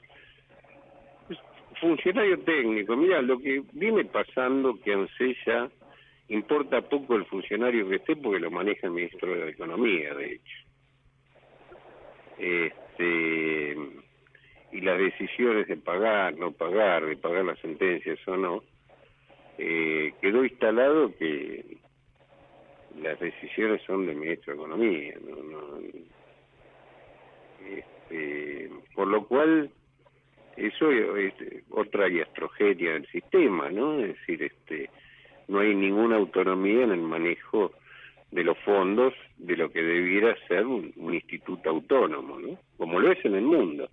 Es 1.30 1.38
funcionario 1.80 2.38
técnico, 2.40 2.98
mira, 2.98 3.22
lo 3.22 3.40
que 3.40 3.64
viene 3.72 4.04
pasando 4.04 4.78
que 4.84 4.94
ANSES 4.94 5.38
ya 5.45 5.70
importa 6.30 6.82
poco 6.82 7.16
el 7.16 7.26
funcionario 7.26 7.88
que 7.88 7.95
esté 7.95 8.16
porque 8.16 8.40
lo 8.40 8.52
maneja 8.52 8.88
el 8.88 8.94
ministro 8.94 9.34
de 9.34 9.49
Economía, 9.49 10.14
de 10.14 10.34
hecho. 10.34 10.58
Este, 12.38 13.78
y 14.72 14.82
las 14.82 14.98
decisiones 14.99 15.68
de 15.68 15.78
pagar, 15.78 16.36
no 16.38 16.52
pagar, 16.52 17.06
de 17.06 17.18
pagar 17.18 17.45
las 17.45 17.60
sentencias 17.60 18.20
o 18.28 18.38
no, 18.38 18.64
eh, 19.58 20.14
quedó 20.22 20.44
instalado 20.44 21.16
que 21.18 21.78
las 23.02 23.20
decisiones 23.20 23.82
son 23.84 24.06
del 24.06 24.18
ministro 24.18 24.54
de 24.54 24.60
Economía, 24.60 25.16
no, 25.28 25.44
no, 25.44 25.80
este, 27.66 28.70
por 28.94 29.08
lo 29.08 29.26
cual 29.26 29.72
eso 30.56 30.91
es 30.91 31.34
otra 31.70 32.10
iastrogenia 32.10 32.94
del 32.94 33.08
sistema, 33.08 33.70
¿no? 33.70 33.99
Es 33.99 34.16
decir, 34.16 34.44
este, 34.44 34.90
no 35.48 35.60
hay 35.60 35.76
ninguna 35.76 36.18
autonomía 36.18 36.84
en 36.84 36.91
el 36.91 37.02
manejo 37.02 37.72
de 38.32 38.44
los 38.44 38.57
fondos 38.60 39.14
de 39.38 39.56
lo 39.56 39.69
que 39.72 39.82
debiera 39.82 40.36
ser 40.48 40.65
un, 40.65 40.91
un 40.98 41.14
instituto 41.14 41.69
autónomo, 41.69 42.40
¿no? 42.40 42.60
Como 42.78 42.99
lo 42.99 43.11
es 43.11 43.24
en 43.24 43.36
el 43.36 43.44
mundo. 43.44 43.90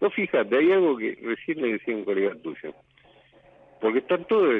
No, 0.00 0.10
fíjate, 0.10 0.56
hay 0.56 0.72
algo 0.72 0.96
que 0.96 1.18
recién 1.22 1.62
le 1.62 1.72
decía 1.72 1.96
un 1.96 2.04
colega 2.04 2.34
tuyo, 2.42 2.74
porque 3.80 3.98
está 4.00 4.18
todo, 4.18 4.52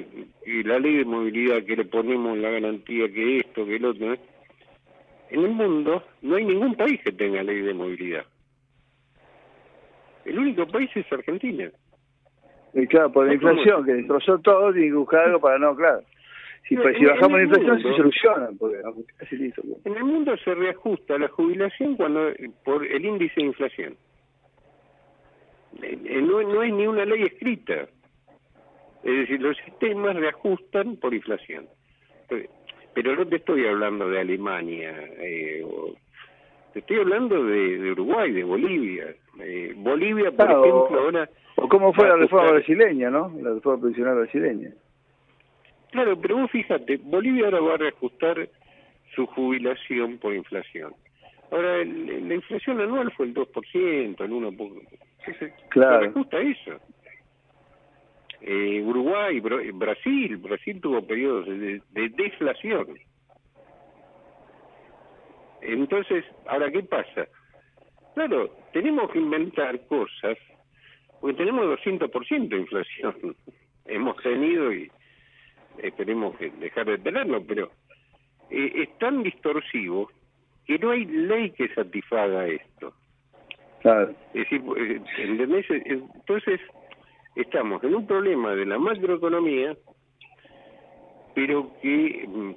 y 0.46 0.62
la 0.62 0.78
ley 0.78 0.98
de 0.98 1.04
movilidad 1.04 1.62
que 1.64 1.76
le 1.76 1.84
ponemos 1.84 2.38
la 2.38 2.50
garantía 2.50 3.12
que 3.12 3.40
esto, 3.40 3.66
que 3.66 3.76
el 3.76 3.84
otro, 3.84 4.14
¿eh? 4.14 4.20
en 5.30 5.44
el 5.44 5.50
mundo 5.50 6.02
no 6.22 6.36
hay 6.36 6.44
ningún 6.44 6.74
país 6.74 7.00
que 7.02 7.12
tenga 7.12 7.42
ley 7.42 7.60
de 7.60 7.74
movilidad. 7.74 8.24
El 10.24 10.38
único 10.38 10.66
país 10.66 10.90
es 10.94 11.12
Argentina. 11.12 11.70
Y 12.72 12.86
claro, 12.86 13.12
por 13.12 13.26
la 13.26 13.34
inflación, 13.34 13.84
que 13.84 13.92
destrozó 13.94 14.38
todo, 14.38 14.72
tiene 14.72 14.88
que 14.88 14.94
buscar 14.94 15.24
algo 15.26 15.40
para 15.40 15.58
no, 15.58 15.76
claro. 15.76 16.02
Si, 16.68 16.76
pues, 16.76 16.96
si 16.96 17.04
bajamos 17.04 17.38
la 17.38 17.42
inflación, 17.44 17.74
mundo- 17.74 17.88
se 17.90 17.96
soluciona, 17.96 18.48
porque 18.58 18.76
listo. 19.36 19.62
En 19.84 19.96
el 19.96 20.04
mundo 20.04 20.36
se 20.38 20.54
reajusta 20.54 21.18
la 21.18 21.28
jubilación 21.28 21.94
cuando 21.96 22.30
por 22.64 22.86
el 22.86 23.04
índice 23.04 23.34
de 23.36 23.46
inflación. 23.46 23.96
Eh, 25.82 25.98
eh, 26.04 26.22
No, 26.22 26.42
no 26.42 26.60
hay 26.60 26.72
ni 26.72 26.86
una 26.86 27.04
ley 27.04 27.22
escrita. 27.24 27.86
Es 29.02 29.12
decir, 29.18 29.42
los 29.42 29.56
sistemas 29.58 30.16
reajustan 30.16 30.96
por 30.96 31.12
inflación. 31.12 31.66
Pero- 32.28 33.16
no 33.16 33.26
te 33.26 33.36
estoy 33.36 33.66
hablando 33.66 34.08
de 34.08 34.20
Alemania, 34.20 34.94
eh, 35.18 35.62
o- 35.64 35.94
te 36.72 36.78
estoy 36.78 37.00
hablando 37.00 37.44
de, 37.44 37.78
de 37.78 37.90
Uruguay, 37.92 38.32
de 38.32 38.44
Bolivia. 38.44 39.14
Eh, 39.40 39.74
Bolivia, 39.76 40.30
por 40.30 40.46
Claro, 40.46 40.64
ejemplo, 40.64 41.00
ahora... 41.00 41.28
O 41.56 41.68
cómo 41.68 41.92
fue 41.92 42.08
la 42.08 42.16
reforma 42.16 42.52
brasileña, 42.52 43.10
¿no? 43.10 43.32
La 43.42 43.50
reforma 43.54 43.80
previsional 43.82 44.16
brasileña. 44.16 44.70
Claro, 45.94 46.20
pero 46.20 46.36
vos 46.38 46.50
fíjate, 46.50 46.96
Bolivia 46.96 47.44
ahora 47.44 47.60
va 47.60 47.74
a 47.74 47.76
reajustar 47.76 48.48
su 49.14 49.26
jubilación 49.26 50.18
por 50.18 50.34
inflación. 50.34 50.92
Ahora, 51.52 51.82
el- 51.82 52.28
la 52.28 52.34
inflación 52.34 52.80
anual 52.80 53.12
fue 53.12 53.26
el 53.26 53.32
2%, 53.34 54.24
el 54.24 54.32
1%. 54.32 54.96
Entonces, 55.20 55.52
Claro. 55.68 55.94
se 55.94 56.00
reajusta 56.06 56.38
eso. 56.40 56.80
Eh, 58.40 58.82
Uruguay, 58.84 59.38
Bra- 59.40 59.70
Brasil, 59.72 60.36
Brasil 60.38 60.80
tuvo 60.80 61.00
periodos 61.06 61.46
de, 61.46 61.80
de 61.90 62.08
deflación. 62.08 62.98
Entonces, 65.62 66.24
ahora, 66.46 66.72
¿qué 66.72 66.82
pasa? 66.82 67.28
Claro, 68.14 68.50
tenemos 68.72 69.12
que 69.12 69.20
inventar 69.20 69.80
cosas, 69.86 70.36
porque 71.20 71.36
tenemos 71.36 71.66
200% 71.66 72.56
de 72.56 72.62
inflación. 72.62 73.36
Hemos 73.86 74.16
tenido 74.24 74.72
y 74.72 74.90
esperemos 75.82 76.36
que 76.36 76.50
dejar 76.50 76.86
de 76.86 76.98
tenerlo, 76.98 77.44
pero 77.46 77.70
eh, 78.50 78.72
es 78.74 78.98
tan 78.98 79.22
distorsivo 79.22 80.10
que 80.66 80.78
no 80.78 80.90
hay 80.90 81.04
ley 81.04 81.50
que 81.50 81.68
satisfaga 81.74 82.46
esto. 82.46 82.94
Claro. 83.80 84.14
Es 84.32 84.48
decir, 84.48 84.62
eh, 84.76 85.00
¿entendés? 85.18 85.70
Eh, 85.70 85.82
Entonces, 86.14 86.60
estamos 87.36 87.82
en 87.84 87.94
un 87.94 88.06
problema 88.06 88.54
de 88.54 88.66
la 88.66 88.78
macroeconomía, 88.78 89.76
pero 91.34 91.70
que 91.82 92.26
mm, 92.26 92.54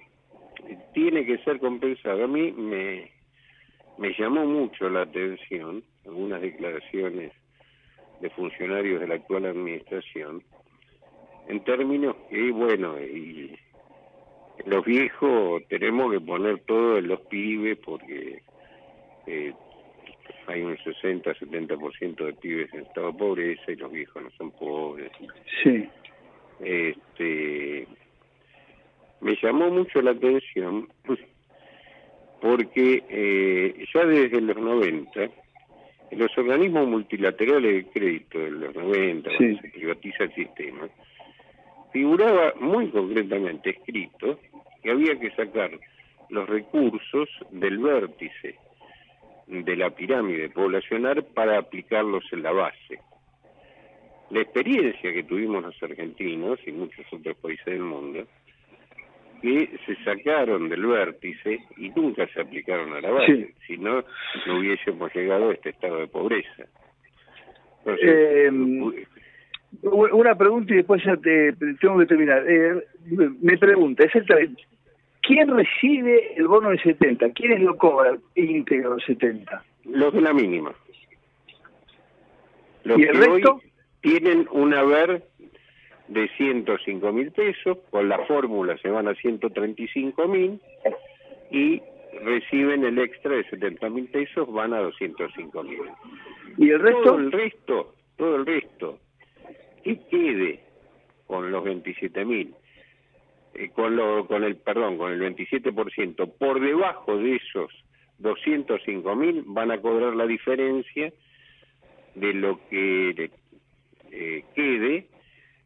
tiene 0.94 1.26
que 1.26 1.38
ser 1.40 1.60
compensado. 1.60 2.24
A 2.24 2.28
mí 2.28 2.52
me, 2.52 3.12
me 3.98 4.14
llamó 4.18 4.46
mucho 4.46 4.90
la 4.90 5.02
atención 5.02 5.84
algunas 6.06 6.42
declaraciones 6.42 7.34
de 8.22 8.30
funcionarios 8.32 9.00
de 9.02 9.08
la 9.08 9.16
actual 9.16 9.46
administración, 9.46 10.44
en 11.48 11.64
términos 11.64 12.16
que, 12.30 12.52
bueno, 12.52 13.00
y 13.00 13.58
los 14.66 14.84
viejos 14.86 15.64
tenemos 15.70 16.12
que 16.12 16.20
poner 16.20 16.60
todo 16.62 16.98
en 16.98 17.08
los 17.08 17.22
pibes 17.22 17.78
porque 17.78 18.42
eh, 19.28 19.54
hay 20.48 20.62
un 20.62 20.78
60-70% 20.78 22.26
de 22.26 22.34
pibes 22.34 22.74
en 22.74 22.82
estado 22.82 23.12
de 23.12 23.18
pobreza 23.18 23.72
y 23.72 23.76
los 23.76 23.92
viejos 23.92 24.24
no 24.24 24.30
son 24.32 24.52
pobres. 24.52 25.12
Sí. 25.64 25.88
Este, 26.60 27.88
me 29.22 29.36
llamó 29.42 29.70
mucho 29.70 30.02
la 30.02 30.12
atención 30.12 30.88
porque 32.42 33.04
eh, 33.10 33.86
ya 33.94 34.06
desde 34.06 34.42
los 34.42 34.58
90, 34.58 35.22
en 35.24 36.20
los 36.20 36.36
organismos 36.38 36.88
multilaterales 36.88 37.86
de 37.86 37.92
crédito 37.92 38.40
de 38.40 38.52
los 38.52 38.76
90, 38.76 39.30
Sí. 39.32 39.36
cuando 39.38 39.62
se 39.62 39.70
privatiza 39.70 40.24
el 40.26 40.36
sistema, 40.36 40.88
figuraba 41.98 42.54
muy 42.60 42.90
concretamente 42.90 43.72
escrito 43.72 44.40
que 44.84 44.92
había 44.92 45.20
que 45.20 45.32
sacar 45.32 45.72
los 46.30 46.48
recursos 46.48 47.28
del 47.50 47.80
vértice 47.80 48.56
de 49.48 49.76
la 49.76 49.90
pirámide 49.90 50.50
poblacional 50.50 51.24
para 51.34 51.58
aplicarlos 51.58 52.24
en 52.32 52.44
la 52.44 52.52
base. 52.52 53.00
La 54.30 54.42
experiencia 54.42 55.12
que 55.12 55.24
tuvimos 55.24 55.64
los 55.64 55.82
argentinos 55.82 56.60
y 56.68 56.72
muchos 56.72 57.04
otros 57.12 57.36
países 57.38 57.66
del 57.66 57.80
mundo, 57.80 58.28
que 59.42 59.72
se 59.88 59.96
sacaron 60.04 60.70
del 60.70 60.86
vértice 60.86 61.62
y 61.78 61.90
nunca 61.90 62.28
se 62.28 62.42
aplicaron 62.42 62.94
a 62.94 63.02
la 63.02 63.10
base, 63.10 63.56
si 63.66 63.78
no, 63.78 64.04
no 64.46 64.60
hubiésemos 64.60 65.12
llegado 65.16 65.50
a 65.50 65.54
este 65.54 65.70
estado 65.70 65.98
de 65.98 66.08
pobreza. 66.08 66.68
Entonces, 67.80 68.06
Eh, 68.06 69.08
Una 69.82 70.36
pregunta 70.36 70.74
y 70.74 70.78
después 70.78 71.04
ya 71.04 71.18
te 71.18 71.54
tengo 71.80 72.00
que 72.00 72.06
terminar. 72.06 72.44
Eh, 72.48 72.84
me 73.42 73.58
pregunta, 73.58 74.04
exactamente, 74.04 74.64
¿quién 75.22 75.50
recibe 75.56 76.36
el 76.36 76.48
bono 76.48 76.70
del 76.70 76.82
70? 76.82 77.32
¿Quiénes 77.34 77.62
lo 77.62 77.78
cobran 77.78 78.20
íntegro 78.36 78.96
el 78.96 79.02
70? 79.02 79.64
Los 79.86 80.14
de 80.14 80.22
la 80.22 80.34
mínima. 80.34 80.74
Los 82.84 83.00
¿Y 83.00 83.04
el 83.04 83.12
que 83.12 83.18
resto? 83.18 83.56
hoy 83.56 83.62
tienen 84.02 84.48
un 84.52 84.74
haber 84.74 85.24
de 86.08 86.30
105 86.38 87.12
mil 87.12 87.32
pesos, 87.32 87.78
con 87.90 88.08
la 88.08 88.20
fórmula 88.26 88.78
se 88.78 88.90
van 88.90 89.08
a 89.08 89.16
135 89.16 90.28
mil 90.28 90.62
y 91.52 91.82
reciben 92.24 92.86
el 92.86 92.98
extra 93.00 93.36
de 93.36 93.44
70 93.50 93.90
mil 93.90 94.08
pesos, 94.08 94.52
van 94.52 94.74
a 94.74 94.80
205 94.80 95.64
mil. 95.64 95.80
¿Y 96.58 96.70
el 96.70 96.80
resto? 96.80 97.02
Todo 97.04 97.18
el 97.18 97.32
resto, 97.32 97.96
todo 98.16 98.36
el 98.38 98.46
resto, 98.46 99.00
que 99.88 100.00
quede 100.10 100.60
con 101.28 101.52
los 101.52 101.64
27 101.64 102.26
mil, 102.26 102.54
eh, 103.54 103.70
con, 103.70 103.96
lo, 103.96 104.28
con 104.28 104.44
el, 104.44 104.58
perdón, 104.58 104.98
con 104.98 105.12
el 105.12 105.22
27%, 105.22 106.34
por 106.38 106.60
debajo 106.60 107.18
de 107.18 107.36
esos 107.36 107.72
205 108.20 109.16
mil 109.16 109.44
van 109.46 109.72
a 109.72 109.80
cobrar 109.80 110.16
la 110.16 110.26
diferencia 110.26 111.14
de 112.16 112.34
lo 112.34 112.60
que 112.70 113.30
eh, 114.12 114.44
quede 114.56 115.08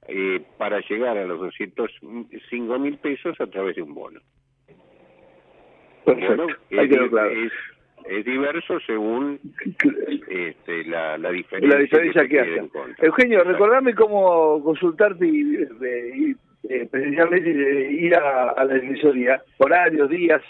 eh, 0.08 0.42
para 0.58 0.82
llegar 0.82 1.18
a 1.18 1.26
los 1.26 1.40
205 1.40 2.80
mil 2.80 2.98
pesos 2.98 3.40
a 3.40 3.48
través 3.48 3.76
de 3.76 3.82
un 3.84 3.94
bono. 3.94 4.20
Perfecto, 6.06 6.36
Bueno, 6.36 6.58
ahí 6.72 6.80
es, 6.80 6.90
quedó 6.90 7.10
claro. 7.10 7.30
es- 7.32 7.52
es 8.10 8.26
diverso 8.26 8.80
según 8.86 9.40
este, 10.28 10.84
la, 10.86 11.18
la 11.18 11.32
diferencia, 11.32 11.76
La 11.76 11.82
diferencia 11.82 12.22
se 12.22 12.28
que 12.28 12.36
quede 12.36 12.60
hace. 12.60 12.70
Eugenio, 13.06 13.40
Exacto. 13.40 13.54
recordame 13.54 13.96
cómo 13.96 14.62
consultarte 14.64 15.26
y, 15.28 15.56
eh, 15.56 15.68
y, 16.16 16.36
eh, 16.70 16.88
presencialmente 16.90 17.50
eh, 17.52 17.92
ir 17.92 18.16
a, 18.16 18.50
a 18.50 18.64
la 18.66 18.74
defensoría, 18.76 19.42
horarios, 19.58 20.10
días. 20.10 20.42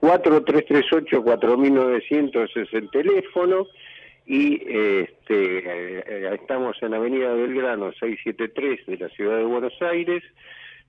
4338-4900 0.00 2.50
es 2.56 2.72
el 2.74 2.90
teléfono 2.90 3.66
y 4.26 4.60
este, 4.66 6.34
estamos 6.34 6.76
en 6.82 6.92
Avenida 6.94 7.32
Belgrano 7.32 7.92
673 7.92 8.86
de 8.86 8.96
la 8.98 9.08
Ciudad 9.10 9.36
de 9.38 9.44
Buenos 9.44 9.80
Aires, 9.80 10.22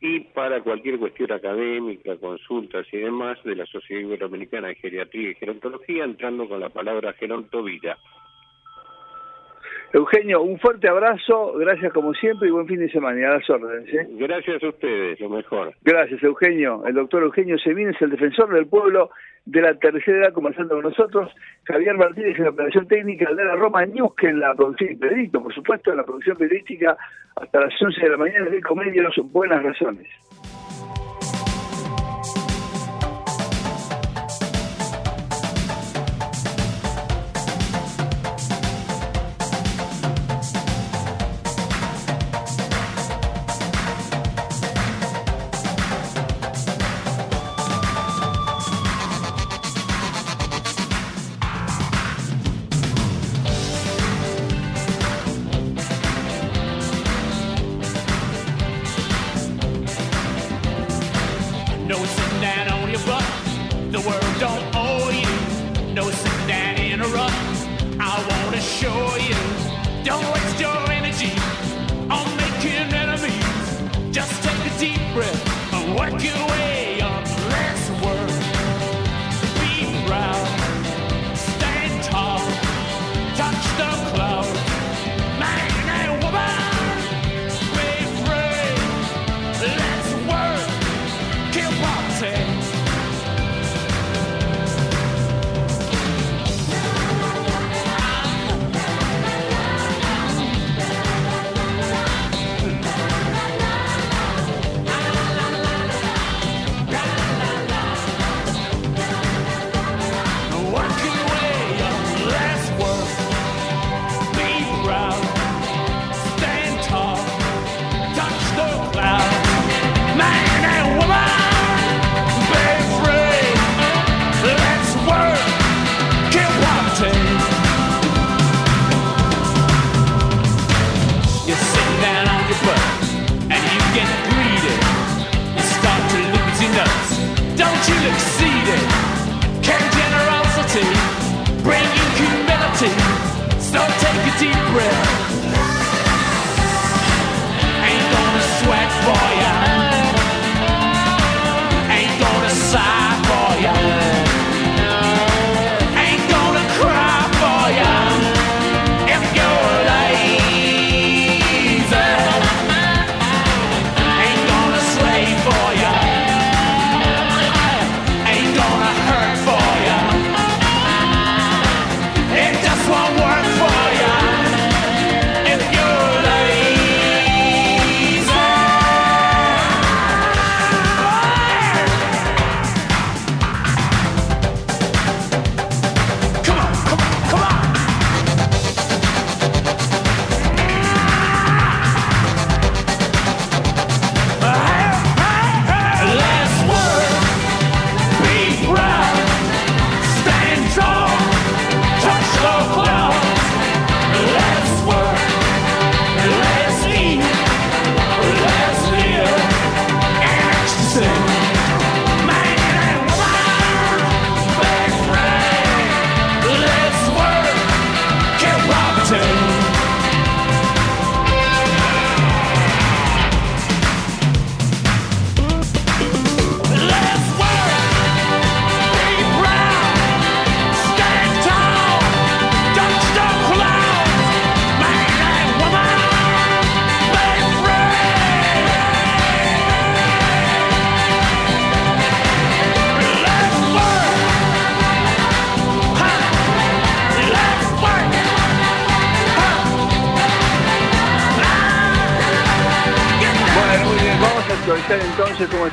y 0.00 0.20
para 0.20 0.62
cualquier 0.62 0.98
cuestión 0.98 1.32
académica, 1.32 2.16
consultas 2.16 2.86
y 2.92 2.98
demás 2.98 3.42
de 3.44 3.56
la 3.56 3.66
Sociedad 3.66 4.02
Iberoamericana 4.02 4.68
de 4.68 4.76
Geriatría 4.76 5.30
y 5.30 5.34
Gerontología, 5.34 6.04
entrando 6.04 6.48
con 6.48 6.60
la 6.60 6.68
palabra 6.68 7.12
gerontovida. 7.14 7.98
Eugenio, 9.92 10.42
un 10.42 10.58
fuerte 10.58 10.86
abrazo, 10.86 11.54
gracias 11.54 11.92
como 11.94 12.12
siempre 12.12 12.48
y 12.48 12.50
buen 12.50 12.66
fin 12.66 12.78
de 12.78 12.90
semana 12.90 13.18
y 13.18 13.24
a 13.24 13.30
las 13.30 13.48
órdenes. 13.48 13.92
¿eh? 13.92 14.06
Gracias 14.10 14.62
a 14.62 14.68
ustedes, 14.68 15.18
lo 15.18 15.30
mejor. 15.30 15.72
Gracias, 15.82 16.22
Eugenio. 16.22 16.84
El 16.86 16.94
doctor 16.94 17.22
Eugenio 17.22 17.58
Semín 17.58 17.88
es 17.88 18.02
el 18.02 18.10
defensor 18.10 18.52
del 18.52 18.66
pueblo 18.66 19.10
de 19.48 19.62
la 19.62 19.74
tercera 19.74 20.18
edad, 20.18 20.32
conversando 20.34 20.74
con 20.74 20.84
nosotros. 20.84 21.30
Javier 21.64 21.96
Martínez 21.96 22.36
en 22.36 22.44
la 22.44 22.50
operación 22.50 22.86
técnica 22.86 23.32
de 23.32 23.44
la 23.44 23.56
Roma 23.56 23.84
que 24.16 24.28
en 24.28 24.40
la 24.40 24.54
producción, 24.54 24.92
y 24.92 24.96
Pedrito, 24.96 25.42
por 25.42 25.54
supuesto, 25.54 25.90
en 25.90 25.96
la 25.96 26.04
producción 26.04 26.36
periodística, 26.36 26.96
hasta 27.34 27.60
las 27.60 27.82
11 27.82 28.00
de 28.00 28.08
la 28.10 28.16
mañana 28.18 28.50
de 28.50 28.60
Comedios, 28.60 29.14
Buenas 29.32 29.62
Razones. 29.62 30.06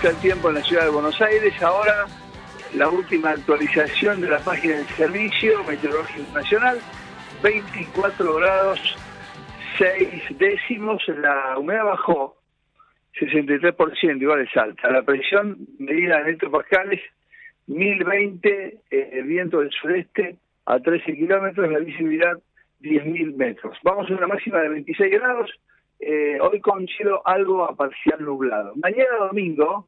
El 0.09 0.15
tiempo 0.17 0.49
en 0.49 0.55
la 0.55 0.63
ciudad 0.63 0.83
de 0.83 0.89
Buenos 0.89 1.19
Aires? 1.19 1.61
Ahora 1.63 2.05
la 2.75 2.89
última 2.89 3.31
actualización 3.31 4.21
de 4.21 4.29
la 4.29 4.39
página 4.39 4.75
del 4.75 4.85
Servicio 4.87 5.63
Meteorológico 5.63 6.31
Nacional, 6.33 6.79
24 7.41 8.35
grados 8.35 8.95
6 9.79 10.37
décimos, 10.37 11.01
la 11.07 11.57
humedad 11.57 11.85
bajó 11.85 12.37
63%, 13.19 14.21
igual 14.21 14.41
es 14.41 14.55
alta. 14.55 14.91
La 14.91 15.01
presión 15.01 15.57
medida 15.79 16.21
en 16.21 16.27
hectopascales, 16.27 17.01
1020, 17.67 18.81
eh, 18.91 19.21
viento 19.25 19.59
del 19.59 19.71
sureste 19.71 20.37
a 20.65 20.79
13 20.79 21.15
kilómetros, 21.15 21.71
la 21.71 21.79
visibilidad 21.79 22.37
10.000 22.81 23.35
metros. 23.35 23.77
Vamos 23.83 24.09
a 24.09 24.13
una 24.13 24.27
máxima 24.27 24.59
de 24.59 24.69
26 24.69 25.11
grados, 25.11 25.51
eh, 25.99 26.37
hoy 26.39 26.59
con 26.59 26.85
cielo 26.87 27.21
algo 27.25 27.63
a 27.63 27.75
parcial 27.75 28.23
nublado. 28.23 28.73
Mañana 28.75 29.17
domingo, 29.19 29.87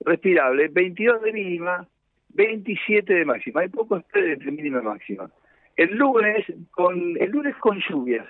respirable, 0.00 0.68
22 0.68 1.22
de 1.22 1.32
mínima, 1.32 1.86
27 2.30 3.12
de 3.12 3.24
máxima. 3.24 3.62
Hay 3.62 3.68
poco 3.68 4.00
spread 4.00 4.32
entre 4.32 4.50
mínima 4.50 4.80
y 4.80 4.84
máxima. 4.84 5.30
El 5.76 5.96
lunes 5.96 6.46
con 6.70 7.16
el 7.18 7.30
lunes 7.30 7.56
con 7.56 7.80
lluvias 7.88 8.26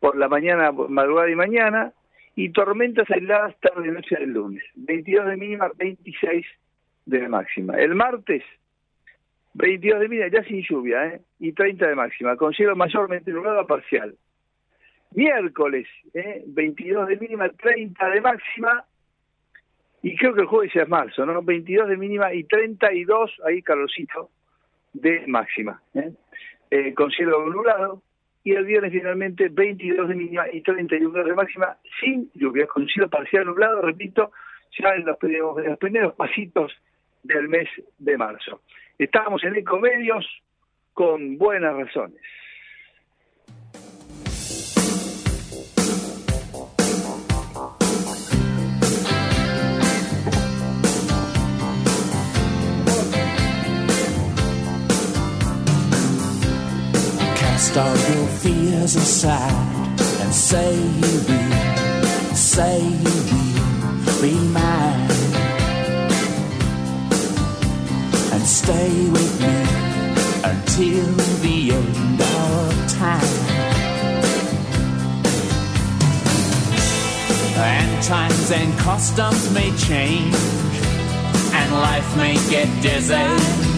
por 0.00 0.16
la 0.16 0.28
mañana, 0.28 0.72
madrugada 0.72 1.30
y 1.30 1.36
mañana, 1.36 1.92
y 2.34 2.50
tormentas 2.50 3.10
aisladas 3.10 3.54
tarde 3.60 3.88
y 3.88 3.90
noche 3.90 4.16
del 4.16 4.30
lunes. 4.30 4.62
22 4.74 5.26
de 5.26 5.36
mínima, 5.36 5.70
26 5.76 6.46
de 7.06 7.28
máxima. 7.28 7.74
El 7.74 7.94
martes, 7.94 8.42
22 9.54 10.00
de 10.00 10.08
mínima, 10.08 10.28
ya 10.28 10.42
sin 10.44 10.62
lluvia, 10.62 11.06
¿eh? 11.06 11.20
y 11.38 11.52
30 11.52 11.86
de 11.86 11.94
máxima, 11.94 12.36
con 12.36 12.54
cielo 12.54 12.74
mayormente 12.76 13.30
nublado 13.30 13.60
a 13.60 13.66
parcial. 13.66 14.14
Miércoles, 15.12 15.86
¿eh? 16.14 16.44
22 16.46 17.08
de 17.08 17.16
mínima, 17.16 17.48
30 17.50 18.08
de 18.08 18.20
máxima, 18.20 18.84
y 20.02 20.16
creo 20.16 20.34
que 20.34 20.42
el 20.42 20.46
jueves 20.46 20.74
es 20.74 20.88
marzo, 20.88 21.26
¿no? 21.26 21.42
22 21.42 21.88
de 21.88 21.96
mínima 21.96 22.32
y 22.32 22.44
32, 22.44 23.36
ahí 23.46 23.62
calorcito, 23.62 24.30
de 24.92 25.26
máxima. 25.26 25.80
¿eh? 25.94 26.12
Eh, 26.70 26.94
con 26.94 27.10
cielo 27.10 27.46
nublado, 27.46 28.02
y 28.42 28.52
el 28.52 28.64
viernes 28.64 28.92
finalmente 28.92 29.48
22 29.50 30.08
de 30.08 30.14
mínima 30.14 30.44
y 30.50 30.62
31 30.62 31.24
de 31.24 31.34
máxima, 31.34 31.76
sin 32.00 32.30
lluvia, 32.34 32.66
con 32.66 32.86
cielo 32.86 33.08
parcial 33.10 33.44
nublado, 33.44 33.82
repito, 33.82 34.32
ya 34.78 34.94
en 34.94 35.04
los, 35.04 35.16
en 35.22 35.70
los 35.70 35.78
primeros 35.78 36.14
pasitos 36.14 36.72
del 37.22 37.48
mes 37.48 37.68
de 37.98 38.16
marzo. 38.16 38.62
Estamos 38.98 39.44
en 39.44 39.56
Ecomedios 39.56 40.26
con 40.94 41.36
buenas 41.36 41.74
razones. 41.74 42.20
Cast 57.72 57.78
all 57.78 58.16
your 58.16 58.26
fears 58.26 58.96
aside 58.96 60.00
and 60.22 60.34
say 60.34 60.74
you 60.74 61.20
will, 61.28 62.34
say 62.34 62.82
you 62.82 63.14
will 64.04 64.22
be 64.22 64.34
mine. 64.48 65.10
And 68.32 68.42
stay 68.42 69.08
with 69.10 69.40
me 69.40 69.56
until 70.42 71.06
the 71.44 71.70
end 71.70 72.20
of 72.20 72.92
time. 72.98 73.38
And 77.56 78.02
times 78.02 78.50
and 78.50 78.78
customs 78.80 79.52
may 79.52 79.70
change, 79.76 80.34
and 81.54 81.72
life 81.72 82.16
may 82.16 82.34
get 82.50 82.68
dizzy. 82.82 83.70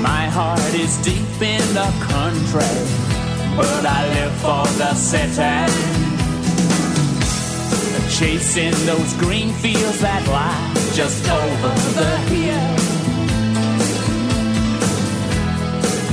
My 0.00 0.26
heart 0.28 0.74
is 0.74 0.96
deep 1.04 1.33
in 1.44 1.74
the 1.74 1.90
country, 2.00 2.74
but 3.54 3.84
I 3.84 4.00
live 4.14 4.34
for 4.44 4.64
the 4.80 4.94
city. 4.94 5.54
Chasing 8.18 8.74
those 8.86 9.12
green 9.14 9.52
fields 9.52 10.00
that 10.00 10.26
lie 10.28 10.72
just 10.94 11.28
over 11.28 11.74
the 12.00 12.16
hill. 12.32 12.84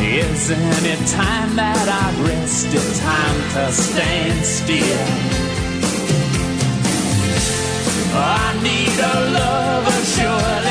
Isn't 0.04 0.86
it 0.94 1.08
time 1.08 1.56
that 1.56 1.88
I 2.04 2.08
rested? 2.28 2.88
Time 3.00 3.40
to 3.54 3.72
stand 3.72 4.46
still. 4.46 5.42
I 8.14 8.60
need 8.68 8.98
a 9.00 9.16
lover 9.38 10.06
surely 10.16 10.71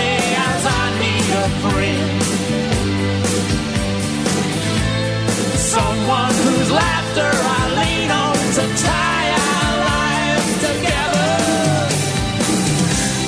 whose 6.45 6.71
laughter 6.71 7.31
I 7.33 7.61
lean 7.79 8.11
on 8.11 8.37
to 8.57 8.63
tie 8.83 9.31
our 9.47 9.73
lives 9.91 10.53
together. 10.65 11.31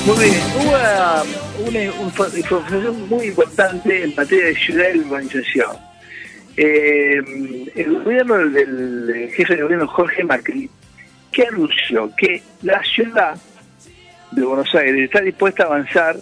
Muy 0.07 0.17
bien, 0.25 0.43
hubo 0.57 0.71
una, 0.71 1.23
una 1.69 1.83
información 2.39 3.09
muy 3.09 3.27
importante 3.27 4.05
en 4.05 4.15
materia 4.15 4.47
de 4.47 4.55
ciudad 4.55 4.87
y 4.95 4.99
urbanización. 4.99 5.77
Eh, 6.57 7.17
el 7.75 8.03
gobierno 8.03 8.37
del, 8.39 9.07
del 9.07 9.31
jefe 9.33 9.57
de 9.57 9.63
gobierno 9.63 9.87
Jorge 9.89 10.25
Macri, 10.25 10.69
que 11.31 11.47
anunció 11.47 12.11
que 12.17 12.43
la 12.63 12.83
ciudad 12.83 13.37
de 14.33 14.43
Buenos 14.43 14.75
Aires 14.75 15.05
está 15.05 15.21
dispuesta 15.21 15.65
a 15.65 15.67
avanzar 15.67 16.17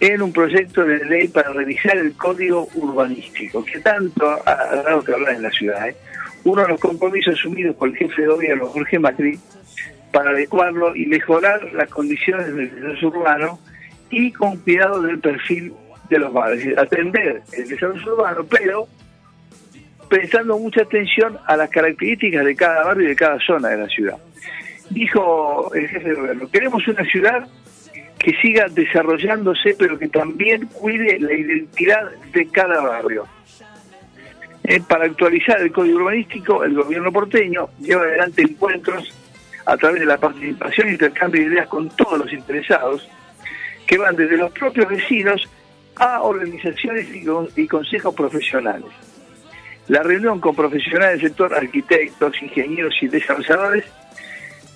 en 0.00 0.22
un 0.22 0.32
proyecto 0.32 0.84
de 0.84 1.04
ley 1.04 1.28
para 1.28 1.52
revisar 1.52 1.96
el 1.96 2.12
código 2.14 2.68
urbanístico, 2.74 3.64
que 3.64 3.80
tanto 3.80 4.40
ha 4.46 4.54
dado 4.82 5.02
que 5.02 5.12
hablar 5.12 5.34
en 5.34 5.42
la 5.42 5.50
ciudad. 5.50 5.88
¿eh? 5.88 5.96
Uno 6.44 6.62
de 6.62 6.68
los 6.68 6.80
compromisos 6.80 7.34
asumidos 7.34 7.74
por 7.76 7.88
el 7.88 7.96
jefe 7.96 8.22
de 8.22 8.28
gobierno, 8.28 8.66
Jorge 8.66 8.98
Macri, 8.98 9.38
para 10.12 10.30
adecuarlo 10.30 10.94
y 10.94 11.06
mejorar 11.06 11.72
las 11.72 11.90
condiciones 11.90 12.46
del 12.54 12.70
desarrollo 12.70 13.08
urbano 13.08 13.58
y 14.10 14.32
con 14.32 14.56
cuidado 14.58 15.02
del 15.02 15.18
perfil 15.18 15.72
de 16.08 16.18
los 16.18 16.32
barrios. 16.32 16.60
Es 16.60 16.64
decir, 16.64 16.80
atender 16.80 17.42
el 17.52 17.68
desarrollo 17.68 18.14
urbano, 18.14 18.44
pero 18.48 18.88
prestando 20.08 20.58
mucha 20.58 20.82
atención 20.82 21.36
a 21.46 21.56
las 21.56 21.68
características 21.68 22.44
de 22.44 22.56
cada 22.56 22.84
barrio 22.84 23.04
y 23.04 23.08
de 23.08 23.16
cada 23.16 23.38
zona 23.40 23.68
de 23.68 23.76
la 23.76 23.88
ciudad. 23.88 24.16
Dijo 24.90 25.70
el 25.74 25.86
jefe 25.88 26.08
de 26.08 26.14
gobierno, 26.14 26.48
queremos 26.50 26.88
una 26.88 27.04
ciudad 27.04 27.46
que 28.18 28.32
siga 28.42 28.66
desarrollándose, 28.68 29.74
pero 29.78 29.98
que 29.98 30.08
también 30.08 30.66
cuide 30.66 31.18
la 31.20 31.32
identidad 31.32 32.10
de 32.32 32.48
cada 32.48 32.80
barrio. 32.82 33.26
Eh, 34.64 34.80
para 34.86 35.04
actualizar 35.06 35.60
el 35.62 35.72
código 35.72 35.98
urbanístico, 35.98 36.64
el 36.64 36.74
gobierno 36.74 37.10
porteño 37.12 37.68
lleva 37.80 38.02
adelante 38.02 38.42
encuentros 38.42 39.14
a 39.64 39.76
través 39.76 40.00
de 40.00 40.06
la 40.06 40.18
participación 40.18 40.88
e 40.88 40.92
intercambio 40.92 41.40
de 41.42 41.48
ideas 41.54 41.68
con 41.68 41.88
todos 41.90 42.18
los 42.18 42.32
interesados, 42.32 43.08
que 43.86 43.96
van 43.98 44.16
desde 44.16 44.36
los 44.36 44.50
propios 44.52 44.88
vecinos 44.88 45.48
a 45.96 46.22
organizaciones 46.22 47.08
y, 47.14 47.24
con- 47.24 47.48
y 47.56 47.66
consejos 47.66 48.14
profesionales. 48.14 48.86
La 49.88 50.02
reunión 50.02 50.38
con 50.40 50.54
profesionales 50.54 51.20
del 51.20 51.30
sector, 51.30 51.54
arquitectos, 51.54 52.42
ingenieros 52.42 52.94
y 53.00 53.08
desarrolladores, 53.08 53.84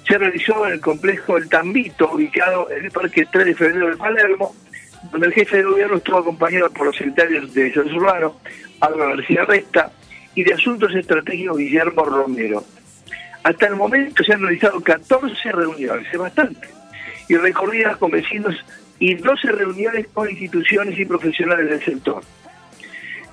se 0.06 0.18
realizó 0.18 0.66
en 0.66 0.74
el 0.74 0.80
complejo 0.80 1.36
El 1.36 1.48
Tambito, 1.48 2.10
ubicado 2.12 2.70
en 2.70 2.84
el 2.84 2.90
Parque 2.90 3.26
3 3.30 3.46
de 3.46 3.54
Febrero 3.54 3.90
de 3.90 3.96
Palermo, 3.96 4.54
donde 5.10 5.26
el 5.28 5.32
jefe 5.32 5.58
de 5.58 5.62
gobierno 5.64 5.96
estuvo 5.96 6.18
acompañado 6.18 6.70
por 6.70 6.86
los 6.86 6.96
secretarios 6.96 7.52
de 7.54 7.64
Desarrollo 7.64 7.96
Urbano, 7.96 8.36
Álvaro 8.80 9.16
García 9.16 9.44
Resta, 9.44 9.92
y 10.34 10.44
de 10.44 10.54
Asuntos 10.54 10.94
Estratégicos 10.94 11.58
Guillermo 11.58 12.04
Romero. 12.04 12.64
Hasta 13.42 13.66
el 13.66 13.76
momento 13.76 14.22
se 14.22 14.32
han 14.32 14.42
realizado 14.42 14.80
14 14.80 15.52
reuniones, 15.52 16.06
es 16.12 16.18
bastante, 16.18 16.68
y 17.28 17.36
recorridas 17.36 17.96
con 17.96 18.10
vecinos 18.10 18.54
y 18.98 19.14
12 19.14 19.52
reuniones 19.52 20.06
con 20.14 20.30
instituciones 20.30 20.98
y 20.98 21.04
profesionales 21.04 21.68
del 21.68 21.84
sector. 21.84 22.22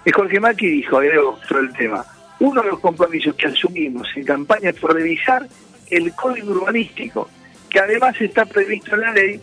Eh, 0.04 0.12
Jorge 0.12 0.40
Macri 0.40 0.70
dijo, 0.70 0.98
agrego 0.98 1.40
sobre 1.48 1.68
el 1.68 1.74
tema, 1.74 2.04
uno 2.40 2.62
de 2.62 2.70
los 2.70 2.80
compromisos 2.80 3.36
que 3.36 3.48
asumimos 3.48 4.08
en 4.16 4.24
campaña 4.24 4.74
fue 4.74 4.94
revisar 4.94 5.46
el 5.90 6.14
código 6.14 6.52
urbanístico, 6.52 7.30
que 7.70 7.80
además 7.80 8.20
está 8.20 8.46
previsto 8.46 8.96
en 8.96 9.02
la 9.02 9.14
ley, 9.14 9.42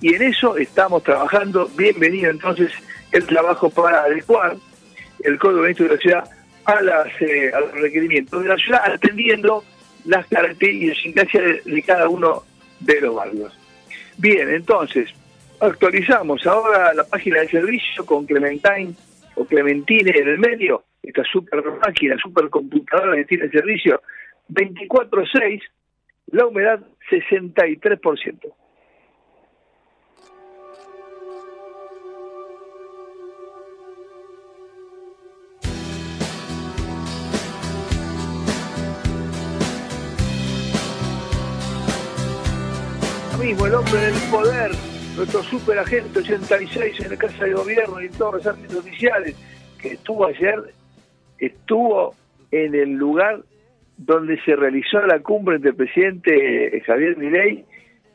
y 0.00 0.14
en 0.14 0.22
eso 0.22 0.56
estamos 0.56 1.02
trabajando. 1.02 1.70
Bienvenido 1.76 2.30
entonces 2.30 2.72
el 3.12 3.26
trabajo 3.26 3.70
para 3.70 4.02
adecuar 4.02 4.56
el 5.20 5.38
código 5.38 5.60
urbanístico 5.60 5.88
de 5.88 5.94
la 5.94 6.00
ciudad 6.00 6.30
a, 6.64 6.80
las, 6.82 7.22
eh, 7.22 7.52
a 7.54 7.60
los 7.60 7.72
requerimientos 7.72 8.42
de 8.42 8.48
la 8.48 8.56
ciudad, 8.56 8.82
atendiendo 8.84 9.64
las 10.04 10.26
características 10.26 11.32
de, 11.32 11.62
de 11.64 11.82
cada 11.82 12.08
uno 12.08 12.42
de 12.80 13.00
los 13.00 13.14
barrios. 13.14 13.58
Bien, 14.18 14.48
entonces, 14.50 15.10
actualizamos 15.60 16.46
ahora 16.46 16.94
la 16.94 17.04
página 17.04 17.40
de 17.40 17.48
servicio 17.48 18.04
con 18.04 18.26
Clementine 18.26 18.94
o 19.36 19.44
Clementine 19.44 20.10
en 20.10 20.28
el 20.28 20.38
medio, 20.38 20.84
esta 21.02 21.22
super 21.24 21.62
máquina, 21.80 22.16
super 22.18 22.48
computadora 22.48 23.16
que 23.16 23.24
tiene 23.24 23.48
servicio 23.48 24.00
24-6, 24.50 25.62
La 26.26 26.46
humedad 26.46 26.80
63%. 27.10 28.54
mismo, 43.44 43.66
el 43.66 43.74
hombre 43.74 44.00
del 44.00 44.30
poder, 44.30 44.70
nuestro 45.16 45.42
superagente 45.42 46.18
86 46.18 47.00
en 47.00 47.10
la 47.10 47.16
Casa 47.16 47.44
de 47.44 47.52
Gobierno 47.52 48.00
y 48.00 48.06
en 48.06 48.12
todos 48.12 48.34
los 48.34 48.46
ámbitos 48.46 48.76
oficiales, 48.78 49.36
que 49.78 49.88
estuvo 49.88 50.26
ayer, 50.26 50.72
estuvo 51.38 52.14
en 52.50 52.74
el 52.74 52.92
lugar 52.92 53.42
donde 53.96 54.40
se 54.42 54.56
realizó 54.56 55.00
la 55.06 55.20
cumbre 55.20 55.56
entre 55.56 55.70
el 55.70 55.76
presidente 55.76 56.82
Javier 56.86 57.16
Milei 57.16 57.64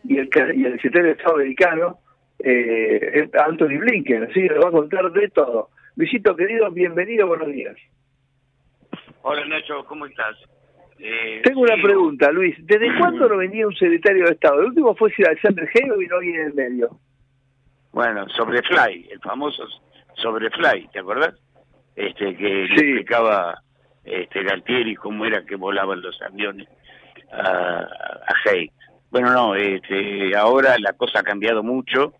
y 0.03 0.17
el, 0.17 0.29
y 0.55 0.65
el 0.65 0.73
secretario 0.73 1.07
de 1.07 1.11
Estado 1.11 1.35
americano, 1.35 1.97
eh, 2.39 3.29
Anthony 3.45 3.79
Blinken, 3.79 4.23
así 4.23 4.41
que 4.41 4.49
nos 4.49 4.65
va 4.65 4.69
a 4.69 4.73
contar 4.73 5.11
de 5.11 5.29
todo. 5.29 5.69
Luisito 5.95 6.35
querido, 6.35 6.71
bienvenido, 6.71 7.27
buenos 7.27 7.47
días. 7.47 7.75
Hola 9.21 9.45
Nacho, 9.45 9.85
¿cómo 9.85 10.05
estás? 10.05 10.35
Eh, 10.99 11.41
Tengo 11.43 11.61
una 11.61 11.75
sí, 11.75 11.81
pregunta, 11.81 12.31
Luis. 12.31 12.55
¿Desde 12.59 12.97
cuándo 12.97 13.27
no 13.27 13.37
venía 13.37 13.67
un 13.67 13.75
secretario 13.75 14.25
de 14.25 14.31
Estado? 14.31 14.59
El 14.61 14.67
último 14.67 14.95
fue 14.95 15.11
Sir 15.11 15.27
Alexander 15.27 15.69
Hay 15.73 15.89
o 15.89 15.97
vino 15.97 16.15
alguien 16.15 16.35
en 16.35 16.47
el 16.47 16.53
medio. 16.53 16.89
Bueno, 17.91 18.27
sobre 18.29 18.61
Fly, 18.63 19.09
el 19.11 19.19
famoso 19.19 19.65
sobre 20.15 20.49
Fly, 20.51 20.89
¿te 20.91 20.99
acordás? 20.99 21.35
Este 21.95 22.35
que 22.35 22.43
le 22.43 22.65
explicaba 22.65 23.61
este 24.09 24.43
Galtieri 24.43 24.95
cómo 24.95 25.25
era 25.25 25.45
que 25.45 25.55
volaban 25.55 26.01
los 26.01 26.21
aviones 26.21 26.67
a, 27.31 27.79
a. 27.79 28.33
Bueno, 29.11 29.31
no, 29.31 29.55
este, 29.55 30.35
ahora 30.35 30.77
la 30.79 30.93
cosa 30.93 31.19
ha 31.19 31.23
cambiado 31.23 31.63
mucho. 31.63 32.13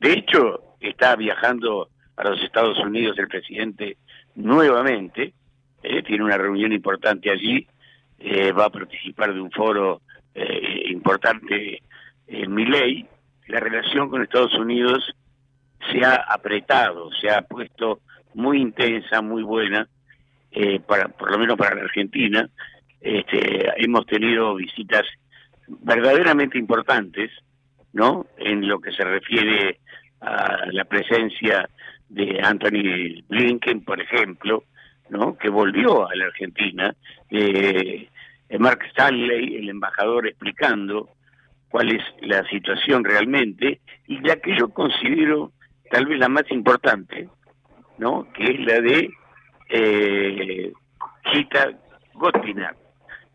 De 0.00 0.12
hecho, 0.12 0.76
está 0.80 1.16
viajando 1.16 1.88
a 2.16 2.24
los 2.24 2.42
Estados 2.42 2.78
Unidos 2.78 3.18
el 3.18 3.28
presidente 3.28 3.96
nuevamente. 4.34 5.32
eh, 5.82 6.02
tiene 6.02 6.24
una 6.24 6.38
reunión 6.38 6.72
importante 6.72 7.30
allí. 7.30 7.66
eh, 8.18 8.52
va 8.52 8.66
a 8.66 8.70
participar 8.70 9.34
de 9.34 9.40
un 9.40 9.50
foro 9.50 10.00
eh, 10.34 10.84
importante 10.90 11.82
en 12.26 12.54
Miley. 12.54 13.06
La 13.48 13.60
relación 13.60 14.08
con 14.08 14.22
Estados 14.22 14.54
Unidos 14.54 15.14
se 15.90 16.04
ha 16.04 16.14
apretado, 16.14 17.10
se 17.20 17.30
ha 17.30 17.42
puesto 17.42 18.00
muy 18.32 18.60
intensa, 18.60 19.20
muy 19.20 19.42
buena, 19.42 19.88
eh, 20.54 20.80
para, 20.80 21.08
por 21.08 21.32
lo 21.32 21.38
menos 21.38 21.56
para 21.56 21.74
la 21.74 21.82
Argentina. 21.82 22.48
Este, 23.00 23.70
hemos 23.76 24.06
tenido 24.06 24.54
visitas 24.54 25.02
verdaderamente 25.66 26.58
importantes, 26.58 27.30
¿no? 27.92 28.26
En 28.38 28.66
lo 28.68 28.80
que 28.80 28.92
se 28.92 29.04
refiere 29.04 29.80
a 30.20 30.66
la 30.70 30.84
presencia 30.84 31.68
de 32.08 32.40
Anthony 32.42 33.22
Blinken, 33.28 33.84
por 33.84 34.00
ejemplo, 34.00 34.64
¿no? 35.08 35.36
Que 35.36 35.48
volvió 35.48 36.08
a 36.08 36.14
la 36.14 36.26
Argentina, 36.26 36.94
eh, 37.30 38.08
Mark 38.58 38.84
Stanley, 38.90 39.56
el 39.56 39.68
embajador, 39.68 40.28
explicando 40.28 41.10
cuál 41.68 41.90
es 41.90 42.02
la 42.20 42.46
situación 42.48 43.02
realmente 43.02 43.80
y 44.06 44.20
la 44.20 44.36
que 44.36 44.56
yo 44.56 44.68
considero 44.68 45.50
tal 45.90 46.06
vez 46.06 46.18
la 46.18 46.28
más 46.28 46.48
importante, 46.50 47.28
¿no? 47.98 48.28
Que 48.32 48.44
es 48.44 48.60
la 48.60 48.80
de 48.80 49.10
eh, 49.68 50.72
Gita 51.24 51.70
Gottinar, 52.14 52.76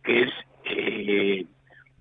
que 0.04 0.24
es 0.24 0.32
eh, 0.66 1.46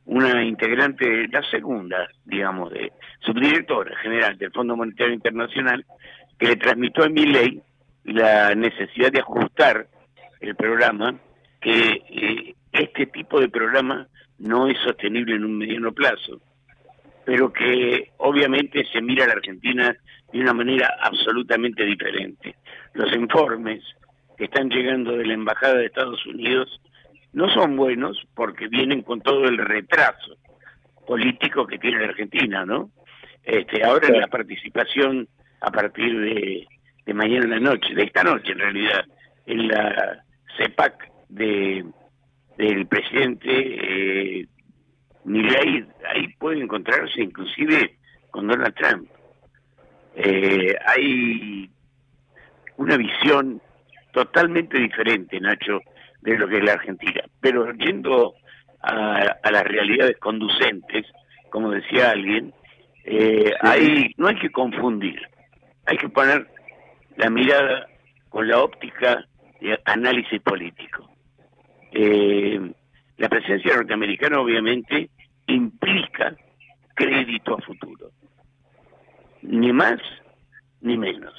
una 0.07 0.43
integrante, 0.43 1.29
la 1.29 1.43
segunda, 1.51 2.09
digamos, 2.25 2.71
de 2.73 2.93
subdirectora 3.21 3.97
general 3.99 4.39
del 4.39 4.53
Fondo 4.53 4.77
Monetario 4.77 5.15
Internacional, 5.15 5.85
que 6.39 6.47
le 6.47 6.57
transmitió 6.57 7.05
a 7.05 7.09
Milley 7.09 7.61
la 8.05 8.55
necesidad 8.55 9.13
de 9.13 9.21
ajustar 9.21 9.87
el 10.41 10.55
programa, 10.55 11.15
que 11.61 12.03
eh, 12.09 12.55
este 12.73 13.07
tipo 13.07 13.41
de 13.41 13.49
programa 13.49 14.07
no 14.39 14.69
es 14.69 14.79
sostenible 14.79 15.37
en 15.37 15.45
un 15.45 15.59
mediano 15.59 15.93
plazo, 15.93 16.41
pero 17.25 17.53
que 17.53 18.13
obviamente 18.19 18.87
se 18.91 19.03
mira 19.03 19.25
a 19.25 19.29
la 19.29 19.35
Argentina 19.35 19.95
de 20.33 20.41
una 20.41 20.55
manera 20.55 20.97
absolutamente 21.01 21.85
diferente. 21.85 22.55
Los 22.95 23.13
informes 23.15 23.83
que 24.39 24.45
están 24.45 24.71
llegando 24.71 25.17
de 25.17 25.27
la 25.27 25.35
Embajada 25.35 25.75
de 25.75 25.87
Estados 25.87 26.25
Unidos 26.25 26.81
no 27.33 27.49
son 27.51 27.77
buenos 27.77 28.25
porque 28.35 28.69
vienen 28.69 29.03
con 29.03 29.21
todo 29.21 29.45
el 29.45 29.59
retraso 29.59 30.37
político 31.07 31.67
que 31.67 31.79
tiene 31.79 31.99
la 31.99 32.07
Argentina, 32.07 32.65
¿no? 32.65 32.91
Este, 33.43 33.85
ahora 33.85 34.09
en 34.09 34.21
la 34.21 34.29
participación 34.29 35.29
a 35.61 35.71
partir 35.71 36.19
de, 36.21 36.67
de 37.05 37.15
mañana 37.15 37.45
en 37.45 37.51
la 37.51 37.61
noche, 37.61 37.95
de 37.95 38.05
esta 38.05 38.23
noche 38.23 38.53
en 38.53 38.59
realidad, 38.59 39.05
en 39.47 39.69
la 39.69 40.25
CEPAC 40.57 41.11
de 41.29 41.85
del 42.57 42.87
presidente 42.89 43.49
eh, 43.49 44.47
Milei, 45.25 45.87
ahí 46.13 46.29
puede 46.39 46.61
encontrarse 46.61 47.23
inclusive 47.23 47.97
con 48.31 48.49
Donald 48.49 48.75
Trump. 48.75 49.09
Eh, 50.17 50.75
hay 50.85 51.71
una 52.77 52.97
visión 52.97 53.63
totalmente 54.13 54.79
diferente, 54.79 55.41
Nacho, 55.41 55.81
de 56.21 56.39
lo 56.39 56.49
que 56.49 56.59
es 56.59 56.65
la 56.65 56.73
Argentina. 56.73 57.23
Pero 57.41 57.73
yendo 57.73 58.35
a, 58.81 59.37
a 59.43 59.51
las 59.51 59.65
realidades 59.65 60.17
conducentes, 60.19 61.07
como 61.51 61.71
decía 61.71 62.11
alguien, 62.11 62.53
eh, 63.05 63.55
hay, 63.61 64.13
no 64.17 64.29
hay 64.29 64.37
que 64.37 64.51
confundir, 64.51 65.21
hay 65.87 65.97
que 65.97 66.09
poner 66.09 66.47
la 67.17 67.31
mirada 67.31 67.87
con 68.29 68.47
la 68.47 68.59
óptica 68.63 69.25
de 69.61 69.79
análisis 69.85 70.41
político. 70.43 71.09
Eh, 71.93 72.61
la 73.17 73.29
presencia 73.29 73.75
norteamericana 73.75 74.41
obviamente 74.41 75.11
implica 75.47 76.37
crédito 76.95 77.57
a 77.57 77.63
futuro, 77.63 78.11
ni 79.43 79.73
más 79.73 79.99
ni 80.83 80.97
menos. 80.99 81.35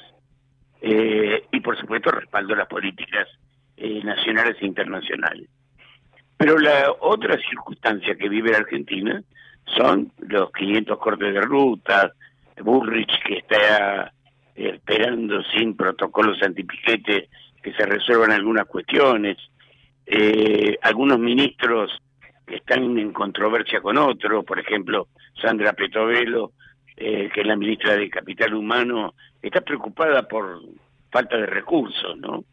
Eh, 0.81 1.43
y 1.51 1.59
por 1.59 1.77
supuesto 1.77 2.11
respaldo 2.11 2.55
las 2.55 2.67
políticas 2.67 3.27
eh, 3.75 4.01
nacionales 4.03 4.57
e 4.61 4.65
internacionales. 4.65 5.49
Pero 6.37 6.57
la 6.57 6.93
otra 7.01 7.37
circunstancia 7.49 8.15
que 8.15 8.29
vive 8.29 8.51
la 8.51 8.59
Argentina 8.59 9.21
son 9.75 10.11
los 10.19 10.51
500 10.51 10.97
cortes 10.97 11.33
de 11.33 11.41
ruta, 11.41 12.13
Bullrich 12.61 13.11
que 13.25 13.39
está 13.39 14.13
eh, 14.55 14.71
esperando 14.75 15.41
sin 15.43 15.75
protocolos 15.75 16.41
antipiquete 16.41 17.29
que 17.61 17.73
se 17.73 17.85
resuelvan 17.85 18.31
algunas 18.31 18.65
cuestiones, 18.65 19.37
eh, 20.05 20.77
algunos 20.81 21.19
ministros 21.19 21.91
que 22.45 22.55
están 22.55 22.97
en 22.97 23.11
controversia 23.11 23.81
con 23.81 23.97
otros, 23.97 24.43
por 24.45 24.59
ejemplo, 24.59 25.07
Sandra 25.41 25.73
Petovelo, 25.73 26.53
eh, 26.99 27.29
que 27.33 27.41
es 27.41 27.47
la 27.47 27.55
ministra 27.55 27.95
de 27.95 28.09
Capital 28.09 28.53
Humano, 28.53 29.13
está 29.41 29.61
preocupada 29.61 30.27
por 30.27 30.59
falta 31.11 31.37
de 31.37 31.45
recursos, 31.45 32.17
¿no? 32.17 32.43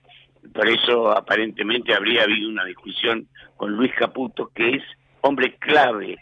Por 0.55 0.68
eso 0.68 1.10
aparentemente 1.10 1.93
habría 1.93 2.23
habido 2.23 2.48
una 2.48 2.64
discusión 2.64 3.28
con 3.56 3.73
Luis 3.73 3.93
Caputo, 3.94 4.51
que 4.55 4.77
es 4.77 4.82
hombre 5.20 5.56
clave 5.56 6.16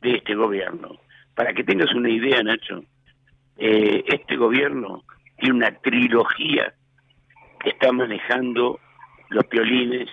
de 0.00 0.16
este 0.16 0.34
gobierno. 0.34 0.96
Para 1.34 1.52
que 1.52 1.64
tengas 1.64 1.92
una 1.94 2.08
idea, 2.08 2.42
Nacho, 2.42 2.82
eh, 3.58 4.04
este 4.06 4.36
gobierno 4.36 5.04
tiene 5.38 5.56
una 5.56 5.70
trilogía 5.80 6.72
que 7.60 7.70
está 7.70 7.92
manejando 7.92 8.80
los 9.28 9.44
piolines 9.46 10.08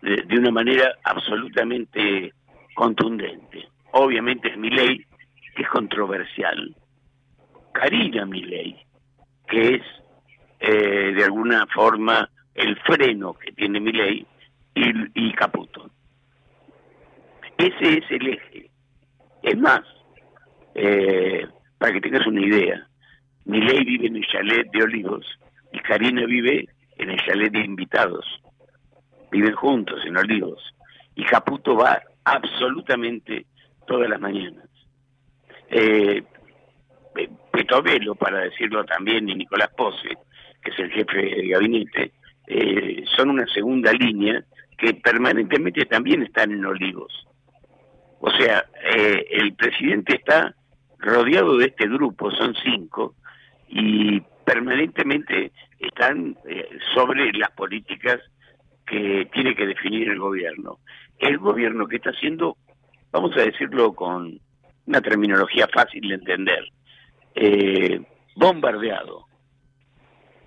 de, 0.00 0.38
una 0.38 0.50
manera 0.50 0.96
absolutamente 1.04 2.32
contundente. 2.74 3.68
Obviamente 3.92 4.48
es 4.48 4.56
mi 4.56 4.70
ley, 4.70 5.04
es 5.56 5.68
controversial. 5.68 6.74
Karina 7.72 8.26
Milei, 8.26 8.76
que 9.48 9.76
es 9.76 9.82
eh, 10.60 11.12
de 11.14 11.24
alguna 11.24 11.66
forma 11.66 12.28
el 12.54 12.76
freno 12.80 13.34
que 13.34 13.52
tiene 13.52 13.80
Milei 13.80 14.26
y, 14.74 14.92
y 15.14 15.32
Caputo. 15.32 15.90
Ese 17.58 17.98
es 17.98 18.10
el 18.10 18.28
eje. 18.28 18.70
Es 19.42 19.58
más, 19.58 19.82
eh, 20.74 21.46
para 21.78 21.92
que 21.92 22.00
tengas 22.00 22.26
una 22.26 22.40
idea, 22.40 22.86
Milei 23.44 23.84
vive 23.84 24.06
en 24.06 24.16
el 24.16 24.26
chalet 24.26 24.70
de 24.70 24.82
Olivos 24.82 25.26
y 25.72 25.78
Karina 25.80 26.24
vive 26.26 26.68
en 26.96 27.10
el 27.10 27.20
chalet 27.24 27.52
de 27.52 27.60
invitados. 27.60 28.24
Viven 29.30 29.54
juntos 29.54 30.00
en 30.04 30.16
Olivos. 30.16 30.62
Y 31.14 31.24
Caputo 31.24 31.76
va 31.76 32.02
absolutamente 32.24 33.46
todas 33.86 34.08
las 34.08 34.20
mañanas. 34.20 34.68
Eh, 35.72 36.22
Petovelo, 37.50 38.14
para 38.14 38.40
decirlo 38.40 38.84
también, 38.84 39.28
y 39.28 39.34
Nicolás 39.34 39.70
Pose, 39.76 40.16
que 40.62 40.70
es 40.70 40.78
el 40.78 40.90
jefe 40.90 41.16
de 41.16 41.48
gabinete, 41.48 42.12
eh, 42.46 43.04
son 43.16 43.30
una 43.30 43.46
segunda 43.46 43.92
línea 43.92 44.44
que 44.78 44.94
permanentemente 44.94 45.84
también 45.86 46.22
están 46.22 46.52
en 46.52 46.64
Olivos. 46.64 47.26
O 48.20 48.30
sea, 48.30 48.64
eh, 48.94 49.26
el 49.30 49.54
presidente 49.54 50.16
está 50.16 50.54
rodeado 50.98 51.56
de 51.56 51.66
este 51.66 51.88
grupo, 51.88 52.30
son 52.30 52.54
cinco, 52.62 53.14
y 53.68 54.20
permanentemente 54.44 55.52
están 55.78 56.36
eh, 56.48 56.68
sobre 56.94 57.32
las 57.32 57.50
políticas 57.52 58.20
que 58.86 59.28
tiene 59.32 59.54
que 59.54 59.66
definir 59.66 60.08
el 60.08 60.18
gobierno. 60.18 60.78
El 61.18 61.38
gobierno 61.38 61.86
que 61.86 61.96
está 61.96 62.10
haciendo, 62.10 62.56
vamos 63.10 63.36
a 63.36 63.42
decirlo 63.42 63.94
con 63.94 64.40
una 64.86 65.00
terminología 65.00 65.68
fácil 65.72 66.08
de 66.08 66.14
entender, 66.14 66.64
eh, 67.34 68.00
bombardeado 68.36 69.26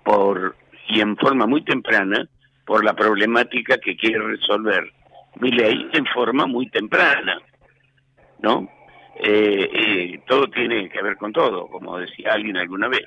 por 0.04 0.56
y 0.88 1.00
en 1.00 1.16
forma 1.16 1.46
muy 1.46 1.62
temprana 1.62 2.28
por 2.64 2.84
la 2.84 2.94
problemática 2.94 3.78
que 3.78 3.96
quiere 3.96 4.18
resolver 4.18 4.92
mi 5.40 5.50
ley 5.50 5.88
en 5.92 6.06
forma 6.06 6.46
muy 6.46 6.68
temprana, 6.68 7.38
¿no? 8.40 8.68
Eh, 9.18 9.70
eh, 9.72 10.20
todo 10.26 10.48
tiene 10.48 10.88
que 10.88 11.02
ver 11.02 11.16
con 11.16 11.32
todo, 11.32 11.68
como 11.68 11.98
decía 11.98 12.32
alguien 12.32 12.56
alguna 12.56 12.88
vez. 12.88 13.04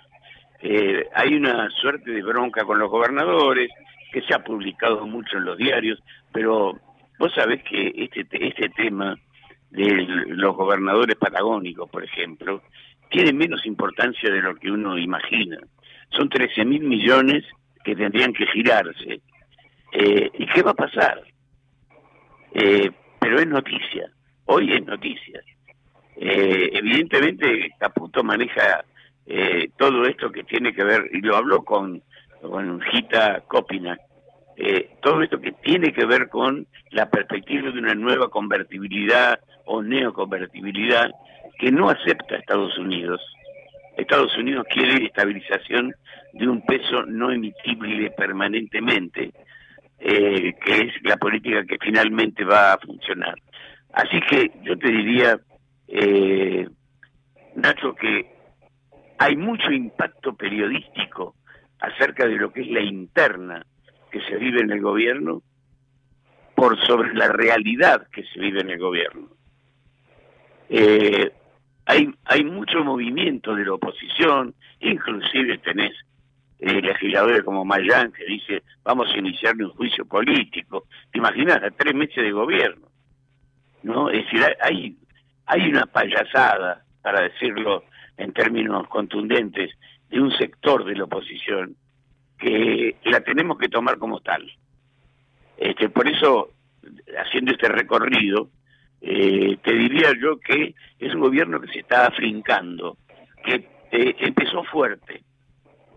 Eh, 0.62 1.08
hay 1.14 1.36
una 1.36 1.70
suerte 1.70 2.12
de 2.12 2.24
bronca 2.24 2.64
con 2.66 2.80
los 2.80 2.90
gobernadores 2.90 3.70
que 4.12 4.22
se 4.24 4.34
ha 4.34 4.44
publicado 4.44 5.06
mucho 5.06 5.38
en 5.38 5.46
los 5.46 5.58
diarios, 5.58 6.02
pero 6.32 6.78
vos 7.18 7.34
sabés 7.34 7.64
que 7.64 7.94
este, 7.96 8.26
este 8.32 8.70
tema 8.70 9.18
de 9.72 10.06
los 10.28 10.56
gobernadores 10.56 11.16
patagónicos, 11.16 11.90
por 11.90 12.04
ejemplo, 12.04 12.64
tiene 13.10 13.34
menos 13.34 13.66
importancia 13.66 14.32
de 14.32 14.42
lo 14.42 14.56
que 14.56 14.72
uno 14.72 14.98
imagina. 14.98 15.58
Son 16.12 16.30
13 16.30 16.66
mil 16.66 16.84
millones 16.84 17.44
que 17.84 17.96
tendrían 17.96 18.34
que 18.34 18.46
girarse. 18.48 19.22
Eh, 19.92 20.32
¿Y 20.34 20.46
qué 20.48 20.62
va 20.62 20.72
a 20.72 20.76
pasar? 20.76 21.22
Eh, 22.54 22.92
pero 23.20 23.40
es 23.40 23.48
noticia, 23.48 24.12
hoy 24.46 24.74
es 24.74 24.86
noticia. 24.86 25.42
Eh, 26.16 26.70
evidentemente 26.74 27.72
Caputo 27.80 28.24
maneja 28.24 28.84
todo 29.78 30.06
esto 30.06 30.32
que 30.32 30.44
tiene 30.44 30.74
que 30.74 30.84
ver, 30.84 31.08
y 31.14 31.22
lo 31.22 31.38
habló 31.38 31.64
con, 31.64 32.02
con 32.42 32.82
Gita 32.82 33.44
Copina, 33.48 33.96
todo 35.04 35.22
esto 35.22 35.40
que 35.40 35.52
tiene 35.52 35.94
que 35.94 36.04
ver 36.04 36.30
con 36.30 36.66
la 36.90 37.12
perspectiva 37.12 37.70
de 37.70 37.78
una 37.78 37.94
nueva 37.94 38.30
convertibilidad 38.30 39.40
o 39.72 39.84
neoconvertibilidad 39.84 41.12
que 41.60 41.72
no 41.72 41.90
acepta 41.90 42.38
Estados 42.38 42.76
Unidos. 42.80 43.22
Estados 43.96 44.36
Unidos 44.36 44.66
quiere 44.70 45.06
estabilización 45.06 45.94
de 46.34 46.48
un 46.48 46.66
peso 46.66 47.04
no 47.06 47.32
emitible 47.32 48.10
permanentemente, 48.12 49.32
eh, 50.00 50.54
que 50.66 50.74
es 50.74 50.94
la 51.04 51.18
política 51.18 51.64
que 51.66 51.78
finalmente 51.80 52.44
va 52.44 52.74
a 52.74 52.80
funcionar. 52.80 53.36
Así 53.94 54.20
que 54.22 54.52
yo 54.64 54.76
te 54.78 54.90
diría, 54.90 55.40
eh, 55.88 56.68
Nacho, 57.56 57.94
que 57.94 58.26
hay 59.20 59.36
mucho 59.36 59.72
impacto 59.72 60.36
periodístico 60.36 61.36
acerca 61.80 62.26
de 62.26 62.38
lo 62.38 62.52
que 62.52 62.62
es 62.62 62.68
la 62.70 62.82
interna 62.82 63.64
que 64.12 64.22
se 64.22 64.36
vive 64.38 64.62
en 64.62 64.72
el 64.72 64.82
gobierno 64.82 65.44
por 66.56 66.76
sobre 66.88 67.14
la 67.14 67.28
realidad 67.28 68.08
que 68.12 68.24
se 68.24 68.40
vive 68.40 68.62
en 68.62 68.72
el 68.72 68.80
gobierno. 68.80 69.39
Eh, 70.70 71.32
hay, 71.86 72.10
hay 72.26 72.44
mucho 72.44 72.84
movimiento 72.84 73.56
de 73.56 73.66
la 73.66 73.74
oposición, 73.74 74.54
inclusive 74.80 75.58
tenés 75.58 75.94
eh, 76.60 76.82
legisladores 76.82 77.44
como 77.44 77.66
Mayán 77.66 78.12
que 78.12 78.26
dice 78.26 78.64
vamos 78.84 79.08
a 79.14 79.18
iniciar 79.18 79.56
un 79.56 79.70
juicio 79.70 80.06
político. 80.06 80.86
¿Te 81.12 81.18
imaginas? 81.18 81.64
A 81.64 81.72
tres 81.72 81.96
meses 81.96 82.24
de 82.24 82.32
gobierno. 82.32 82.88
¿no? 83.84 84.10
Es 84.10 84.26
decir, 84.26 84.46
hay, 84.62 84.96
hay 85.46 85.70
una 85.70 85.86
payasada, 85.86 86.84
para 87.02 87.22
decirlo 87.22 87.86
en 88.18 88.34
términos 88.34 88.88
contundentes, 88.88 89.72
de 90.10 90.20
un 90.20 90.32
sector 90.32 90.84
de 90.86 90.96
la 90.96 91.06
oposición 91.06 91.76
que 92.38 92.98
la 93.06 93.22
tenemos 93.22 93.58
que 93.58 93.70
tomar 93.70 93.98
como 93.98 94.20
tal. 94.20 94.50
Este, 95.58 95.90
por 95.90 96.08
eso, 96.08 96.52
haciendo 97.18 97.52
este 97.52 97.68
recorrido, 97.68 98.50
eh, 99.02 99.58
te 99.64 99.74
diría 99.74 100.12
yo 100.20 100.40
que 100.40 100.76
es 101.00 101.14
un 101.14 101.22
gobierno 101.22 101.60
que 101.62 101.72
se 101.72 101.80
está 101.80 102.08
afincando, 102.08 102.98
que 103.44 103.68
eh, 103.92 104.16
empezó 104.20 104.64
fuerte, 104.66 105.24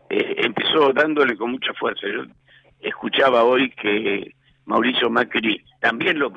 eh, 0.08 0.34
empezó 0.38 0.92
dándole 0.92 1.36
con 1.36 1.50
mucha 1.50 1.72
fuerza. 1.74 2.06
Yo 2.06 2.24
escuchaba 2.80 3.44
hoy 3.44 3.70
que 3.70 4.34
Mauricio 4.66 5.10
Macri 5.10 5.64
también 5.80 6.18
lo 6.18 6.32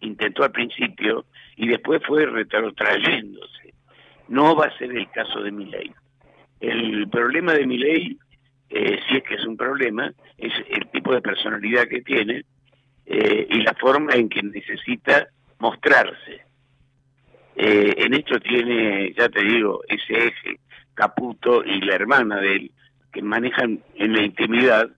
intentó 0.00 0.42
al 0.42 0.52
principio 0.52 1.26
y 1.56 1.68
después 1.68 2.02
fue 2.06 2.26
retrotrayéndose. 2.26 3.74
No 4.28 4.56
va 4.56 4.66
a 4.66 4.78
ser 4.78 4.90
el 4.90 5.08
caso 5.10 5.40
de 5.40 5.52
Milei. 5.52 5.92
El 6.60 7.08
problema 7.08 7.54
de 7.54 7.66
Milei, 7.66 8.18
eh, 8.70 8.98
si 9.08 9.16
es 9.16 9.22
que 9.22 9.36
es 9.36 9.46
un 9.46 9.56
problema, 9.56 10.12
es 10.36 10.52
el 10.70 10.88
tipo 10.88 11.14
de 11.14 11.22
personalidad 11.22 11.86
que 11.86 12.02
tiene 12.02 12.44
y 13.10 13.62
la 13.62 13.72
forma 13.72 14.12
en 14.12 14.28
que 14.28 14.42
necesita 14.42 15.28
mostrarse. 15.58 16.42
Eh, 17.56 17.94
en 17.98 18.14
esto 18.14 18.38
tiene, 18.40 19.12
ya 19.14 19.28
te 19.28 19.42
digo, 19.42 19.80
ese 19.88 20.28
eje, 20.28 20.60
Caputo 20.94 21.64
y 21.64 21.80
la 21.80 21.94
hermana 21.94 22.36
de 22.36 22.56
él, 22.56 22.70
que 23.12 23.22
manejan 23.22 23.80
en 23.96 24.12
la 24.12 24.22
intimidad 24.22 24.88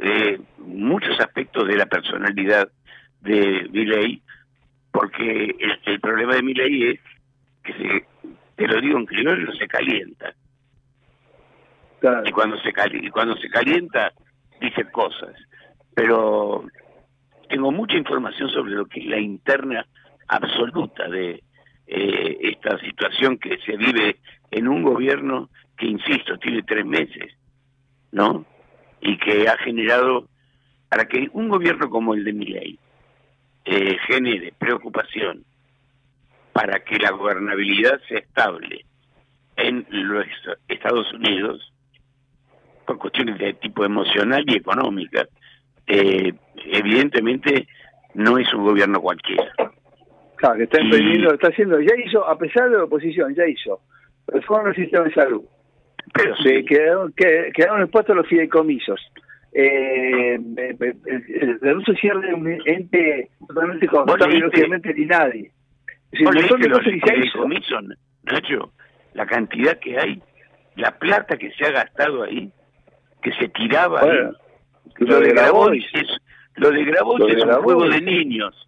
eh, 0.00 0.38
muchos 0.58 1.18
aspectos 1.20 1.66
de 1.66 1.76
la 1.76 1.86
personalidad 1.86 2.68
de 3.20 3.68
Milley, 3.72 4.22
porque 4.92 5.56
el, 5.84 6.00
problema 6.00 6.34
de 6.34 6.42
Milley 6.42 6.84
es 6.90 7.00
que, 7.62 7.72
se, 7.72 8.06
te 8.56 8.68
lo 8.68 8.80
digo 8.80 8.98
en 8.98 9.06
criollo, 9.06 9.52
se 9.52 9.66
calienta. 9.66 10.34
Y 12.24 12.30
cuando 12.30 12.56
se, 12.60 12.72
y 12.92 13.10
cuando 13.10 13.36
se 13.36 13.48
calienta, 13.48 14.12
dice 14.60 14.84
cosas. 14.90 15.34
Pero 15.94 16.64
tengo 17.48 17.72
mucha 17.72 17.96
información 17.96 18.48
sobre 18.50 18.72
lo 18.72 18.86
que 18.86 19.00
es 19.00 19.06
la 19.06 19.18
interna 19.18 19.86
absoluta 20.28 21.08
de 21.08 21.42
eh, 21.86 22.38
esta 22.40 22.78
situación 22.80 23.38
que 23.38 23.58
se 23.58 23.76
vive 23.76 24.16
en 24.50 24.68
un 24.68 24.82
gobierno 24.82 25.50
que, 25.76 25.86
insisto, 25.86 26.38
tiene 26.38 26.62
tres 26.62 26.84
meses, 26.84 27.34
¿no? 28.12 28.44
Y 29.00 29.18
que 29.18 29.48
ha 29.48 29.56
generado, 29.58 30.28
para 30.88 31.06
que 31.06 31.28
un 31.32 31.48
gobierno 31.48 31.88
como 31.90 32.14
el 32.14 32.24
de 32.24 32.32
Milei 32.32 32.78
eh, 33.64 33.96
genere 34.06 34.52
preocupación 34.58 35.44
para 36.52 36.80
que 36.80 36.98
la 36.98 37.10
gobernabilidad 37.10 38.00
sea 38.08 38.18
estable 38.18 38.84
en 39.56 39.86
los 39.90 40.24
Estados 40.68 41.12
Unidos, 41.12 41.72
por 42.86 42.98
cuestiones 42.98 43.38
de 43.38 43.54
tipo 43.54 43.84
emocional 43.84 44.44
y 44.46 44.56
económica, 44.56 45.26
eh, 45.86 46.32
evidentemente 46.64 47.68
no 48.14 48.38
es 48.38 48.52
un 48.54 48.64
gobierno 48.64 49.00
cualquiera. 49.00 49.52
Claro, 50.36 50.56
que 50.58 50.64
está 50.64 50.80
emprendiendo, 50.80 51.32
está 51.32 51.48
haciendo, 51.48 51.80
ya 51.80 51.94
hizo, 52.04 52.26
a 52.26 52.36
pesar 52.38 52.70
de 52.70 52.76
la 52.76 52.84
oposición, 52.84 53.34
ya 53.34 53.46
hizo. 53.46 53.80
Reforma 54.26 54.68
del 54.68 54.76
sistema 54.76 55.04
de 55.04 55.14
salud. 55.14 55.44
Pero 56.12 56.36
se 56.36 56.64
quedaron, 56.64 57.12
que, 57.12 57.50
quedaron 57.54 57.82
expuestos 57.82 58.16
los 58.16 58.26
fideicomisos. 58.28 59.00
Eh, 59.52 60.34
el, 60.34 61.58
el 61.62 61.76
uso 61.78 61.94
cierre 61.94 62.26
de 62.26 62.34
un 62.34 62.46
ente 62.66 63.30
totalmente 63.48 63.86
lógicamente 63.86 64.92
ni 64.94 65.06
nadie. 65.06 65.50
Es 66.12 66.20
decir, 66.20 67.02
fideicomisos, 67.02 67.84
Nacho, 68.24 68.72
la 69.14 69.26
cantidad 69.26 69.78
que 69.78 69.98
hay, 69.98 70.22
la 70.76 70.98
plata 70.98 71.38
que 71.38 71.50
se 71.52 71.64
ha 71.64 71.70
gastado 71.70 72.24
ahí, 72.24 72.50
que 73.22 73.32
se 73.32 73.48
tiraba 73.48 74.02
ahí, 74.02 74.30
lo, 74.98 75.20
de 75.20 75.30
Grabois 75.30 75.86
es, 75.94 76.08
lo 76.56 76.70
de 76.70 76.84
Grabois 76.84 77.34
es 77.34 77.44
un 77.44 77.62
juego 77.62 77.88
de 77.88 78.00
niños 78.02 78.66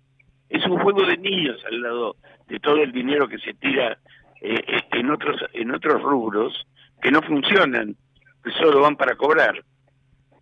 es 0.49 0.65
un 0.67 0.79
juego 0.79 1.03
de 1.05 1.17
niños 1.17 1.63
al 1.67 1.81
lado 1.81 2.17
de 2.47 2.59
todo 2.61 2.77
el 2.77 2.93
dinero 2.93 3.29
que 3.29 3.39
se 3.39 3.55
tira 3.55 3.99
eh, 4.41 4.61
eh, 4.67 4.83
en 4.93 5.11
otros 5.11 5.37
en 5.53 5.75
otros 5.75 6.01
rubros 6.03 6.67
que 7.01 7.11
no 7.11 7.23
funcionan, 7.23 7.97
que 8.43 8.51
solo 8.53 8.81
van 8.81 8.97
para 8.97 9.17
cobrar. 9.17 9.63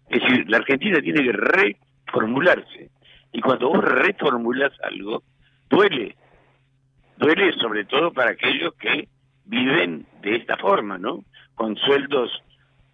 Es 0.09 0.23
decir, 0.23 0.49
la 0.49 0.59
Argentina 0.59 1.01
tiene 1.01 1.23
que 1.23 1.33
reformularse. 1.33 2.91
Y 3.33 3.41
cuando 3.41 3.69
vos 3.69 3.85
reformulas 3.85 4.73
algo, 4.83 5.23
duele. 5.69 6.17
Duele 7.19 7.53
sobre 7.55 7.85
todo 7.85 8.13
para 8.13 8.31
aquellos 8.31 8.75
que 8.75 9.09
viven 9.45 10.07
de 10.23 10.37
esta 10.37 10.57
forma, 10.57 10.99
¿no? 10.99 11.25
Con 11.55 11.77
sueldos 11.77 12.31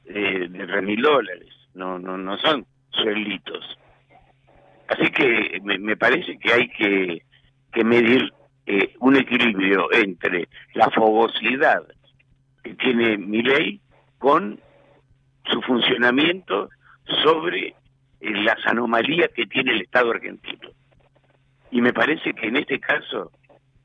eh, 0.06 0.47
de 0.48 0.66
tres 0.66 0.82
mil 0.82 1.02
dólares. 1.02 1.48
No, 1.74 1.98
no, 1.98 2.16
no 2.16 2.36
son 2.39 2.66
suelditos. 2.90 3.78
Así 4.88 5.10
que 5.10 5.60
me, 5.62 5.96
parece 5.96 6.38
que 6.38 6.52
hay 6.52 6.68
que, 6.68 7.22
medir 7.84 8.32
eh, 8.66 8.94
un 9.00 9.16
equilibrio 9.16 9.92
entre 9.92 10.48
la 10.74 10.90
fogosidad 10.90 11.82
que 12.62 12.74
tiene 12.74 13.16
mi 13.16 13.42
ley 13.42 13.80
con 14.18 14.60
su 15.50 15.60
funcionamiento 15.62 16.68
sobre 17.22 17.68
eh, 17.68 17.74
las 18.20 18.59
anomalías 18.66 19.30
que 19.34 19.46
tiene 19.46 19.72
el 19.72 19.82
Estado 19.82 20.10
argentino. 20.10 20.70
Y 21.70 21.80
me 21.80 21.92
parece 21.92 22.34
que 22.34 22.48
en 22.48 22.56
este 22.56 22.78
caso, 22.78 23.32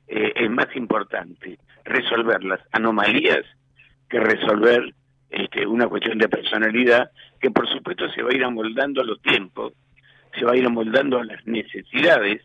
eh, 0.07 0.33
es 0.35 0.49
más 0.49 0.67
importante 0.75 1.57
resolver 1.83 2.43
las 2.43 2.59
anomalías 2.71 3.45
que 4.09 4.19
resolver 4.19 4.93
este, 5.29 5.65
una 5.65 5.87
cuestión 5.87 6.17
de 6.17 6.29
personalidad 6.29 7.11
que 7.39 7.51
por 7.51 7.67
supuesto 7.67 8.09
se 8.09 8.21
va 8.21 8.29
a 8.31 8.35
ir 8.35 8.43
amoldando 8.43 9.01
a 9.01 9.05
los 9.05 9.21
tiempos, 9.21 9.73
se 10.37 10.45
va 10.45 10.53
a 10.53 10.57
ir 10.57 10.65
amoldando 10.65 11.19
a 11.19 11.25
las 11.25 11.45
necesidades 11.45 12.41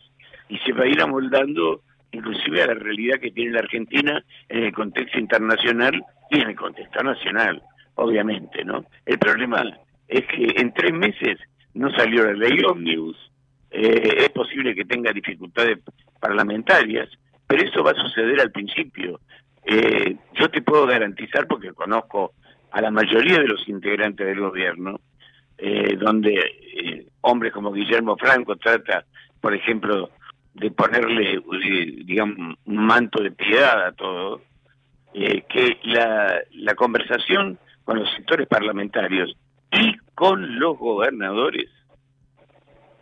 y 0.49 0.59
se 0.59 0.73
va 0.73 0.85
a 0.85 0.89
ir 0.89 1.01
amoldando 1.01 1.83
inclusive 2.13 2.63
a 2.63 2.67
la 2.67 2.75
realidad 2.75 3.19
que 3.21 3.31
tiene 3.31 3.53
la 3.53 3.61
Argentina 3.61 4.23
en 4.49 4.65
el 4.65 4.73
contexto 4.73 5.19
internacional 5.19 6.03
y 6.31 6.41
en 6.41 6.51
el 6.51 6.57
contexto 6.57 7.03
nacional, 7.03 7.63
obviamente, 7.95 8.65
¿no? 8.65 8.85
El 9.07 9.19
problema 9.19 9.65
es 10.09 10.27
que 10.27 10.55
en 10.57 10.73
tres 10.75 10.93
meses 10.93 11.39
no 11.75 11.91
salió 11.95 12.25
la 12.25 12.35
ley 12.35 12.59
ómnibus, 12.65 13.17
eh, 13.71 14.17
es 14.19 14.29
posible 14.31 14.75
que 14.75 14.85
tenga 14.85 15.13
dificultades 15.13 15.79
parlamentarias, 16.21 17.09
pero 17.47 17.63
eso 17.63 17.83
va 17.83 17.93
a 17.93 18.03
suceder 18.03 18.41
al 18.41 18.53
principio. 18.53 19.21
Eh, 19.65 20.17
yo 20.35 20.51
te 20.51 20.61
puedo 20.61 20.87
garantizar, 20.87 21.47
porque 21.47 21.73
conozco 21.73 22.35
a 22.71 22.81
la 22.83 22.91
mayoría 22.91 23.39
de 23.39 23.49
los 23.49 23.67
integrantes 23.69 24.27
del 24.27 24.41
gobierno, 24.41 25.01
eh, 25.59 25.97
donde 25.97 26.35
eh, 26.35 27.07
hombres 27.21 27.53
como 27.53 27.73
Guillermo 27.73 28.17
Franco 28.17 28.57
trata, 28.57 29.05
por 29.41 29.55
ejemplo, 29.55 30.11
de 30.55 30.71
ponerle, 30.71 31.35
eh, 31.35 32.03
digamos, 32.05 32.57
un 32.65 32.77
manto 32.77 33.23
de 33.23 33.31
piedad 33.33 33.87
a 33.87 33.93
todo, 33.93 34.43
que 35.13 35.79
la, 35.85 36.41
la 36.53 36.75
conversación 36.75 37.59
con 37.85 37.99
los 37.99 38.11
sectores 38.15 38.49
parlamentarios 38.49 39.37
y 39.71 39.97
con 40.15 40.59
los 40.59 40.79
gobernadores 40.79 41.69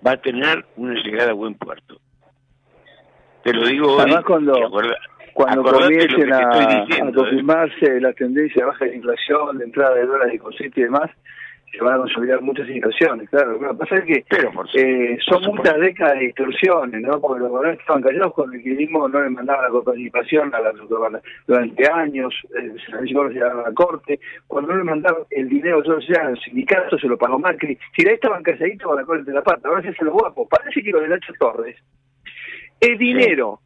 va 0.04 0.12
a 0.12 0.20
tener 0.20 0.64
una 0.76 0.94
llegada 0.94 1.30
a 1.30 1.34
buen 1.34 1.54
puerto. 1.54 2.00
Te 3.44 3.52
lo 3.52 3.66
digo 3.66 3.96
hoy, 3.96 4.10
cuando, 4.24 4.54
cuando 5.32 5.62
comiencen 5.62 6.32
a, 6.32 6.38
a, 6.38 6.84
¿eh? 6.84 7.12
confirmarse 7.14 8.00
la 8.00 8.12
tendencia 8.12 8.66
baja 8.66 8.84
de 8.84 8.96
inflación, 8.96 9.58
de 9.58 9.64
entrada 9.64 9.94
de 9.94 10.06
dólares 10.06 10.34
y 10.34 10.38
cositas 10.38 10.76
y 10.76 10.82
demás, 10.82 11.10
se 11.70 11.84
van 11.84 11.94
a 11.94 11.98
consolidar 11.98 12.42
muchas 12.42 12.68
inversiones, 12.68 13.28
claro. 13.30 13.52
Lo 13.52 13.70
que 13.70 13.74
pasa 13.74 13.96
es 13.98 14.04
que 14.04 14.24
eh, 14.74 15.18
son 15.20 15.42
muchas 15.54 15.78
décadas 15.78 16.14
de 16.18 16.26
distorsiones, 16.26 17.00
¿no? 17.00 17.20
Porque 17.20 17.40
los 17.40 17.50
gobernantes 17.50 17.80
estaban 17.80 18.02
callados 18.02 18.34
con 18.34 18.52
el 18.52 18.62
kirchnerismo, 18.62 19.08
no 19.08 19.22
les 19.22 19.30
mandaban 19.30 19.64
la 19.64 19.70
coparticipación 19.70 20.54
a 20.54 20.60
la, 20.60 20.72
durante 21.46 21.90
años, 21.90 22.34
eh, 22.58 22.74
se 22.84 22.92
la 22.92 23.00
llevaron 23.02 23.60
a 23.60 23.68
la 23.68 23.72
corte, 23.72 24.18
cuando 24.46 24.72
no 24.72 24.78
le 24.78 24.84
mandaban 24.84 25.22
el 25.30 25.48
dinero, 25.48 25.82
yo 25.84 26.00
sea, 26.00 26.26
al 26.26 26.40
sindicato 26.40 26.98
se 26.98 27.06
lo 27.06 27.16
pagó 27.16 27.38
Macri, 27.38 27.78
si 27.96 28.06
ahí 28.06 28.14
estaban 28.14 28.42
calladitos 28.42 28.88
con 28.88 28.96
la 28.96 29.04
corte 29.04 29.24
de 29.24 29.34
la 29.34 29.42
pata, 29.42 29.68
ahora 29.68 29.82
se 29.82 30.04
los 30.04 30.12
guapos, 30.12 30.48
parece 30.48 30.82
que 30.82 30.90
lo 30.90 31.00
de 31.00 31.08
Nacho 31.08 31.32
Torres, 31.38 31.76
el 32.80 32.98
dinero 32.98 33.60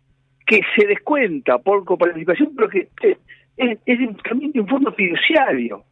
que 0.47 0.61
se 0.77 0.87
descuenta 0.87 1.59
por 1.59 1.85
coparticipación, 1.85 2.55
pero 2.55 2.69
que 2.69 2.89
es, 3.01 3.79
es, 3.87 3.99
también 4.29 4.53
de 4.53 4.61
un 4.61 4.69
fondo 4.69 4.93
fiduciario. 4.93 5.85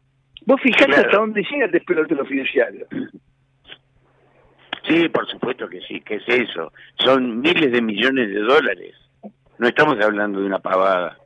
Vos 0.45 0.59
fijate 0.61 0.95
hasta 0.95 1.17
dónde 1.17 1.43
llega 1.49 1.65
el 1.65 1.71
despelote 1.71 2.13
de 2.15 2.19
los 2.21 2.27
fiduciarios. 2.27 2.87
Sí, 4.87 5.07
por 5.09 5.27
supuesto 5.29 5.67
que 5.69 5.79
sí, 5.81 6.01
que 6.01 6.15
es 6.15 6.23
eso. 6.27 6.73
Son 6.99 7.39
miles 7.39 7.71
de 7.71 7.81
millones 7.81 8.29
de 8.29 8.39
dólares. 8.41 8.93
No 9.57 9.67
estamos 9.67 9.97
hablando 10.03 10.39
de 10.39 10.45
una 10.47 10.59
pavada. 10.59 11.17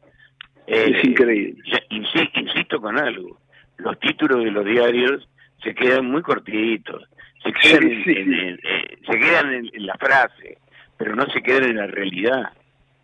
es 0.67 0.89
Eh, 0.95 1.01
increíble. 1.07 1.63
ya- 1.71 1.81
insisto, 1.95 2.39
insisto 2.41 2.81
con 2.81 2.99
algo. 2.99 3.39
Los 3.77 3.97
títulos 4.01 4.43
de 4.43 4.51
los 4.51 4.65
diarios 4.65 5.27
se 5.63 5.73
quedan 5.73 6.05
muy 6.11 6.21
cortitos. 6.21 7.03
Se 7.41 7.53
quedan, 7.53 7.81
Sí, 7.83 7.87
en, 7.87 8.03
sí, 8.03 8.11
en- 8.17 8.33
en- 8.33 8.59
eh, 8.61 8.97
se 9.09 9.17
quedan 9.17 9.53
en, 9.53 9.85
la 9.85 9.93
frase, 9.95 10.57
pero 10.97 11.15
no 11.15 11.25
se 11.27 11.41
quedan 11.41 11.63
en 11.69 11.77
la 11.77 11.87
realidad. 11.87 12.49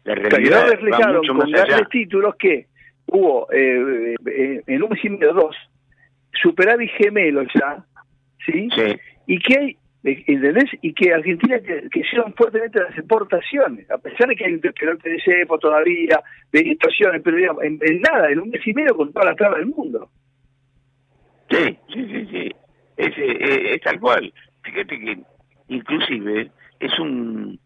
La 0.04 0.16
realidad 0.16 0.58
no 0.60 0.66
va 0.66 0.72
reflejaron 0.72 1.16
mucho 1.18 1.28
con 1.34 1.38
más 1.38 1.54
allá. 1.54 1.66
grandes 1.68 1.90
títulos 1.90 2.36
que 2.36 2.68
hubo 3.06 3.48
eh, 3.54 4.16
eh, 4.28 4.62
en 4.68 4.84
un 4.84 4.90
mes 4.90 5.06
y 5.06 5.10
medio 5.10 5.34
dos 5.34 5.56
superávit 6.42 6.92
gemelo 6.92 7.44
ya, 7.44 7.86
¿sí? 8.46 8.70
Y 9.28 9.40
que 9.40 9.58
hay, 9.58 9.78
eh, 10.04 10.24
¿entendés? 10.28 10.70
Y 10.82 10.94
que 10.94 11.14
Argentina 11.14 11.60
que, 11.60 11.88
hicieron 12.00 12.34
fuertemente 12.34 12.80
las 12.80 12.98
exportaciones, 12.98 13.90
a 13.90 13.98
pesar 13.98 14.28
de 14.28 14.36
que 14.36 14.46
hay 14.46 14.54
un 14.54 14.62
despelote 14.62 15.10
de 15.10 15.22
cepo 15.22 15.58
todavía, 15.58 16.22
de 16.52 16.64
distorsiones, 16.64 17.22
pero 17.24 17.38
digamos, 17.38 17.64
en, 17.64 17.80
en 17.82 18.02
nada, 18.02 18.30
en 18.30 18.40
un 18.40 18.50
mes 18.50 18.66
y 18.66 18.74
medio 18.74 18.96
con 18.96 19.12
toda 19.14 19.26
la 19.26 19.36
traba 19.36 19.58
del 19.58 19.68
mundo. 19.68 20.10
Sí, 21.50 21.78
sí, 21.94 22.08
sí, 22.08 22.28
sí. 22.32 22.52
Es, 22.98 23.18
eh, 23.18 23.76
es 23.76 23.82
tal 23.82 24.00
cual. 24.00 24.34
Fíjate 24.64 25.00
que 25.00 25.20
inclusive 25.68 26.52
es 26.80 27.00
un, 27.00 27.60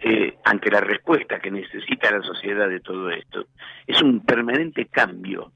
eh, 0.00 0.34
ante 0.44 0.70
la 0.70 0.80
respuesta 0.80 1.38
que 1.38 1.50
necesita 1.50 2.10
la 2.10 2.22
sociedad 2.22 2.68
de 2.68 2.80
todo 2.80 3.10
esto, 3.10 3.46
es 3.86 4.02
un 4.02 4.24
permanente 4.24 4.86
cambio. 4.86 5.52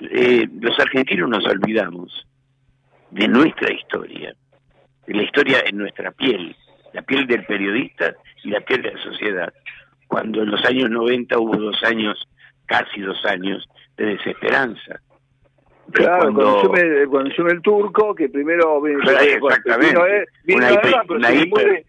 Eh, 0.00 0.46
los 0.60 0.78
argentinos 0.78 1.28
nos 1.28 1.44
olvidamos 1.46 2.26
de 3.10 3.26
nuestra 3.28 3.72
historia, 3.72 4.34
de 5.06 5.14
la 5.14 5.22
historia 5.22 5.62
en 5.66 5.78
nuestra 5.78 6.10
piel, 6.12 6.54
la 6.92 7.02
piel 7.02 7.26
del 7.26 7.44
periodista 7.46 8.14
y 8.44 8.50
la 8.50 8.60
piel 8.60 8.82
de 8.82 8.92
la 8.94 9.02
sociedad. 9.02 9.52
Cuando 10.06 10.42
en 10.42 10.50
los 10.50 10.64
años 10.64 10.88
90 10.90 11.38
hubo 11.38 11.56
dos 11.56 11.82
años, 11.84 12.26
casi 12.66 13.00
dos 13.00 13.22
años, 13.24 13.66
de 13.96 14.06
desesperanza. 14.06 15.00
Claro, 15.92 16.32
cuando- 16.32 16.40
cuando 16.40 16.60
sume, 16.62 17.06
cuando 17.06 17.34
sume 17.34 17.52
el 17.52 17.62
turco, 17.62 18.14
que 18.14 18.28
primero 18.28 18.80
vino, 18.82 19.00
Claro, 19.00 19.18
vino, 19.24 19.48
exactamente. 19.48 20.16
eh, 20.18 20.24
vino 20.44 20.58
Una 20.58 20.70
hiper- 20.70 21.16
una 21.16 21.30
hiper- 21.32 21.84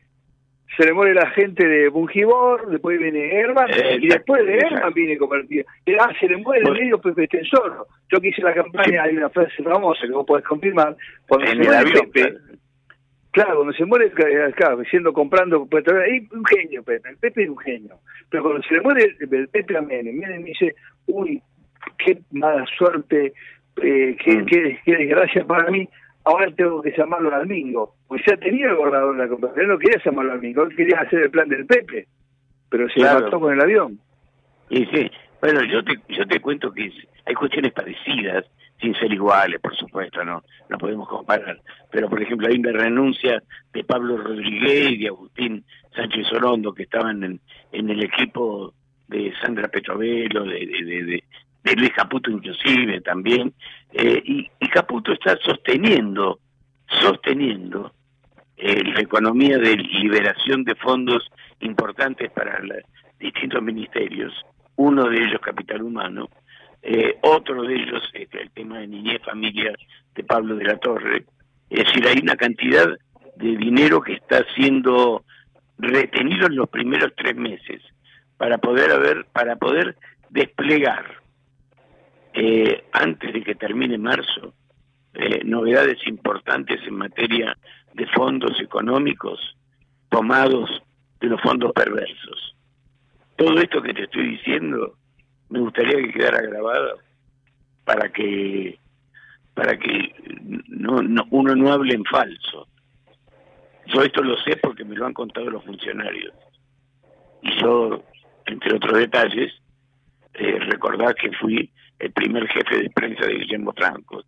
se 0.78 0.86
le 0.86 0.94
muere 0.94 1.14
la 1.14 1.30
gente 1.32 1.68
de 1.68 1.90
Bungibor, 1.90 2.70
después 2.70 3.00
viene 3.00 3.34
Herman, 3.40 3.70
Eh, 3.72 3.98
y 4.02 4.08
después 4.08 4.46
de 4.46 4.54
exacto. 4.56 4.76
Herman 4.76 4.94
viene 4.94 5.18
convertido. 5.18 5.66
Ah, 6.00 6.12
se 6.20 6.28
le 6.28 6.38
muere 6.38 6.64
el 6.66 6.72
medio 6.72 7.00
Pepe 7.00 7.28
Tensor. 7.28 7.88
Yo 8.12 8.22
que 8.22 8.30
hice 8.30 8.42
la 8.42 8.54
campaña, 8.54 9.04
hay 9.04 9.18
una 9.18 9.30
frase 9.30 9.62
famosa 9.64 10.02
que 10.06 10.14
vos 10.14 10.26
podés 10.26 10.46
confirmar. 10.46 10.96
Cuando 11.28 11.48
En 11.48 11.58
se 11.58 11.64
muere 11.64 11.78
avión, 11.78 12.12
Pepe, 12.12 12.38
claro, 13.32 13.56
cuando 13.56 13.74
se 13.74 13.86
muere, 13.86 14.06
eh, 14.06 14.52
claro, 14.56 14.82
siendo 14.90 15.12
comprando, 15.14 15.66
petróleo, 15.66 16.04
ahí 16.04 16.28
un 16.32 16.46
genio 16.46 16.84
Pepe, 16.84 17.10
el 17.10 17.18
Pepe 17.18 17.44
es 17.44 17.50
un 17.50 17.58
genio. 17.58 17.96
Pero 18.30 18.44
cuando 18.44 18.62
se 18.64 18.74
le 18.76 18.82
muere 18.82 19.16
el, 19.20 19.34
el 19.34 19.48
Pepe 19.50 19.78
a 19.78 19.82
Menem, 19.82 20.18
Menem 20.18 20.44
dice, 20.44 20.76
uy, 21.08 21.42
qué 21.98 22.20
mala 22.32 22.66
suerte, 22.78 23.34
eh, 23.82 24.16
qué, 24.24 24.32
Mm. 24.38 24.46
qué, 24.46 24.80
qué 24.86 24.96
desgracia 24.98 25.46
para 25.46 25.70
mí, 25.72 25.88
ahora 26.26 26.52
tengo 26.56 26.82
que 26.82 26.94
llamarlo 26.98 27.34
al 27.34 27.48
Mingo. 27.48 27.96
Pues 28.08 28.22
ya 28.28 28.36
tenía 28.38 28.68
el 28.68 28.76
gobernador 28.76 29.16
de 29.16 29.24
la 29.24 29.30
compañía, 29.30 29.62
él 29.64 29.68
no 29.70 29.78
quería 29.80 30.02
llamarlo 30.04 30.32
al 30.34 30.42
Mingo, 30.42 30.64
él 30.64 30.76
quería 30.76 31.00
hacer 31.02 31.20
el 31.24 31.32
plan 31.32 31.50
del 31.50 31.66
Pepe, 31.66 32.08
pero 32.70 32.88
se 32.90 32.96
Claro. 32.96 33.26
mató 33.26 33.40
con 33.40 33.54
el 33.54 33.62
avión. 33.62 34.00
Y 34.70 34.86
sí, 34.88 35.10
bueno, 35.42 35.64
yo 35.64 35.84
te, 35.84 35.94
yo 36.10 36.28
te 36.28 36.40
cuento 36.40 36.72
que 36.72 36.92
hay 37.26 37.34
cuestiones 37.34 37.72
parecidas, 37.74 38.46
sin 38.80 38.96
ser 38.96 39.12
iguales, 39.12 39.60
por 39.60 39.76
supuesto, 39.76 40.24
no 40.24 40.42
no 40.70 40.78
podemos 40.78 41.08
comparar. 41.10 41.60
Pero, 41.92 42.08
por 42.10 42.22
ejemplo, 42.22 42.48
hay 42.48 42.58
una 42.60 42.72
renuncia 42.72 43.42
de 43.74 43.84
Pablo 43.84 44.16
Rodríguez 44.18 44.92
y 44.92 44.98
de 45.00 45.08
Agustín 45.08 45.66
Sánchez 45.96 46.32
Orondo, 46.32 46.74
que 46.74 46.84
estaban 46.84 47.24
en, 47.24 47.40
en 47.72 47.90
el 47.90 48.04
equipo 48.04 48.74
de 49.08 49.34
Sandra 49.42 49.68
Petrovelo, 49.68 50.44
de, 50.46 50.60
de, 50.66 50.86
de, 50.86 51.04
de- 51.04 51.24
de 51.62 51.76
Luis 51.76 51.92
Caputo 51.92 52.32
inclusive 52.32 53.02
también, 53.02 53.54
eh, 53.94 54.22
y, 54.24 54.50
y 54.60 54.70
Caputo 54.70 55.14
está 55.14 55.38
sosteniendo, 55.38 56.40
sosteniendo 57.02 57.92
eh, 58.58 58.84
la 58.84 59.00
economía 59.00 59.58
de 59.58 59.76
liberación 59.78 60.64
de 60.64 60.76
fondos 60.76 61.30
importantes 61.62 62.32
para 62.32 62.60
los 62.60 62.78
distintos 63.20 63.62
ministerios, 63.64 64.34
uno 64.76 65.10
de 65.10 65.18
ellos 65.18 65.42
capital 65.42 65.82
humano, 65.82 66.30
eh, 66.82 67.18
otro 67.22 67.64
de 67.64 67.76
ellos 67.76 68.04
este, 68.14 68.42
el 68.42 68.52
tema 68.52 68.80
de 68.80 68.88
niñez 68.88 69.22
familia 69.24 69.74
de 70.16 70.24
Pablo 70.24 70.56
de 70.56 70.66
la 70.66 70.78
Torre, 70.78 71.26
es 71.70 71.86
decir, 71.86 72.08
hay 72.08 72.20
una 72.22 72.36
cantidad 72.36 72.88
de 73.36 73.58
dinero 73.58 74.02
que 74.02 74.14
está 74.14 74.46
siendo 74.56 75.24
retenido 75.78 76.48
en 76.48 76.56
los 76.56 76.70
primeros 76.70 77.14
tres 77.16 77.36
meses 77.36 77.82
para 78.38 78.58
poder 78.58 78.92
haber, 78.92 79.26
para 79.32 79.56
poder 79.56 79.96
desplegar 80.30 81.19
eh, 82.34 82.84
antes 82.94 83.34
de 83.34 83.44
que 83.44 83.56
termine 83.56 83.98
marzo 83.98 84.54
eh, 85.14 85.42
novedades 85.44 85.98
importantes 86.08 86.80
en 86.88 86.96
materia 86.96 87.58
de 87.94 88.06
fondos 88.08 88.60
económicos 88.62 89.40
tomados 90.10 90.70
de 91.20 91.28
los 91.28 91.42
fondos 91.42 91.72
perversos. 91.74 92.56
Todo 93.36 93.60
esto 93.60 93.82
que 93.82 93.94
te 93.94 94.04
estoy 94.04 94.30
diciendo 94.38 94.96
me 95.50 95.60
gustaría 95.60 95.98
que 95.98 96.12
quedara 96.14 96.42
grabado 96.42 97.00
para 97.86 98.10
que 98.10 98.78
para 99.56 99.78
que 99.78 100.14
no, 100.68 101.02
no- 101.02 101.28
uno 101.32 101.56
no 101.56 101.72
hable 101.74 101.94
en 101.96 102.06
falso. 102.06 102.68
Yo 103.88 104.04
esto 104.04 104.22
lo 104.24 104.38
sé 104.38 104.56
porque 104.58 104.86
me 104.86 104.96
lo 104.96 105.06
han 105.06 105.14
contado 105.14 105.50
los 105.50 105.64
funcionarios. 105.66 106.34
Y 107.42 107.60
yo, 107.60 108.04
entre 108.46 108.76
otros 108.76 109.00
detalles, 109.00 109.52
eh, 110.36 110.60
recordar 110.60 111.16
que 111.16 111.32
fui 111.34 111.72
el 112.00 112.12
primer 112.12 112.48
jefe 112.48 112.84
de 112.84 112.90
prensa 112.92 113.26
de 113.26 113.34
Guillermo 113.36 113.74
Franco. 113.76 114.24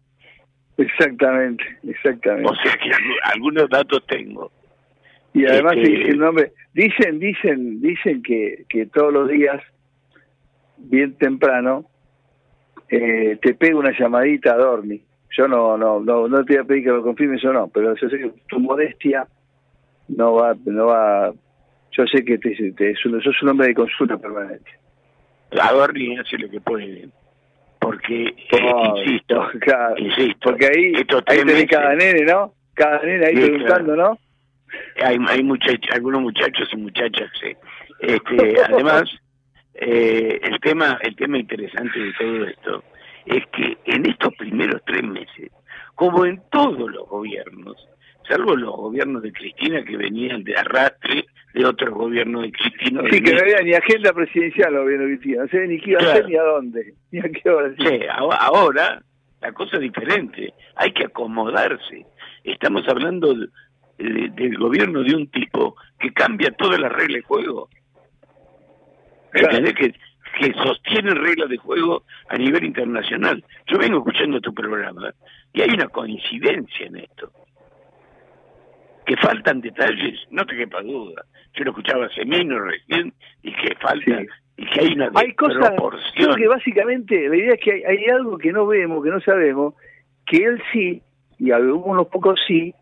Exactamente, 0.77 1.63
exactamente. 1.87 2.49
O 2.49 2.55
sea 2.55 2.73
que 2.77 2.89
algu- 2.89 3.19
algunos 3.33 3.69
datos 3.69 4.05
tengo. 4.07 4.51
Y 5.33 5.45
además 5.45 5.73
Este- 5.77 6.09
el 6.09 6.17
nombre, 6.19 6.51
dicen, 6.73 7.19
dicen, 7.19 7.81
dicen 7.81 8.21
que, 8.23 8.65
que 8.67 8.85
todos 8.87 9.13
los 9.13 9.29
días 9.29 9.61
bien 10.77 11.13
temprano, 11.17 11.85
eh, 12.89 13.37
te 13.41 13.53
pego 13.53 13.79
una 13.79 13.97
llamadita 13.97 14.53
a 14.53 14.57
Dormi. 14.57 15.01
Yo 15.37 15.47
no, 15.47 15.77
no, 15.77 15.99
no, 16.01 16.27
no 16.27 16.43
te 16.43 16.55
voy 16.55 16.63
a 16.63 16.67
pedir 16.67 16.83
que 16.83 16.89
lo 16.89 17.03
confirmes 17.03 17.43
o 17.45 17.53
no, 17.53 17.67
pero 17.69 17.95
yo 17.95 18.09
sé 18.09 18.17
que 18.17 18.31
tu 18.49 18.59
modestia 18.59 19.25
no 20.09 20.33
va, 20.33 20.55
no 20.65 20.87
va, 20.87 21.31
yo 21.91 22.05
sé 22.07 22.25
que 22.25 22.37
te, 22.37 22.73
te, 22.73 22.95
sos 22.95 23.41
un 23.41 23.49
hombre 23.49 23.67
de 23.67 23.73
consulta 23.75 24.17
permanente. 24.17 24.71
A 25.61 25.71
Dormi 25.71 26.17
hace 26.17 26.37
lo 26.37 26.49
que 26.49 26.59
puede, 26.59 27.07
porque, 27.91 28.23
eh, 28.23 28.73
insisto, 28.95 29.47
claro, 29.59 29.95
insisto, 29.97 30.39
porque 30.41 30.65
ahí, 30.67 30.93
ahí 30.95 31.03
tenés 31.03 31.45
meses- 31.45 31.69
cada 31.69 31.95
nene, 31.95 32.21
¿no? 32.23 32.53
Cada 32.73 33.01
nene 33.03 33.25
ahí 33.25 33.35
preguntando, 33.35 33.95
¿no? 33.95 34.17
hay, 35.03 35.17
hay 35.27 35.43
muchachos, 35.43 35.89
algunos 35.93 36.21
muchachos 36.21 36.69
y 36.71 36.77
muchachas 36.77 37.29
sí. 37.41 37.55
este 37.99 38.55
además 38.63 39.03
eh, 39.73 40.39
el 40.43 40.59
tema 40.59 40.97
el 41.01 41.15
tema 41.15 41.37
interesante 41.37 41.99
de 41.99 42.13
todo 42.13 42.45
esto 42.45 42.83
es 43.25 43.45
que 43.47 43.77
en 43.85 44.05
estos 44.05 44.33
primeros 44.35 44.81
tres 44.85 45.03
meses 45.03 45.51
como 45.95 46.25
en 46.25 46.41
todos 46.51 46.89
los 46.89 47.07
gobiernos 47.07 47.75
salvo 48.27 48.55
los 48.55 48.75
gobiernos 48.75 49.21
de 49.23 49.33
Cristina 49.33 49.83
que 49.83 49.97
venían 49.97 50.43
de 50.43 50.55
arrastre 50.55 51.25
de 51.53 51.65
otros 51.65 51.93
gobiernos 51.93 52.43
de 52.43 52.51
Cristina 52.51 53.01
Sí, 53.11 53.21
que 53.21 53.33
no 53.33 53.39
había 53.41 53.61
ni 53.61 53.73
agenda 53.73 54.13
presidencial 54.13 54.73
gobierno 54.77 55.05
Cristina, 55.07 55.43
no 55.43 55.47
sé 55.49 55.67
ni 55.67 55.79
qué 55.79 55.91
iba 55.91 55.99
a 55.99 56.03
Claro. 56.03 56.13
hacer 56.19 56.29
ni 56.29 56.35
a 56.37 56.43
dónde, 56.43 56.93
ni 57.11 57.19
a 57.19 57.23
qué 57.23 57.49
hora. 57.49 57.73
Sí, 57.77 57.99
ahora 58.09 59.01
la 59.41 59.51
cosa 59.53 59.75
es 59.77 59.81
diferente, 59.81 60.53
hay 60.75 60.91
que 60.93 61.05
acomodarse. 61.05 62.05
Estamos 62.43 62.87
hablando 62.87 63.33
de- 63.33 63.47
de- 63.97 64.29
del 64.29 64.57
gobierno 64.57 65.03
de 65.03 65.15
un 65.15 65.27
tipo 65.29 65.75
que 65.99 66.11
cambia 66.13 66.51
todas 66.51 66.79
las 66.79 66.91
reglas 66.91 67.17
de 67.17 67.27
juego. 67.27 67.69
¿Entendés? 69.33 69.73
Que, 69.75 69.93
que 70.39 70.53
sostiene 70.63 71.13
reglas 71.13 71.49
de 71.49 71.57
juego 71.57 72.03
a 72.29 72.37
nivel 72.37 72.63
internacional. 72.65 73.43
Yo 73.67 73.77
vengo 73.77 73.97
escuchando 73.99 74.39
tu 74.41 74.53
programa 74.53 75.13
y 75.53 75.61
hay 75.61 75.69
una 75.69 75.87
coincidencia 75.87 76.85
en 76.87 76.97
esto. 76.97 77.31
Que 79.05 79.17
faltan 79.17 79.61
detalles, 79.61 80.19
no 80.29 80.45
te 80.45 80.55
quepa 80.55 80.81
duda. 80.81 81.25
Yo 81.53 81.63
lo 81.65 81.71
escuchaba 81.71 82.05
hace 82.05 82.25
menos 82.25 82.61
recién 82.61 83.13
y 83.43 83.51
que 83.53 83.75
falta, 83.75 84.21
y 84.57 84.65
que 84.65 84.79
hay 84.79 84.93
una 84.93 85.11
Hay 85.15 85.33
cosas, 85.33 85.73
creo 86.15 86.35
que 86.35 86.47
básicamente 86.47 87.27
la 87.27 87.35
idea 87.35 87.53
es 87.53 87.59
que 87.59 87.71
hay, 87.71 87.83
hay 87.83 88.05
algo 88.05 88.37
que 88.37 88.51
no 88.51 88.67
vemos, 88.67 89.03
que 89.03 89.09
no 89.09 89.19
sabemos, 89.21 89.73
que 90.25 90.37
él 90.37 90.61
sí, 90.71 91.01
y 91.39 91.51
algunos 91.51 92.07
pocos 92.07 92.39
sí, 92.47 92.73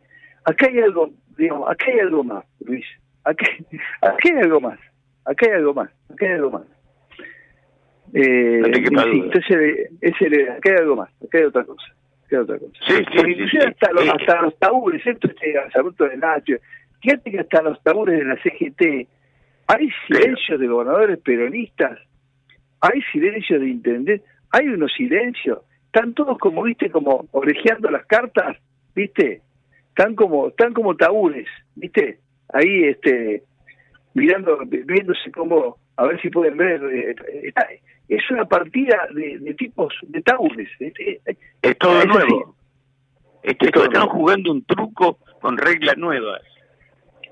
acá 0.44 0.68
hay 0.68 0.80
algo, 0.80 1.12
digamos, 1.38 1.70
acá 1.70 1.86
hay 1.92 2.00
algo 2.00 2.24
más, 2.24 2.46
Luis, 2.66 2.86
acá, 3.24 3.46
acá 4.02 4.18
hay 4.26 4.40
algo 4.42 4.62
más, 4.62 4.80
acá 5.26 5.46
hay 5.48 5.54
algo 5.54 5.74
más, 5.74 5.90
acá 6.12 6.26
hay 6.26 6.34
algo 6.34 6.52
más. 6.52 6.64
Eh, 8.14 8.60
No 8.62 8.72
te 8.72 8.84
quepa 8.84 9.04
sí, 9.04 9.20
entonces, 9.24 9.92
ese, 10.02 10.50
acá 10.52 10.72
hay 10.72 10.78
algo 10.80 10.96
más, 10.98 11.10
acá 11.24 11.38
hay 11.38 11.44
otra 11.46 11.64
cosa. 11.64 11.96
Otra 12.38 12.60
cosa. 12.60 12.74
Sí, 12.88 12.96
sí, 13.12 13.48
sí, 13.52 13.58
hasta, 13.58 13.92
los, 13.92 14.06
Eh, 14.06 14.12
hasta 14.12 14.42
los 14.44 14.58
tabúres, 14.60 15.06
esto 15.06 15.28
este 15.28 15.54
lanzamiento 15.54 16.06
de 16.06 16.18
Nacho, 16.18 16.54
fíjate 17.02 17.32
que 17.32 17.40
hasta 17.40 17.62
los 17.62 17.82
tabúres 17.84 18.20
de 18.20 18.26
la 18.26 18.36
CGT, 18.42 19.08
hay 19.68 19.90
silencios 20.08 20.60
de 20.60 20.68
gobernadores 20.68 21.20
peronistas, 21.20 22.00
hay 22.82 23.02
silencios 23.12 23.62
de 23.62 23.70
intendentes, 23.70 24.22
hay 24.52 24.68
unos 24.68 24.92
silencios, 24.94 25.60
están 25.86 26.14
todos 26.14 26.38
como, 26.38 26.64
viste, 26.64 26.90
como 26.90 27.28
orejeando 27.32 27.90
las 27.90 28.06
cartas, 28.06 28.58
viste, 28.96 29.42
están 29.90 30.16
como, 30.16 30.50
están 30.50 30.74
como 30.74 30.96
tabúres, 30.96 31.48
viste, 31.76 32.20
ahí 32.54 32.86
este 32.86 33.44
mirando, 34.14 34.60
viéndose 34.66 35.32
como, 35.32 35.78
a 35.98 36.06
ver 36.08 36.20
si 36.22 36.30
pueden 36.30 36.58
ver, 36.58 36.82
eh, 36.84 37.16
está- 37.44 37.68
es 38.10 38.30
una 38.32 38.46
partida 38.46 39.08
de, 39.14 39.40
de 39.40 39.54
tipos, 39.54 39.94
de 40.04 40.22
eh, 41.26 41.36
Es 41.62 41.78
todo 41.78 42.00
es 42.00 42.06
nuevo. 42.08 42.56
Es 43.44 43.58
todo 43.72 43.84
están 43.86 44.02
nuevo. 44.02 44.18
jugando 44.18 44.52
un 44.52 44.64
truco 44.66 45.20
con 45.42 45.58
reglas 45.58 45.98
nuevas, 45.98 46.42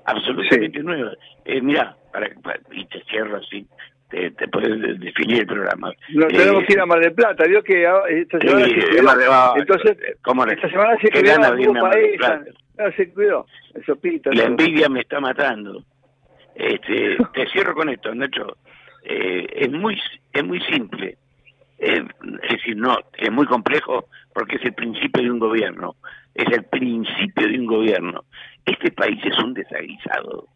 absolutamente 0.04 0.82
nuevas. 0.82 1.16
Eh, 1.44 1.60
mira, 1.60 1.96
para, 2.12 2.28
para- 2.42 2.60
y 2.72 2.84
te 2.86 3.02
cierro 3.10 3.36
así, 3.36 3.66
te, 4.10 4.30
te 4.32 4.48
puedes 4.48 4.80
de- 4.80 4.94
definir 4.94 5.40
el 5.40 5.46
programa. 5.46 5.90
Eh, 5.90 6.26
tenemos 6.28 6.64
que 6.64 6.72
ir 6.72 6.80
a 6.80 6.86
Mar 6.86 7.00
del 7.00 7.12
Plata, 7.12 7.44
vio 7.46 7.62
que 7.62 7.82
esta 8.08 8.38
semana 8.38 8.64
se 8.66 8.72
eh, 8.72 9.02
ah, 9.30 9.54
Entonces, 9.56 9.96
¿cómo 10.22 10.46
no? 10.46 10.52
esta 10.52 10.68
semana 10.70 10.96
se 11.00 11.08
Qué 11.10 11.20
cuidó 11.20 11.34
ganas 11.34 11.56
de 11.56 11.62
irme 11.62 11.78
a 11.78 11.82
Mar 11.82 11.94
del 11.94 12.02
paella, 12.18 12.18
Plata. 12.44 12.58
no, 12.78 12.92
se 12.92 13.10
cuidó, 13.12 13.46
eso 13.74 13.96
pita. 13.96 14.30
La 14.32 14.44
envidia 14.44 14.88
me 14.88 15.00
está 15.00 15.20
matando. 15.20 15.82
Este, 16.54 17.16
te 17.34 17.46
cierro 17.50 17.74
con 17.74 17.88
esto, 17.90 18.14
Nacho. 18.14 18.56
Eh, 19.04 19.46
es 19.52 19.70
muy 19.70 19.98
es 20.32 20.44
muy 20.44 20.60
simple. 20.62 21.16
Eh, 21.78 22.04
es 22.42 22.50
decir, 22.50 22.76
no, 22.76 22.96
es 23.16 23.30
muy 23.30 23.46
complejo 23.46 24.06
porque 24.34 24.56
es 24.56 24.64
el 24.64 24.74
principio 24.74 25.22
de 25.22 25.30
un 25.30 25.38
gobierno. 25.38 25.96
Es 26.34 26.46
el 26.52 26.64
principio 26.64 27.46
de 27.48 27.58
un 27.58 27.66
gobierno. 27.66 28.24
Este 28.64 28.90
país 28.92 29.18
es 29.24 29.38
un 29.38 29.54
desaguisado. 29.54 30.46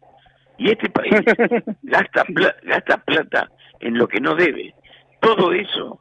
Y 0.57 0.69
este 0.69 0.89
país 0.89 1.13
gasta, 1.81 2.23
pla- 2.25 2.55
gasta 2.63 2.97
plata 2.97 3.49
en 3.79 3.97
lo 3.97 4.07
que 4.07 4.19
no 4.21 4.35
debe. 4.35 4.73
Todo 5.19 5.51
eso 5.53 5.99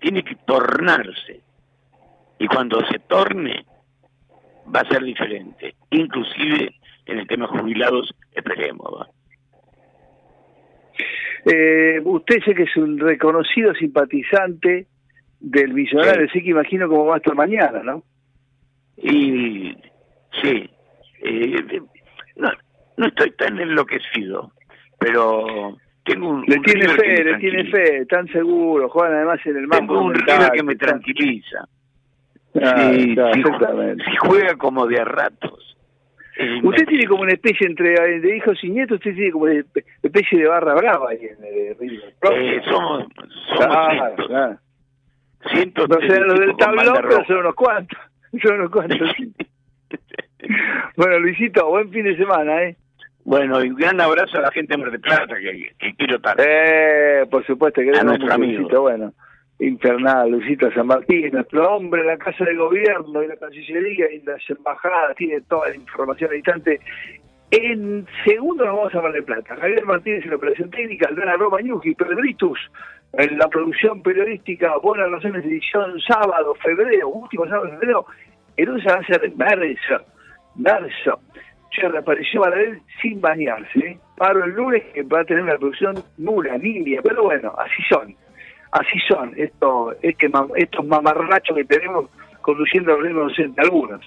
tiene 0.00 0.22
que 0.22 0.34
tornarse. 0.46 1.40
Y 2.38 2.46
cuando 2.48 2.84
se 2.86 2.98
torne, 2.98 3.64
va 4.74 4.80
a 4.80 4.88
ser 4.88 5.02
diferente. 5.02 5.74
Inclusive 5.90 6.74
en 7.06 7.18
el 7.18 7.26
tema 7.26 7.46
jubilados, 7.46 8.12
esperemos. 8.32 8.86
¿va? 9.00 9.08
Eh, 11.46 12.00
usted 12.04 12.42
sé 12.44 12.54
que 12.54 12.62
es 12.64 12.76
un 12.76 12.98
reconocido 12.98 13.74
simpatizante 13.74 14.86
del 15.40 15.74
millonario, 15.74 16.26
así 16.28 16.42
que 16.42 16.50
imagino 16.50 16.88
cómo 16.88 17.06
va 17.06 17.14
a 17.16 17.18
estar 17.18 17.34
mañana, 17.34 17.82
¿no? 17.82 18.02
Y 18.96 19.76
sí, 20.42 20.70
eh, 21.22 21.80
no, 22.36 22.50
no 22.96 23.06
estoy 23.06 23.30
tan 23.32 23.58
enloquecido, 23.60 24.52
pero 24.98 25.76
tengo 26.04 26.28
un, 26.30 26.44
Le 26.46 26.56
un 26.56 26.62
tiene 26.62 26.88
fe, 26.88 27.24
le 27.24 27.36
tiene 27.38 27.64
fe, 27.70 28.06
tan 28.06 28.26
seguro, 28.28 28.88
juegan 28.88 29.14
además 29.16 29.40
en 29.44 29.56
el 29.56 29.68
Tengo 29.68 29.94
mambo. 29.94 30.00
un 30.06 30.14
River 30.14 30.50
que 30.52 30.62
me 30.62 30.76
tranquiliza. 30.76 31.68
Ah, 32.62 32.92
Sí, 32.94 33.14
claro, 33.14 33.34
si, 33.34 33.40
exactamente. 33.40 34.04
si 34.04 34.16
juega 34.16 34.54
como 34.56 34.86
de 34.86 35.00
a 35.00 35.04
ratos. 35.04 35.63
Usted 36.64 36.86
tiene 36.86 37.06
como 37.06 37.22
una 37.22 37.32
especie 37.32 37.66
entre 37.66 37.94
eh, 37.94 38.36
hijos 38.36 38.58
y 38.64 38.70
nietos, 38.70 38.98
usted 38.98 39.14
tiene 39.14 39.30
como 39.30 39.44
una 39.44 39.62
especie 40.02 40.38
de 40.38 40.46
barra 40.46 40.74
brava 40.74 41.10
ahí 41.10 41.20
en 41.20 41.44
eh, 41.44 41.76
River. 41.78 42.14
eh, 42.32 42.60
somos 42.64 43.04
cientos, 45.52 45.88
No 45.88 46.00
sé, 46.00 46.20
los 46.20 46.40
del 46.40 46.56
tablón, 46.56 46.98
pero 47.02 47.24
son 47.26 47.38
unos 47.38 47.54
cuantos. 47.54 47.98
Son 48.42 48.54
unos 48.56 48.70
cuantos. 48.72 48.98
bueno, 50.96 51.18
Luisito, 51.20 51.68
buen 51.68 51.88
fin 51.90 52.04
de 52.04 52.16
semana, 52.16 52.64
¿eh? 52.64 52.76
Bueno, 53.24 53.64
y 53.64 53.68
un 53.68 53.76
gran 53.76 54.00
abrazo 54.00 54.38
a 54.38 54.42
la 54.42 54.50
gente 54.50 54.74
de 54.74 54.78
Mar 54.82 54.90
del 54.90 55.00
Plata, 55.00 55.36
que, 55.38 55.72
que 55.78 55.94
quiero 55.94 56.20
tanto. 56.20 56.42
Eh, 56.44 57.26
por 57.30 57.46
supuesto, 57.46 57.80
que 57.80 57.96
A 57.96 58.02
nuestro 58.02 58.32
amigo. 58.32 58.58
Luisito, 58.58 58.82
bueno. 58.82 59.12
Infernal, 59.58 60.30
Luisito 60.30 60.70
San 60.72 60.88
Martín, 60.88 61.30
nuestro 61.32 61.76
hombre 61.76 62.00
en 62.00 62.08
la 62.08 62.18
Casa 62.18 62.44
de 62.44 62.56
Gobierno 62.56 63.22
y 63.22 63.28
la 63.28 63.36
Cancillería 63.36 64.10
y 64.12 64.20
las 64.22 64.42
embajadas, 64.50 65.16
tiene 65.16 65.40
toda 65.42 65.68
la 65.68 65.76
información 65.76 66.30
al 66.30 66.36
instante. 66.36 66.80
En 67.50 68.06
segundo 68.24 68.64
nos 68.64 68.76
vamos 68.76 68.94
a 68.94 69.00
Mar 69.00 69.12
del 69.12 69.22
Plata. 69.22 69.56
Javier 69.56 69.84
Martínez 69.84 70.24
en 70.24 70.30
la 70.30 70.36
operación 70.36 70.70
técnica, 70.70 71.08
Aldana 71.08 71.36
Roma 71.36 71.60
Ñuki, 71.60 71.94
Pedritus 71.94 72.58
en 73.12 73.38
la 73.38 73.46
producción 73.48 74.02
periodística, 74.02 74.76
Buenas 74.78 75.10
Razones, 75.10 75.44
edición 75.44 76.00
sábado, 76.00 76.54
febrero, 76.56 77.08
último 77.08 77.46
sábado 77.46 77.66
de 77.66 77.70
febrero. 77.72 78.06
El 78.56 78.66
lunes 78.66 78.86
va 78.86 78.94
a 78.94 79.04
ser 79.04 79.32
marzo, 79.36 80.04
marzo. 80.56 81.20
Che, 81.70 81.88
reapareció 81.88 82.40
Baradel 82.40 82.80
sin 83.00 83.20
bañarse. 83.20 83.78
¿eh? 83.78 83.98
Paro 84.16 84.44
el 84.44 84.50
lunes 84.52 84.82
que 84.92 85.02
va 85.02 85.20
a 85.20 85.24
tener 85.24 85.42
una 85.42 85.56
producción 85.56 85.96
nula, 86.18 86.56
nimbia, 86.58 87.00
pero 87.02 87.24
bueno, 87.24 87.52
así 87.58 87.82
son. 87.88 88.14
Así 88.74 88.98
son 89.06 89.32
estos, 89.36 89.94
este, 90.02 90.28
estos 90.56 90.84
mamarrachos 90.84 91.56
que 91.56 91.64
tenemos 91.64 92.10
conduciendo 92.40 92.92
al 92.92 93.02
ritmo 93.02 93.20
docente, 93.20 93.60
algunos. 93.60 94.00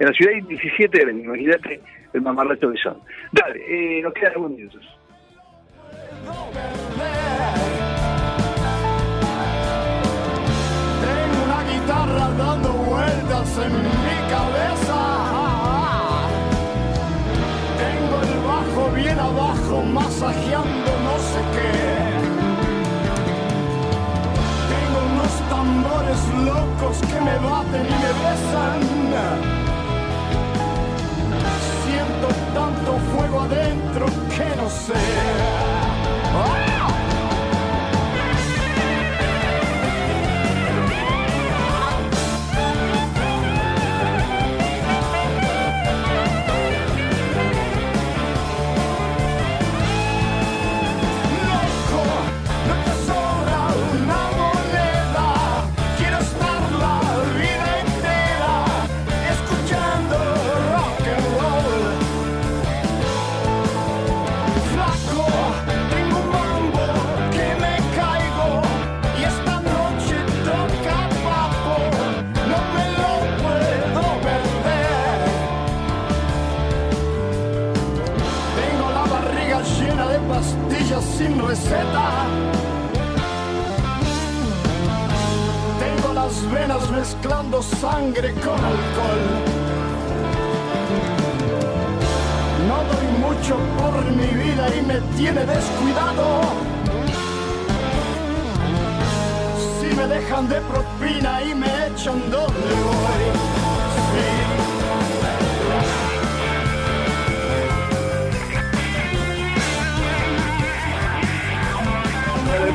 En 0.00 0.08
la 0.08 0.12
ciudad 0.12 0.34
hay 0.34 0.40
17 0.40 1.06
de 1.06 1.12
imagínate 1.12 1.80
el 2.12 2.20
mamarracho 2.20 2.72
que 2.72 2.78
son. 2.78 2.98
Dale, 3.30 3.60
eh, 3.68 4.02
nos 4.02 4.12
quedan 4.12 4.32
algunos 4.32 4.58
minutos. 4.58 4.98
Tengo 11.04 11.44
una 11.44 11.62
guitarra 11.70 12.30
dando 12.36 12.72
vueltas 12.72 13.58
en 13.58 13.72
mi 13.72 14.18
cabeza. 14.28 14.98
Tengo 17.78 18.16
el 18.22 18.34
bajo 18.44 18.90
bien 18.92 19.18
abajo 19.20 19.82
masajeando 19.84 20.90
no 21.04 21.18
sé 21.20 21.40
qué. 21.54 21.79
Unos 25.80 25.90
tambores 25.90 26.20
locos 26.44 26.98
que 27.00 27.20
me 27.20 27.38
baten 27.38 27.86
y 27.86 27.96
me 28.02 28.12
besan. 28.22 28.80
Siento 31.84 32.28
tanto 32.54 32.98
fuego 33.14 33.40
adentro 33.40 34.06
que 34.06 34.56
no 34.56 34.68
sé. 34.68 34.94
¡Ah! 36.34 36.89
Tengo 85.80 86.14
las 86.14 86.48
venas 86.52 86.88
mezclando 86.92 87.60
sangre 87.60 88.32
con 88.34 88.54
alcohol. 88.54 89.24
No 92.68 92.76
doy 92.84 93.08
mucho 93.18 93.56
por 93.80 94.04
mi 94.12 94.28
vida 94.28 94.76
y 94.76 94.82
me 94.82 95.00
tiene 95.16 95.44
descuidado. 95.44 96.40
Si 99.80 99.96
me 99.96 100.06
dejan 100.06 100.48
de 100.48 100.60
propina 100.60 101.42
y 101.42 101.54
me 101.56 101.86
echan 101.88 102.30
doble 102.30 102.74
voy. 102.84 103.59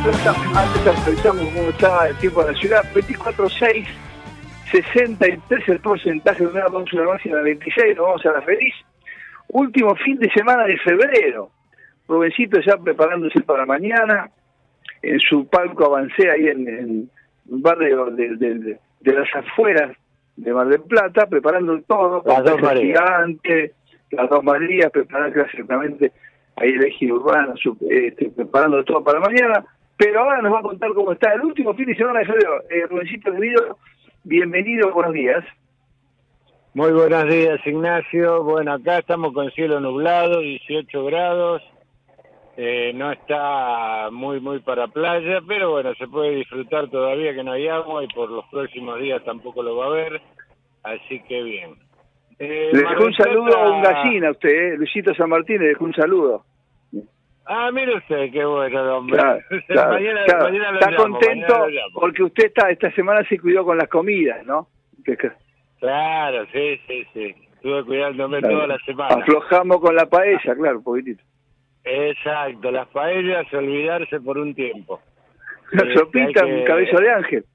Antes 0.10 0.88
actualizamos 0.88 1.46
cómo 1.54 1.70
está 1.70 2.08
el 2.10 2.16
tiempo 2.18 2.42
en 2.42 2.48
la 2.48 2.54
ciudad, 2.60 2.84
24.6, 2.94 3.86
63 4.72 5.70
el 5.70 5.80
porcentaje 5.80 6.44
de 6.46 6.52
una 6.52 6.64
vamos 6.66 6.90
a 6.94 6.96
la 6.98 7.06
máxima 7.06 7.42
26, 7.42 7.98
nos 7.98 8.06
vamos 8.06 8.26
a 8.26 8.32
la 8.34 8.42
feliz. 8.44 8.74
Último 9.48 9.96
fin 9.96 10.18
de 10.20 10.30
semana 10.32 10.66
de 10.66 10.78
febrero, 10.78 11.50
Rubensito 12.08 12.60
ya 12.62 12.78
preparándose 12.78 13.42
para 13.42 13.66
mañana, 13.66 14.30
en 15.02 15.20
su 15.20 15.48
palco 15.48 15.86
avancé 15.86 16.30
ahí 16.30 16.48
en, 16.50 17.10
un 17.48 17.62
barrio 17.62 18.06
de, 18.12 18.36
de- 18.38 18.56
de- 18.60 18.80
de 19.02 19.14
las 19.14 19.28
afueras 19.36 19.96
de 20.36 20.52
Mar 20.54 20.68
del 20.68 20.82
Plata, 20.82 21.26
preparando 21.28 21.80
todo, 21.88 22.22
Las 22.26 22.44
dos 22.44 22.62
Marías. 22.62 22.84
gigante, 23.00 23.74
las 24.12 24.30
dos 24.30 24.44
Marías, 24.44 24.92
preparar 24.92 25.30
exactamente 25.36 26.12
ahí 26.58 26.70
el 26.74 26.86
eje 26.86 27.12
urbano, 27.12 27.56
su- 27.58 27.78
este, 27.90 28.30
preparando 28.30 28.84
todo 28.84 29.04
para 29.04 29.20
mañana. 29.20 29.64
Pero 29.98 30.20
ahora 30.20 30.42
nos 30.42 30.54
va 30.54 30.60
a 30.60 30.64
contar 30.64 30.94
cómo 30.94 31.12
está 31.14 31.34
el 31.34 31.42
último 31.42 31.74
fin 31.74 31.86
de 31.86 31.96
semana 31.96 32.20
de 32.20 32.26
febrero. 32.26 32.62
Eh, 32.70 32.86
Rubensito 32.90 33.32
querido, 33.32 33.78
bienvenido, 34.24 34.92
buenos 34.94 35.14
días. 35.14 35.44
Muy 36.74 36.92
buenos 36.92 37.30
días, 37.30 37.60
Ignacio. 37.66 38.44
Bueno, 38.44 38.74
acá 38.74 38.98
estamos 38.98 39.34
con 39.34 39.50
cielo 39.52 39.80
nublado, 39.80 40.42
18 40.42 41.06
grados. 41.06 41.62
Eh, 42.58 42.92
no 42.96 43.12
está 43.12 44.10
muy, 44.12 44.40
muy 44.42 44.60
para 44.60 44.88
playa, 44.88 45.40
pero 45.48 45.72
bueno, 45.72 45.94
se 45.96 46.08
puede 46.08 46.36
disfrutar 46.36 46.90
todavía 46.90 47.34
que 47.34 47.44
no 47.44 47.54
hay 47.54 47.68
agua 47.68 48.04
y 48.04 48.08
por 48.08 48.30
los 48.30 48.46
próximos 48.46 49.00
días 49.00 49.24
tampoco 49.24 49.64
lo 49.64 49.78
va 49.78 49.86
a 49.86 49.88
haber. 49.90 50.22
Así 50.84 51.22
que 51.22 51.44
bien. 51.44 51.76
Eh, 52.40 52.72
Le 52.74 52.80
dejó 52.80 53.06
un 53.06 53.14
saludo 53.14 53.58
a 53.58 53.72
un 53.72 53.82
gallina, 53.82 54.32
usted, 54.32 54.50
eh, 54.50 54.78
Luisito 54.78 55.14
San 55.16 55.30
Martín, 55.30 55.60
le 55.60 55.70
dejó 55.70 55.86
un 55.86 55.94
saludo. 55.94 56.44
Ah, 57.48 57.70
mire 57.72 57.98
usted, 57.98 58.32
qué 58.32 58.44
bueno, 58.44 58.98
hombre. 58.98 59.18
Claro, 59.20 59.40
claro, 59.68 59.92
mañana, 59.94 60.24
claro. 60.26 60.44
mañana 60.46 60.72
lo 60.72 60.80
Está 60.80 60.92
llamo, 60.92 61.04
contento 61.04 61.54
mañana 61.54 61.60
lo 61.60 61.70
llamo. 61.70 62.00
porque 62.00 62.24
usted 62.24 62.46
está 62.46 62.70
esta 62.72 62.92
semana 62.92 63.24
se 63.30 63.40
cuidó 63.40 63.64
con 63.66 63.78
las 63.78 63.88
comidas, 63.88 64.46
¿no? 64.46 64.68
Claro, 65.80 66.46
sí, 66.52 66.80
sí, 66.88 67.06
sí. 67.14 67.36
Estuve 67.56 67.84
cuidándome 67.86 68.42
toda 68.42 68.68
la 68.68 68.78
semana. 68.80 69.16
Aflojamos 69.16 69.80
con 69.80 69.96
la 69.96 70.06
paella, 70.08 70.56
claro, 70.56 70.78
un 70.80 70.84
poquitito. 70.84 71.24
Exacto, 71.84 72.72
las 72.72 72.88
paellas, 72.88 73.52
olvidarse 73.54 74.20
por 74.22 74.38
un 74.40 74.56
tiempo. 74.56 75.00
Una 75.72 75.84
Sí, 75.84 75.94
sopita, 75.94 76.44
que- 76.46 76.54
un 76.54 76.64
cabello 76.66 77.00
de 77.00 77.12
ángel. 77.12 77.46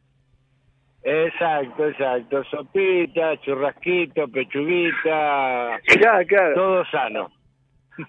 Exacto, 1.02 1.88
exacto. 1.88 2.44
Sopita, 2.44 3.36
churrasquito, 3.40 4.28
pechuguita. 4.28 5.80
Claro, 5.86 6.26
claro. 6.26 6.54
Todo 6.54 6.84
sano. 6.86 7.30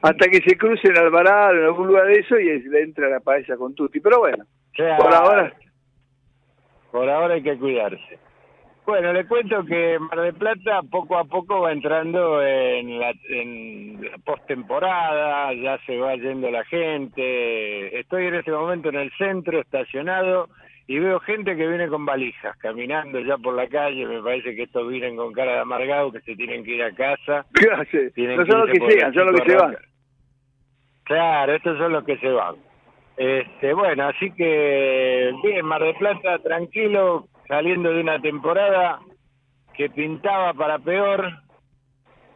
Hasta 0.01 0.29
que 0.29 0.41
se 0.41 0.57
cruce 0.57 0.87
en 0.87 0.97
Alvarado, 0.97 1.57
en 1.57 1.65
algún 1.65 1.87
lugar 1.87 2.07
de 2.07 2.19
eso, 2.19 2.37
y 2.39 2.61
le 2.63 2.81
entra 2.83 3.09
la 3.09 3.19
paella 3.19 3.55
con 3.57 3.73
tutti. 3.75 3.99
Pero 3.99 4.19
bueno, 4.19 4.45
Claro. 4.73 5.03
por 5.03 5.13
ahora, 5.13 5.53
Por 6.91 7.09
ahora 7.09 7.33
hay 7.35 7.43
que 7.43 7.57
cuidarse. 7.57 8.19
Bueno, 8.85 9.13
le 9.13 9.25
cuento 9.25 9.63
que 9.63 9.97
Mar 9.99 10.19
del 10.19 10.33
Plata 10.33 10.81
poco 10.89 11.17
a 11.17 11.23
poco 11.23 11.61
va 11.61 11.71
entrando 11.71 12.43
en 12.43 12.99
la, 12.99 13.13
en 13.29 14.01
la 14.01 14.17
postemporada, 14.25 15.53
ya 15.53 15.77
se 15.85 15.97
va 15.97 16.15
yendo 16.15 16.49
la 16.49 16.65
gente. 16.65 17.97
Estoy 17.99 18.25
en 18.25 18.35
este 18.35 18.51
momento 18.51 18.89
en 18.89 18.95
el 18.95 19.11
centro, 19.17 19.61
estacionado, 19.61 20.49
y 20.87 20.99
veo 20.99 21.19
gente 21.21 21.55
que 21.55 21.67
viene 21.67 21.87
con 21.87 22.05
valijas, 22.05 22.57
caminando 22.57 23.19
ya 23.19 23.37
por 23.37 23.55
la 23.55 23.67
calle. 23.67 24.05
Me 24.05 24.21
parece 24.21 24.55
que 24.55 24.63
estos 24.63 24.87
vienen 24.87 25.15
con 25.15 25.33
cara 25.33 25.53
de 25.53 25.59
amargado, 25.59 26.11
que 26.11 26.21
se 26.21 26.35
tienen 26.35 26.63
que 26.63 26.75
ir 26.75 26.83
a 26.83 26.93
casa. 26.93 27.45
claro, 27.53 27.83
sí. 27.91 28.11
Tienen 28.13 28.37
no 28.37 28.45
son 28.45 28.59
los 28.59 28.71
que 28.71 28.79
porque 28.79 28.95
llegan, 28.95 29.13
son 29.13 29.27
el 29.27 29.31
los 29.33 29.41
que 29.41 29.49
se 29.51 29.57
van. 29.57 29.75
Claro, 31.03 31.55
estos 31.55 31.77
son 31.77 31.91
los 31.93 32.03
que 32.03 32.17
se 32.17 32.29
van. 32.29 32.55
Este, 33.17 33.73
bueno, 33.73 34.07
así 34.07 34.31
que 34.31 35.31
bien, 35.43 35.65
Mar 35.65 35.83
del 35.83 35.95
Plata 35.95 36.39
tranquilo, 36.39 37.27
saliendo 37.47 37.93
de 37.93 38.01
una 38.01 38.19
temporada 38.19 38.99
que 39.73 39.89
pintaba 39.89 40.53
para 40.53 40.79
peor 40.79 41.31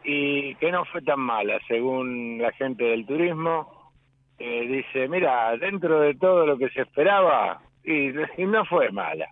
y 0.04 0.54
que 0.56 0.70
no 0.70 0.84
fue 0.84 1.02
tan 1.02 1.20
mala, 1.20 1.58
según 1.66 2.38
la 2.40 2.52
gente 2.52 2.84
del 2.84 3.06
turismo. 3.06 3.92
Eh, 4.38 4.66
dice, 4.68 5.08
mira, 5.08 5.56
dentro 5.56 6.00
de 6.00 6.14
todo 6.14 6.46
lo 6.46 6.58
que 6.58 6.68
se 6.68 6.82
esperaba, 6.82 7.60
y, 7.86 8.44
no 8.44 8.64
fue 8.64 8.90
mala. 8.90 9.28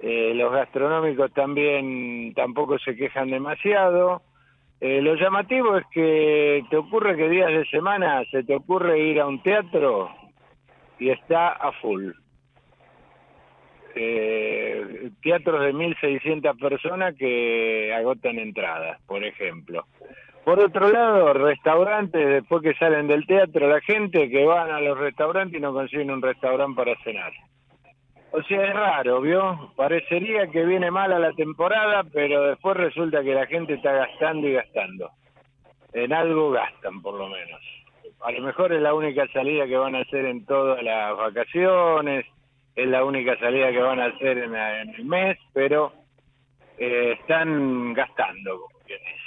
Eh, 0.00 0.32
los 0.34 0.52
gastronómicos 0.52 1.32
también 1.32 2.34
tampoco 2.34 2.78
se 2.78 2.94
quejan 2.96 3.30
demasiado. 3.30 4.22
Eh, 4.80 5.00
lo 5.02 5.14
llamativo 5.14 5.76
es 5.76 5.86
que 5.92 6.64
te 6.70 6.76
ocurre 6.76 7.16
que 7.16 7.28
días 7.28 7.50
de 7.50 7.66
semana 7.66 8.22
se 8.30 8.44
te 8.44 8.54
ocurre 8.54 8.98
ir 9.00 9.20
a 9.20 9.26
un 9.26 9.42
teatro 9.42 10.10
y 10.98 11.10
está 11.10 11.48
a 11.48 11.72
full. 11.72 12.10
Eh, 13.94 15.10
teatros 15.22 15.60
de 15.62 15.74
1.600 15.74 16.56
personas 16.60 17.14
que 17.16 17.92
agotan 17.92 18.38
entradas, 18.38 19.00
por 19.06 19.24
ejemplo. 19.24 19.84
Por 20.48 20.60
otro 20.60 20.88
lado, 20.88 21.34
restaurantes, 21.34 22.26
después 22.26 22.62
que 22.62 22.72
salen 22.76 23.06
del 23.06 23.26
teatro, 23.26 23.68
la 23.68 23.82
gente 23.82 24.30
que 24.30 24.46
van 24.46 24.70
a 24.70 24.80
los 24.80 24.96
restaurantes 24.96 25.58
y 25.58 25.60
no 25.60 25.74
consiguen 25.74 26.10
un 26.10 26.22
restaurante 26.22 26.74
para 26.74 26.96
cenar. 27.04 27.30
O 28.30 28.42
sea, 28.44 28.64
es 28.64 28.72
raro, 28.72 29.20
¿vio? 29.20 29.74
Parecería 29.76 30.46
que 30.46 30.64
viene 30.64 30.90
mala 30.90 31.18
la 31.18 31.34
temporada, 31.34 32.02
pero 32.14 32.44
después 32.44 32.78
resulta 32.78 33.22
que 33.22 33.34
la 33.34 33.44
gente 33.44 33.74
está 33.74 33.92
gastando 33.92 34.48
y 34.48 34.54
gastando. 34.54 35.10
En 35.92 36.14
algo 36.14 36.50
gastan, 36.50 37.02
por 37.02 37.18
lo 37.18 37.28
menos. 37.28 37.60
A 38.22 38.32
lo 38.32 38.40
mejor 38.40 38.72
es 38.72 38.80
la 38.80 38.94
única 38.94 39.28
salida 39.34 39.66
que 39.66 39.76
van 39.76 39.96
a 39.96 40.00
hacer 40.00 40.24
en 40.24 40.46
todas 40.46 40.82
las 40.82 41.14
vacaciones, 41.14 42.24
es 42.74 42.88
la 42.88 43.04
única 43.04 43.38
salida 43.38 43.70
que 43.70 43.82
van 43.82 44.00
a 44.00 44.06
hacer 44.06 44.38
en, 44.38 44.56
en 44.56 44.94
el 44.94 45.04
mes, 45.04 45.36
pero 45.52 45.92
eh, 46.78 47.18
están 47.20 47.92
gastando, 47.92 48.60
como 48.60 48.78
quien 48.86 48.98
dice. 49.00 49.17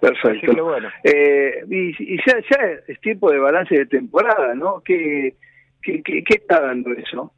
Perfecto. 0.00 0.46
Así 0.46 0.54
que 0.54 0.60
bueno. 0.60 0.88
Eh, 1.02 1.64
y, 1.68 2.14
y 2.14 2.16
ya, 2.26 2.38
ya 2.50 2.58
es 2.86 3.00
tiempo 3.00 3.30
de 3.30 3.38
balance 3.38 3.74
de 3.74 3.86
temporada, 3.86 4.54
¿no? 4.54 4.80
¿Qué, 4.84 5.34
qué, 5.82 6.02
qué, 6.02 6.22
qué 6.22 6.34
está 6.34 6.60
dando 6.60 6.92
eso? 6.92 7.32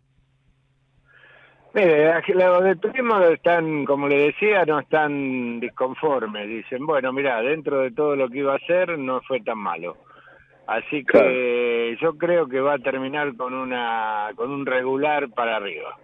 Mire, 1.73 2.13
los 2.35 2.65
de 2.65 2.77
turismo 2.77 3.21
están, 3.23 3.85
como 3.85 4.09
le 4.09 4.25
decía, 4.25 4.65
no 4.65 4.81
están 4.81 5.61
disconformes. 5.61 6.49
Dicen, 6.49 6.85
bueno, 6.85 7.13
mira, 7.13 7.41
dentro 7.43 7.81
de 7.81 7.93
todo 7.93 8.17
lo 8.17 8.29
que 8.29 8.39
iba 8.39 8.55
a 8.55 8.57
hacer 8.57 8.99
no 8.99 9.21
fue 9.23 9.41
tan 9.41 9.59
malo. 9.59 9.97
Así 10.67 11.05
que 11.05 11.97
yo 12.01 12.17
creo 12.17 12.47
que 12.49 12.61
va 12.61 12.75
a 12.75 12.79
terminar 12.79 13.35
con 13.37 13.55
una 13.55 14.31
con 14.37 14.51
un 14.51 14.67
regular 14.67 15.29
para 15.31 15.57
arriba 15.57 15.97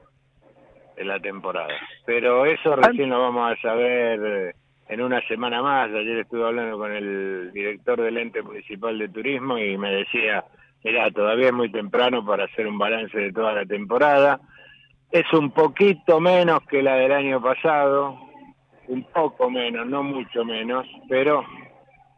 en 0.96 1.08
la 1.08 1.20
temporada. 1.20 1.74
Pero 2.04 2.46
eso 2.46 2.74
recién 2.74 3.10
lo 3.10 3.20
vamos 3.20 3.52
a 3.52 3.60
saber 3.60 4.20
eh, 4.24 4.52
en 4.88 5.00
una 5.00 5.20
semana 5.26 5.62
más. 5.62 5.88
Ayer 5.90 6.18
estuve 6.18 6.44
hablando 6.44 6.78
con 6.78 6.92
el 6.92 7.52
director 7.52 8.00
del 8.00 8.18
ente 8.18 8.42
municipal 8.42 8.98
de 8.98 9.08
turismo 9.08 9.58
y 9.58 9.76
me 9.76 9.90
decía, 9.90 10.44
mira, 10.84 11.10
todavía 11.10 11.48
es 11.48 11.52
muy 11.52 11.70
temprano 11.70 12.24
para 12.24 12.44
hacer 12.44 12.66
un 12.66 12.78
balance 12.78 13.16
de 13.18 13.32
toda 13.32 13.52
la 13.52 13.66
temporada. 13.66 14.40
Es 15.10 15.32
un 15.32 15.50
poquito 15.50 16.20
menos 16.20 16.60
que 16.68 16.82
la 16.82 16.96
del 16.96 17.12
año 17.12 17.40
pasado, 17.40 18.18
un 18.88 19.04
poco 19.04 19.50
menos, 19.50 19.86
no 19.86 20.02
mucho 20.02 20.44
menos, 20.44 20.86
pero 21.08 21.44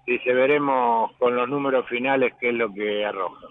dice, 0.06 0.32
veremos 0.32 1.12
con 1.18 1.36
los 1.36 1.48
números 1.48 1.86
finales 1.86 2.32
qué 2.40 2.50
es 2.50 2.54
lo 2.54 2.72
que 2.72 3.04
arroja. 3.04 3.46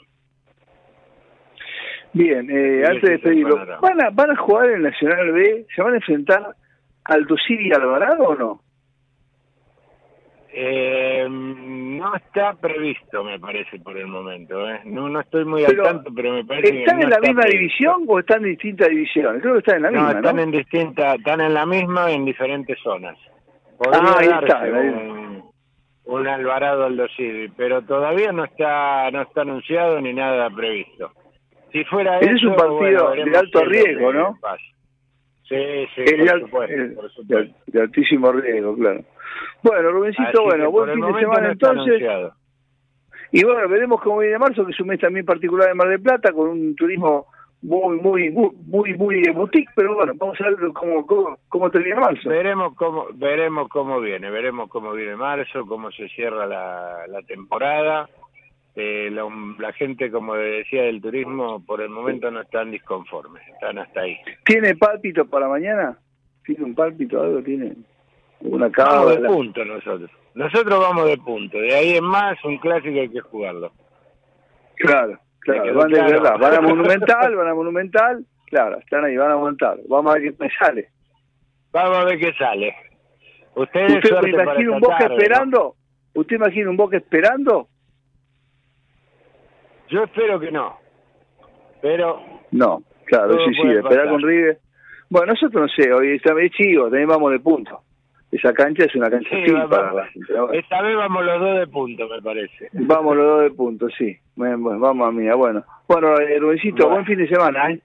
Bien, 2.13 2.49
eh, 2.49 2.83
antes 2.87 3.03
de 3.03 3.11
despedirlo. 3.11 3.79
¿van 3.79 4.01
a, 4.01 4.09
¿van 4.09 4.31
a 4.31 4.35
jugar 4.35 4.69
en 4.71 4.83
Nacional 4.83 5.31
B? 5.33 5.67
¿Se 5.75 5.83
van 5.83 5.93
a 5.93 5.97
enfrentar 5.97 6.55
Aldo 7.03 7.35
y 7.47 7.71
Alvarado 7.73 8.23
o 8.23 8.35
no? 8.35 8.66
Eh, 10.53 11.27
no 11.29 12.15
está 12.15 12.53
previsto, 12.53 13.23
me 13.23 13.39
parece, 13.39 13.79
por 13.79 13.97
el 13.97 14.07
momento. 14.07 14.67
¿eh? 14.69 14.81
No, 14.85 15.09
no 15.09 15.19
estoy 15.19 15.45
muy 15.45 15.63
Pero, 15.65 15.83
al 15.85 15.89
tanto, 15.95 16.11
pero 16.15 16.33
me 16.33 16.45
parece 16.45 16.71
que 16.71 16.79
¿Están 16.79 16.97
no 16.99 17.03
en 17.03 17.09
la 17.09 17.15
está 17.17 17.27
misma 17.27 17.41
previsto. 17.41 17.59
división 17.59 18.03
o 18.07 18.19
están 18.19 18.43
en 18.43 18.49
distintas 18.51 18.89
divisiones? 18.89 19.41
Creo 19.41 19.53
que 19.53 19.59
están 19.59 19.75
en 19.77 19.81
la 19.83 19.91
No, 19.91 19.97
misma, 20.05 20.19
están 20.19 20.35
¿no? 20.37 20.41
en 20.43 20.51
distintas, 20.51 21.15
están 21.15 21.41
en 21.41 21.53
la 21.53 21.65
misma 21.65 22.11
en 22.11 22.25
diferentes 22.25 22.79
zonas. 22.81 23.17
Podría 23.77 24.01
Ah, 24.03 24.15
ahí 24.19 24.27
darse 24.27 24.45
está, 24.47 24.61
ahí. 24.61 24.71
un, 24.71 25.43
un 26.05 26.27
Alvarado 26.27 26.85
Aldo 26.85 27.07
Civi, 27.15 27.49
pero 27.49 27.81
todavía 27.83 28.31
no 28.31 28.45
está 28.45 29.11
no 29.11 29.21
está 29.23 29.41
anunciado 29.41 29.99
ni 30.01 30.13
nada 30.13 30.49
previsto. 30.49 31.11
Si 31.71 31.83
fuera 31.83 32.17
Ese 32.19 32.31
es 32.31 32.35
eso, 32.37 32.49
un 32.49 32.55
partido 32.55 33.07
bueno, 33.09 33.25
de 33.31 33.37
alto 33.37 33.65
riesgo, 33.65 34.13
¿no? 34.13 34.39
Sí, 35.43 35.55
sí, 35.95 36.01
de, 36.03 36.39
por 36.49 37.09
supuesto. 37.11 37.55
de 37.67 37.81
altísimo 37.81 38.31
riesgo, 38.31 38.75
claro. 38.75 39.01
Bueno, 39.63 39.91
Rubensito, 39.91 40.27
Así 40.29 40.43
bueno, 40.43 40.71
buen 40.71 40.93
fin 40.93 41.05
de 41.05 41.19
semana 41.19 41.41
no 41.47 41.51
entonces. 41.51 41.85
anunciado. 41.87 42.33
Y 43.31 43.43
bueno, 43.43 43.67
veremos 43.67 44.01
cómo 44.01 44.19
viene 44.19 44.37
marzo, 44.37 44.65
que 44.65 44.71
es 44.71 44.79
un 44.79 44.87
mes 44.87 44.99
también 44.99 45.25
particular 45.25 45.69
en 45.69 45.77
Mar 45.77 45.89
del 45.89 46.01
Plata, 46.01 46.31
con 46.31 46.47
un 46.47 46.75
turismo 46.75 47.27
muy, 47.61 47.99
muy, 47.99 48.29
muy, 48.29 48.51
muy, 48.67 48.93
muy 48.93 49.21
de 49.21 49.31
boutique, 49.31 49.69
pero 49.75 49.95
bueno, 49.95 50.13
vamos 50.15 50.39
a 50.39 50.45
ver 50.45 50.55
cómo, 50.73 51.05
cómo, 51.05 51.37
cómo 51.49 51.69
termina 51.71 51.99
marzo. 51.99 52.29
Veremos 52.29 52.75
cómo 52.75 53.07
veremos 53.15 53.67
cómo 53.69 53.99
viene, 53.99 54.29
veremos 54.29 54.69
cómo 54.69 54.93
viene 54.93 55.15
marzo, 55.15 55.65
cómo 55.65 55.91
se 55.91 56.07
cierra 56.09 56.45
la, 56.45 57.07
la 57.07 57.21
temporada. 57.23 58.07
Eh, 58.75 59.09
la, 59.11 59.27
la 59.57 59.73
gente, 59.73 60.11
como 60.11 60.35
decía, 60.35 60.83
del 60.83 61.01
turismo, 61.01 61.65
por 61.65 61.81
el 61.81 61.89
momento 61.89 62.29
no 62.29 62.41
están 62.41 62.69
disconformes, 62.69 63.41
están 63.47 63.79
hasta 63.79 64.01
ahí. 64.01 64.15
¿Tiene 64.45 64.75
pálpito 64.75 65.25
para 65.25 65.49
mañana? 65.49 65.97
¿Tiene 66.45 66.63
un 66.63 66.75
pálpito 66.75 67.19
algo? 67.21 67.41
¿Tiene 67.41 67.73
una 68.41 68.69
Vamos 68.69 69.21
de 69.21 69.27
punto 69.27 69.65
nosotros. 69.65 70.09
Nosotros 70.35 70.79
vamos 70.79 71.05
de 71.07 71.17
punto. 71.17 71.57
De 71.57 71.73
ahí 71.73 71.97
en 71.97 72.03
más, 72.03 72.37
un 72.43 72.57
clásico 72.59 72.99
hay 72.99 73.09
que 73.09 73.21
jugarlo. 73.21 73.71
Claro, 74.75 75.19
claro, 75.39 75.73
van 75.73 75.89
de 75.89 75.97
claro. 75.97 76.11
verdad. 76.11 76.37
Van 76.39 76.53
a 76.53 76.61
Monumental, 76.61 77.35
van 77.35 77.47
a 77.47 77.53
Monumental, 77.55 78.25
claro, 78.45 78.77
están 78.77 79.05
ahí, 79.05 79.17
van 79.17 79.31
a 79.31 79.35
Monumental. 79.35 79.81
Vamos 79.89 80.11
a 80.11 80.19
ver 80.19 80.31
qué 80.31 80.43
me 80.43 80.51
sale. 80.51 80.89
Vamos 81.71 81.97
a 81.97 82.05
ver 82.05 82.19
qué 82.19 82.33
sale. 82.33 82.75
Ustedes 83.55 83.95
¿Usted 83.95 84.21
me 84.21 84.29
imagina 84.29 84.71
un 84.71 84.79
Boca 84.79 84.97
tarde, 84.99 85.15
¿no? 85.15 85.21
esperando? 85.21 85.75
¿Usted 86.13 86.35
imagina 86.35 86.69
un 86.69 86.77
Boca 86.77 86.97
esperando? 86.97 87.67
Yo 89.89 90.03
espero 90.03 90.39
que 90.39 90.51
no. 90.51 90.77
Pero 91.81 92.21
No, 92.51 92.83
claro, 93.05 93.33
sí, 93.45 93.53
sí, 93.59 93.67
esperar 93.69 94.09
con 94.09 94.21
River. 94.21 94.59
Bueno, 95.09 95.33
nosotros 95.33 95.61
no 95.63 95.67
sé, 95.69 95.91
hoy 95.91 96.15
está 96.15 96.33
medio 96.33 96.49
chivo, 96.49 96.83
también 96.83 97.07
vamos 97.07 97.31
de 97.31 97.39
punto. 97.39 97.81
Esa 98.31 98.53
cancha 98.53 98.83
es 98.85 98.93
una 98.95 99.09
cancha 99.09 99.29
Sí, 99.29 99.51
vamos. 99.51 99.69
para 99.69 99.89
Racing, 99.91 100.21
pero 100.27 100.51
esta 100.51 100.81
vez 100.81 100.95
vamos 100.97 101.23
los 101.25 101.39
dos 101.39 101.59
de 101.59 101.67
punto, 101.67 102.07
me 102.09 102.21
parece. 102.21 102.69
Vamos 102.73 103.15
los 103.15 103.25
dos 103.25 103.41
de 103.43 103.51
punto, 103.51 103.87
sí. 103.89 104.17
Bueno, 104.35 104.57
vamos 104.79 105.07
a 105.07 105.11
mía, 105.11 105.33
bueno. 105.35 105.63
Bueno, 105.87 106.17
eh, 106.19 106.37
Rubensito, 106.39 106.75
Bueno. 106.83 106.91
buen 106.95 107.05
fin 107.05 107.17
de 107.19 107.27
semana, 107.29 107.71
¿eh? 107.71 107.79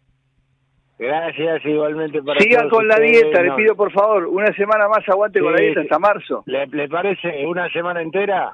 Gracias 0.98 1.64
igualmente 1.64 2.22
para 2.22 2.38
Siga 2.40 2.68
con 2.68 2.86
la 2.86 2.94
ustedes. 2.94 3.22
dieta, 3.22 3.42
le 3.42 3.52
pido 3.52 3.74
por 3.74 3.90
favor, 3.92 4.26
una 4.26 4.52
semana 4.54 4.88
más 4.88 5.08
aguante 5.08 5.40
con 5.40 5.52
la 5.52 5.58
dieta 5.60 5.80
hasta 5.80 5.98
marzo. 5.98 6.42
¿Le, 6.46 6.66
le 6.66 6.88
parece 6.88 7.44
una 7.46 7.68
semana 7.70 8.02
entera? 8.02 8.52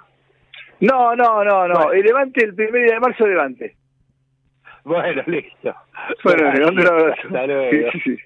No, 0.81 1.15
no, 1.17 1.43
no, 1.45 1.67
no, 1.69 1.75
Bueno. 1.75 1.93
el 1.93 2.03
levante 2.03 2.45
el 2.45 2.55
primer 2.55 2.85
día 2.85 2.95
de 2.95 3.01
marzo, 3.01 3.27
levante. 3.27 3.75
Bueno, 4.89 5.23
listo. 5.27 5.75
Bueno, 6.25 6.51
le 6.51 6.65
mando 6.65 6.81
un 6.81 6.89
abrazo. 6.89 7.23
Hasta 7.27 7.47
luego. 7.47 7.91
Sí, 7.93 8.01
sí, 8.05 8.17
sí. 8.17 8.23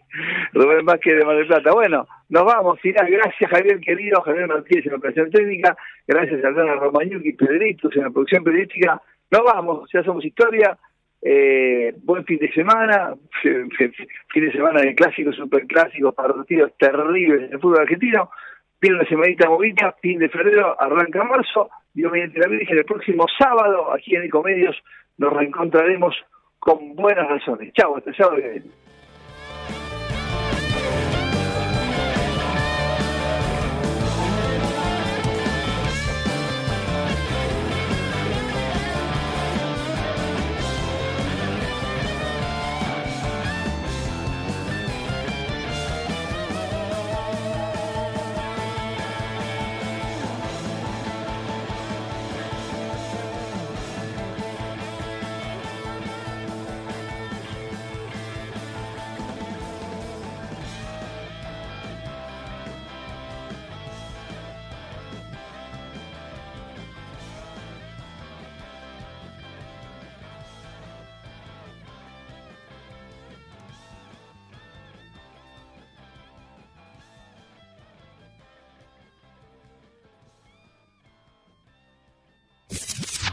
Rubén 0.52 0.86
Vázquez 0.86 1.18
de 1.18 1.24
Mar 1.24 1.36
del 1.36 1.46
Plata. 1.48 1.72
Bueno, 1.72 2.06
nos 2.28 2.44
vamos. 2.44 2.80
Final. 2.80 3.10
Gracias, 3.10 3.50
Javier 3.50 3.80
querido, 3.80 4.20
Javier 4.22 4.46
Martínez 4.46 4.86
en 4.86 4.92
la 4.92 4.98
operación 4.98 5.30
técnica. 5.30 5.76
Gracias 6.06 6.44
a 6.44 6.48
Aldana 6.48 6.74
Romagnoli 6.76 7.30
y 7.30 7.32
Pedritos 7.32 7.96
en 7.96 8.04
la 8.04 8.10
producción 8.10 8.44
periodística. 8.44 9.02
Nos 9.30 9.42
vamos, 9.42 9.90
ya 9.92 10.04
somos 10.04 10.24
historia. 10.24 10.78
Eh, 11.20 11.94
buen 12.04 12.24
fin 12.24 12.38
de 12.38 12.52
semana. 12.52 13.14
Fin 13.42 14.44
de 14.44 14.52
semana 14.52 14.80
de 14.80 14.94
clásicos, 14.94 15.34
superclásicos, 15.34 16.14
partidos 16.14 16.72
terribles 16.78 17.42
en 17.42 17.54
el 17.54 17.60
fútbol 17.60 17.80
argentino. 17.80 18.30
Viene 18.80 18.96
una 18.96 19.08
semanita 19.08 19.48
movida, 19.48 19.94
fin 20.00 20.18
de 20.18 20.28
febrero, 20.28 20.80
arranca 20.80 21.22
marzo. 21.24 21.70
Dios 21.94 22.10
mediante 22.10 22.40
la 22.40 22.48
Virgen, 22.48 22.78
el 22.78 22.84
próximo 22.84 23.26
sábado, 23.38 23.92
aquí 23.92 24.16
en 24.16 24.24
Ecomedios, 24.24 24.76
nos 25.18 25.32
reencontraremos 25.32 26.16
con 26.62 26.94
buenas 26.94 27.28
razones. 27.28 27.72
Chao, 27.74 27.96
hasta 27.96 28.14
sábado 28.14 28.36